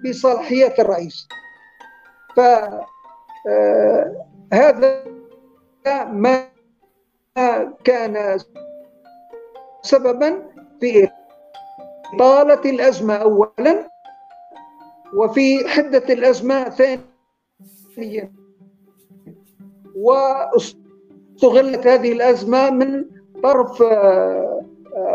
بصلاحية 0.06 0.74
الرئيس. 0.80 1.28
فهذا 2.36 2.84
آه، 5.88 6.04
ما 6.04 6.48
كان 7.84 8.40
سببا 9.82 10.44
في 10.80 11.10
إطالة 12.14 12.70
الأزمة 12.70 13.14
أولا 13.14 13.90
وفي 15.14 15.68
حدة 15.70 16.04
الأزمة 16.14 16.70
ثانيا. 17.96 18.32
واستغلت 19.96 21.88
هذه 21.88 22.12
الأزمة 22.12 22.70
من 22.70 23.06
طرف 23.44 23.84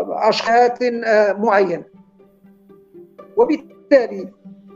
أشخاص 0.09 0.79
معينة 1.39 1.85
وبالتالي 3.37 4.29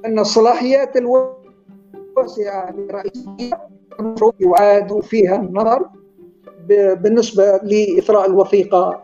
أن 0.04 0.18
الصلاحيات 0.18 0.96
الواسعة 0.96 2.72
للرئيسية 2.72 3.66
يعاد 4.40 5.00
فيها 5.00 5.36
النظر 5.36 5.86
بالنسبة 6.94 7.56
لإثراء 7.62 8.26
الوثيقة 8.30 9.00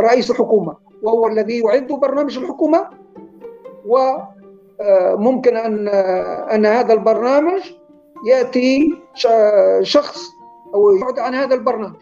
لرئيس 0.00 0.30
الحكومة 0.30 0.76
وهو 1.02 1.26
الذي 1.26 1.58
يعد 1.58 1.86
برنامج 1.86 2.38
الحكومة 2.38 2.90
وممكن 3.86 5.56
أن 5.56 5.88
أن 6.54 6.66
هذا 6.66 6.92
البرنامج 6.94 7.60
يأتي 8.26 8.98
شخص 9.82 10.28
أو 10.74 10.90
يعد 10.96 11.18
عن 11.18 11.34
هذا 11.34 11.54
البرنامج. 11.54 11.96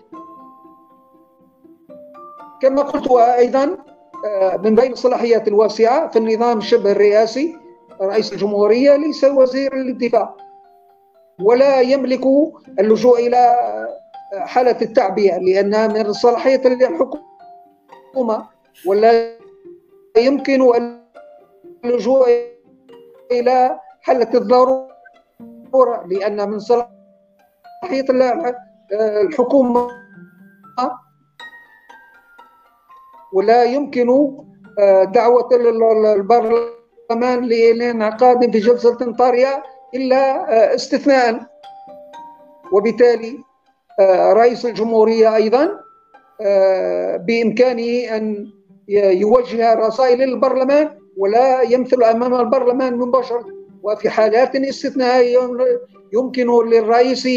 كما 2.63 2.83
قلت 2.83 3.11
أيضا 3.11 3.77
من 4.65 4.75
بين 4.75 4.93
الصلاحيات 4.93 5.49
الواسعة 5.49 6.09
في 6.09 6.19
النظام 6.19 6.61
شبه 6.61 6.93
الرئاسي 6.93 7.57
رئيس 8.03 8.33
الجمهورية 8.33 8.97
ليس 8.97 9.25
وزير 9.25 9.75
الدفاع 9.75 10.35
ولا 11.41 11.81
يملك 11.81 12.25
اللجوء 12.79 13.27
إلى 13.27 13.55
حالة 14.33 14.77
التعبئة 14.83 15.39
لأنها 15.39 15.87
من 15.87 16.13
صلاحية 16.13 16.63
الحكومة 16.67 18.47
ولا 18.87 19.37
يمكن 20.17 20.61
اللجوء 21.85 22.29
إلى 23.31 23.81
حالة 24.01 24.29
الضرورة 24.35 26.07
لأن 26.07 26.51
من 26.51 26.59
صلاحية 26.59 28.07
الحكومة 28.93 29.89
ولا 33.33 33.65
يمكن 33.65 34.37
دعوة 35.13 35.49
البرلمان 36.15 37.45
لانعقاد 37.45 38.51
في 38.53 38.59
جلسة 38.59 39.13
طارئة 39.13 39.63
إلا 39.95 40.75
استثناء. 40.75 41.53
وبالتالي 42.73 43.39
رئيس 44.33 44.67
الجمهورية 44.67 45.37
أيضا 45.37 45.81
بإمكانه 47.27 48.17
أن 48.17 48.47
يوجه 48.89 49.75
رسائل 49.75 50.19
للبرلمان 50.19 50.89
ولا 51.17 51.63
يمثل 51.63 52.03
أمام 52.03 52.35
البرلمان 52.35 52.97
مباشرة 52.97 53.47
وفي 53.83 54.11
حالات 54.11 54.57
استثنائية 54.57 55.39
يمكن 56.13 56.69
للرئيس 56.69 57.29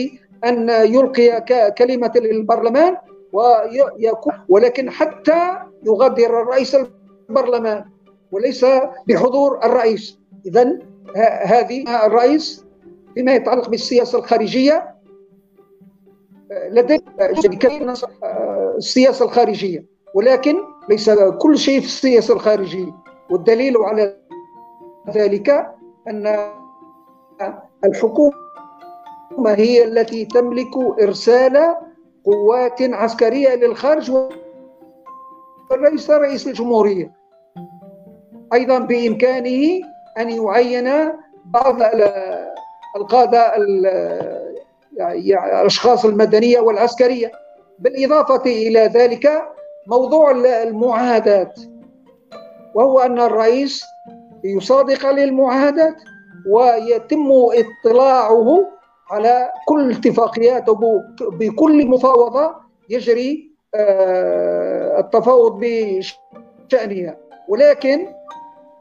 أن 0.45 0.69
يلقي 0.69 1.45
كلمة 1.77 2.11
للبرلمان 2.15 2.97
ويكون 3.33 4.33
ولكن 4.49 4.89
حتى 4.89 5.57
يغادر 5.85 6.41
الرئيس 6.41 6.77
البرلمان 7.29 7.85
وليس 8.31 8.65
بحضور 9.07 9.59
الرئيس. 9.63 10.19
إذا 10.45 10.79
هذه 11.43 12.05
الرئيس 12.05 12.65
فيما 13.15 13.35
يتعلق 13.35 13.69
بالسياسة 13.69 14.19
الخارجية 14.19 14.94
لديه 16.51 16.99
كثير 17.59 17.93
السياسة 18.77 19.25
الخارجية. 19.25 19.85
ولكن 20.13 20.55
ليس 20.89 21.09
كل 21.39 21.57
شيء 21.57 21.79
في 21.79 21.85
السياسة 21.85 22.33
الخارجية. 22.33 22.91
والدليل 23.29 23.77
على 23.77 24.17
ذلك 25.11 25.75
أن 26.07 26.51
الحكومة 27.85 28.33
هي 29.45 29.83
التي 29.83 30.25
تملك 30.25 30.77
إرسال 31.01 31.75
قوات 32.25 32.81
عسكرية 32.81 33.55
للخارج 33.55 34.11
وليس 35.71 36.09
رئيس 36.09 36.47
الجمهورية. 36.47 37.11
أيضا 38.53 38.79
بإمكانه 38.79 39.81
أن 40.17 40.29
يعين 40.29 41.11
بعض 41.45 41.75
القادة 42.95 43.53
الأشخاص 44.99 46.05
المدنية 46.05 46.59
والعسكرية. 46.59 47.31
بالإضافة 47.79 48.41
إلى 48.45 48.79
ذلك 48.79 49.41
موضوع 49.87 50.31
المعاهدات 50.63 51.59
وهو 52.75 52.99
أن 52.99 53.19
الرئيس 53.19 53.83
يصادق 54.43 55.11
للمعاهدات 55.11 55.95
ويتم 56.49 57.27
اطلاعه 57.31 58.67
على 59.09 59.49
كل 59.67 59.91
اتفاقيات 59.91 60.65
بكل 61.21 61.87
مفاوضة 61.87 62.55
يجري 62.89 63.51
التفاوض 64.99 65.59
بشأنها. 65.61 67.17
ولكن 67.47 68.07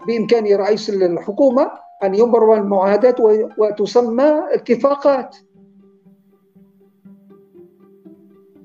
بإمكان 0.07 0.57
رئيس 0.57 0.91
الحكومة 0.91 1.70
أن 2.05 2.15
يمر 2.15 2.55
المعاهدات 2.55 3.16
وتسمى 3.59 4.43
اتفاقات 4.53 5.36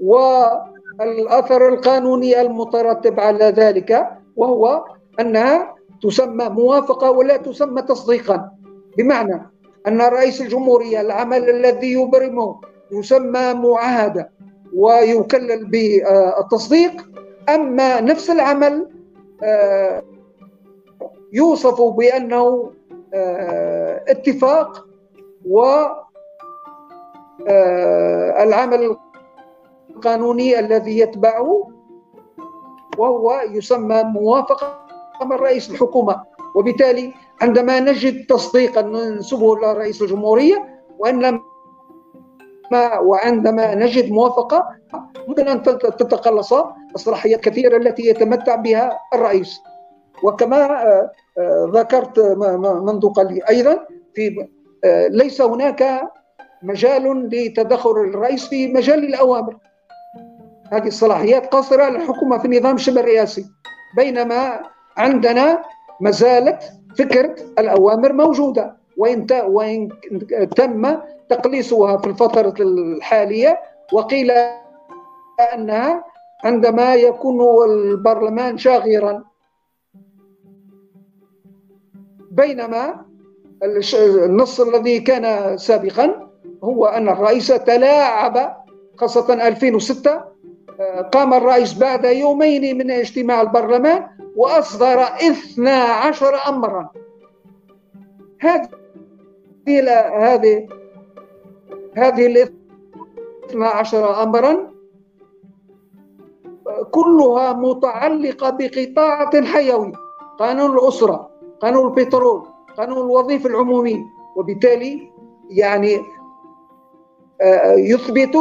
والأثر 0.02 1.68
القانوني 1.68 2.42
المترتب 2.42 3.20
على 3.20 3.46
ذلك 3.46 4.10
وهو 4.36 4.86
أنها 5.20 5.76
تسمى 6.02 6.50
موافقة 6.50 7.12
ولا 7.12 7.38
تسمى 7.38 7.82
تصديقا. 7.82 8.52
بمعنى 8.98 9.42
أن 9.88 10.02
رئيس 10.02 10.42
الجمهورية 10.42 11.02
العمل 11.02 11.50
الذي 11.50 11.92
يبرمه 11.92 12.62
يسمى 12.92 13.54
معاهدة 13.54 14.30
ويكلل 14.76 15.66
بالتصديق 15.66 17.10
أما 17.50 18.02
نفس 18.02 18.30
العمل 18.30 18.88
يوصف 21.34 21.82
بأنه 21.82 22.72
اتفاق 24.08 24.86
والعمل 27.46 28.98
القانوني 30.00 30.60
الذي 30.60 31.00
يتبعه 31.00 31.68
وهو 32.98 33.42
يسمى 33.52 34.04
موافقة 34.04 34.86
من 35.26 35.36
رئيس 35.36 35.70
الحكومة. 35.70 36.24
وبالتالي 36.56 37.14
عندما 37.42 37.80
نجد 37.80 38.26
تصديقا 38.26 38.82
ننسبه 38.82 39.56
لرئيس 39.56 40.02
الجمهورية 40.02 40.80
وإنما 41.00 41.40
وعندما 43.02 43.76
نجد 43.76 44.12
موافقة 44.12 44.68
ممكن 45.28 45.48
أن 45.48 45.64
تتقلص 45.64 46.54
الصلاحيات 46.96 47.48
الكثيرة 47.48 47.78
التي 47.78 48.08
يتمتع 48.08 48.56
بها 48.56 49.00
الرئيس. 49.14 49.60
وكما 50.24 50.80
ذكرت 51.74 52.20
منذ 52.60 53.10
قليل 53.10 53.44
أيضا 53.44 53.86
في 54.14 54.48
ليس 55.10 55.42
هناك 55.42 56.02
مجال 56.64 57.30
لتدخل 57.34 57.92
الرئيس 57.92 58.48
في 58.48 58.74
مجال 58.74 59.04
الأوامر. 59.04 59.58
هذه 60.72 60.88
الصلاحيات 60.88 61.54
قاصرة 61.54 61.90
للحكومة 61.90 62.38
في 62.38 62.46
النظام 62.46 62.76
الشبه 62.76 63.02
الرئاسي. 63.02 63.46
بينما 63.98 64.60
عندنا 64.98 65.64
ما 66.02 66.12
زالت 66.12 66.64
فكرة 66.98 67.36
الأوامر 67.60 68.14
موجودة. 68.14 68.80
وإن 68.98 69.28
وإن 69.32 69.90
تم 70.56 70.98
تقليصها 71.30 71.98
في 71.98 72.08
الفترة 72.08 72.54
الحالية 72.60 73.60
وقيل 73.94 74.32
أنها 75.54 76.04
عندما 76.44 76.96
يكون 76.96 77.70
البرلمان 77.72 78.58
شاغرا. 78.58 79.24
بينما 82.32 83.06
النص 84.26 84.60
الذي 84.60 85.00
كان 85.00 85.58
سابقا 85.58 86.30
هو 86.64 86.86
أن 86.86 87.10
الرئيس 87.10 87.48
تلاعب 87.48 88.58
خاصة 88.98 89.34
2006 89.48 90.29
قام 91.12 91.34
الرئيس 91.34 91.74
بعد 91.74 92.06
يومين 92.06 92.78
من 92.78 92.92
اجتماع 92.92 93.42
البرلمان 93.42 94.08
وأصدر 94.36 95.02
12 95.02 96.36
أمرا. 96.48 96.90
هذه 98.40 98.70
هذه 100.18 100.68
هذه 101.98 102.26
ال 102.26 102.50
12 103.50 104.24
أمرا 104.24 104.70
كلها 106.92 107.54
متعلقة 107.54 108.50
بقطاع 108.50 109.30
حيوي 109.44 109.92
قانون 110.40 110.78
الأسرة 110.78 111.30
قانون 111.62 111.88
البترول 111.88 112.48
قانون 112.78 112.98
الوظيفة 112.98 113.50
العمومي 113.50 114.06
وبالتالي 114.36 115.12
يعني 115.50 116.00
يثبت 117.78 118.38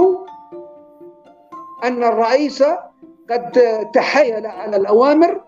أن 1.84 2.04
الرئيس 2.04 2.64
قد 3.30 3.52
تحايل 3.94 4.46
على 4.46 4.76
الأوامر 4.76 5.40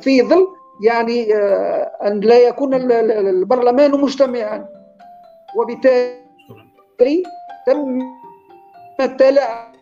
في 0.00 0.22
ظل 0.22 0.48
يعني 0.82 1.34
أن 2.06 2.20
لا 2.20 2.38
يكون 2.38 2.74
البرلمان 2.74 3.90
مجتمعا. 3.90 4.66
وبالتالي 5.56 7.22
تم 7.66 7.98
التلاعب 9.00 9.74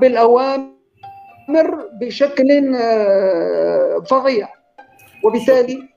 بالأوامر 0.00 0.68
بشكل 2.00 2.74
فظيع. 4.06 4.48
وبالتالي 5.24 5.88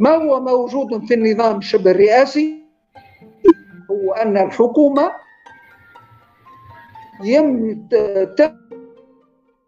ما 0.00 0.10
هو 0.10 0.40
موجود 0.40 1.04
في 1.04 1.14
النظام 1.14 1.58
الشبه 1.58 1.90
الرئاسي؟ 1.90 2.62
هو 3.90 4.12
أن 4.12 4.36
الحكومة 4.36 5.12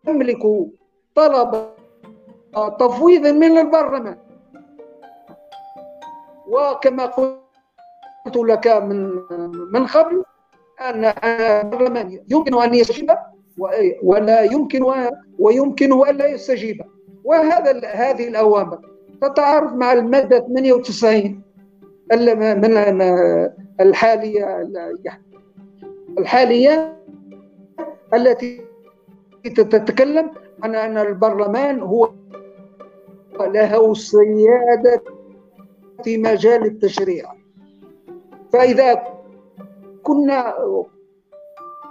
تملك 0.07 0.43
طلب 1.15 1.51
تفويض 2.79 3.27
من 3.27 3.59
البرلمان. 3.59 4.17
وكما 6.49 7.07
قلت 7.07 8.37
لك 8.37 8.67
من 8.67 9.11
من 9.73 9.87
قبل 9.87 10.25
أن 10.81 11.05
البرلمان 11.05 12.21
يمكن 12.29 12.63
أن 12.63 12.75
يستجيب 12.75 13.11
ولا 14.03 14.43
يمكن 14.43 14.83
ويمكن 15.39 15.93
الا 15.93 16.27
يستجيب. 16.27 16.83
وهذا 17.25 17.87
هذه 17.87 18.29
الأوامر. 18.29 18.79
تتعارض 19.23 19.75
مع 19.75 19.93
المادة 19.93 20.39
98 20.39 21.43
من 22.13 23.03
الحاليه 23.81 24.69
الحالية 26.19 26.98
التي 28.15 28.65
تتكلم 29.45 30.31
عن 30.63 30.75
أن 30.75 30.99
البرلمان 30.99 31.81
هو 31.81 32.11
له 33.41 33.93
السياده 33.93 35.03
في 36.05 36.19
مجال 36.19 36.65
التشريع. 36.65 37.33
فإذا 38.53 39.05
كنا 40.03 40.55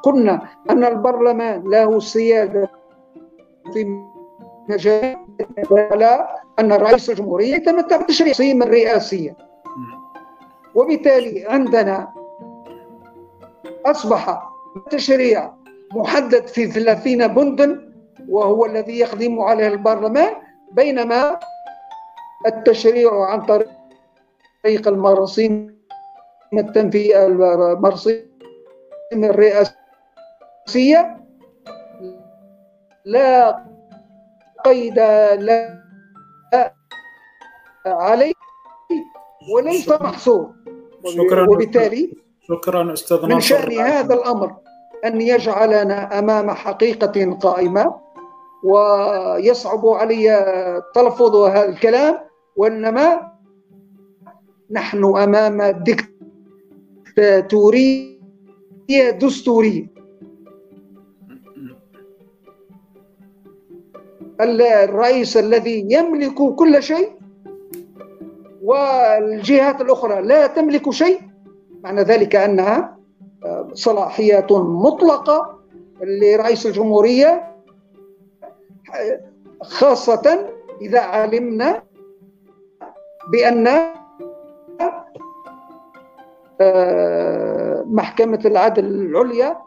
قلنا 0.03 0.49
أن 0.69 0.83
البرلمان 0.83 1.63
له 1.69 1.97
السياده 1.97 2.69
في 3.73 4.01
مجال 4.69 5.17
ولا 5.71 6.41
أن 6.59 6.71
رئيس 6.73 7.09
الجمهورية 7.09 7.55
يتمتع 7.55 7.97
بالتشريع 7.97 8.33
الرئاسيه 8.63 9.37
وبالتالي 10.75 11.45
عندنا 11.45 12.13
أصبح 13.85 14.49
التشريع 14.77 15.53
محدد 15.93 16.47
في 16.47 16.67
30 16.67 17.27
بندا 17.27 17.91
وهو 18.29 18.65
الذي 18.65 18.99
يخدم 18.99 19.39
عليه 19.39 19.67
البرلمان 19.67 20.33
بينما 20.71 21.39
التشريع 22.45 23.25
عن 23.25 23.41
طريق 23.45 24.87
المراسيم 24.87 25.77
التنفيذ 26.53 27.15
المراسيم 27.15 28.27
الرئاسية 29.13 31.17
لا 33.05 33.63
قيد 34.65 34.99
لا 35.39 35.83
عليه 37.85 38.33
وليس 39.53 39.89
محصور. 39.89 40.51
شكرا 41.05 41.49
وبالتالي 41.49 42.13
شكرا 42.47 42.93
أستاذ 42.93 43.25
من 43.25 43.39
شأن 43.39 43.71
هذا 43.79 44.13
الأمر 44.13 44.55
أن 45.07 45.21
يجعلنا 45.21 46.19
أمام 46.19 46.51
حقيقة 46.51 47.31
قائمة 47.41 47.95
ويصعب 48.63 49.87
علي 49.87 50.45
تلفظ 50.95 51.35
هذا 51.35 51.69
الكلام 51.69 52.17
وإنما 52.55 53.31
نحن 54.71 55.03
أمام 55.03 55.61
ديكتاتورية 57.15 58.17
دستورية. 59.21 59.97
الرئيس 64.41 65.37
الذي 65.37 65.87
يملك 65.89 66.33
كل 66.55 66.83
شيء 66.83 67.09
والجهات 68.63 69.81
الأخرى 69.81 70.21
لا 70.21 70.47
تملك 70.47 70.89
شيء 70.89 71.19
معنى 71.83 72.01
ذلك 72.01 72.35
أنها 72.35 72.96
صلاحيات 73.73 74.51
مطلقة 74.51 75.59
لرئيس 76.01 76.65
الجمهورية 76.65 77.55
خاصة 79.61 80.49
إذا 80.81 80.99
علمنا 80.99 81.83
بأن 83.31 83.67
آه، 86.61 87.83
محكمة 87.87 88.39
العدل 88.45 88.85
العليا 88.85 89.57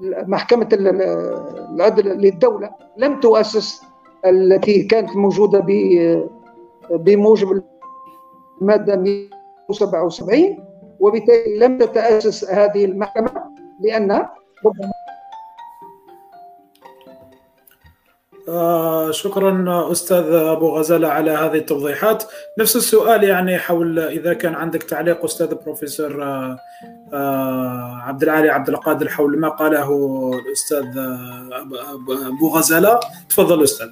محكمة 0.00 0.68
العدل 0.72 2.08
للدولة 2.08 2.70
لم 2.96 3.20
تؤسس 3.20 3.82
التي 4.26 4.82
كانت 4.82 5.16
موجودة 5.16 5.64
بموجب 6.90 7.62
المادة 8.60 8.96
177 8.96 10.58
وبالتالي 11.00 11.58
لم 11.58 11.78
تتأسس 11.78 12.44
هذه 12.50 12.84
المحكمة 12.84 13.32
لأن 13.80 14.26
آه 18.48 19.10
شكرا 19.10 19.92
أستاذ 19.92 20.32
أبو 20.32 20.68
غزالة 20.68 21.08
على 21.08 21.30
هذه 21.30 21.54
التوضيحات. 21.54 22.24
نفس 22.58 22.76
السؤال 22.76 23.24
يعني 23.24 23.58
حول 23.58 23.98
إذا 23.98 24.34
كان 24.34 24.54
عندك 24.54 24.82
تعليق 24.82 25.24
أستاذ 25.24 25.54
بروفيسور 25.54 26.22
آه 26.22 26.58
آه 27.12 28.00
عبد 28.02 28.22
العالي 28.22 28.50
عبد 28.50 28.68
القادر 28.68 29.08
حول 29.08 29.38
ما 29.38 29.48
قاله 29.48 30.30
الأستاذ 30.38 30.98
آه، 30.98 31.48
ابو 32.28 32.48
غزالة. 32.48 33.00
تفضل 33.28 33.62
أستاذ. 33.62 33.88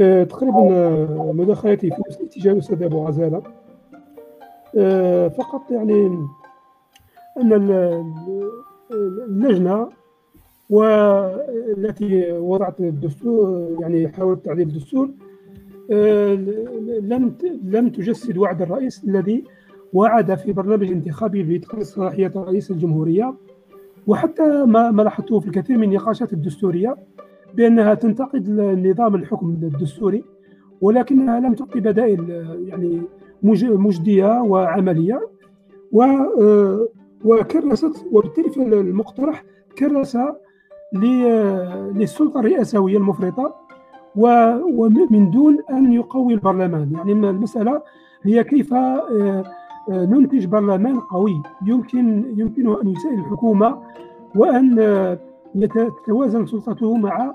آه، 0.00 0.24
تقريبا 0.24 0.58
آه، 0.58 1.32
مداخلتي 1.34 1.90
في 1.90 1.96
نفس 2.08 2.20
الاتجاه 2.20 2.52
الاستاذ 2.52 2.82
أبو 2.82 3.06
غزالة. 3.06 3.42
فقط 5.28 5.70
يعني 5.70 6.06
أن 7.36 7.52
اللجنة 8.90 9.88
والتي 10.70 12.32
وضعت 12.32 12.80
الدستور 12.80 13.68
يعني 13.80 14.08
حاولت 14.08 14.44
تعديل 14.44 14.68
الدستور 14.68 15.10
آه، 15.90 16.34
لم 17.02 17.34
لم 17.64 17.88
تجسد 17.88 18.36
وعد 18.38 18.62
الرئيس 18.62 19.04
الذي 19.04 19.44
وعد 19.92 20.34
في 20.34 20.52
برنامج 20.52 20.90
انتخابي 20.90 21.42
بتقليص 21.42 21.94
صلاحيات 21.94 22.36
رئيس 22.36 22.70
الجمهورية. 22.70 23.34
وحتى 24.06 24.64
ما 24.64 25.02
لاحظته 25.02 25.40
في 25.40 25.46
الكثير 25.46 25.78
من 25.78 25.88
النقاشات 25.88 26.32
الدستورية 26.32 26.96
بأنها 27.54 27.94
تنتقد 27.94 28.48
النظام 28.48 29.14
الحكم 29.14 29.48
الدستوري 29.48 30.24
ولكنها 30.80 31.40
لم 31.40 31.54
تعطي 31.54 31.80
بدائل 31.80 32.30
يعني 32.68 33.02
مجدية 33.42 34.42
وعملية. 34.42 35.20
و 35.92 36.02
آه، 36.02 36.88
وكرست 37.24 38.06
وبالتالي 38.12 38.50
في 38.50 38.62
المقترح 38.62 39.44
كرس 39.78 40.18
للسلطة 40.92 42.40
الرئاسوية 42.40 42.96
المفرطة 42.96 43.54
ومن 44.16 45.30
دون 45.30 45.58
أن 45.70 45.92
يقوي 45.92 46.34
البرلمان. 46.34 46.92
يعني 46.92 47.12
المسألة 47.12 47.82
هي 48.22 48.44
كيف 48.44 48.74
آه، 48.74 49.44
آه، 49.90 50.04
ننتج 50.04 50.44
برلمان 50.44 51.00
قوي. 51.00 51.42
يمكن 51.66 52.34
يمكنه 52.36 52.82
أن 52.82 52.88
يسائل 52.88 53.18
الحكومة 53.18 53.78
وأن 54.34 55.18
تتوازن 55.54 56.46
سلطته 56.46 56.96
مع 56.96 57.34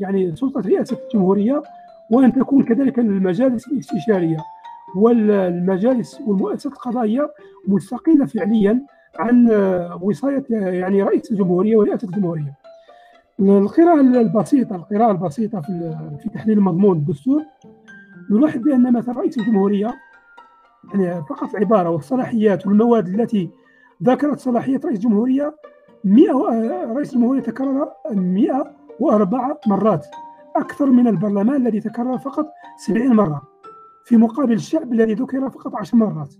يعني 0.00 0.36
سلطة 0.36 0.60
رئاسة 0.60 0.96
الجمهورية 1.04 1.62
وأن 2.10 2.32
تكون 2.32 2.64
كذلك 2.64 2.98
المجالس 2.98 3.68
الاستشارية 3.68 4.36
والمجالس 4.96 6.20
والمؤسسات 6.26 6.72
القضائية 6.72 7.30
مستقلة 7.68 8.26
فعليا 8.26 8.82
عن 9.18 9.48
وصاية 10.00 10.44
يعني 10.50 11.02
رئيس 11.02 11.30
الجمهورية 11.32 11.76
ورئاسة 11.76 12.08
الجمهورية. 12.08 12.54
القراءة 13.40 14.00
البسيطة 14.00 14.76
القراءة 14.76 15.10
البسيطة 15.10 15.60
في 15.60 15.96
في 16.22 16.28
تحليل 16.28 16.60
مضمون 16.60 16.96
الدستور 16.96 17.42
نلاحظ 18.30 18.60
بأن 18.60 18.92
مثلا 18.92 19.14
رئيس 19.18 19.38
الجمهورية 19.38 19.94
يعني 20.94 21.22
فقط 21.24 21.54
العباره 21.54 21.90
والصلاحيات 21.90 22.66
والمواد 22.66 23.08
التي 23.08 23.50
ذكرت 24.02 24.38
صلاحية 24.38 24.80
رئيس 24.84 24.96
الجمهورية 24.98 25.54
100 26.04 26.32
رئيس 26.94 27.14
الجمهورية 27.14 27.40
تكرر 27.40 27.88
104 28.10 29.60
مرات 29.66 30.06
أكثر 30.60 30.90
من 30.90 31.06
البرلمان 31.06 31.66
الذي 31.66 31.80
تكرر 31.80 32.18
فقط 32.18 32.48
70 32.86 33.16
مرة 33.16 33.42
في 34.04 34.16
مقابل 34.16 34.52
الشعب 34.52 34.92
الذي 34.92 35.14
ذكر 35.14 35.50
فقط 35.50 35.74
10 35.74 35.98
مرات. 35.98 36.34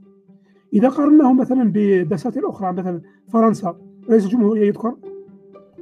إذا 0.72 0.88
قارناه 0.88 1.32
مثلا 1.32 1.72
بدساتير 1.74 2.50
أخرى 2.50 2.72
مثلا 2.72 3.00
فرنسا 3.32 3.76
رئيس 4.10 4.24
الجمهورية 4.24 4.66
يذكر 4.66 4.96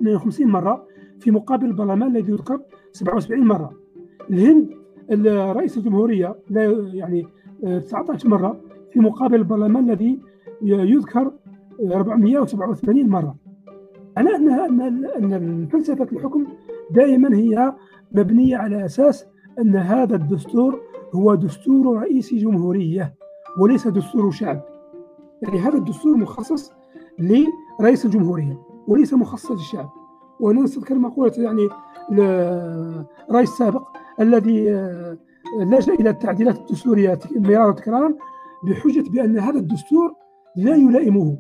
150 0.01 0.47
مرة 0.47 0.87
في 1.21 1.31
مقابل 1.31 1.67
البرلمان 1.67 2.17
الذي 2.17 2.33
يذكر 2.33 2.61
77 2.93 3.47
مرة. 3.47 3.73
الهند 4.31 4.71
رئيس 5.57 5.77
الجمهورية 5.77 6.37
لا 6.51 6.65
يعني 6.93 7.27
19 7.63 8.29
مرة 8.29 8.61
في 8.93 9.01
مقابل 9.01 9.35
البرلمان 9.35 9.91
الذي 9.91 10.19
يذكر 10.63 11.33
487 11.93 13.09
مرة. 13.09 13.37
على 14.17 14.37
ان 14.37 14.51
ان 14.51 15.05
أن 15.35 15.67
فلسفة 15.67 16.09
الحكم 16.13 16.47
دائما 16.91 17.37
هي 17.37 17.75
مبنية 18.15 18.57
على 18.57 18.85
أساس 18.85 19.27
أن 19.59 19.77
هذا 19.77 20.17
الدستور 20.17 20.81
هو 21.15 21.35
دستور 21.35 21.99
رئيس 21.99 22.35
جمهورية 22.35 23.15
وليس 23.59 23.89
دستور 23.89 24.31
شعب. 24.31 24.63
يعني 25.43 25.59
هذا 25.59 25.79
الدستور 25.79 26.17
مخصص 26.17 26.73
لرئيس 27.19 28.05
الجمهورية 28.05 28.59
وليس 28.89 29.15
مخصص 29.15 29.51
للشعب. 29.51 29.91
وأنا 30.41 30.63
نستذكر 30.63 30.95
مقولة 30.95 31.33
يعني 31.39 31.69
الرئيس 33.31 33.51
السابق 33.51 33.89
الذي 34.21 34.71
آه، 34.75 35.19
لجأ 35.61 35.95
إلى 35.95 36.11
التعديلات 36.11 36.59
الدستورية 36.59 37.19
مرارا 37.37 37.67
وتكرارا 37.67 38.15
بحجة 38.65 39.11
بأن 39.11 39.39
هذا 39.39 39.59
الدستور 39.59 40.15
لا 40.57 40.77
يلائمه. 40.77 41.39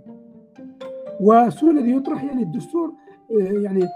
والسؤال 1.20 1.78
الذي 1.78 1.96
يطرح 1.96 2.24
يعني 2.24 2.42
الدستور 2.42 2.92
يعني 3.30 3.88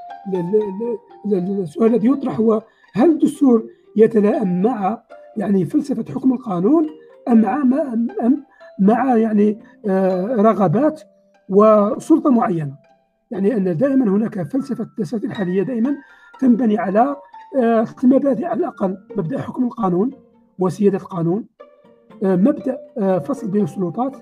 السؤال 1.32 1.94
الذي 1.94 2.08
يطرح 2.08 2.40
هو 2.40 2.62
هل 2.94 3.10
الدستور 3.10 3.66
يتلائم 3.96 4.62
مع 4.62 5.02
يعني 5.36 5.64
فلسفة 5.64 6.04
حكم 6.14 6.32
القانون 6.32 6.86
أم 7.28 7.40
مع 7.40 7.62
ام 8.22 8.44
مع 8.80 9.16
يعني 9.16 9.58
آه، 9.86 10.26
رغبات 10.26 11.02
وسلطة 11.48 12.30
معينة؟ 12.30 12.76
يعني 13.30 13.56
أن 13.56 13.76
دائما 13.76 14.04
هناك 14.04 14.42
فلسفة 14.42 14.84
الدساتير 14.84 15.30
الحالية 15.30 15.62
دائما 15.62 15.96
تنبني 16.40 16.78
على 16.78 17.16
آه، 17.56 17.86
مبادئ 18.04 18.44
على 18.44 18.60
الأقل 18.60 18.96
مبدأ 19.16 19.40
حكم 19.40 19.64
القانون 19.64 20.10
وسيادة 20.58 20.98
القانون 20.98 21.46
مبدأ 22.22 22.78
فصل 23.18 23.48
بين 23.48 23.64
السلطات 23.64 24.16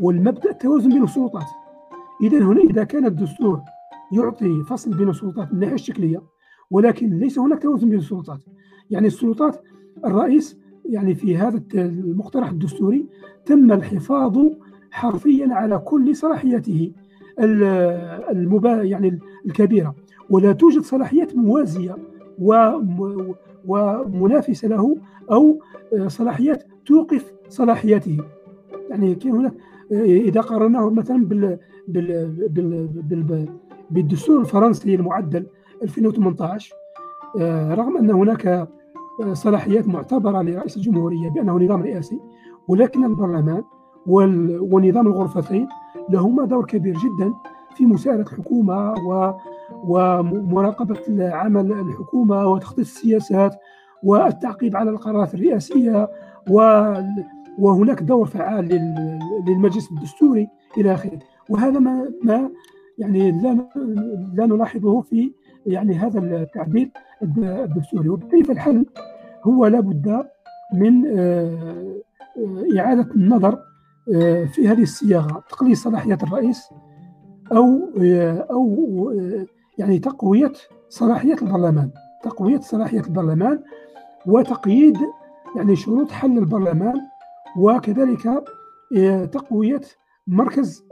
والمبدأ 0.00 0.50
التوازن 0.50 0.88
بين 0.88 1.02
السلطات. 1.02 1.46
اذا 2.22 2.38
هنا 2.38 2.60
إذا 2.60 2.84
كان 2.84 3.06
الدستور 3.06 3.60
يعطي 4.12 4.62
فصل 4.62 4.94
بين 4.94 5.08
السلطات 5.08 5.48
من 5.48 5.54
الناحية 5.54 5.74
الشكلية 5.74 6.22
ولكن 6.70 7.18
ليس 7.18 7.38
هناك 7.38 7.62
توازن 7.62 7.88
بين 7.88 7.98
السلطات. 7.98 8.40
يعني 8.90 9.06
السلطات 9.06 9.62
الرئيس 10.04 10.58
يعني 10.84 11.14
في 11.14 11.36
هذا 11.36 11.62
المقترح 11.74 12.50
الدستوري 12.50 13.06
تم 13.46 13.72
الحفاظ 13.72 14.38
حرفيا 14.90 15.48
على 15.54 15.78
كل 15.78 16.16
صلاحياته 16.16 16.92
المبا 17.38 18.82
يعني 18.82 19.18
الكبيرة. 19.46 19.94
ولا 20.30 20.52
توجد 20.52 20.82
صلاحيات 20.82 21.36
موازية 21.36 21.96
ومنافسة 23.66 24.68
له 24.68 24.96
أو 25.30 25.60
صلاحيات 26.06 26.64
توقف 26.86 27.32
صلاحياته. 27.48 28.18
يعني 28.90 29.14
كاين 29.14 29.34
هناك 29.34 29.54
إذا 29.92 30.40
قارناه 30.40 30.90
مثلا 30.90 31.24
بال 31.26 31.58
بال 31.88 32.28
بال 32.48 32.88
بال 33.22 33.48
بالدستور 33.90 34.40
الفرنسي 34.40 34.94
المعدل 34.94 35.46
2018 35.82 36.74
آه، 37.40 37.74
رغم 37.74 37.96
أن 37.96 38.10
هناك 38.10 38.46
آه، 38.46 38.68
صلاحيات 39.32 39.88
معتبرة 39.88 40.42
لرئيس 40.42 40.76
الجمهورية 40.76 41.28
بأنه 41.28 41.58
نظام 41.58 41.82
رئاسي 41.82 42.20
ولكن 42.68 43.04
البرلمان 43.04 43.62
ونظام 44.06 45.06
الغرفتين 45.06 45.68
لهما 46.08 46.44
دور 46.44 46.66
كبير 46.66 46.94
جدا 46.94 47.34
في 47.76 47.86
مساعدة 47.86 48.22
الحكومة 48.22 48.94
و 48.94 49.32
ومراقبة 49.84 51.34
عمل 51.34 51.72
الحكومة 51.72 52.46
وتخطيط 52.46 52.78
السياسات 52.78 53.56
والتعقيب 54.02 54.76
على 54.76 54.90
القرارات 54.90 55.34
الرئاسية 55.34 56.10
وهناك 57.58 58.02
دور 58.02 58.26
فعال 58.26 58.68
للمجلس 59.46 59.90
الدستوري 59.92 60.48
إلى 60.78 60.94
آخره. 60.94 61.18
وهذا 61.48 61.78
ما 61.78 62.10
ما 62.24 62.50
يعني 63.00 63.32
لا 63.32 63.68
لا 64.34 64.46
نلاحظه 64.46 65.00
في 65.00 65.32
يعني 65.66 65.94
هذا 65.94 66.18
التعديل 66.18 66.90
الدستوري. 67.22 68.08
وبالتالي 68.08 68.44
فالحل 68.44 68.86
هو 69.44 69.66
لابد 69.66 70.26
من 70.74 71.06
آه، 71.06 71.94
آه، 72.38 72.78
إعادة 72.78 73.14
النظر 73.14 73.58
آه، 74.14 74.44
في 74.44 74.68
هذه 74.68 74.82
الصياغة. 74.82 75.44
تقليل 75.48 75.76
صلاحيات 75.76 76.22
الرئيس 76.22 76.68
أو 77.52 77.80
أو 78.50 79.12
يعني 79.78 79.98
تقوية 79.98 80.52
صلاحيات 80.88 81.42
البرلمان. 81.42 81.90
تقوية 82.22 82.60
صلاحيات 82.60 83.06
البرلمان 83.06 83.62
وتقييد 84.26 84.98
يعني 85.56 85.76
شروط 85.76 86.10
حل 86.10 86.38
البرلمان 86.38 87.00
وكذلك 87.56 88.44
تقوية 89.32 89.80
مركز 90.30 90.84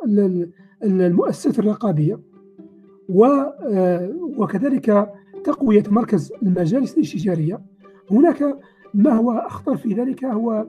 المؤسسات 0.83 1.59
الرقابية. 1.59 2.21
وكذلك 4.37 5.13
تقوية 5.45 5.83
مركز 5.91 6.33
المجالس 6.43 6.97
الاستشارية 6.97 7.61
هناك 8.11 8.59
ما 8.95 9.13
هو 9.13 9.33
أخطر 9.33 9.77
في 9.77 9.95
ذلك 9.95 10.25
هو 10.25 10.67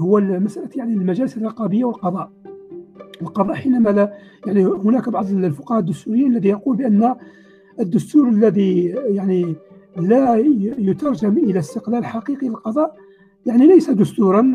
هو 0.00 0.20
مسألة 0.20 0.68
يعني 0.76 0.94
المجالس 0.94 1.36
الرقابية 1.36 1.84
والقضاء. 1.84 2.30
القضاء 3.22 3.56
حينما 3.56 3.90
لا 3.90 4.12
يعني 4.46 4.64
هناك 4.64 5.08
بعض 5.08 5.30
الفقهاء 5.30 5.80
الدستوريين 5.80 6.32
الذي 6.32 6.48
يقول 6.48 6.76
بأن 6.76 7.14
الدستور 7.80 8.28
الذي 8.28 8.84
يعني 8.86 9.56
لا 9.96 10.36
يترجم 10.78 11.38
إلى 11.38 11.58
استقلال 11.58 12.04
حقيقي 12.04 12.48
للقضاء 12.48 12.96
يعني 13.46 13.66
ليس 13.66 13.90
دستورا 13.90 14.52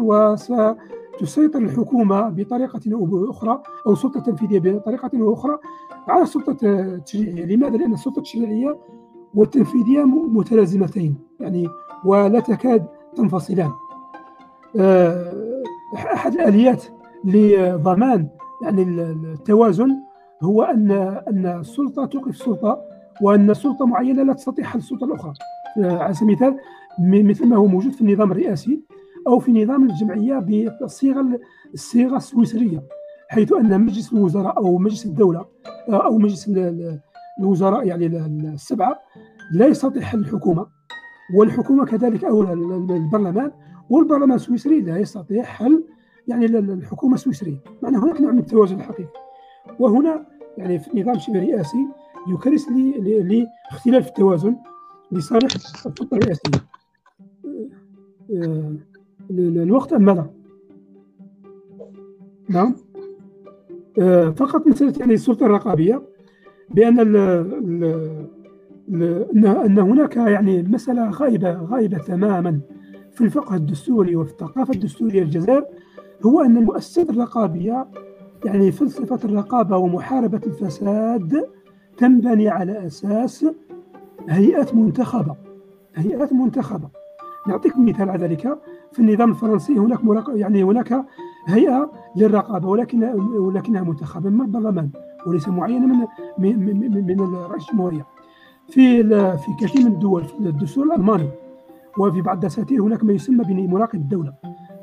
وستسيطر 1.22 1.60
الحكومة 1.60 2.30
بطريقة 2.30 2.82
أو 2.94 3.32
أخرى 3.32 3.62
أو 3.88 3.94
السلطة 3.94 4.18
التنفيذية 4.18 4.60
بطريقة 4.60 5.12
أو 5.16 5.34
أخرى 5.34 5.58
على 6.08 6.24
السلطة 6.24 6.58
التشريعية 6.64 7.46
لماذا؟ 7.46 7.78
لأن 7.78 7.94
السلطة 7.94 8.18
التشريعية 8.18 8.78
والتنفيذية 9.36 10.04
متلازمتين 10.06 11.16
يعني 11.40 11.68
ولا 12.06 12.40
تكاد 12.40 12.86
تنفصلان. 13.16 13.72
آه، 14.80 15.64
أحد 15.96 16.34
الآليات 16.34 16.84
لضمان 17.26 18.28
يعني 18.62 18.84
التوازن 18.84 19.90
هو 20.44 20.64
أن 20.64 20.92
أن 21.28 21.46
السلطة 21.46 22.06
توقف 22.06 22.28
السلطة 22.28 22.82
وأن 23.22 23.54
سلطة 23.54 23.86
معينة 23.86 24.24
لا 24.24 24.34
تستطيع 24.34 24.66
حل 24.66 24.80
السلطة 24.80 25.06
الأخرى. 25.06 25.34
آه، 25.78 25.98
على 25.98 26.14
سبيل 26.14 26.38
المثال 26.44 26.58
مثل 27.28 27.48
ما 27.48 27.56
هو 27.56 27.66
موجود 27.66 27.92
في 27.92 28.02
النظام 28.02 28.32
الرئاسي 28.32 28.82
أو 29.28 29.40
في 29.40 29.64
نظام 29.64 29.90
الجمعية 29.90 30.40
بالصيغه 30.40 31.40
الصيغة 31.74 32.18
السويسرية 32.18 32.84
حيث 33.30 33.54
أن 33.54 33.82
مجلس 33.82 34.14
الوزراء 34.14 34.58
أو 34.58 34.78
مجلس 34.78 35.06
الدولة 35.06 35.46
أو 35.90 36.18
مجلس 36.18 36.52
الوزراء 37.40 37.88
يعني 37.88 38.06
السبعة 38.54 39.00
لا 39.52 39.68
يستطيع 39.68 40.02
حل 40.02 40.20
الحكومة 40.20 40.68
والحكومة 41.38 41.86
كذلك 41.86 42.24
أو 42.24 42.42
البرلمان 42.42 43.52
والبرلمان 43.90 44.36
السويسري 44.36 44.82
لا 44.82 44.98
يستطيع 44.98 45.44
حل 45.44 45.84
يعني 46.28 46.46
الحكومة 46.46 47.14
السويسرية. 47.14 47.58
معنى 47.84 47.98
هناك 47.98 48.22
نوع 48.22 48.32
من 48.32 48.40
التوازن 48.40 48.76
الحقيقي. 48.76 49.10
وهنا 49.80 50.26
يعني 50.58 50.80
في 50.80 50.94
النظام 50.94 51.16
الشبه 51.16 51.40
الرئاسي 51.40 51.88
يكرس 52.28 52.70
لاختلاف 52.70 54.08
التوازن 54.08 54.56
لصالح 55.12 55.56
السلطه 55.56 56.18
الرئاسية. 56.18 56.66
آه، 58.34 58.76
الوقت 59.30 59.94
أم 59.94 60.02
ماذا؟ 60.02 60.30
نعم. 62.50 62.76
آه، 64.00 64.30
فقط 64.30 64.68
مسألة 64.68 64.94
يعني 65.00 65.14
السلطة 65.14 65.46
الرقابية 65.46 66.02
بأن 66.70 67.00
ال 67.00 67.16
ال 68.90 69.46
أن 69.46 69.80
هناك 69.80 70.16
يعني 70.16 70.64
مسألة 70.64 71.10
غائبة 71.10 71.54
غائبة 71.54 71.98
تماما 71.98 72.60
في 73.12 73.22
الفقه 73.22 73.56
الدستوري 73.56 74.16
وفي 74.16 74.32
الثقافة 74.32 74.74
الدستورية 74.74 75.22
الجزائر 75.22 75.66
هو 76.26 76.42
أن 76.42 76.58
المؤسسات 76.58 77.10
الرقابية 77.10 77.88
يعني 78.46 78.72
فلسفة 78.72 79.20
الرقابة 79.24 79.78
ومحاربة 79.78 80.42
الفساد 80.48 81.46
تنبني 81.98 82.50
على 82.50 82.86
أساس 82.86 83.46
هيئات 84.30 84.76
منتخبة. 84.76 85.36
هيئات 85.96 86.34
منتخبة. 86.34 86.90
نعطيكم 87.48 87.86
مثال 87.86 88.10
على 88.10 88.28
ذلك. 88.28 88.60
في 88.96 89.02
النظام 89.02 89.30
الفرنسي 89.32 89.78
هناك 89.78 90.00
يعني 90.36 90.64
هناك 90.64 91.06
هيئة 91.48 91.92
للرقابة 92.16 92.68
ولكن 92.68 93.04
ولكنها 93.38 93.82
منتخبة 93.82 94.30
من 94.30 94.42
البرلمان 94.42 94.90
وليس 95.28 95.48
معينة 95.48 95.88
من 95.88 96.08
من 96.38 97.18
من, 97.18 97.36
رئيس 97.36 97.70
الجمهورية. 97.70 98.06
في 98.68 99.04
في 99.38 99.66
كثير 99.66 99.82
من 99.82 99.92
الدول 99.92 100.26
في 100.26 100.40
الدستور 100.40 100.86
الألماني 100.86 101.30
وفي 102.00 102.22
بعض 102.22 102.36
الدساتير 102.36 102.82
هناك 102.82 103.04
ما 103.04 103.14
يسمى 103.14 103.44
بمراقب 103.44 103.96
الدولة. 103.96 104.34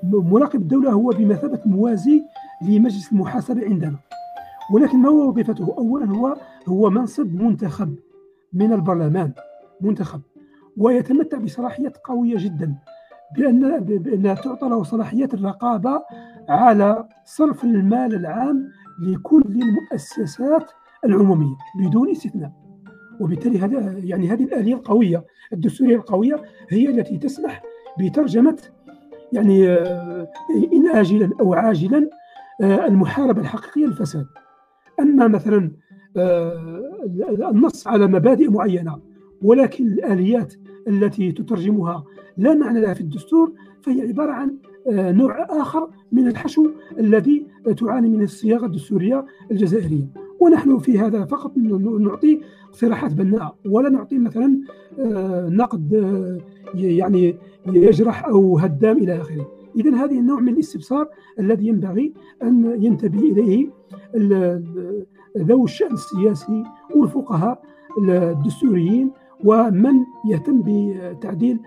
مراقب 0.02 0.60
الدولة 0.60 0.90
هو 0.90 1.10
بمثابة 1.10 1.60
موازي 1.66 2.22
لمجلس 2.62 3.12
المحاسبة 3.12 3.64
عندنا. 3.64 3.96
ولكن 4.72 4.98
ما 4.98 5.08
هو 5.08 5.28
وظيفته؟ 5.28 5.74
اولا 5.78 6.06
هو 6.06 6.36
هو 6.68 6.90
منصب 6.90 7.42
منتخب 7.42 7.94
من 8.52 8.72
البرلمان 8.72 9.32
منتخب 9.80 10.20
ويتمتع 10.76 11.38
بصلاحيات 11.38 11.96
قوية 11.96 12.36
جدا. 12.38 12.74
بأن 13.36 13.80
بانها 13.80 14.34
تعطى 14.34 14.68
له 14.68 14.82
صلاحيات 14.82 15.34
الرقابة 15.34 16.02
على 16.48 17.08
صرف 17.24 17.64
المال 17.64 18.14
العام 18.14 18.70
لكل 19.02 19.42
المؤسسات 19.46 20.70
العمومية 21.04 21.56
بدون 21.80 22.10
استثناء. 22.10 22.52
وبالتالي 23.20 23.58
هذا 23.58 23.98
يعني 23.98 24.28
هذه 24.28 24.44
الآلية 24.44 24.74
القوية 24.74 25.24
الدستورية 25.52 25.96
القوية 25.96 26.42
هي 26.68 26.88
التي 26.88 27.18
تسمح 27.18 27.62
بترجمة 27.98 28.58
يعني 29.32 29.68
آه، 29.68 30.28
إن 30.72 30.88
اجلا 30.88 31.30
أو 31.40 31.54
عاجلا 31.54 32.10
آه، 32.60 32.86
المحاربة 32.86 33.40
الحقيقية 33.40 33.86
للفساد. 33.86 34.26
أما 35.00 35.28
مثلا 35.28 35.70
آه، 36.16 37.08
النص 37.50 37.86
على 37.86 38.06
مبادئ 38.06 38.50
معينة 38.50 38.98
ولكن 39.42 39.86
الآليات 39.86 40.54
التي 40.88 41.32
تترجمها. 41.32 42.04
لا 42.36 42.54
معنى 42.54 42.80
لها 42.80 42.94
في 42.94 43.00
الدستور 43.00 43.52
فهي 43.80 44.08
عبارة 44.08 44.32
عن 44.32 44.56
نوع 44.88 45.46
آخر 45.50 45.88
من 46.12 46.28
الحشو 46.28 46.70
الذي 46.98 47.46
تعاني 47.76 48.08
من 48.08 48.22
الصياغة 48.22 48.66
الدستورية 48.66 49.26
الجزائرية. 49.50 50.06
ونحن 50.40 50.78
في 50.78 50.98
هذا 50.98 51.24
فقط 51.24 51.56
نعطي 52.00 52.40
اقتراحات 52.70 53.12
بناءه 53.12 53.54
ولا 53.66 53.88
نعطي 53.88 54.18
مثلا 54.18 54.60
آه، 54.98 55.48
نقد 55.48 55.94
آه، 55.94 56.38
يعني 56.74 57.36
يجرح 57.66 58.24
أو 58.24 58.58
هدام 58.58 58.96
إلى 58.96 59.20
آخره. 59.20 59.50
اذا 59.76 60.04
هذه 60.04 60.18
النوع 60.18 60.40
من 60.40 60.52
الاستبصار 60.52 61.08
الذي 61.38 61.66
ينبغي 61.66 62.12
أن 62.42 62.76
ينتبه 62.82 63.18
إليه 63.18 63.68
ذوي 65.38 65.64
الشأن 65.64 65.92
السياسي 65.92 66.64
والفقهاء 66.96 67.62
الدستوريين 68.08 69.10
ومن 69.44 69.94
يهتم 70.30 70.62
بتعديل 70.64 71.60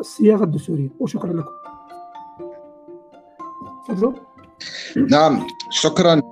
الصياغة 0.00 0.44
الدستورية. 0.44 0.88
وشكرا 1.00 1.32
لكم. 1.32 1.50
تفضلوا 3.88 4.12
نعم 5.10 5.46
شكرا. 5.70 6.22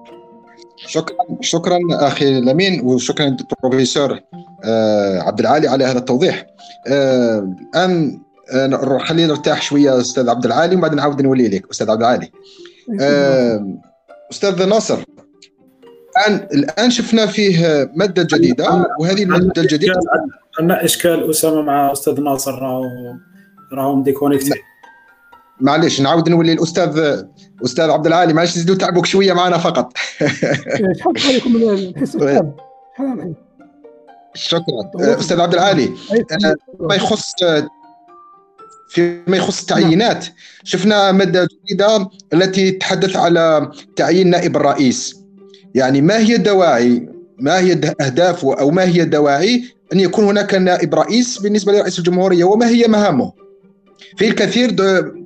شكرا 0.76 1.16
شكرا 1.40 1.78
أخي 1.90 2.40
لمين 2.40 2.86
وشكرا 2.86 3.36
بروفيسور 3.62 4.20
آه 4.64 5.20
عبد 5.20 5.40
العالي 5.40 5.68
على 5.68 5.84
هذا 5.84 5.98
التوضيح. 5.98 6.46
آه 6.88 7.38
الان 7.38 8.20
آه 8.52 8.98
خلينا 8.98 9.28
نرتاح 9.28 9.62
شوية 9.62 10.00
أستاذ 10.00 10.28
عبد 10.28 10.44
العالي 10.44 10.76
وبعدين 10.76 10.96
نعاود 10.96 11.22
نولي 11.22 11.48
لك 11.48 11.70
أستاذ 11.70 11.90
عبد 11.90 12.00
العالي. 12.00 12.30
آه 13.00 13.78
أستاذ 14.30 14.68
ناصر. 14.68 15.04
الآن 16.26 16.48
الآن 16.54 16.90
شفنا 16.90 17.26
فيه 17.26 17.90
مادة 17.94 18.38
جديدة 18.38 18.86
وهذه 19.00 19.22
المادة 19.22 19.62
الجديدة 19.62 20.00
عندنا 20.58 20.84
إشكال 20.84 21.30
أسامة 21.30 21.62
مع 21.62 21.92
أستاذ 21.92 22.20
ناصر 22.20 22.54
راهو 22.54 22.84
راهم 23.72 24.02
ديكونيكتي 24.02 24.54
معلش 25.60 26.00
نعاود 26.00 26.28
نولي 26.28 26.52
الأستاذ 26.52 27.22
أستاذ 27.64 27.90
عبد 27.90 28.06
العالي 28.06 28.32
معلش 28.32 28.54
تزيدوا 28.54 28.74
تعبوك 28.74 29.06
شوية 29.06 29.32
معنا 29.32 29.58
فقط. 29.58 29.92
شحال 30.98 31.14
عليكم. 31.26 31.52
من 31.52 31.62
الحصه 31.62 32.52
شكرا. 34.34 34.90
أستاذ 35.20 35.40
عبد 35.40 35.54
العالي 35.54 35.90
ما 36.80 36.94
يخص 36.94 37.32
فيما 38.88 39.36
يخص 39.36 39.60
التعيينات 39.60 40.26
شفنا 40.64 41.12
مادة 41.12 41.48
جديدة 41.64 42.08
التي 42.32 42.70
تتحدث 42.70 43.16
على 43.16 43.70
تعيين 43.96 44.30
نائب 44.30 44.56
الرئيس. 44.56 45.19
يعني 45.74 46.00
ما 46.00 46.18
هي 46.18 46.36
الدواعي 46.36 47.08
ما 47.38 47.58
هي 47.58 47.72
أهداف 48.00 48.44
أو 48.44 48.70
ما 48.70 48.84
هي 48.84 49.02
الدواعي 49.02 49.64
أن 49.92 50.00
يكون 50.00 50.24
هناك 50.24 50.54
نائب 50.54 50.94
رئيس 50.94 51.38
بالنسبة 51.38 51.72
لرئيس 51.72 51.98
الجمهورية 51.98 52.44
وما 52.44 52.68
هي 52.68 52.88
مهامه؟ 52.88 53.32
في 54.16 54.28
الكثير 54.28 54.76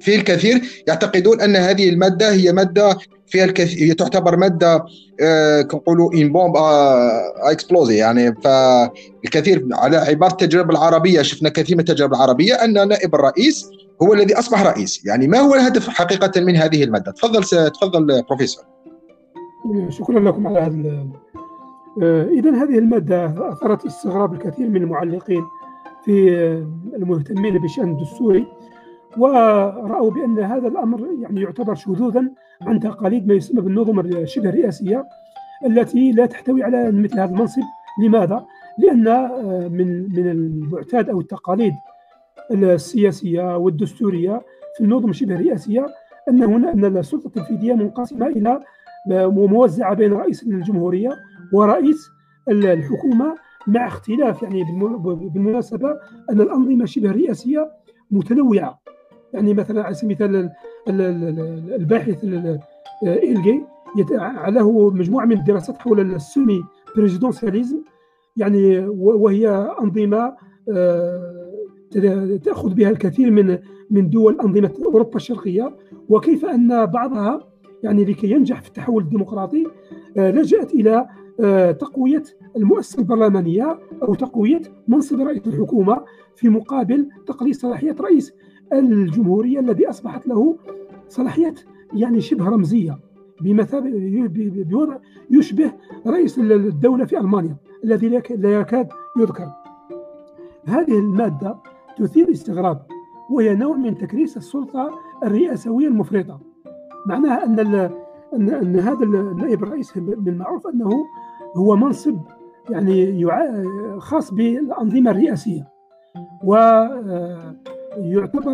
في 0.00 0.14
الكثير 0.14 0.84
يعتقدون 0.88 1.40
أن 1.40 1.56
هذه 1.56 1.88
المادة 1.88 2.32
هي 2.32 2.52
مادة 2.52 2.98
فيها 3.26 3.44
الكثير 3.44 3.88
هي 3.88 3.94
تعتبر 3.94 4.36
مادة 4.36 4.84
آه 5.20 5.62
كنقولوا 5.62 6.14
ان 6.14 6.32
بومب 6.32 6.52
اكسبلوزي 7.36 7.96
يعني 7.96 8.34
فالكثير 8.34 9.68
على 9.72 9.96
عبارة 9.96 10.32
التجربة 10.32 10.70
العربية 10.70 11.22
شفنا 11.22 11.48
كثير 11.48 11.76
من 11.76 11.80
التجارب 11.80 12.12
العربية 12.12 12.54
أن 12.54 12.88
نائب 12.88 13.14
الرئيس 13.14 13.66
هو 14.02 14.14
الذي 14.14 14.34
أصبح 14.34 14.62
رئيس 14.62 15.06
يعني 15.06 15.28
ما 15.28 15.38
هو 15.38 15.54
الهدف 15.54 15.88
حقيقة 15.88 16.40
من 16.40 16.56
هذه 16.56 16.84
المادة؟ 16.84 17.12
تفضل 17.12 17.44
تفضل 17.70 18.22
بروفيسور. 18.22 18.73
شكرا 19.88 20.20
لكم 20.20 20.46
على 20.46 20.58
هذا 20.58 21.06
آه، 22.02 22.24
اذا 22.24 22.50
هذه 22.50 22.78
المادة 22.78 23.48
أثرت 23.52 23.86
استغراب 23.86 24.32
الكثير 24.32 24.68
من 24.68 24.82
المعلقين 24.82 25.44
في 26.04 26.28
المهتمين 26.96 27.58
بالشأن 27.58 27.90
الدستوري 27.90 28.46
ورأوا 29.18 30.10
بأن 30.10 30.38
هذا 30.38 30.68
الأمر 30.68 31.06
يعني 31.20 31.40
يعتبر 31.40 31.74
شذوذا 31.74 32.30
عن 32.62 32.80
تقاليد 32.80 33.26
ما 33.28 33.34
يسمى 33.34 33.60
بالنظم 33.60 34.00
الشبه 34.00 34.48
الرئاسية 34.48 35.04
التي 35.66 36.12
لا 36.12 36.26
تحتوي 36.26 36.62
على 36.62 36.92
مثل 36.92 37.20
هذا 37.20 37.30
المنصب 37.30 37.62
لماذا؟ 38.04 38.46
لأن 38.78 39.08
آه، 39.08 39.68
من 39.68 40.02
من 40.02 40.30
المعتاد 40.30 41.08
أو 41.08 41.20
التقاليد 41.20 41.74
السياسية 42.50 43.56
والدستورية 43.56 44.42
في 44.76 44.84
النظم 44.84 45.10
الشبه 45.10 45.34
الرئاسية 45.34 45.86
أن 46.28 46.42
هنا 46.42 46.72
أن 46.72 46.96
السلطة 46.96 47.26
التنفيذية 47.26 47.74
منقسمة 47.74 48.26
إلى 48.26 48.60
وموزعة 49.10 49.90
آه، 49.90 49.94
بين 49.94 50.12
رئيس 50.12 50.42
الجمهورية 50.42 51.10
ورئيس 51.52 52.10
الحكومة 52.48 53.34
مع 53.66 53.86
اختلاف 53.86 54.42
يعني 54.42 54.64
بالمناسبة 55.34 55.88
أن 56.30 56.40
الأنظمة 56.40 56.84
شبه 56.84 57.10
الرئاسية 57.10 57.70
متنوعة. 58.10 58.80
يعني 59.32 59.54
مثلا 59.54 59.82
على 59.82 59.94
سبيل 59.94 60.16
المثال 60.22 60.50
الباحث 61.74 62.24
إلجي 63.02 63.64
له 64.48 64.90
مجموعة 64.90 65.24
من 65.24 65.38
الدراسات 65.38 65.78
حول 65.78 66.00
السيمي 66.00 66.64
بريزيدونسياليزم 66.96 67.78
يعني 68.36 68.78
وهي 68.98 69.74
أنظمة 69.82 70.36
آه، 70.68 71.44
تأخذ 72.44 72.74
بها 72.74 72.90
الكثير 72.90 73.30
من 73.30 73.58
من 73.90 74.10
دول 74.10 74.40
أنظمة 74.40 74.70
أوروبا 74.86 75.16
الشرقية. 75.16 75.76
وكيف 76.08 76.44
أن 76.44 76.86
بعضها 76.86 77.53
يعني 77.84 78.04
لكي 78.04 78.30
ينجح 78.30 78.62
في 78.62 78.68
التحول 78.68 79.02
الديمقراطي 79.02 79.64
آه، 80.16 80.30
لجأت 80.30 80.74
إلى 80.74 81.06
آه، 81.40 81.72
تقوية 81.72 82.22
المؤسسة 82.56 82.98
البرلمانية 82.98 83.78
أو 84.02 84.14
تقوية 84.14 84.62
منصب 84.88 85.20
رئيس 85.20 85.46
الحكومة 85.46 86.04
في 86.36 86.48
مقابل 86.48 87.08
تقليص 87.26 87.60
صلاحيات 87.60 88.00
رئيس 88.00 88.32
الجمهورية 88.72 89.60
الذي 89.60 89.88
أصبحت 89.88 90.26
له 90.26 90.56
صلاحيات 91.08 91.60
يعني 91.92 92.20
شبه 92.20 92.48
رمزية 92.48 92.98
بمثابة 93.40 93.90
بوضع 94.64 94.98
يشبه 95.30 95.72
رئيس 96.06 96.38
الدولة 96.38 97.04
في 97.04 97.18
ألمانيا 97.18 97.56
الذي 97.84 98.08
لا 98.08 98.60
يكاد 98.60 98.88
يذكر. 99.18 99.48
هذه 100.64 100.98
المادة 100.98 101.56
تثير 101.98 102.30
استغراب 102.30 102.86
وهي 103.30 103.54
نوع 103.54 103.76
من 103.76 103.98
تكريس 103.98 104.36
السلطة 104.36 104.90
الرئاسوية 105.24 105.88
المفرطة. 105.88 106.53
معناها 107.06 107.44
أن 107.44 107.58
أن 108.34 108.48
أن 108.48 108.76
هذا 108.80 109.04
النائب 109.04 109.62
الرئيس 109.62 109.96
من 109.96 110.28
المعروف 110.28 110.66
أنه 110.66 110.90
هو 111.56 111.76
منصب 111.76 112.18
يعني 112.70 113.26
خاص 113.98 114.34
بالأنظمة 114.34 115.10
الرئاسية. 115.10 115.68
ويعتبر 116.44 117.38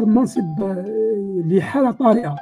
منصب 0.04 0.62
آه، 0.62 1.42
لحالة 1.46 1.90
طارئة. 1.90 2.36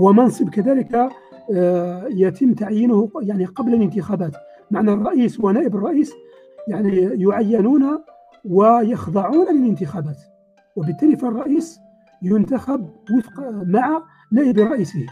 ومنصب 0.00 0.48
كذلك 0.48 1.08
آه، 1.54 2.06
يتم 2.10 2.54
تعيينه 2.54 3.08
يعني 3.22 3.44
قبل 3.44 3.74
الانتخابات. 3.74 4.36
معنى 4.70 4.92
الرئيس 4.92 5.40
ونائب 5.40 5.76
الرئيس 5.76 6.12
يعني 6.68 6.96
يعينون 7.22 7.82
ويخضعون 8.44 9.46
للانتخابات. 9.46 10.18
وبالتالي 10.76 11.16
فالرئيس 11.16 11.78
ينتخب 12.22 12.90
وفق 13.16 13.40
مع 13.66 14.02
نائب 14.32 14.58
رئيسه. 14.58 15.06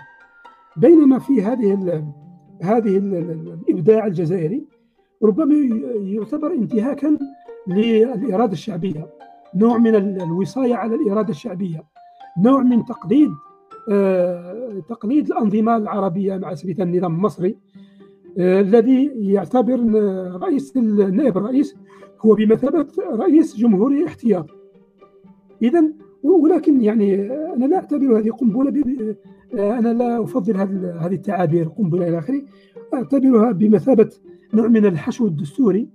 بينما 0.77 1.19
في 1.19 1.43
هذه 1.43 1.75
ال 1.75 2.05
هذه 2.63 2.97
ال 2.97 3.15
الإبداع 3.69 4.07
الجزائري 4.07 4.65
ربما 5.23 5.55
يعتبر 5.97 6.53
انتهاكا 6.53 7.19
للإرادة 7.69 8.53
الشعبية. 8.53 9.09
نوع 9.55 9.79
من 9.79 9.95
الوصاية 9.95 10.75
على 10.75 10.95
الإرادة 10.95 11.31
الشعبية. 11.31 11.85
نوع 12.39 12.63
من 12.63 12.85
تقليد 12.85 13.31
آه 13.91 14.83
تقليد 14.89 15.27
الأنظمة 15.27 15.77
العربية 15.77 16.37
مع 16.37 16.55
سبيل 16.55 16.83
النظام 16.83 17.15
المصري 17.15 17.57
آه 18.39 18.61
الذي 18.61 19.05
يعتبر 19.15 19.81
رئيس 20.43 20.77
النائب 20.77 21.39
الرئيس 21.39 21.77
هو 22.21 22.35
بمثابة 22.35 22.87
رئيس 23.13 23.57
جمهوري 23.57 24.07
احتياط 24.07 24.47
اذا 25.63 25.85
ولكن 26.23 26.83
يعني 26.83 27.33
أنا 27.33 27.65
لا 27.65 27.77
أعتبر 27.77 28.19
هذه 28.19 28.31
قنبلة 28.31 28.71
أنا 29.59 29.89
لا 29.89 30.23
أفضل 30.23 30.57
هذه 30.57 31.15
التعابير 31.15 31.69
قنبلة 31.69 32.09
إلى 32.09 32.19
آخره. 32.19 32.43
أعتبرها 32.95 33.53
بمثابة 33.53 34.11
نوع 34.55 34.69
من 34.69 34.87
الحشو 34.87 35.27
الدستوري 35.27 35.89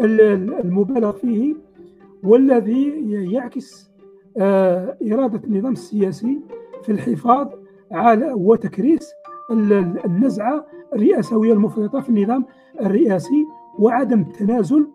المبالغ 0.00 1.12
فيه 1.12 1.54
والذي 2.22 3.12
يعكس 3.32 3.90
آه، 4.38 4.96
إرادة 5.12 5.40
النظام 5.44 5.72
السياسي 5.72 6.40
في 6.82 6.92
الحفاظ 6.92 7.48
على 7.92 8.32
وتكريس 8.32 9.12
النزعة 10.04 10.66
الرئاسوية 10.94 11.52
المفرطة 11.52 12.00
في 12.00 12.08
النظام 12.08 12.44
الرئاسي 12.80 13.46
وعدم 13.78 14.20
التنازل 14.20 14.86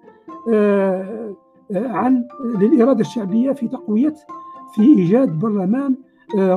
آه، 0.49 1.35
آه، 1.71 1.87
عن 1.87 2.27
للإرادة 2.59 3.01
الشعبية 3.01 3.51
في 3.51 3.67
تقوية 3.67 4.13
في 4.75 4.81
إيجاد 4.81 5.39
برلمان 5.39 5.95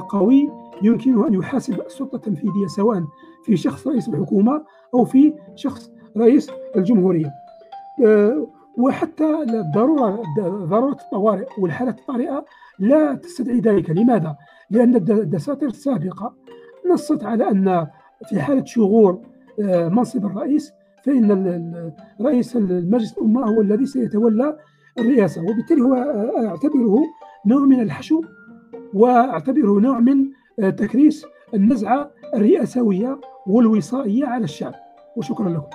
قوي 0.09 0.51
يمكنه 0.83 1.29
أن 1.29 1.35
يحاسب 1.35 1.81
السلطة 1.81 2.17
التنفيذية 2.17 2.67
سواء 2.67 3.05
في 3.45 3.57
شخص 3.57 3.87
رئيس 3.87 4.09
الحكومة 4.09 4.65
أو 4.95 5.05
في 5.05 5.35
شخص 5.55 5.91
رئيس 6.17 6.51
الجمهورية. 6.77 7.31
وحتى 8.79 9.45
ضرورة 9.75 10.23
ضرورة 10.41 10.93
الطوارئ 10.93 11.47
والحالات 11.59 11.99
الطارئة 11.99 12.45
لا 12.79 13.15
تستدعي 13.15 13.61
ذلك. 13.61 13.91
لماذا؟ 13.91 14.37
لأن 14.71 14.97
الدساتير 14.97 15.69
السابقة 15.69 16.35
نصت 16.93 17.25
على 17.25 17.51
أن 17.51 17.87
في 18.29 18.41
حالة 18.41 18.65
شغور 18.65 19.21
آه، 19.61 19.89
منصب 19.89 20.27
الرئيس 20.27 20.73
فإن 21.05 21.93
رئيس 22.21 22.57
المجلس 22.57 23.13
الأمة 23.13 23.47
هو 23.47 23.61
الذي 23.61 23.87
سيتولى 23.87 24.57
الرئاسة. 24.99 25.43
وبالتالي 25.43 25.83
هو 25.83 25.95
آه، 25.95 26.47
أعتبره 26.47 26.99
نوع 27.47 27.61
من 27.61 27.81
الحشو 27.81 28.23
وأعتبره 28.95 29.81
نوع 29.81 29.99
من 29.99 30.19
آه، 30.21 30.31
تكريس 30.61 31.25
النزعة 31.55 32.11
الرئاسوية 32.35 33.21
والوصائية 33.47 34.27
على 34.27 34.45
الشعب. 34.45 34.75
وشكرا 35.17 35.49
لكم. 35.49 35.67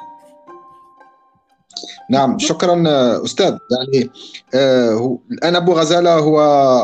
نعم 2.09 2.39
شكرا 2.39 2.83
أستاذ. 3.25 3.57
يعني 3.71 4.09
آه 4.53 5.19
الآن 5.31 5.55
أبو 5.55 5.73
غزالة 5.73 6.13
هو 6.13 6.39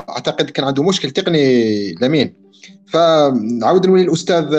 أعتقد 0.09 0.49
كان 0.49 0.65
عنده 0.65 0.83
مشكل 0.83 1.11
تقني 1.11 1.93
لمين. 1.93 2.43
فنعود 2.87 3.87
نولي 3.87 4.01
الأستاذ 4.01 4.55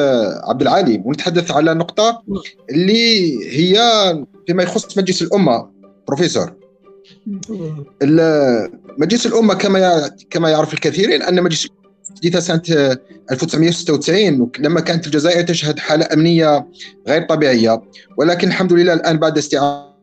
عبد 0.49 0.63
العالي 0.63 1.03
ونتحدث 1.05 1.51
على 1.51 1.75
نقطة 1.75 2.23
اللي 2.71 3.39
هي 3.59 3.79
فيما 4.47 4.63
يخص 4.63 4.99
مجلس 4.99 5.23
الأمة. 5.23 5.71
بروفيسور 6.07 6.53
مجلس 8.99 9.27
الأمة 9.27 9.55
كما 9.55 10.11
كما 10.31 10.51
يعرف 10.51 10.75
الكثيرين 10.75 11.23
أن 11.23 11.43
مجلس 11.43 11.69
حديث 12.17 12.37
سنه 12.37 12.63
1996 13.31 14.51
لما 14.59 14.81
كانت 14.81 15.07
الجزائر 15.07 15.43
تشهد 15.43 15.79
حالة 15.79 16.09
أمنية 16.13 16.67
غير 17.09 17.23
طبيعية. 17.23 17.83
ولكن 18.17 18.49
الحمد 18.49 18.73
لله 18.73 18.93
الآن 18.93 19.19
بعد 19.19 19.39
استعادة 19.39 19.95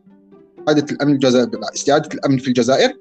استعاده 0.68 0.86
الأمن 0.92 1.12
الجزائر 1.12 1.48
استعادة 1.74 2.08
الأمن 2.14 2.38
في 2.38 2.48
الجزائر 2.48 2.92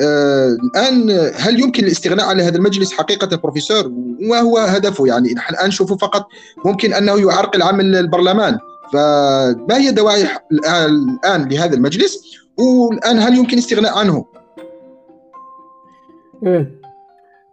آه 0.00 0.48
الآن 0.48 1.10
هل 1.34 1.60
يمكن 1.60 1.84
الاستغناء 1.84 2.26
عن 2.26 2.40
هذا 2.40 2.56
المجلس 2.56 2.92
حقيقة 2.92 3.36
بروفيسور؟ 3.36 3.86
وما 3.86 4.40
هو 4.40 4.58
هدفه 4.58 5.06
يعني 5.06 5.34
نحن 5.34 5.54
الآن 5.54 5.68
نشوفه 5.68 5.96
فقط 5.96 6.26
ممكن 6.64 6.92
أنه 6.92 7.20
يعرقل 7.20 7.62
عمل 7.62 7.96
البرلمان. 7.96 8.58
فما 8.92 9.76
هي 9.76 9.90
دواعي 9.90 10.28
الآن 10.52 11.48
لهذا 11.48 11.74
المجلس؟ 11.74 12.22
والآن 12.58 13.18
هل 13.18 13.36
يمكن 13.36 13.52
الاستغناء 13.52 13.98
عنه؟ 13.98 14.24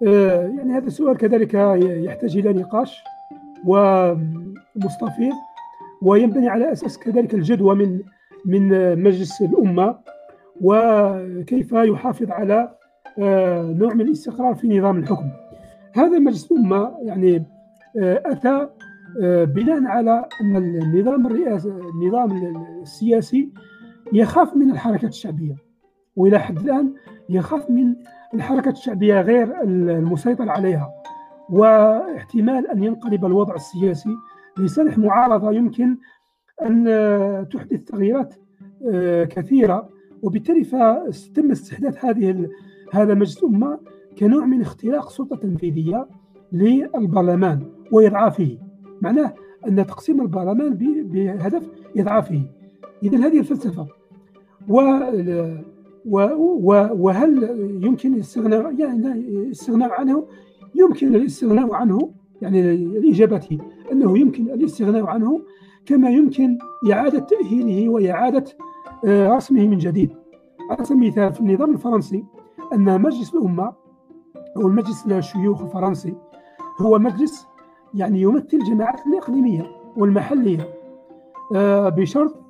إيه 0.01 0.31
يعني 0.57 0.73
هذا 0.73 0.87
السؤال 0.87 1.17
كذلك 1.17 1.53
يحتاج 2.03 2.37
إلى 2.37 2.53
نقاش 2.53 3.03
ومستفيض 3.65 5.33
وينبني 6.01 6.49
على 6.49 6.71
أساس 6.71 6.97
كذلك 6.99 7.33
الجدوى 7.33 7.75
من 7.75 7.99
من 8.45 8.69
مجلس 9.03 9.41
الأمة 9.41 9.95
وكيف 10.61 11.71
يحافظ 11.71 12.31
على 12.31 12.75
آه، 13.19 13.61
نوع 13.61 13.93
من 13.93 14.01
الاستقرار 14.01 14.55
في 14.55 14.79
نظام 14.79 14.97
الحكم. 14.97 15.29
هذا 15.93 16.19
مجلس 16.19 16.51
الأمة 16.51 16.97
يعني 17.01 17.45
آه، 17.99 18.23
أتى 18.25 18.67
آه، 19.21 19.43
بناء 19.43 19.83
على 19.83 20.25
أن 20.41 20.55
النظام 20.55 21.27
الرئاسي 21.27 21.69
النظام 21.69 22.31
السياسي 22.81 23.49
يخاف 24.13 24.55
من 24.55 24.71
الحركات 24.71 25.09
الشعبية 25.09 25.55
وإلى 26.15 26.39
حد 26.39 26.57
الآن 26.57 26.93
يخاف 27.29 27.69
من 27.69 27.95
الحركات 28.33 28.73
الشعبية 28.73 29.21
غير 29.21 29.61
المسيطر 29.63 30.49
عليها 30.49 30.89
واحتمال 31.49 32.67
أن 32.67 32.83
ينقلب 32.83 33.25
الوضع 33.25 33.55
السياسي 33.55 34.15
لصالح 34.57 34.97
معارضة 34.97 35.51
يمكن 35.51 35.97
أن 36.61 37.47
تحدث 37.51 37.83
تغييرات 37.83 38.33
آه، 38.91 39.23
كثيرة. 39.23 39.89
وبالتالي 40.21 40.63
فتم 40.63 41.51
استحداث 41.51 42.05
هذه 42.05 42.49
هذا 42.93 43.13
مجلس 43.13 43.43
الأمة 43.43 43.79
كنوع 44.17 44.45
من 44.45 44.61
اختراق 44.61 45.09
سلطة 45.09 45.35
تنفيذية 45.35 46.07
للبرلمان 46.51 47.65
وإضعافه. 47.91 48.57
معناه 49.01 49.33
أن 49.67 49.85
تقسيم 49.85 50.21
البرلمان 50.21 50.73
بهدف 51.03 51.69
إضعافه. 51.97 52.41
إذا 53.03 53.17
هذه 53.17 53.39
الفلسفة. 53.39 53.87
و 54.67 54.79
وهل 56.05 57.43
يمكن 57.83 58.13
الاستغناء 58.13 58.73
يعني 58.79 59.11
الاستغناء 59.11 59.91
عنه؟ 59.91 60.25
يمكن 60.75 61.15
الاستغناء 61.15 61.73
عنه 61.73 62.11
يعني 62.41 62.71
الإجابة 62.73 63.59
أنه 63.91 64.17
يمكن 64.17 64.49
الاستغناء 64.49 65.05
عنه 65.05 65.41
كما 65.85 66.09
يمكن 66.09 66.57
إعادة 66.91 67.19
تأهيله 67.19 67.89
وإعادة 67.89 68.45
آه، 69.05 69.35
رسمه 69.35 69.67
من 69.67 69.77
جديد. 69.77 70.09
على 70.69 70.85
سبيل 70.85 71.03
المثال 71.03 71.33
في 71.33 71.39
النظام 71.39 71.73
الفرنسي 71.73 72.25
أن 72.73 73.01
مجلس 73.01 73.33
الأمة 73.33 73.73
أو 74.57 74.67
المجلس 74.67 75.05
الشيوخ 75.05 75.61
الفرنسي 75.61 76.15
هو 76.81 76.99
مجلس 76.99 77.47
يعني 77.93 78.21
يمثل 78.21 78.57
الجماعات 78.57 79.07
الإقليمية 79.07 79.71
والمحلية 79.97 80.69
آه، 81.55 81.89
بشرط 81.89 82.41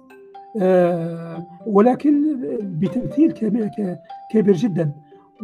آه، 0.58 1.48
ولكن 1.68 2.31
بتمثيل 2.62 3.32
كبير 4.32 4.56
جدا. 4.56 4.92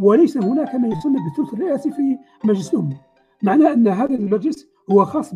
وليس 0.01 0.37
هناك 0.37 0.75
ما 0.75 0.87
يسمى 0.87 1.15
بالثلث 1.23 1.53
الرئاسي 1.53 1.91
في 1.91 2.17
مجلس 2.43 2.73
الأمة 2.73 2.95
معناه 3.43 3.73
أن 3.73 3.87
هذا 3.87 4.15
المجلس 4.15 4.67
هو 4.91 5.05
خاص 5.05 5.35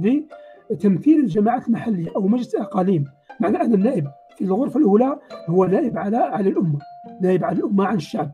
تمثيل 0.80 1.20
الجماعات 1.20 1.68
المحلية 1.68 2.10
أو 2.16 2.28
مجلس 2.28 2.56
الأقاليم. 2.56 3.06
معنى 3.40 3.62
أن 3.62 3.74
النائب 3.74 4.08
في 4.38 4.44
الغرفة 4.44 4.80
الأولى 4.80 5.20
هو 5.50 5.66
نائب 5.66 5.98
على 5.98 6.18
على 6.18 6.50
الأمة 6.50 6.80
نائب 7.22 7.44
على 7.44 7.58
الأمة 7.58 7.86
عن 7.86 7.96
الشعب 7.96 8.32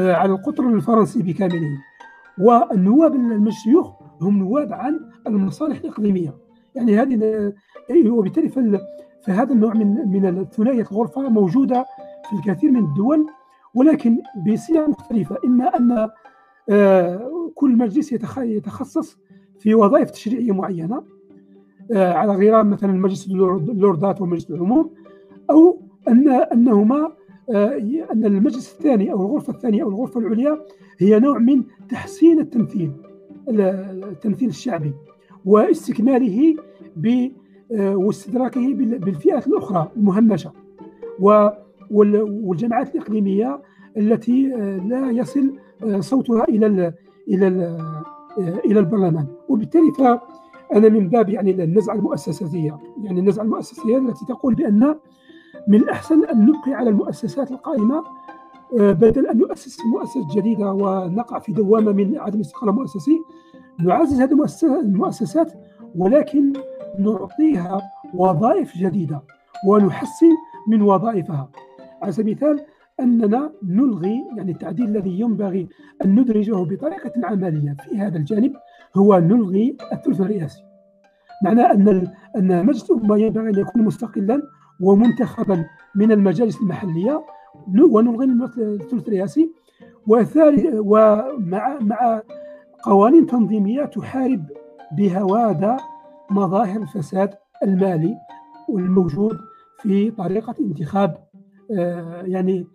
آه، 0.00 0.12
على 0.12 0.32
القطر 0.32 0.68
الفرنسي 0.68 1.22
بكامله. 1.22 1.78
والنواب 2.38 3.14
المشيوخ 3.14 3.92
هم 4.20 4.38
نواب 4.38 4.72
عن 4.72 5.00
المصالح 5.26 5.78
الإقليمية. 5.78 6.34
يعني 6.74 6.98
هذه 6.98 7.42
وبالتالي 8.08 8.78
فهذا 9.26 9.52
النوع 9.52 9.74
من 9.74 10.08
من 10.08 10.44
ثنائيه 10.44 10.86
الغرفة 10.92 11.28
موجودة 11.28 11.86
في 12.30 12.36
الكثير 12.36 12.70
من 12.70 12.84
الدول 12.84 13.26
ولكن 13.74 14.22
بصيغة 14.46 14.86
مختلفة. 14.86 15.36
إما 15.44 15.76
أن 15.76 16.08
آه، 16.68 17.50
كل 17.54 17.76
مجلس 17.76 18.12
يتخصص 18.38 19.18
في 19.58 19.74
وظائف 19.74 20.10
تشريعية 20.10 20.52
معينة 20.52 21.02
آه، 21.92 22.12
على 22.12 22.32
غرار 22.32 22.64
مثلا 22.64 22.92
مجلس 22.92 23.26
اللوردات 23.26 24.20
ومجلس 24.20 24.50
العموم 24.50 24.90
أو 25.50 25.80
أن 26.08 26.28
أنهما 26.28 27.12
آه، 27.50 27.76
أن 28.12 28.24
المجلس 28.24 28.72
الثاني 28.72 29.12
أو 29.12 29.22
الغرفة 29.22 29.52
الثانية 29.52 29.82
أو 29.82 29.88
الغرفة 29.88 30.20
العليا 30.20 30.60
هي 30.98 31.18
نوع 31.18 31.38
من 31.38 31.62
تحسين 31.88 32.40
التمثيل 32.40 32.92
التمثيل 33.48 34.48
الشعبي 34.48 34.92
واستكماله 35.44 36.56
واستدراكه 37.70 38.74
بالفئات 38.74 39.46
الأخرى 39.46 39.90
المهمشة. 39.96 40.52
والجماعات 41.90 42.94
الإقليمية 42.94 43.60
التي 43.96 44.48
لا 44.88 45.10
يصل 45.10 45.52
صوتها 46.00 46.44
إلى 46.44 46.66
ال 46.66 46.92
إلى 47.28 47.48
ال 47.48 47.80
إلى 48.38 48.80
البرلمان. 48.80 49.26
وبالتالي 49.48 49.92
أنا 50.74 50.88
من 50.88 51.08
باب 51.08 51.28
يعني 51.28 51.50
النزعة 51.50 51.94
المؤسساتية. 51.94 52.78
يعني 53.02 53.20
النزعة 53.20 53.42
المؤسسيه 53.44 53.98
التي 53.98 54.24
تقول 54.28 54.54
بأن 54.54 54.94
من 55.68 55.78
الاحسن 55.78 56.24
أن 56.24 56.46
نبقي 56.46 56.74
على 56.74 56.90
المؤسسات 56.90 57.50
القائمة 57.50 58.04
آه، 58.80 58.92
بدل 58.92 59.26
أن 59.26 59.38
نؤسس 59.38 59.78
مؤسسات 59.86 60.36
جديدة 60.36 60.72
ونقع 60.72 61.38
في 61.38 61.52
دوامة 61.52 61.92
من 61.92 62.18
عدم 62.18 62.36
الاستقرار 62.36 62.70
المؤسسي 62.70 63.18
نعزز 63.80 64.20
هذه 64.20 64.46
المؤسسات 64.62 65.52
ولكن 65.96 66.52
نعطيها 66.98 67.82
وظائف 68.14 68.76
جديدة 68.78 69.22
ونحسن 69.68 70.30
من 70.68 70.82
وظائفها. 70.82 71.48
على 72.02 72.12
سبيل 72.12 72.32
المثال 72.32 72.66
أننا 73.00 73.52
نلغي 73.62 74.24
يعني 74.36 74.52
التعديل 74.52 74.88
الذي 74.88 75.20
ينبغي 75.20 75.68
أن 76.04 76.20
ندرجه 76.20 76.52
بطريقة 76.52 77.12
عملية 77.24 77.76
في 77.84 77.98
هذا 77.98 78.18
الجانب 78.18 78.52
هو 78.96 79.18
نلغي 79.18 79.76
الثلث 79.92 80.20
الرئاسي. 80.20 80.62
معناه 81.44 81.72
أن 81.72 82.12
أن 82.36 82.66
مجلس 82.66 82.90
الأمة 82.90 83.16
ينبغي 83.16 83.50
أن 83.50 83.58
يكون 83.58 83.82
مستقلا 83.82 84.42
ومنتخبا 84.80 85.66
من 85.94 86.12
المجالس 86.12 86.60
المحلية 86.60 87.24
ونلغي 87.90 88.24
الثلث 88.58 89.08
الرئاسي. 89.08 89.50
ومع 90.06 91.78
مع 91.80 92.22
قوانين 92.82 93.26
تنظيمية 93.26 93.84
تحارب 93.84 94.44
بهواده 94.92 95.76
مظاهر 96.30 96.82
الفساد 96.82 97.34
المالي 97.62 98.16
والموجود 98.68 99.38
في 99.82 100.10
طريقة 100.10 100.54
انتخاب 100.60 101.25
يعني 102.24 102.66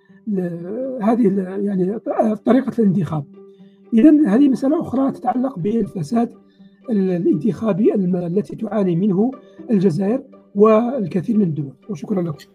هذه 1.01 1.27
يعني 1.61 1.99
طريقة 2.45 2.71
الانتخاب. 2.79 3.25
اذا 3.93 4.27
هذه 4.27 4.49
مسألة 4.49 4.81
أخرى 4.81 5.11
تتعلق 5.11 5.59
بالفساد 5.59 6.29
الانتخابي 6.89 7.95
التي 7.95 8.55
تعاني 8.55 8.95
منه 8.95 9.31
الجزائر 9.71 10.23
والكثير 10.55 11.37
من 11.37 11.43
الدول. 11.43 11.73
وشكرا 11.89 12.21
لكم. 12.21 12.45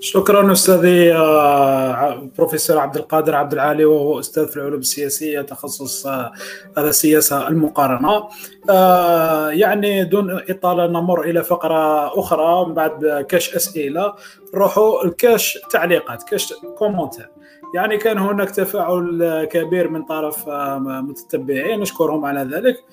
شكرا 0.00 0.52
أستاذي 0.52 1.14
آه، 1.14 2.28
بروفيسور 2.38 2.78
عبد 2.78 2.96
القادر 2.96 3.34
عبد 3.34 3.52
العالي 3.52 3.84
وهو 3.84 4.20
أستاذ 4.20 4.48
في 4.48 4.56
العلوم 4.56 4.80
السياسية 4.80 5.40
تخصص 5.40 6.06
آه، 6.06 6.32
السياسة 6.78 7.48
المقارنة. 7.48 8.28
آه، 8.70 9.50
يعني 9.50 10.04
دون 10.04 10.40
إطالة 10.48 10.86
نمر 10.86 11.22
إلى 11.22 11.44
فقرة 11.44 12.06
أخرى 12.20 12.72
بعد 12.72 13.26
كاش 13.28 13.56
أسئلة. 13.56 14.14
نروحوا 14.54 15.04
الكاش 15.04 15.58
تعليقات 15.70 16.22
كاش 16.22 16.54
commentaire. 16.78 17.30
يعني 17.74 17.96
كان 17.96 18.18
هناك 18.18 18.50
تفاعل 18.50 19.48
كبير 19.50 19.88
من 19.88 20.02
طرف 20.02 20.48
متتبعين 20.78 21.80
نشكرهم 21.80 22.24
على 22.24 22.40
ذلك. 22.40 22.84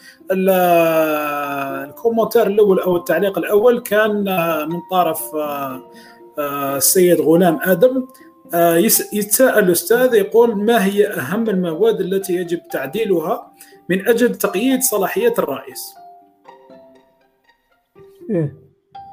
الكومنتير 1.91 2.47
الأول 2.47 2.79
أو 2.79 2.97
التعليق 2.97 3.37
الأول 3.37 3.79
كان 3.79 4.23
من 4.69 4.79
طرف 4.91 5.21
السيد 6.39 7.21
غلام 7.21 7.59
آدم 7.61 8.05
آه، 8.53 8.75
يتساءل 9.13 9.63
الأستاذ 9.63 10.13
يقول 10.13 10.55
ما 10.55 10.85
هي 10.85 11.07
أهم 11.07 11.49
المواد 11.49 12.01
التي 12.01 12.33
يجب 12.33 12.59
تعديلها 12.71 13.51
من 13.89 14.07
أجل 14.07 14.35
تقييد 14.35 14.81
صلاحية 14.81 15.33
الرئيس؟ 15.39 15.95
إيه. 18.29 18.55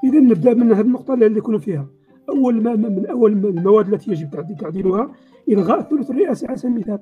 اذا 0.05 0.20
نبدأ 0.20 0.55
من 0.55 0.72
هذه 0.72 0.80
النقطة 0.80 1.14
اللي 1.14 1.38
يكون 1.38 1.59
فيها. 1.59 1.86
أول 2.28 2.62
ما 2.62 2.74
من 2.74 3.06
أول 3.06 3.32
المواد 3.32 3.92
التي 3.92 4.10
يجب 4.10 4.56
تعديلها 4.60 5.10
إلغاء 5.48 5.80
الثلث 5.80 6.10
الرئاسي 6.10 6.47
على 6.47 6.56
سبيل 6.56 6.72
المثال. 6.72 6.98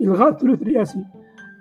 إلغاء 0.00 0.28
الثلث 0.28 0.62
الرئاسي. 0.62 1.04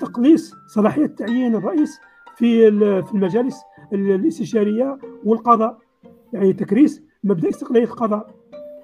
تقليص 0.02 0.54
صلاحية 0.68 1.06
تعيين 1.06 1.56
الرئيس 1.56 2.00
في 2.38 2.72
في 3.02 3.14
المجالس 3.14 3.56
الاستشارية 3.94 4.98
والقضاء. 5.26 5.78
يعني 6.34 6.54
تكريس 6.54 7.02
مبدا 7.26 7.50
استقلاليه 7.50 7.86
القضاء 7.86 8.28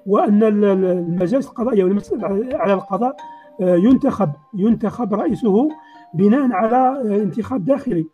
وأن 0.06 0.42
المجالس 0.42 1.48
القضائية 1.48 1.84
والمسؤول 1.84 2.24
على 2.54 2.74
القضاء 2.74 3.16
آه، 3.60 3.76
ينتخب 3.76 4.30
ينتخب 4.54 5.14
رئيسه 5.14 5.68
بناء 6.14 6.52
على 6.52 6.76
آه، 6.76 7.22
انتخاب 7.22 7.64
داخلي. 7.64 8.06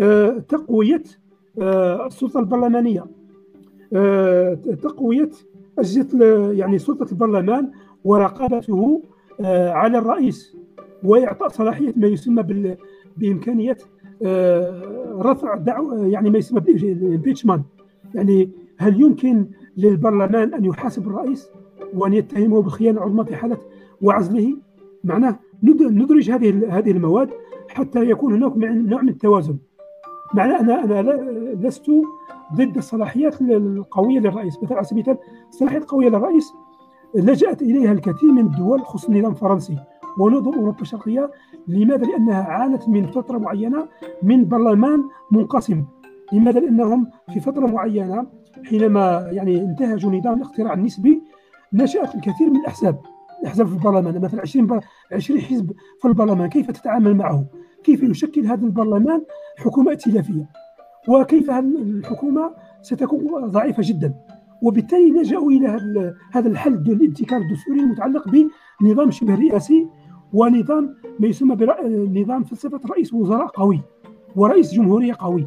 آه، 0.00 0.38
تقوية 0.48 1.02
السلطة 2.06 2.40
البرلمانية. 2.40 3.04
تقوية 4.82 5.30
أجهزة 5.78 6.52
يعني 6.52 6.78
سلطة 6.78 7.12
البرلمان 7.12 7.70
ورقابته 8.04 9.02
على 9.70 9.98
الرئيس 9.98 10.56
وإعطاء 11.04 11.48
صلاحية 11.48 11.92
ما 11.96 12.06
يسمى 12.06 12.76
بإمكانية 13.16 13.76
رفع 15.18 15.56
دعوه 15.56 16.06
يعني 16.06 16.30
ما 16.30 16.38
يسمى 16.38 16.60
بالامبيتشمنت 16.60 17.64
يعني 18.14 18.50
هل 18.78 19.00
يمكن 19.00 19.46
للبرلمان 19.76 20.54
أن 20.54 20.64
يحاسب 20.64 21.06
الرئيس 21.06 21.48
وأن 21.94 22.12
يتهمه 22.12 22.62
بالخيانة 22.62 22.98
العظمى 22.98 23.24
في 23.24 23.36
حالة 23.36 23.56
وعزله. 24.02 24.56
معناه 25.04 25.38
ندرج 25.62 26.30
هذه 26.30 26.78
هذه 26.78 26.90
المواد 26.90 27.30
حتى 27.68 28.10
يكون 28.10 28.34
هناك 28.34 28.56
نوع 28.56 29.02
من 29.02 29.08
التوازن. 29.08 29.56
معناه 30.34 30.60
أنا 30.60 30.84
أنا 31.00 31.12
لست 31.68 31.90
ضد 32.54 32.76
الصلاحيات 32.76 33.40
القوية 33.42 34.18
للرئيس. 34.18 34.62
مثلا 34.62 34.76
على 34.76 34.86
سبيل 34.86 35.04
المثال 35.04 35.24
الصلاحيات 35.48 35.82
القوية 35.82 36.08
للرئيس 36.08 36.52
لجأت 37.14 37.62
إليها 37.62 37.92
الكثير 37.92 38.32
من 38.32 38.46
الدول 38.46 38.80
خصوصا 38.80 39.12
النظام 39.12 39.32
الفرنسي 39.32 39.78
ونظم 40.18 40.54
أوروبا 40.54 40.80
الشرقية. 40.80 41.30
لماذا؟ 41.68 42.06
لأنها 42.06 42.42
عانت 42.42 42.88
من 42.88 43.06
فترة 43.06 43.38
معينة 43.38 43.88
من 44.22 44.48
برلمان 44.48 45.04
منقسم. 45.30 45.84
لماذا؟ 46.32 46.60
لأنهم 46.60 47.06
في 47.32 47.40
فترة 47.40 47.66
معينة 47.66 48.26
حينما 48.64 49.28
يعني 49.32 49.60
انتهجوا 49.60 50.12
نظام 50.12 50.34
الاقتراع 50.34 50.74
النسبي 50.74 51.22
نشأت 51.72 52.14
الكثير 52.14 52.50
من 52.50 52.60
الأحزاب 52.60 53.00
الأحزاب 53.42 53.66
في 53.66 53.72
البرلمان 53.72 54.20
مثلا 54.20 54.40
20 54.40 54.80
20 55.12 55.40
حزب 55.40 55.72
في 56.00 56.08
البرلمان 56.08 56.48
كيف 56.48 56.70
تتعامل 56.70 57.16
معه؟ 57.16 57.44
كيف 57.84 58.02
يشكل 58.02 58.46
هذا 58.46 58.66
البرلمان 58.66 59.22
حكومة 59.58 59.90
ائتلافية؟ 59.90 60.48
وكيف 61.08 61.50
الحكومة 61.50 62.54
ستكون 62.82 63.46
ضعيفة 63.46 63.82
جدا 63.86 64.14
وبالتالي 64.62 65.10
لجأوا 65.10 65.50
إلى 65.50 65.68
هذا 66.32 66.48
الحل 66.48 66.74
الابتكار 66.74 67.40
الدستوري 67.40 67.80
المتعلق 67.80 68.24
بنظام 68.80 69.10
شبه 69.10 69.34
رئاسي 69.34 69.88
ونظام 70.32 70.94
ما 71.20 71.28
يسمى 71.28 71.56
بنظام 71.56 72.44
فلسفة 72.44 72.80
رئيس 72.90 73.14
وزراء 73.14 73.46
قوي 73.46 73.80
ورئيس 74.36 74.74
جمهورية 74.74 75.14
قوي 75.18 75.46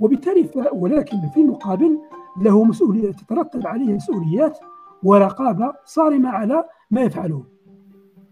وبالتالي 0.00 0.48
ولكن 0.72 1.16
في 1.34 1.40
المقابل 1.40 1.98
له 2.42 2.64
مسؤولية 2.64 3.12
تترتب 3.12 3.66
عليه 3.66 3.94
مسؤوليات 3.94 4.58
ورقابة 5.02 5.72
صارمة 5.84 6.28
على 6.28 6.64
ما 6.90 7.02
يفعله. 7.02 7.44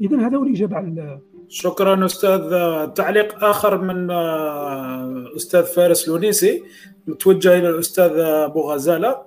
إذا 0.00 0.26
هذا 0.26 0.36
هو 0.36 0.42
الإجابة 0.42 0.76
على 0.76 1.20
شكرا 1.48 2.04
أستاذ. 2.04 2.50
تعليق 2.94 3.44
آخر 3.44 3.80
من 3.80 4.10
آه، 4.10 5.24
أستاذ 5.36 5.62
فارس 5.64 6.08
لونيسي. 6.08 6.62
متوجه 7.06 7.58
إلى 7.58 7.68
الأستاذ 7.68 8.12
أبو 8.18 8.60
غزالة. 8.60 9.22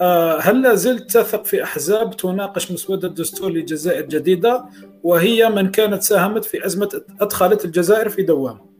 آه، 0.00 0.38
هل 0.40 0.62
لا 0.62 0.74
زلت 0.74 1.10
تثق 1.10 1.44
في 1.44 1.62
أحزاب 1.62 2.16
تناقش 2.16 2.72
مسودة 2.72 3.08
الدستور 3.08 3.50
لجزائر 3.50 4.06
جديدة؟ 4.06 4.64
وهي 5.02 5.50
من 5.50 5.70
كانت 5.70 6.02
ساهمت 6.02 6.44
في 6.44 6.66
أزمة 6.66 7.02
أدخلت 7.20 7.64
الجزائر 7.64 8.08
في 8.08 8.22
دوامة 8.22 8.71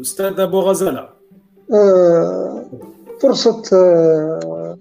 أستاذ 0.00 0.40
أبو 0.40 0.60
غزالة. 0.60 1.08
آه، 1.74 2.64
فرصة 3.22 3.62
آه، 3.72 4.76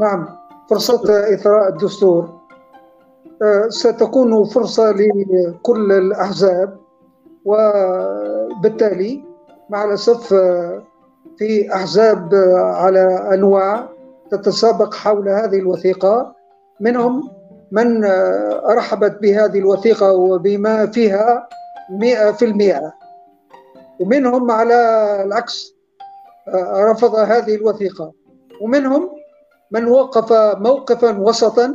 نعم 0.00 0.28
فرصة 0.70 1.34
إثراء 1.34 1.68
الدستور. 1.68 2.40
آه، 3.42 3.68
ستكون 3.68 4.44
فرصة 4.44 4.90
لكل 4.92 5.92
الأحزاب 5.92 6.76
وبالتالي 7.44 9.24
مع 9.70 9.84
الأسف 9.84 10.34
في 11.38 11.74
أحزاب 11.74 12.34
على 12.56 13.34
أنواع 13.34 13.88
تتسابق 14.30 14.94
حول 14.94 15.28
هذه 15.28 15.58
الوثيقة. 15.58 16.34
منهم 16.80 17.30
من 17.72 18.04
رحبت 18.66 19.18
بهذه 19.22 19.58
الوثيقة 19.58 20.12
وبما 20.12 20.86
فيها 20.86 21.48
مئة 21.90 22.32
في 22.32 22.44
المئة. 22.44 22.92
ومنهم 24.00 24.50
على 24.50 24.74
العكس 25.24 25.74
آه، 26.48 26.84
رفض 26.84 27.14
هذه 27.14 27.54
الوثيقة. 27.54 28.12
ومنهم 28.62 29.10
من 29.70 29.84
وقف 29.88 30.32
موقفا 30.58 31.18
وسطا 31.18 31.74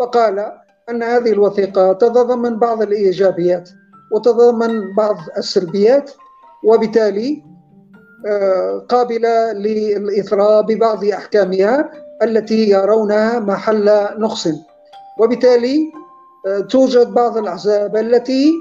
فقال 0.00 0.52
أن 0.90 1.02
هذه 1.02 1.32
الوثيقة 1.32 1.92
تتضمن 1.92 2.58
بعض 2.58 2.82
الإيجابيات 2.82 3.70
وتتضمن 4.12 4.94
بعض 4.94 5.16
السلبيات 5.36 6.10
وبالتالي 6.64 7.42
آه، 8.26 8.86
قابلة 8.88 9.52
للإثراء 9.52 10.62
ببعض 10.62 11.04
أحكامها 11.04 11.90
التي 12.22 12.70
يرونها 12.70 13.40
محل 13.40 13.84
نقص. 14.18 14.48
وبالتالي 15.20 15.92
آه، 16.46 16.60
توجد 16.60 17.14
بعض 17.14 17.36
الأحزاب 17.38 17.96
التي 17.96 18.52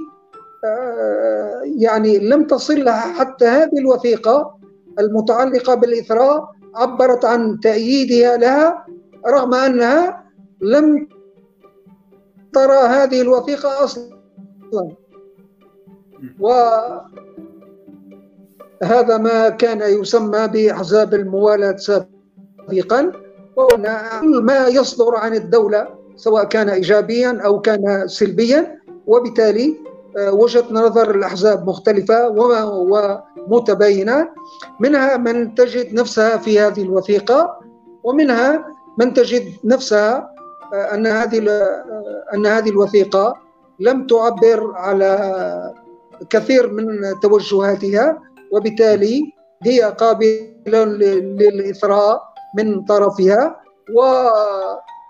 يعني 1.77 2.19
لم 2.19 2.47
تصل 2.47 2.83
لها 2.85 3.13
حتى 3.13 3.45
هذه 3.45 3.77
الوثيقة 3.79 4.57
المتعلقة 4.99 5.75
بالإثراء 5.75 6.51
عبرت 6.75 7.25
عن 7.25 7.59
تأييدها 7.59 8.37
لها 8.37 8.85
رغم 9.27 9.53
أنها 9.53 10.23
لم 10.61 11.07
ترى 12.53 12.77
هذه 12.77 13.21
الوثيقة 13.21 13.83
أصلا. 13.83 14.17
وهذا 16.39 17.07
ما 19.17 19.49
كان 19.49 19.81
يسمى 20.01 20.47
بأحزاب 20.47 21.13
الموالاة 21.13 21.75
سابقا. 21.75 23.11
كل 24.21 24.41
ما 24.41 24.67
يصدر 24.67 25.15
عن 25.15 25.33
الدولة 25.33 25.87
سواء 26.15 26.43
كان 26.43 26.69
إيجابيا 26.69 27.41
أو 27.45 27.61
كان 27.61 28.07
سلبيا. 28.07 28.77
وبالتالي 29.07 29.67
آه، 29.67 29.96
وجهة 30.17 30.63
نظر 30.71 31.15
الأحزاب 31.15 31.69
مختلفة 31.69 32.29
ومتباينه 33.47 34.29
منها 34.79 35.17
من 35.17 35.55
تجد 35.55 35.93
نفسها 35.93 36.37
في 36.37 36.59
هذه 36.59 36.81
الوثيقة 36.81 37.59
ومنها 38.03 38.65
من 38.99 39.13
تجد 39.13 39.43
نفسها 39.63 40.29
أن 40.73 41.07
هذه 41.07 41.37
أن 42.33 42.45
هذه 42.45 42.69
الوثيقة 42.69 43.33
لم 43.79 44.07
تعبر 44.07 44.71
على 44.75 45.73
كثير 46.29 46.71
من 46.73 47.19
توجهاتها 47.21 48.17
وبالتالي 48.51 49.21
هي 49.63 49.81
قابلة 49.81 50.85
للإثراء 50.85 52.21
من 52.57 52.85
طرفها. 52.85 53.55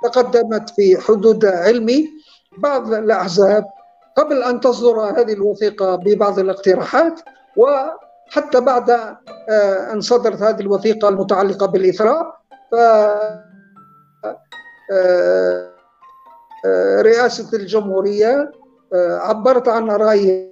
وتقدمت 0.03 0.69
في 0.69 0.97
حدود 0.97 1.45
علمي 1.45 2.09
بعض 2.57 2.93
الأحزاب 2.93 3.65
قبل 4.17 4.43
أن 4.43 4.59
تصدر 4.59 4.99
هذه 4.99 5.33
الوثيقة 5.33 5.95
ببعض 5.95 6.39
الاقتراحات 6.39 7.19
وحتى 7.57 8.61
بعد 8.61 8.89
أن 9.93 10.01
صدرت 10.01 10.41
هذه 10.41 10.59
الوثيقة 10.59 11.09
المتعلقة 11.09 11.65
بالإثراء 11.65 12.37
ف 12.71 12.75
رئاسة 17.01 17.57
الجمهورية 17.57 18.51
عبرت 18.93 19.67
عن 19.67 19.87
رأيها 19.91 20.47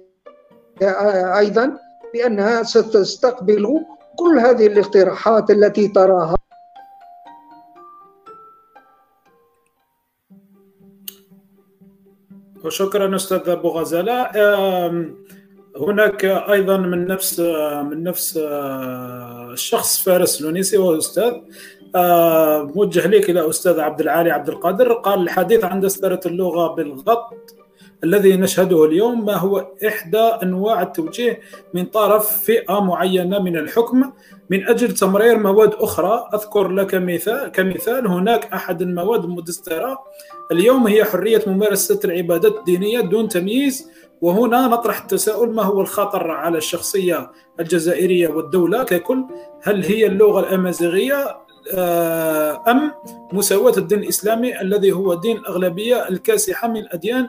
أيضا 1.38 1.78
بأنها 2.14 2.62
ستستقبل 2.62 3.84
كل 4.18 4.38
هذه 4.38 4.66
الاقتراحات 4.66 5.50
التي 5.50 5.88
تراها. 5.88 6.36
وشكرا 12.66 13.16
أستاذ 13.16 13.48
أبو 13.48 13.68
غزالة. 13.68 14.30
هناك 15.80 16.24
أيضا 16.24 16.76
من 16.76 17.06
نفس 17.06 17.40
من 17.90 18.02
نفس 18.02 18.38
الشخص 19.52 20.04
فارس 20.04 20.42
لونيسي 20.42 20.76
وهو 20.76 20.98
أستاذ. 20.98 21.32
موجه 22.76 23.06
لك 23.08 23.30
إلى 23.30 23.48
أستاذ 23.48 23.80
عبد 23.80 24.00
العالي 24.00 24.30
عبد 24.30 24.48
القادر. 24.48 24.92
قال 24.92 25.20
الحديث 25.22 25.64
عن 25.64 25.80
دسترة 25.80 26.20
اللغة 26.26 26.74
بالغط 26.74 27.34
الذي 28.04 28.36
نشهده 28.36 28.84
اليوم 28.84 29.26
ما 29.26 29.36
هو 29.36 29.66
إحدى 29.86 30.18
أنواع 30.18 30.82
التوجيه 30.82 31.40
من 31.74 31.84
طرف 31.84 32.42
فئة 32.44 32.80
معينة 32.80 33.38
من 33.38 33.56
الحكم 33.56 34.12
من 34.50 34.68
أجل 34.68 34.94
تمرير 34.94 35.38
مواد 35.38 35.74
أخرى 35.74 36.28
أذكر 36.34 36.68
لك 36.68 36.94
مثال 36.94 37.48
كمثال 37.48 38.06
هناك 38.06 38.52
أحد 38.52 38.82
المواد 38.82 39.24
المدسترة. 39.24 39.98
اليوم 40.52 40.86
هي 40.86 41.04
حرية 41.04 41.42
ممارسة 41.46 42.00
العبادات 42.04 42.56
الدينية 42.56 43.00
دون 43.00 43.28
تمييز 43.28 43.90
وهنا 44.20 44.66
نطرح 44.66 45.00
التساؤل 45.00 45.54
ما 45.54 45.62
هو 45.62 45.80
الخطر 45.80 46.30
على 46.30 46.58
الشخصية 46.58 47.30
الجزائرية 47.60 48.28
والدولة 48.28 48.84
ككل؟ 48.84 49.24
هل 49.62 49.84
هي 49.84 50.06
اللغة 50.06 50.40
الأمازيغية 50.40 51.36
أم 52.68 52.92
مساواة 53.32 53.72
الدين 53.76 53.98
الإسلامي 53.98 54.60
الذي 54.60 54.92
هو 54.92 55.14
دين 55.14 55.36
الأغلبية 55.36 56.08
الكاسحة 56.08 56.68
من 56.68 56.76
الأديان 56.76 57.28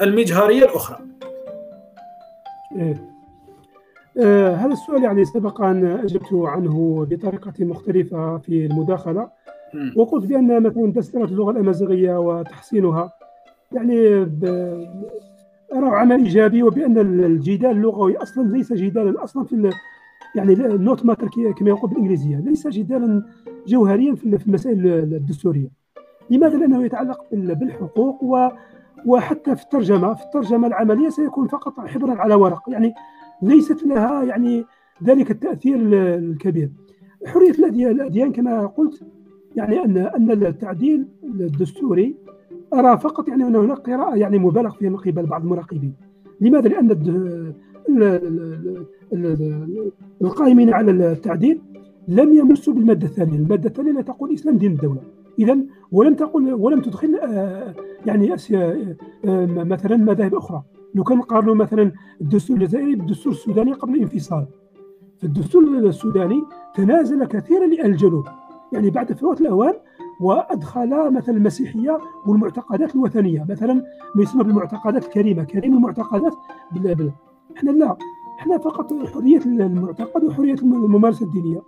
المجهرية 0.00 0.64
الأخرى؟ 0.64 0.98
إيه. 2.76 3.11
آه 4.20 4.54
هذا 4.54 4.72
السؤال 4.72 5.04
يعني 5.04 5.24
سبق 5.24 5.60
أن 5.60 5.86
أجبت 5.86 6.32
عنه 6.32 7.06
بطريقة 7.10 7.52
مختلفة 7.60 8.38
في 8.38 8.66
المداخلة. 8.66 9.28
وقلت 9.96 10.26
بأن 10.26 10.62
مثلا 10.62 10.92
دسترة 10.92 11.24
اللغة 11.24 11.50
الأمازيغية 11.50 12.20
وتحسينها 12.20 13.12
يعني 13.72 14.22
أرى 15.72 15.86
عمل 15.86 16.18
إيجابي 16.18 16.62
وبأن 16.62 16.98
الجدال 16.98 17.70
اللغوي 17.70 18.16
أصلا 18.16 18.48
ليس 18.48 18.72
جدالا 18.72 19.24
أصلا 19.24 19.44
في 19.44 19.70
يعني 20.34 20.52
النوت 20.52 21.04
ماتر 21.04 21.28
كما 21.56 21.68
يقول 21.68 21.90
بالإنجليزية 21.90 22.36
ليس 22.36 22.66
جدالا 22.66 23.22
جوهريا 23.66 24.14
في 24.14 24.46
المسائل 24.46 24.86
الدستورية. 24.86 25.68
لماذا؟ 26.30 26.58
لأنه 26.58 26.84
يتعلق 26.84 27.24
بالحقوق 27.32 28.24
و 28.24 28.48
وحتى 29.06 29.56
في 29.56 29.62
الترجمة 29.62 30.14
في 30.14 30.24
الترجمة 30.24 30.66
العملية 30.66 31.08
سيكون 31.08 31.46
فقط 31.48 31.80
حبرا 31.80 32.14
على 32.14 32.34
ورق. 32.34 32.62
يعني 32.68 32.94
ليست 33.42 33.82
لها 33.82 34.22
يعني 34.24 34.64
ذلك 35.04 35.30
التأثير 35.30 35.76
الكبير. 36.18 36.70
حرية 37.26 37.50
الاديان 37.90 38.32
كما 38.32 38.66
قلت 38.66 39.02
يعني 39.56 39.84
ان 39.84 39.96
أن 39.96 40.30
التعديل 40.30 41.08
الدستوري 41.24 42.16
أرى 42.74 42.98
فقط 42.98 43.28
يعني 43.28 43.46
أن 43.46 43.56
هناك 43.56 43.78
قراءة 43.78 44.16
يعني 44.16 44.38
مبالغ 44.38 44.70
فيها 44.70 44.90
من 44.90 44.96
قبل 44.96 45.26
بعض 45.26 45.42
المراقبين. 45.42 45.94
لماذا؟ 46.40 46.68
لأن 46.68 46.90
القائمين 50.22 50.74
على 50.74 50.90
التعديل 50.90 51.60
لم 52.08 52.32
يمسوا 52.34 52.74
بالمادة 52.74 53.06
الثانية، 53.06 53.38
المادة 53.38 53.68
الثانية 53.68 53.92
لا 53.92 54.02
تقول 54.02 54.30
الاسلام 54.30 54.56
دين 54.58 54.72
الدولة، 54.72 55.00
اذا 55.38 55.58
ولم 55.92 56.14
تقل 56.14 56.52
ولم 56.52 56.80
تدخل 56.80 57.18
يعني 58.06 58.30
مثلا 59.64 59.96
مذاهب 59.96 60.34
أخرى، 60.34 60.62
لو 60.94 61.04
كان 61.04 61.20
قارنوا 61.20 61.54
مثلا 61.54 61.92
الدستور 62.20 62.56
الجزائري 62.56 62.94
بالدستور 62.94 63.32
السوداني 63.32 63.72
قبل 63.72 63.94
الانفصال. 63.94 64.46
في 65.18 65.24
الدستور 65.24 65.62
السوداني 65.62 66.42
تنازل 66.74 67.24
كثيرا 67.24 67.66
للجنوب، 67.66 68.24
يعني 68.72 68.90
بعد 68.90 69.12
فوات 69.12 69.40
الأوان 69.40 69.74
وأدخل 70.20 71.12
مثلا 71.12 71.36
المسيحية 71.36 71.98
والمعتقدات 72.26 72.94
الوثنية، 72.94 73.46
مثلا 73.48 73.74
ما 74.14 74.22
يسمى 74.22 74.44
بالمعتقدات 74.44 75.04
الكريمة، 75.04 75.44
كريم 75.44 75.74
المعتقدات 75.74 76.32
إحنا 77.56 77.70
لا 77.70 77.96
إحنا 78.38 78.58
فقط 78.58 78.92
حرية 79.06 79.40
المعتقد 79.46 80.24
وحرية 80.24 80.54
الممارسة 80.54 81.26
الدينية 81.26 81.62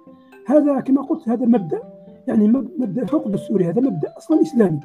هذا 0.47 0.81
كما 0.81 1.03
قلت 1.03 1.29
هذا 1.29 1.47
مبدأ 1.47 1.83
يعني 2.29 2.49
مبدأ 2.49 3.05
فوق 3.05 3.27
الدستوري 3.27 3.65
هذا 3.65 3.81
مبدأ 3.81 4.15
أصلا 4.19 4.43
إسلامي 4.43 4.81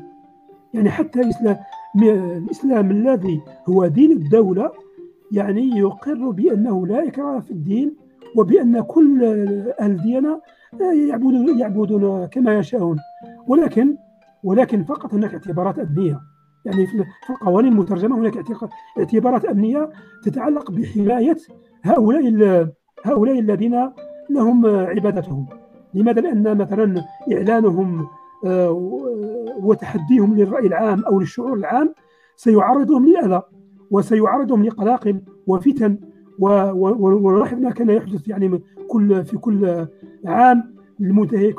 يعني 0.74 0.90
حتى 0.90 1.22
الإسلام 1.22 1.58
الإسلام 2.04 2.91
الذي 2.91 3.41
هو 3.70 3.88
دين 3.88 4.12
الدولة 4.12 4.72
يعني 5.32 5.78
يقر 5.78 6.30
بأنه 6.30 6.88
لا 6.88 7.08
إكراه 7.08 7.40
في 7.40 7.52
الدين 7.52 7.96
وبأن 8.36 8.82
كل 8.82 9.24
أهل 9.80 9.91
الديانه 9.91 10.41
يعبدون 10.80 11.60
يعبدون 11.60 12.26
كما 12.26 12.58
يشاءون. 12.60 12.98
ولكن 13.48 13.96
ولكن 14.44 14.84
فقط 14.84 15.14
هناك 15.14 15.34
اعتبارات 15.34 15.80
ادبيه 15.80 16.20
يعني 16.66 16.88
في 16.88 17.30
القوانين 17.30 17.72
المترجمة 17.72 18.18
هناك 18.18 18.38
اعتبارات 18.98 19.46
أمنية 19.46 19.90
تتعلق 20.24 20.72
بحماية 20.72 21.38
هؤلاء 21.84 22.68
هؤلاء 23.04 23.40
الذين 23.40 23.90
لهم 24.30 24.66
عبادتهم. 24.66 25.46
لماذا؟ 25.94 26.22
لأن 26.22 26.58
مثلا 26.58 27.04
إعلانهم 27.34 28.00
آه، 28.00 28.10
وتحديهم 29.64 30.36
للرأي 30.38 30.68
العام 30.68 31.03
أو 31.03 31.20
للشعور 31.20 31.53
العام 31.53 31.94
سيعرضهم 32.36 33.06
للاذى 33.06 33.41
وسيعرضهم 33.91 34.64
لقلاقل 34.64 35.22
وفتن 35.48 35.98
ونلاحظ 36.40 37.57
ما 37.60 37.72
كان 37.72 37.90
يحدث 37.90 38.28
يعني 38.28 38.61
كل 38.88 39.26
في 39.26 39.38
كل 39.38 39.88
عام 40.26 40.76
المنتهك 41.02 41.56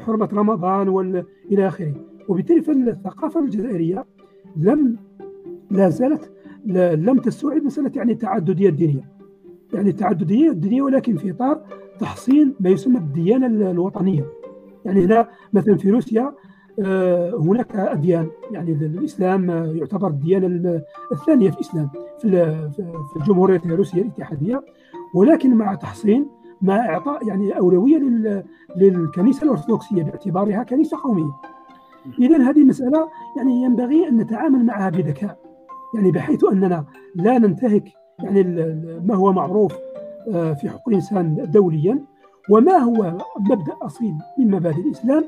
حرمة 0.00 0.28
رمضان 0.32 0.88
والى 0.88 1.24
آخره. 1.52 1.94
وبالتالي 2.28 2.62
فالثقافة 2.62 3.40
الجزائرية 3.40 4.04
لم 4.56 4.96
لا 5.70 5.88
زالت 5.88 6.32
لم 6.96 7.18
تستوعب 7.18 7.62
مسألة 7.62 7.92
يعني 7.96 8.12
التعددية 8.12 8.68
الدينية. 8.68 9.08
يعني 9.72 9.90
التعددية 9.90 10.50
الدينية 10.50 10.82
ولكن 10.82 11.16
في 11.16 11.30
إطار 11.30 11.60
تحصين 11.98 12.54
ما 12.60 12.70
يسمى 12.70 12.98
الديانة 12.98 13.70
الوطنية. 13.70 14.24
يعني 14.84 15.04
هنا 15.04 15.28
مثلا 15.52 15.76
في 15.76 15.90
روسيا 15.90 16.32
آه، 16.80 17.30
هناك 17.40 17.76
اديان 17.76 18.28
يعني 18.50 18.72
الإسلام 18.72 19.50
يعتبر 19.76 20.08
الديانة 20.08 20.80
الثانية 21.12 21.50
في 21.50 21.56
الإسلام 21.56 21.90
في 22.20 23.16
الجمهورية 23.16 23.60
الروسية 23.64 24.02
الاتحادية. 24.02 24.62
ولكن 25.14 25.54
مع 25.54 25.74
تحصين 25.74 26.26
مع 26.62 26.76
إعطاء 26.88 27.28
يعني 27.28 27.58
أولوية 27.58 27.98
للكنيسة 28.76 29.44
الأرثوذكسية 29.44 30.02
باعتبارها 30.02 30.62
كنيسة 30.62 30.96
قومية. 31.04 31.32
اذا 32.18 32.50
هذه 32.50 32.64
مساله 32.64 33.08
يعني 33.36 33.62
ينبغي 33.62 34.08
أن 34.08 34.16
نتعامل 34.16 34.66
معها 34.66 34.90
بذكاء. 34.90 35.38
يعني 35.94 36.10
بحيث 36.10 36.44
أننا 36.44 36.84
لا 37.16 37.38
ننتهك 37.38 37.84
يعني 38.18 38.42
ما 39.04 39.14
هو 39.14 39.32
معروف 39.32 39.74
آه، 40.28 40.52
في 40.52 40.68
حقوق 40.68 40.88
الإنسان 40.88 41.50
دوليا. 41.50 42.04
وما 42.50 42.76
هو 42.76 43.18
مبدأ 43.40 43.72
اصيل 43.82 44.14
من 44.38 44.50
مبادئ 44.50 44.80
الإسلام 44.80 45.24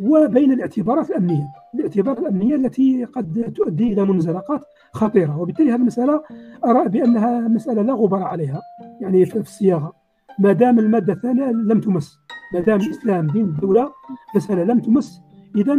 وبين 0.00 0.52
الاعتبارات 0.52 1.10
الأمنية، 1.10 1.48
الاعتبارات 1.74 2.18
الأمنية 2.18 2.54
التي 2.54 3.04
قد 3.04 3.52
تؤدي 3.56 3.92
إلى 3.92 4.04
منزلقات 4.04 4.60
خطيرة، 4.92 5.40
وبالتالي 5.40 5.70
هذه 5.70 5.76
المسألة 5.76 6.22
أرى 6.64 6.88
بأنها 6.88 7.48
مسألة 7.48 7.82
لا 7.82 7.92
غبار 7.92 8.22
عليها، 8.22 8.60
يعني 9.00 9.26
في 9.26 9.38
الصياغة، 9.38 9.92
ما 10.38 10.52
دام 10.52 10.78
المادة 10.78 11.12
الثانية 11.12 11.44
لم 11.44 11.80
تمس، 11.80 12.18
ما 12.54 12.60
دام 12.60 12.80
الإسلام 12.80 13.26
دين 13.26 13.44
الدولة 13.44 13.92
مساله 14.36 14.64
لم 14.64 14.80
تمس، 14.80 15.20
اذا 15.56 15.78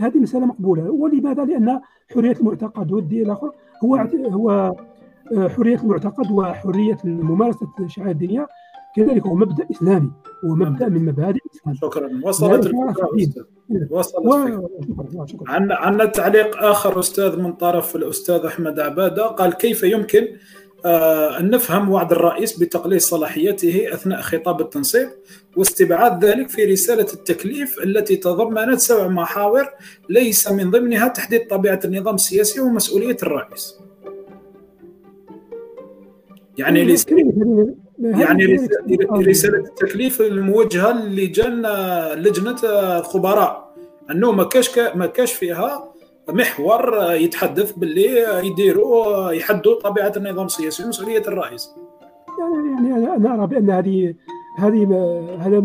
هذه 0.00 0.18
مسألة 0.18 0.46
مقبولة، 0.46 0.90
ولماذا؟ 0.90 1.44
لأن 1.44 1.80
حرية 2.14 2.36
المعتقد 2.40 2.92
والدين 2.92 3.24
الآخر 3.26 3.52
هو 3.84 4.08
هو 4.30 4.72
آه، 5.36 5.48
حرية 5.48 5.76
المعتقد 5.76 6.30
وحرية 6.30 6.98
ممارسه 7.04 7.68
الشعائر 7.80 8.10
الدينية 8.10 8.46
كذلك 8.96 9.26
هو 9.26 9.34
مبدأ 9.34 9.66
إسلامي 9.70 10.10
هو 10.44 10.54
مبدأ 10.54 10.88
من 10.88 11.04
مبادئ 11.04 11.38
الاسلام 11.46 11.74
شكرا. 11.74 12.20
وصلت 12.24 12.66
الفكرة 12.66 13.08
وصلت 13.90 14.24
عندنا 15.46 15.74
عندنا 15.74 16.04
تعليق 16.04 16.56
آخر 16.56 16.98
أستاذ 16.98 17.38
من 17.40 17.52
طرف 17.52 17.96
الأستاذ 17.96 18.40
أحمد 18.46 18.80
عبادة 18.80 19.26
قال 19.26 19.54
كيف 19.54 19.82
يمكن 19.82 20.26
آه، 20.84 21.38
أن 21.40 21.50
نفهم 21.50 21.90
وعد 21.90 22.12
الرئيس 22.12 22.58
بتقليص 22.58 23.08
صلاحيته 23.08 23.94
أثناء 23.94 24.20
خطاب 24.20 24.60
التنصيب 24.60 25.08
واستبعاد 25.56 26.24
ذلك 26.24 26.48
في 26.48 26.64
رسالة 26.64 27.06
التكليف 27.14 27.78
التي 27.82 28.16
تضمنت 28.16 28.78
سبع 28.78 29.08
محاور 29.08 29.68
ليس 30.08 30.52
من 30.52 30.70
ضمنها 30.70 31.08
تحديد 31.08 31.46
طبيعة 31.46 31.80
النظام 31.84 32.14
السياسي 32.14 32.60
ومسؤولية 32.60 33.16
الرئيس. 33.22 33.78
يعني 36.58 36.82
رسالة 36.82 37.74
يعني 38.02 38.68
رسالة 39.12 39.58
التكليف 39.58 40.20
الموجهة 40.20 41.06
لجنة 41.06 41.68
لجنة 42.14 42.56
خبراء 43.00 43.74
أنه 44.10 44.32
ما 44.32 44.44
كاش 44.44 44.78
ما 44.78 45.06
كاش 45.06 45.32
فيها 45.32 45.92
محور 46.28 47.12
يتحدث 47.12 47.72
باللي 47.72 48.46
يديروا 48.46 49.30
يحدوا 49.32 49.80
طبيعة 49.80 50.12
النظام 50.16 50.46
السياسي 50.46 50.84
ومسؤولية 50.84 51.22
الرئيس. 51.28 51.70
يعني 52.38 52.90
يعني 52.90 53.16
أنا 53.16 53.34
أرى 53.34 53.46
بأن 53.46 53.70
هذه 53.70 54.14
هذه 54.58 54.84
هذا 55.40 55.64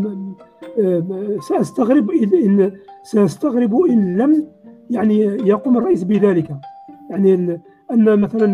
سأستغرب 1.49 2.11
ان 2.11 2.71
سأستغرب 3.03 3.81
إن 3.81 4.17
لم 4.17 4.47
يعني 4.89 5.19
يقوم 5.23 5.77
الرئيس 5.77 6.03
بذلك. 6.03 6.49
يعني 7.09 7.59
ان 7.91 8.19
مثلا 8.19 8.45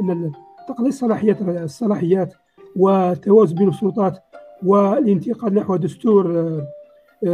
ان 0.00 0.32
تقليص 0.68 1.00
صلاحيات 1.00 1.42
الصلاحيات 1.42 2.34
والتوازن 2.76 3.54
بين 3.54 3.68
السلطات 3.68 4.18
والانتقال 4.62 5.54
نحو 5.54 5.76
دستور 5.76 6.52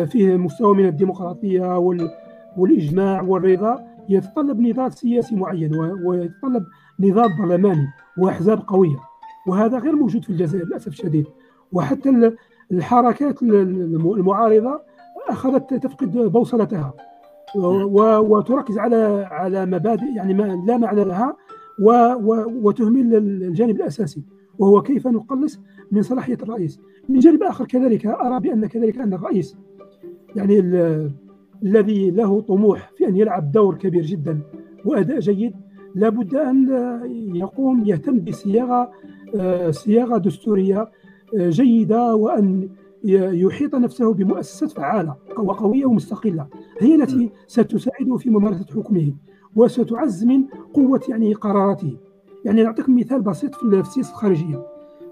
فيه 0.07 0.37
مستوى 0.37 0.77
من 0.77 0.87
الديمقراطية 0.87 1.79
والإجماع 2.57 3.23
والرضا 3.23 3.85
يتطلب 4.09 4.61
نضال 4.61 4.93
سياسي 4.93 5.37
معين 5.37 5.75
ويتطلب 6.05 6.65
نظام 7.01 7.37
برلماني 7.39 7.87
وأحزاب 8.19 8.61
قوية. 8.67 8.97
وهذا 9.49 9.79
غير 9.79 9.97
موجود 9.97 10.25
في 10.25 10.31
الجزائر 10.31 10.65
للأسف 10.65 10.89
الشديد. 10.89 11.27
وحتى 11.73 12.33
الحركات 12.73 13.43
المعارضة 13.43 14.81
أخذت 15.29 15.75
تفقد 15.75 16.19
بوصلتها. 16.19 16.95
وتركز 18.21 18.79
على 18.79 19.29
على 19.31 19.67
مبادئ 19.67 20.17
يعني 20.17 20.35
ما 20.35 20.65
لا 20.67 20.77
معنى 20.77 21.05
لها 21.05 21.37
وتهمل 22.63 23.15
الجانب 23.17 23.77
الأساسي. 23.77 24.23
وهو 24.59 24.83
كيف 24.83 25.07
نقلص 25.07 25.61
من 25.93 26.03
صلاحية 26.03 26.39
الرئيس؟ 26.43 26.81
من 27.09 27.19
جانب 27.19 27.43
آخر 27.43 27.67
كذلك 27.67 28.07
أرى 28.07 28.41
بأن 28.41 28.67
كذلك 28.67 28.99
أن 28.99 29.15
الرئيس 29.15 29.57
يعني 30.37 30.59
الذي 31.63 32.11
له 32.11 32.41
طموح 32.41 32.93
في 32.97 33.09
أن 33.09 33.17
يلعب 33.17 33.53
دور 33.53 33.75
كبير 33.75 34.03
جدا 34.03 34.41
وأداء 34.85 35.19
جيد 35.19 35.55
لابد 35.95 36.35
أن 36.35 36.69
يقوم 37.35 37.85
يهتم 37.87 38.19
بصياغة 38.19 38.91
صياغة 39.71 40.19
دستورية 40.19 40.91
آه، 41.39 41.51
جيدة 41.51 42.15
وأن 42.15 42.69
يحيط 43.05 43.75
نفسه 43.75 44.15
بمؤسسات 44.15 44.71
فعالة 44.71 45.17
وقوية 45.39 45.87
ومستقلة. 45.87 46.47
هي 46.79 46.95
التي 46.95 47.31
ستساعده 47.47 48.17
في 48.17 48.31
ممارسة 48.31 48.67
حكمه 48.75 49.13
وستعز 49.57 50.25
من 50.25 50.45
قوة 50.75 51.01
يعني 51.09 51.35
قراراته. 51.35 51.97
يعني 52.45 52.63
نعطيك 52.63 52.89
مثال 52.89 53.23
بسيط 53.23 53.55
في 53.55 53.63
السياسة 53.63 54.11
الخارجية 54.11 54.57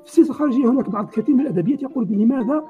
في 0.05 0.07
السياسة 0.07 0.31
الخارجية 0.31 0.71
هناك 0.71 0.91
بعض 0.91 1.11
كثير 1.11 1.35
من 1.35 1.41
الأدبيات 1.41 1.83
يقول 1.83 2.05
بلماذا 2.05 2.65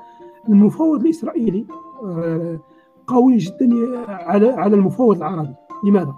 المفوض 0.49 1.01
الإسرائيلي 1.01 1.67
آه، 2.05 2.59
قوي 3.07 3.37
جدا 3.37 3.71
على 4.09 4.49
على 4.49 4.77
المفوض 4.77 5.17
العربي 5.17 5.55
لماذا؟ 5.85 6.15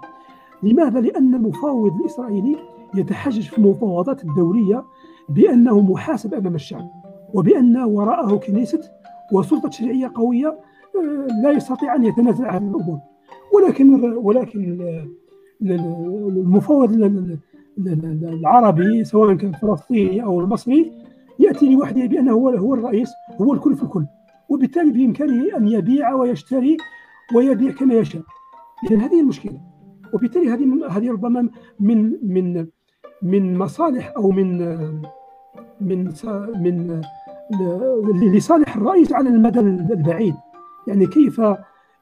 لماذا؟ 0.63 0.99
لأن 0.99 1.35
المفوض 1.35 1.99
الإسرائيلي 1.99 2.57
يتحجج 2.95 3.49
في 3.49 3.57
المفاوضات 3.57 4.23
الدولية 4.23 4.83
بأنه 5.29 5.81
محاسب 5.81 6.33
أمام 6.33 6.55
الشعب 6.55 6.89
وبأن 7.33 7.77
وراءه 7.77 8.35
كنيسة 8.35 8.81
وسلطة 9.31 9.69
تشريعية 9.69 10.11
قوية 10.15 10.47
آه، 10.47 11.27
لا 11.43 11.51
يستطيع 11.51 11.95
أن 11.95 12.05
يتنازل 12.05 12.45
عن 12.45 12.67
الأمور 12.69 12.99
ولكن 13.53 14.13
ولكن 14.13 14.79
المفوض 15.61 16.91
العربي 17.77 19.03
سواء 19.03 19.33
كان 19.33 19.49
الفلسطيني 19.49 20.23
أو 20.23 20.39
المصري 20.39 20.91
يأتي 21.39 21.75
لوحده 21.75 22.05
بأنه 22.05 22.31
هو 22.31 22.49
هو 22.49 22.73
الرئيس 22.73 23.09
هو 23.41 23.53
الكل 23.53 23.75
في 23.75 23.83
الكل. 23.83 24.05
وبالتالي 24.49 24.91
بإمكانه 24.91 25.57
أن 25.57 25.67
يبيع 25.67 26.13
ويشتري 26.13 26.77
ويبيع 27.35 27.71
كما 27.71 27.93
يشاء. 27.93 28.21
إذا 28.91 28.97
هذه 28.97 29.21
المشكلة. 29.21 29.61
وبالتالي 30.13 30.49
هذه 30.49 30.87
هذه 30.89 31.11
ربما 31.11 31.49
من 31.79 32.17
من 32.23 32.67
من 33.21 33.57
مصالح 33.57 34.13
أو 34.17 34.31
من 34.31 34.57
من 35.81 36.13
من 36.59 37.01
لصالح 38.33 38.75
الرئيس 38.75 39.13
على 39.13 39.29
المدى 39.29 39.59
البعيد. 39.59 40.35
يعني 40.87 41.07
كيف 41.07 41.41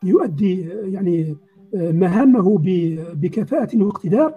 يؤدي 0.04 0.62
يعني 0.84 1.36
مهامه 1.74 2.58
بكفاءة 3.14 3.84
واقتدار 3.84 4.36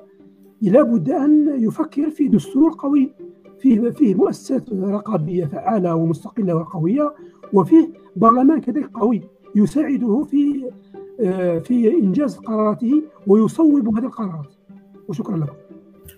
لابد 0.71 1.11
أن 1.11 1.55
يفكر 1.65 2.11
في 2.11 2.29
دستور 2.29 2.75
قوي 2.79 3.13
فيه 3.61 3.91
فيه 3.91 4.15
مؤسسات 4.15 4.73
رقابية 4.73 5.45
فعالة 5.47 5.95
ومستقلة 5.95 6.55
وقوية 6.55 7.15
وفيه 7.53 7.89
برلمان 8.17 8.61
كذلك 8.61 8.91
قوي 8.95 9.23
يساعده 9.55 10.25
في 10.31 10.71
آه، 11.21 11.59
في 11.59 11.91
إنجاز 11.95 12.37
قراراته 12.37 13.03
ويصوب 13.27 13.97
هذه 13.99 14.05
القرارات. 14.05 14.55
وشكرا 15.09 15.37
لكم. 15.37 15.55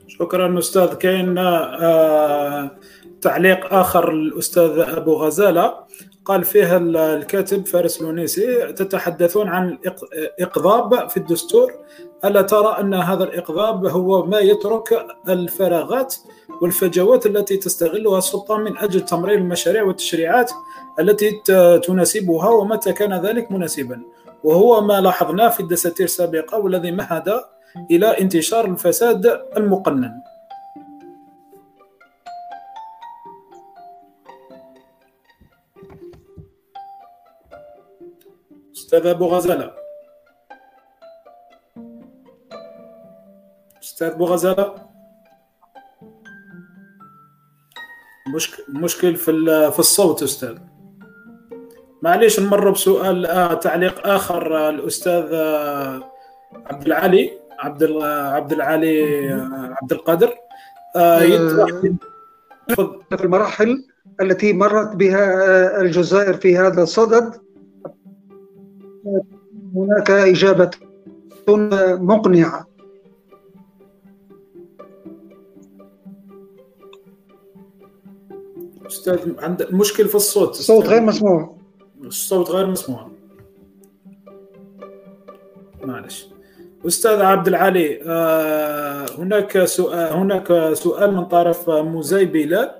شكرا 0.06 0.58
أستاذ 0.58 0.94
كاين 0.94 1.38
آه 1.38 2.70
تعليق 3.20 3.74
آخر 3.74 4.12
الاستاذ 4.12 4.78
أبو 4.78 5.12
غزالة. 5.12 5.74
قال 6.26 6.44
فيه 6.44 6.76
الكاتب 6.76 7.66
فارس 7.66 8.02
لونيسي 8.02 8.72
تتحدثون 8.72 9.48
عن 9.48 9.78
الاقضاب 10.38 11.08
في 11.08 11.16
الدستور 11.16 11.72
ألا 12.24 12.42
ترى 12.42 12.76
أن 12.80 12.94
هذا 12.94 13.24
الإقضاب 13.24 13.86
هو 13.86 14.26
ما 14.26 14.38
يترك 14.38 15.06
الفراغات 15.28 16.14
والفجوات 16.62 17.26
التي 17.26 17.56
تستغلها 17.56 18.18
السلطة 18.18 18.56
من 18.56 18.78
أجل 18.78 19.00
تمرير 19.00 19.38
المشاريع 19.38 19.82
والتشريعات 19.82 20.52
التي 21.00 21.42
تناسبها 21.84 22.48
ومتى 22.48 22.92
كان 22.92 23.26
ذلك 23.26 23.52
مناسبا؟ 23.52 24.00
وهو 24.44 24.80
ما 24.80 25.00
لاحظناه 25.00 25.48
في 25.48 25.60
الدساتير 25.60 26.04
السابقة 26.06 26.58
والذي 26.58 26.90
مهد 26.90 27.40
إلى 27.90 28.20
انتشار 28.20 28.64
الفساد 28.64 29.40
المقنن. 29.56 30.12
أستاذ 38.86 39.06
ابو 39.06 39.26
غزاله. 39.26 39.72
أستاذ 43.82 44.06
ابو 44.06 44.24
غزاله. 44.24 44.74
مشكل 48.34 48.62
مشكل 48.68 49.16
في 49.16 49.32
في 49.70 49.78
الصوت 49.78 50.22
أستاذ. 50.22 50.58
معليش 52.02 52.40
نمر 52.40 52.70
بسؤال 52.70 53.26
آه 53.26 53.54
تعليق 53.54 54.06
آخر 54.06 54.56
آه 54.56 54.70
الأستاذ 54.70 55.28
آه 55.32 56.12
عبد 56.66 56.86
العالي 56.86 57.30
عبد 57.58 57.82
عبد 58.02 58.52
العالي 58.52 59.30
آه 59.32 59.76
عبد 59.82 59.92
القادر. 59.92 60.34
آه 60.96 61.18
في 63.16 63.24
المراحل 63.24 63.84
التي 64.20 64.52
مرت 64.52 64.96
بها 64.96 65.80
الجزائر 65.80 66.34
في 66.34 66.58
هذا 66.58 66.82
الصدد. 66.82 67.45
هناك 69.76 70.10
إجابة 70.10 70.70
مقنعة. 71.98 72.66
أستاذ 78.86 79.32
عند 79.38 79.66
مشكل 79.70 80.08
في 80.08 80.14
الصوت. 80.14 80.50
الصوت 80.50 80.86
غير 80.86 81.02
مسموع. 81.02 81.56
الصوت 82.04 82.50
غير 82.50 82.66
مسموع. 82.66 83.10
معلش. 85.84 86.28
أستاذ 86.86 87.20
عبد 87.22 87.48
العالي 87.48 88.00
آه، 88.02 89.06
هناك 89.18 89.64
سؤال 89.64 90.12
هناك 90.12 90.72
سؤال 90.72 91.14
من 91.14 91.24
طرف 91.24 91.70
موزاي 91.70 92.24
بلال 92.24 92.70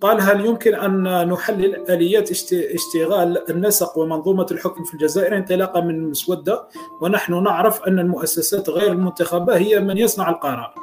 قال 0.00 0.20
هل 0.20 0.46
يمكن 0.46 0.74
أن 0.74 1.28
نحلل 1.28 1.90
آليات 1.90 2.30
اشتغال 2.52 3.50
النسق 3.50 3.98
ومنظومة 3.98 4.46
الحكم 4.50 4.84
في 4.84 4.94
الجزائر 4.94 5.36
انطلاقا 5.36 5.80
من 5.80 5.94
المسودة 5.94 6.68
ونحن 7.02 7.42
نعرف 7.42 7.82
أن 7.82 7.98
المؤسسات 7.98 8.70
غير 8.70 8.92
المنتخبة 8.92 9.56
هي 9.56 9.80
من 9.80 9.98
يصنع 9.98 10.28
القرار. 10.28 10.74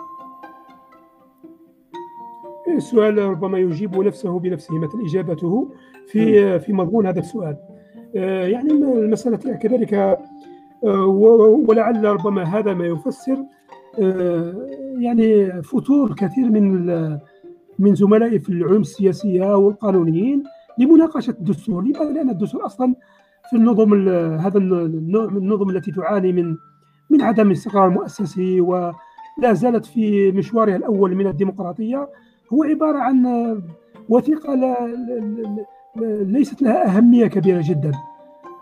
السؤال 2.77 3.17
ربما 3.17 3.59
يجيب 3.59 3.97
نفسه 3.97 4.39
بنفسه 4.39 4.77
مثل 4.77 5.01
إجابته 5.05 5.71
في 6.07 6.59
في 6.59 6.73
مضمون 6.73 7.07
هذا 7.07 7.19
السؤال. 7.19 7.57
يعني 8.13 8.71
المسألة 8.71 9.37
كذلك 9.37 10.19
ولعل 11.67 12.05
ربما 12.05 12.43
هذا 12.43 12.73
ما 12.73 12.85
يفسر 12.87 13.37
يعني 14.99 15.51
فتور 15.61 16.13
كثير 16.13 16.45
من 16.45 16.89
من 17.79 17.95
زملائي 17.95 18.39
في 18.39 18.49
العلوم 18.49 18.81
السياسية 18.81 19.57
والقانونيين 19.57 20.43
لمناقشة 20.79 21.31
الدستور. 21.31 21.83
لماذا 21.83 22.11
لأن 22.11 22.29
الدستور 22.29 22.65
أصلا 22.65 22.95
في 23.49 23.55
النظم 23.55 24.09
هذا 24.39 24.57
النوع 24.57 25.25
من 25.25 25.37
النظم 25.37 25.69
التي 25.69 25.91
تعاني 25.91 26.33
من 26.33 26.55
من 27.09 27.21
عدم 27.21 27.47
الاستقرار 27.47 27.87
المؤسسي 27.87 28.61
ولا 28.61 29.53
زالت 29.53 29.85
في 29.85 30.31
مشوارها 30.31 30.75
الأول 30.75 31.15
من 31.15 31.27
الديمقراطية. 31.27 32.09
هو 32.53 32.63
عبارة 32.63 32.97
عن 32.97 33.25
وثيقة 34.09 34.55
لا 34.55 34.75
ليست 36.21 36.61
لها 36.61 36.97
أهمية 36.97 37.27
كبيرة 37.27 37.61
جدا. 37.65 37.91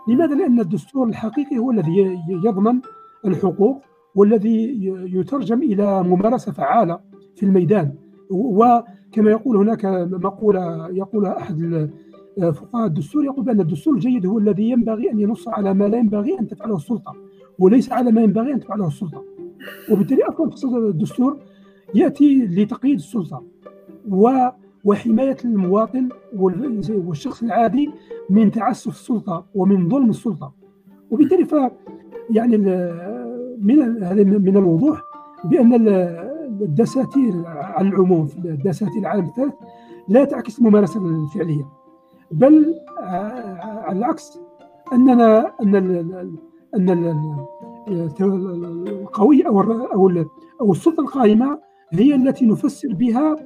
لماذا؟ 0.08 0.34
لأن 0.34 0.60
الدستور 0.60 1.08
الحقيقي 1.08 1.58
هو 1.58 1.70
الذي 1.70 2.18
يضمن 2.28 2.80
الحقوق 3.26 3.82
والذي 4.14 4.86
يترجم 5.12 5.62
إلى 5.62 6.02
ممارسة 6.02 6.52
فعالة 6.52 7.00
في 7.36 7.42
الميدان. 7.42 7.94
وكما 8.30 9.30
يقول 9.30 9.56
هناك 9.56 9.84
مقولة 10.12 10.88
يقولها 10.88 11.38
أحد 11.38 11.90
فقهاء 12.36 12.86
الدستور 12.86 13.24
يقول 13.24 13.44
بأن 13.44 13.60
الدستور 13.60 13.94
الجيد 13.94 14.26
هو 14.26 14.38
الذي 14.38 14.70
ينبغي 14.70 15.10
أن 15.10 15.20
ينص 15.20 15.48
على 15.48 15.74
ما 15.74 15.88
لا 15.88 15.98
ينبغي 15.98 16.38
أن 16.38 16.48
تفعله 16.48 16.76
السلطة 16.76 17.14
وليس 17.58 17.92
على 17.92 18.12
ما 18.12 18.22
ينبغي 18.22 18.52
أن 18.52 18.60
تفعله 18.60 18.86
السلطة. 18.86 19.24
وبالتالي 19.92 20.22
أصلا 20.22 20.88
الدستور 20.88 21.36
يأتي 21.94 22.46
لتقييد 22.46 22.98
السلطة 22.98 23.42
و 24.10 24.30
وحماية 24.84 25.36
المواطن 25.44 26.08
والشخص 26.90 27.42
العادي 27.42 27.90
من 28.30 28.50
تعسف 28.50 28.90
السلطة 28.90 29.44
ومن 29.54 29.88
ظلم 29.88 30.10
السلطة. 30.10 30.52
وبالتالي 31.10 31.44
ف 31.44 31.54
يعني 32.30 32.58
من 32.58 33.78
من 34.42 34.56
الوضوح 34.56 35.02
بأن 35.44 35.74
الدساتير 36.62 37.42
على 37.46 37.88
العموم 37.88 38.26
في 38.26 38.38
الدساتير 38.38 38.98
العالم 38.98 39.24
الثالث 39.24 39.54
لا 40.08 40.24
تعكس 40.24 40.58
الممارسه 40.58 41.00
الفعلية 41.06 41.64
بل 42.30 42.74
على 42.98 43.98
العكس 43.98 44.38
أننا 44.92 45.52
أن 45.62 45.74
أن 46.74 47.16
القوي 47.88 49.46
أو 49.46 49.60
أو 49.60 50.24
أو 50.60 50.72
السلطة 50.72 51.00
القائمة 51.00 51.58
هي 51.90 52.14
التي 52.14 52.46
نفسر 52.46 52.94
بها 52.94 53.36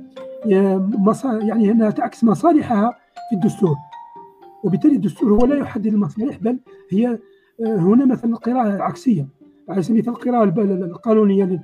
يعني 0.47 1.71
أنها 1.71 1.91
تعكس 1.91 2.25
مصالحها 2.25 2.91
في 3.31 3.37
الدستور. 3.37 3.77
وبالتالي 4.65 4.97
الدستور 4.97 5.33
هو 5.33 5.47
لا 5.47 5.57
يحدد 5.57 5.87
المصالح 5.87 6.39
بل 6.39 6.59
هي 6.91 7.19
هنا 7.61 8.05
مثلا 8.05 8.31
القراءة 8.31 8.77
العكسية. 8.77 9.29
على 9.69 9.83
سبيل 9.83 9.97
المثال 9.97 10.15
القراءة 10.15 10.45
القانونية 10.85 11.63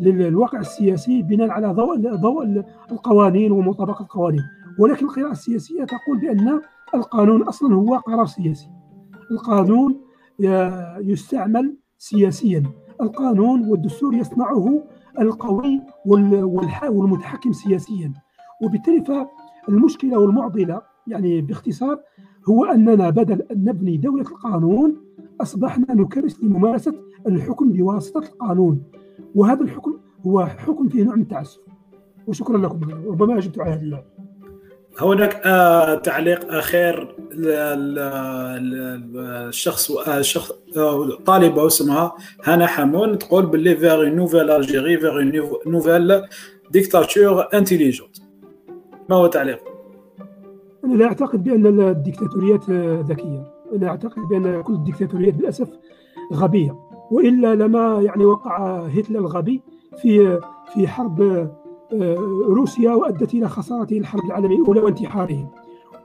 للواقع 0.00 0.60
السياسي 0.60 1.22
بناء 1.22 1.50
على 1.50 1.72
ضوء 1.72 2.14
ضوء 2.16 2.64
القوانين 2.90 3.52
ومطابقه 3.52 4.02
القوانين. 4.02 4.42
ولكن 4.78 5.06
القراءة 5.06 5.30
السياسية 5.30 5.84
تقول 5.84 6.18
بأن 6.20 6.60
القانون 6.94 7.42
أصلا 7.42 7.74
هو 7.74 7.96
قرار 7.96 8.26
سياسي. 8.26 8.68
القانون 9.30 10.00
يستعمل 11.00 11.76
سياسيا. 11.98 12.62
القانون 13.00 13.68
والدستور 13.68 14.14
يصنعه 14.14 14.84
القوي 15.20 15.80
والمتحكم 16.90 17.52
سياسيا. 17.52 18.12
وبالتالي 18.62 19.04
فالمشكلة 19.68 20.18
والمعضلة 20.18 20.82
يعني 21.06 21.40
باختصار 21.40 22.00
هو 22.48 22.64
أننا 22.64 23.10
بدل 23.10 23.42
أن 23.42 23.64
نبني 23.64 23.96
دولة 23.96 24.22
القانون 24.22 24.96
أصبحنا 25.40 25.94
نكرس 25.94 26.44
لممارسة 26.44 26.94
الحكم 27.26 27.72
بواسطة 27.72 28.18
القانون. 28.18 28.82
وهذا 29.34 29.62
الحكم 29.62 29.98
هو 30.26 30.46
حكم 30.46 30.88
فيه 30.88 31.04
نوع 31.04 31.14
من 31.14 31.22
التعسف. 31.22 31.60
وشكرا 32.26 32.58
لكم. 32.58 32.80
ربما 33.08 33.38
أجبت 33.38 33.58
على 33.58 33.70
هذا 33.70 34.04
هناك 35.00 35.40
آه 35.44 35.94
تعليق 35.94 36.52
اخير 36.52 37.16
الشخص 39.48 39.90
الشخص 39.90 40.52
طالبه 41.26 41.66
اسمها 41.66 42.12
هنا 42.44 42.66
حمون 42.66 43.18
تقول 43.18 43.46
باللي 43.46 43.76
vers 43.76 44.04
nouvelle 44.04 44.50
Algérie 44.50 44.96
vers 44.96 45.22
nouvelle 45.66 46.22
dictature 46.70 47.48
intelligente 47.54 48.16
ما 49.10 49.16
هو 49.16 49.26
تعليق؟ 49.26 49.60
أنا 50.84 50.94
لا 50.94 51.06
أعتقد 51.06 51.44
بأن 51.44 51.80
الديكتاتوريات 51.80 52.70
ذكية. 53.10 53.52
أنا 53.76 53.88
أعتقد 53.88 54.22
بأن 54.30 54.62
كل 54.62 54.72
الديكتاتوريات 54.72 55.34
للأسف 55.38 55.68
غبية. 56.32 56.89
وإلا 57.10 57.54
لما 57.54 58.00
يعني 58.02 58.24
وقع 58.24 58.86
هتلر 58.86 59.18
الغبي 59.18 59.62
في 60.02 60.40
في 60.74 60.88
حرب 60.88 61.48
روسيا 62.48 62.94
وأدت 62.94 63.34
إلى 63.34 63.48
خسارته 63.48 63.98
الحرب 63.98 64.24
العالمية 64.24 64.56
الأولى 64.56 64.80
وانتحاره 64.80 65.50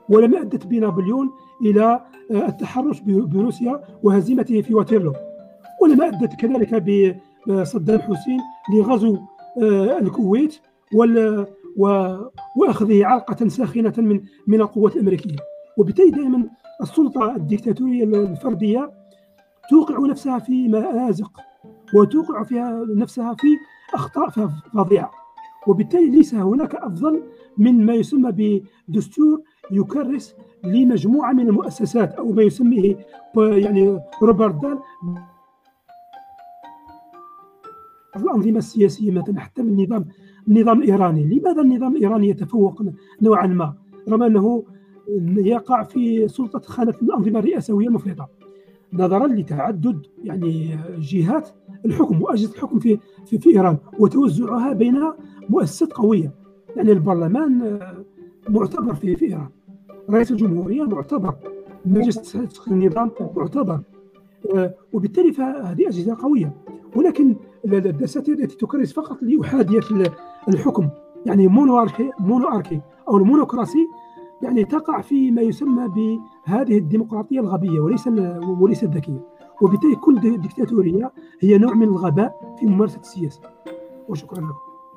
ولما 0.08 0.40
ادت 0.40 0.66
بنابليون 0.66 1.30
إلى 1.62 2.00
التحرش 2.30 3.00
بروسيا 3.06 3.80
وهزيمته 4.02 4.60
في 4.60 4.74
واتيرلو. 4.74 5.12
ولما 5.82 6.08
ادت 6.08 6.34
كذلك 6.34 6.84
بصدام 7.48 7.98
حسين 7.98 8.40
لغزو 8.74 9.18
الكويت 10.00 10.60
وال 10.94 11.46
وأخذه 12.56 13.04
علقة 13.06 13.48
ساخنة 13.48 13.94
من 13.98 14.20
من 14.46 14.60
القوات 14.60 14.96
الأمريكية. 14.96 15.36
وبالتالي 15.78 16.10
دائما 16.10 16.48
السلطة 16.82 17.36
الديكتاتورية 17.36 18.04
الفردية 18.04 18.90
توقع 19.70 20.06
نفسها 20.06 20.38
في 20.38 20.68
مآزق 20.68 21.40
وتوقع 21.94 22.42
فيها 22.42 22.84
نفسها 22.88 23.34
في 23.34 23.48
أخطاء 23.94 24.28
فظيعة. 24.74 25.10
وبالتالي 25.66 26.10
ليس 26.10 26.34
هناك 26.34 26.74
أفضل 26.74 27.22
من 27.58 27.86
ما 27.86 27.94
يسمى 27.94 28.60
بدستور 28.88 29.40
يكرس 29.70 30.34
لمجموعة 30.64 31.32
من 31.32 31.48
المؤسسات 31.48 32.14
أو 32.14 32.32
ما 32.32 32.42
يسميه 32.42 32.96
يعني 33.36 34.00
روبرت 34.22 34.62
دال. 34.62 34.78
الأنظمة 38.16 38.58
السياسية 38.58 39.10
مثلا 39.10 39.40
حتى 39.40 39.62
من 39.62 39.68
النظام 39.68 40.04
النظام 40.48 40.82
الإيراني. 40.82 41.24
لماذا 41.24 41.62
النظام 41.62 41.96
الإيراني 41.96 42.28
يتفوق 42.28 42.82
نوعا 43.22 43.46
ما؟ 43.46 43.74
رغم 44.08 44.22
أنه 44.22 44.64
يقع 45.36 45.82
في 45.82 46.28
سلطة 46.28 46.58
خانة 46.58 46.94
الأنظمة 47.02 47.38
الرئاسويه 47.38 47.86
المفرطه 47.86 48.28
نظرا 48.98 49.26
لتعدد 49.26 50.06
يعني 50.24 50.78
جهات 50.98 51.48
الحكم 51.84 52.22
وأجهزة 52.22 52.52
الحكم 52.54 52.78
في 52.78 52.98
في, 53.26 53.38
في 53.38 53.50
إيران 53.50 53.76
وتوزعها 53.98 54.72
بين 54.72 55.02
مؤسسات 55.48 55.92
قوية. 55.92 56.34
يعني 56.76 56.92
البرلمان 56.92 57.78
معتبر 58.48 58.94
في 58.94 59.16
في 59.16 59.24
إيران. 59.24 59.48
رئيس 60.10 60.30
الجمهورية 60.30 60.82
معتبر. 60.82 61.34
مجلس 61.86 62.36
النظام 62.68 63.10
معتبر. 63.36 63.80
وبالتالي 64.92 65.32
فهذه 65.32 65.88
أجهزة 65.88 66.16
قوية. 66.22 66.54
ولكن 66.96 67.36
الدساتير 67.64 68.34
التي 68.34 68.56
تكرس 68.56 68.92
فقط 68.92 69.22
لإحادية 69.22 69.80
الحكم 70.48 70.88
يعني 71.26 71.48
مونواركي 71.48 72.10
مونواركي 72.20 72.80
أو 73.08 73.16
المونوكراسي 73.16 73.86
يعني 74.42 74.64
تقع 74.64 75.00
في 75.00 75.30
ما 75.30 75.42
يسمى 75.42 75.88
بهذه 75.88 76.78
الديمقراطية 76.78 77.40
الغبية 77.40 77.80
وليس 77.80 78.08
وليس 78.60 78.84
الذكية. 78.84 79.36
وبالتالي 79.62 79.96
كل 79.96 80.40
ديكتاتورية 80.40 81.12
هي 81.40 81.58
نوع 81.58 81.74
من 81.74 81.88
الغباء 81.88 82.56
في 82.60 82.66
ممارسة 82.66 83.00
السياسة. 83.00 83.40
وشكرا 84.08 84.40
لكم. 84.40 84.54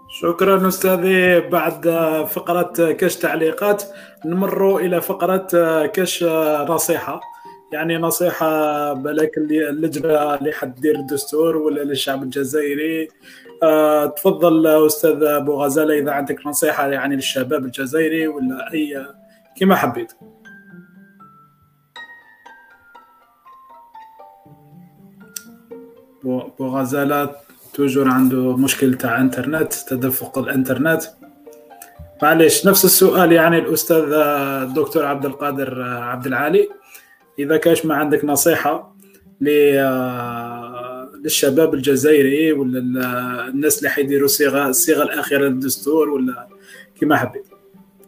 شكرا 0.08 0.68
أستاذي. 0.68 1.40
بعد 1.40 1.90
فقرة 2.28 2.92
كش 2.92 3.16
تعليقات 3.16 3.84
نمر 4.26 4.78
إلى 4.78 5.02
فقرة 5.02 5.48
كش 5.86 6.24
نصيحة. 6.70 7.22
يعني 7.72 7.98
نصيحة 7.98 8.94
بالك 8.94 9.38
اللجنة 9.38 10.36
اللي 10.36 10.52
حتدير 10.52 10.96
الدستور 10.96 11.58
ولا 11.58 11.84
للشعب 11.84 12.24
الجزائري. 12.24 13.08
أه 13.64 14.06
تفضل 14.06 14.68
أستاذ 14.68 15.24
أبو 15.24 15.54
غزالة 15.54 16.00
إذا 16.00 16.12
عندك 16.12 16.48
نصيحة 16.48 16.88
يعني 16.88 17.16
للشباب 17.16 17.66
الجزائري 17.66 18.28
ولا 18.28 18.74
أي 18.74 19.06
كما 19.60 19.76
حبيت. 19.76 20.12
بو 26.24 26.52
غزاله 26.60 27.36
توجور 27.74 28.08
عنده 28.10 28.58
مشكل 28.58 28.94
تاع 28.94 29.22
انترنت 29.22 29.74
تدفق 29.74 30.38
الانترنت. 30.38 31.04
معليش 32.24 32.68
نفس 32.68 32.86
السؤال 32.86 33.32
يعني 33.32 33.58
الأستاذ 33.58 34.14
الدكتور 34.14 35.06
عبد 35.06 35.26
القادر 35.26 35.82
عبد 35.84 36.28
العالي. 36.28 36.70
إذا 37.40 37.58
كاش 37.58 37.86
ما 37.86 37.96
عندك 37.96 38.26
نصيحة 38.26 38.96
للشباب 41.22 41.74
الجزائري 41.74 42.52
ولا 42.52 42.80
الناس 43.48 43.78
اللي 43.78 43.90
حيديروا 43.90 44.28
صيغة 44.28 44.68
الصيغه 44.68 45.04
الأخيرة 45.04 45.48
للدستور 45.48 46.10
ولا 46.10 46.48
كما 47.02 47.18
حبيت. 47.18 47.49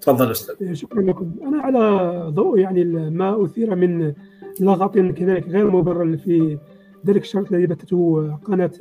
تفضل 0.01 0.31
أستاذ. 0.31 0.73
شكرا 0.73 1.01
لكم. 1.01 1.31
أنا 1.47 1.61
على 1.61 2.25
ضوء 2.29 2.59
يعني 2.59 2.83
ما 3.09 3.45
أثير 3.45 3.75
من 3.75 4.13
لغط 4.59 4.97
كذلك 4.97 5.49
غير 5.49 5.71
مبرر 5.71 6.17
في 6.17 6.57
ذلك 7.05 7.21
الشرط 7.21 7.51
الذي 7.51 7.67
بثته 7.67 8.31
قناة 8.45 8.71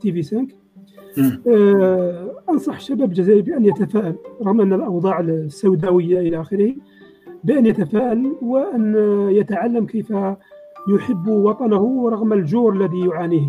تي 0.00 0.12
في 0.12 0.22
5 0.22 0.46
أنصح 2.50 2.76
الشباب 2.76 3.08
الجزائري 3.08 3.42
بأن 3.42 3.64
يتفائل 3.64 4.14
رغم 4.42 4.60
أن 4.60 4.72
الأوضاع 4.72 5.20
السوداوية 5.20 6.18
إلى 6.20 6.40
آخره 6.40 6.74
بأن 7.44 7.66
يتفائل 7.66 8.32
وأن 8.42 8.94
يتعلم 9.30 9.86
كيف 9.86 10.12
يحب 10.94 11.28
وطنه 11.28 12.10
رغم 12.10 12.32
الجور 12.32 12.72
الذي 12.72 13.00
يعانيه. 13.00 13.48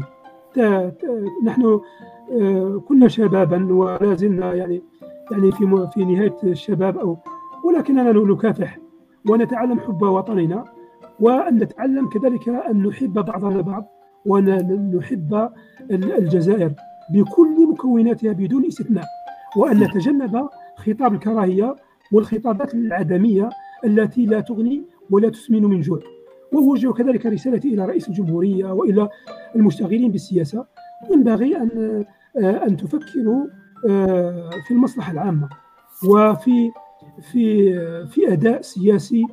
نحن 1.43 1.79
آه، 2.41 2.83
كنا 2.87 3.07
شبابا 3.07 3.73
ولا 3.73 4.13
زلنا 4.13 4.53
يعني 4.53 4.83
يعني 5.31 5.51
في 5.51 5.87
في 5.93 6.05
نهاية 6.05 6.35
الشباب 6.43 6.97
أو 6.97 7.17
ولكننا 7.63 8.11
نكافح 8.11 8.77
ونتعلم 9.29 9.79
حب 9.79 10.01
وطننا 10.01 10.65
وأن 11.19 11.55
نتعلم 11.55 12.09
كذلك 12.09 12.49
أن 12.49 12.87
نحب 12.87 13.13
بعضنا 13.13 13.55
البعض 13.55 13.87
وأن 14.25 14.91
نحب 14.97 15.49
الجزائر 15.91 16.73
بكل 17.13 17.67
مكوناتها 17.71 18.33
بدون 18.33 18.65
استثناء 18.65 19.05
وأن 19.57 19.79
نتجنب 19.79 20.49
خطاب 20.77 21.13
الكراهية 21.13 21.75
والخطابات 22.13 22.73
العدمية 22.73 23.49
التي 23.85 24.25
لا 24.25 24.39
تغني 24.39 24.83
ولا 25.09 25.29
تسمن 25.29 25.63
من 25.63 25.81
جوع. 25.81 25.99
وأوجه 26.53 26.91
كذلك 26.91 27.25
رسالتي 27.25 27.73
إلى 27.73 27.85
رئيس 27.85 28.07
الجمهورية 28.07 28.71
وإلى 28.73 29.09
المشتغلين 29.55 30.11
بالسياسة. 30.11 30.65
ينبغي 31.11 31.57
آه، 31.57 32.05
أن 32.67 32.77
تفكروا 32.77 33.45
في 34.67 34.71
المصلحة 34.71 35.11
العامة. 35.11 35.49
وفي 36.07 36.71
في 37.31 37.73
في 38.05 38.33
أداء 38.33 38.61
سياسي 38.61 39.25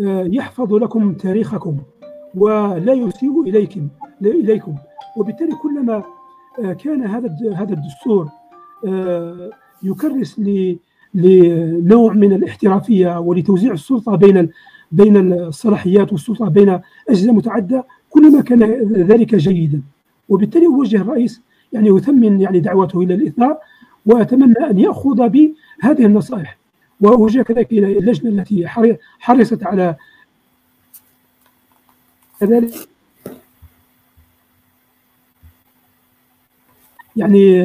آه، 0.00 0.28
يحفظ 0.32 0.74
لكم 0.74 1.14
تاريخكم 1.14 1.76
ولا 2.34 2.92
يسيء 2.92 3.42
إليكم 3.42 3.88
إليكم. 4.22 4.74
وبالتالي 5.16 5.54
كلما 5.54 6.02
كان 6.84 7.02
هذا 7.02 7.36
هذا 7.54 7.74
الدستور 7.74 8.28
يكرس 9.82 10.40
لنوع 11.14 12.12
من 12.12 12.32
الاحترافية 12.32 13.20
ولتوزيع 13.20 13.72
السلطة 13.72 14.16
بين 14.16 14.50
بين 14.92 15.32
الصلاحيات 15.32 16.12
والسلطة 16.12 16.48
بين 16.48 16.80
أجهزة 17.08 17.32
متعددة 17.32 17.86
كلما 18.10 18.40
كان 18.40 18.62
ذلك 18.92 19.34
جيدا. 19.34 19.82
وبالتالي 20.28 20.66
اوجه 20.66 20.96
الرئيس 20.96 21.42
يعني 21.72 21.96
اثمن 21.96 22.40
يعني 22.40 22.60
دعوته 22.60 23.00
إلى 23.00 23.14
الإثناء. 23.14 23.60
وأتمنى 24.06 24.70
أن 24.70 24.78
يأخذ 24.78 25.28
بهذه 25.28 26.06
النصائح. 26.06 26.56
وأوجه 27.00 27.42
كذلك 27.42 27.72
إلى 27.72 27.98
اللجنة 27.98 28.30
التي 28.30 28.68
حرصت 29.18 29.66
على 29.66 29.94
كذلك. 32.40 32.74
يعني 37.16 37.62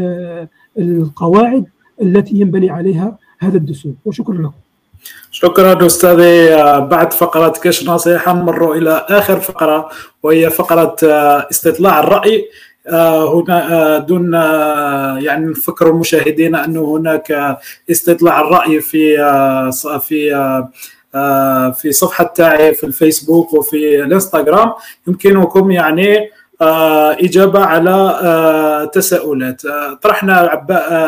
القواعد 0.78 1.66
التي 2.02 2.36
ينبني 2.36 2.70
عليها 2.70 3.18
هذا 3.40 3.58
الدستور. 3.58 3.94
وشكرا 4.06 4.38
لكم. 4.38 4.52
شكرا 5.32 5.86
أستاذي. 5.86 6.56
بعد 6.88 7.14
فقرة 7.14 7.54
كش 7.64 7.88
نصيحة 7.88 8.34
نمر 8.34 8.74
إلى 8.74 9.06
آخر 9.10 9.40
فقرة 9.40 9.90
وهي 10.24 10.50
فقرة 10.50 10.96
آه، 11.04 11.48
استطلاع 11.52 12.00
الرأي 12.00 12.38
آه، 12.38 12.46
هنا 12.88 13.74
آه، 13.74 13.98
دون 13.98 14.34
يعني 15.24 15.46
نفكر 15.46 15.90
المشاهدين 15.90 16.56
انه 16.56 16.98
هناك 16.98 17.58
استطلاع 17.92 18.42
الرأي 18.42 18.82
في 18.82 19.18
في 20.00 20.32
في 21.82 21.92
صفحة 21.92 22.24
تاعي 22.24 22.74
في 22.74 22.84
الفيسبوك 22.84 23.54
وفي 23.54 24.04
الإنستغرام. 24.04 24.74
يمكنكم 25.08 25.72
يعني 25.72 26.30
إجابة 26.62 27.66
على 27.66 28.90
تساؤلات. 28.94 29.62
طرحنا 30.02 30.54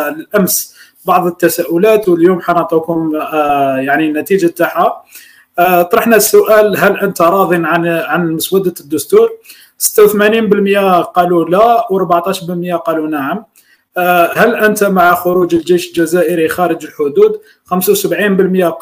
الأمس 0.10 0.74
بعض 1.06 1.28
التساؤلات 1.28 2.10
واليوم 2.10 2.42
حنعطيكم 2.42 3.16
آه، 3.16 3.78
يعني 3.78 4.08
النتيجة 4.08 4.48
تاعها. 4.48 5.04
آه، 5.60 5.82
طرحنا 5.82 6.16
السؤال 6.16 6.78
هل 6.78 7.00
أنت 7.00 7.22
راض 7.22 7.54
عن 7.54 7.88
عن 7.88 8.32
مسودة 8.32 8.74
الدستور؟ 8.80 9.30
86% 9.84 11.04
قالوا 11.16 11.46
لا 11.46 11.88
و14% 11.92 12.76
قالوا 12.76 13.08
نعم. 13.08 13.46
آه، 13.98 14.32
هل 14.36 14.56
أنت 14.56 14.84
مع 14.84 15.16
خروج 15.16 15.56
الجيش 15.56 15.88
الجزائري 15.88 16.48
خارج 16.48 16.86
الحدود؟ 16.86 17.42
75% 17.66 18.74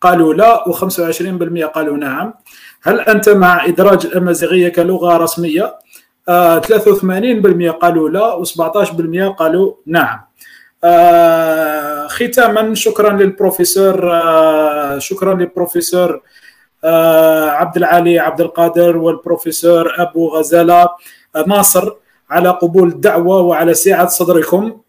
قالوا 0.00 0.34
لا 0.34 0.64
و25% 0.64 1.64
قالوا 1.64 1.96
نعم. 1.96 2.34
هل 2.82 3.00
أنت 3.00 3.28
مع 3.28 3.66
إدراج 3.66 4.06
الأمازيغية 4.06 4.68
كلغة 4.68 5.16
رسمية؟ 5.16 5.74
83% 6.28 6.30
قالوا 7.70 8.08
لا 8.08 8.44
و17% 8.44 9.36
قالوا 9.38 9.74
نعم. 9.86 10.20
آه 10.84 12.06
ختاما 12.06 12.74
شكرا 12.74 13.12
للبروفيسور 13.12 14.12
آه 14.12 14.98
شكرا 14.98 15.34
للبروفيسور 15.34 16.10
آه 16.10 16.20
عبد 16.84 17.76
العالي 17.76 18.18
عبد 18.18 18.40
القادر 18.40 18.96
والبروفيسور 18.96 19.92
أبو 19.98 20.28
غزالة. 20.28 20.88
آه، 21.36 21.44
ناصر 21.46 21.92
على 22.30 22.48
قبول 22.48 22.88
الدعوة 22.88 23.40
وعلى 23.40 23.74
سعة 23.74 24.08
صدركم. 24.08 24.80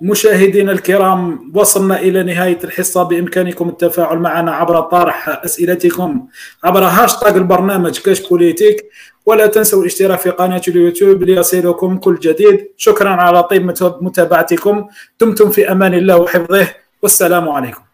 مشاهدينا 0.00 0.72
الكرام 0.72 1.52
وصلنا 1.54 2.00
إلى 2.00 2.22
نهاية 2.22 2.58
الحصة. 2.64 3.02
بإمكانكم 3.02 3.68
التفاعل 3.68 4.18
معنا 4.18 4.52
عبر 4.52 4.80
طرح 4.80 5.28
أسئلتكم 5.44 6.26
عبر 6.64 6.84
هاشتاغ 6.84 7.36
البرنامج 7.36 7.98
كاش 7.98 8.28
politique. 8.28 8.90
ولا 9.26 9.46
تنسوا 9.46 9.80
الاشتراك 9.80 10.18
في 10.18 10.30
قناة 10.30 10.62
اليوتيوب 10.68 11.22
ليصلكم 11.22 11.98
كل 11.98 12.18
جديد. 12.18 12.68
شكرا 12.76 13.08
على 13.08 13.42
طيب 13.42 13.74
متابعتكم. 14.00 14.88
دمتم 15.20 15.50
في 15.50 15.72
أمان 15.72 15.94
الله 15.94 16.16
وحفظه. 16.16 16.68
والسلام 17.02 17.48
عليكم. 17.48 17.85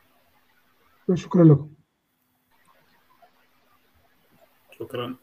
شكرا 1.15 1.45
لكم. 1.45 1.71
شكرا. 4.71 5.22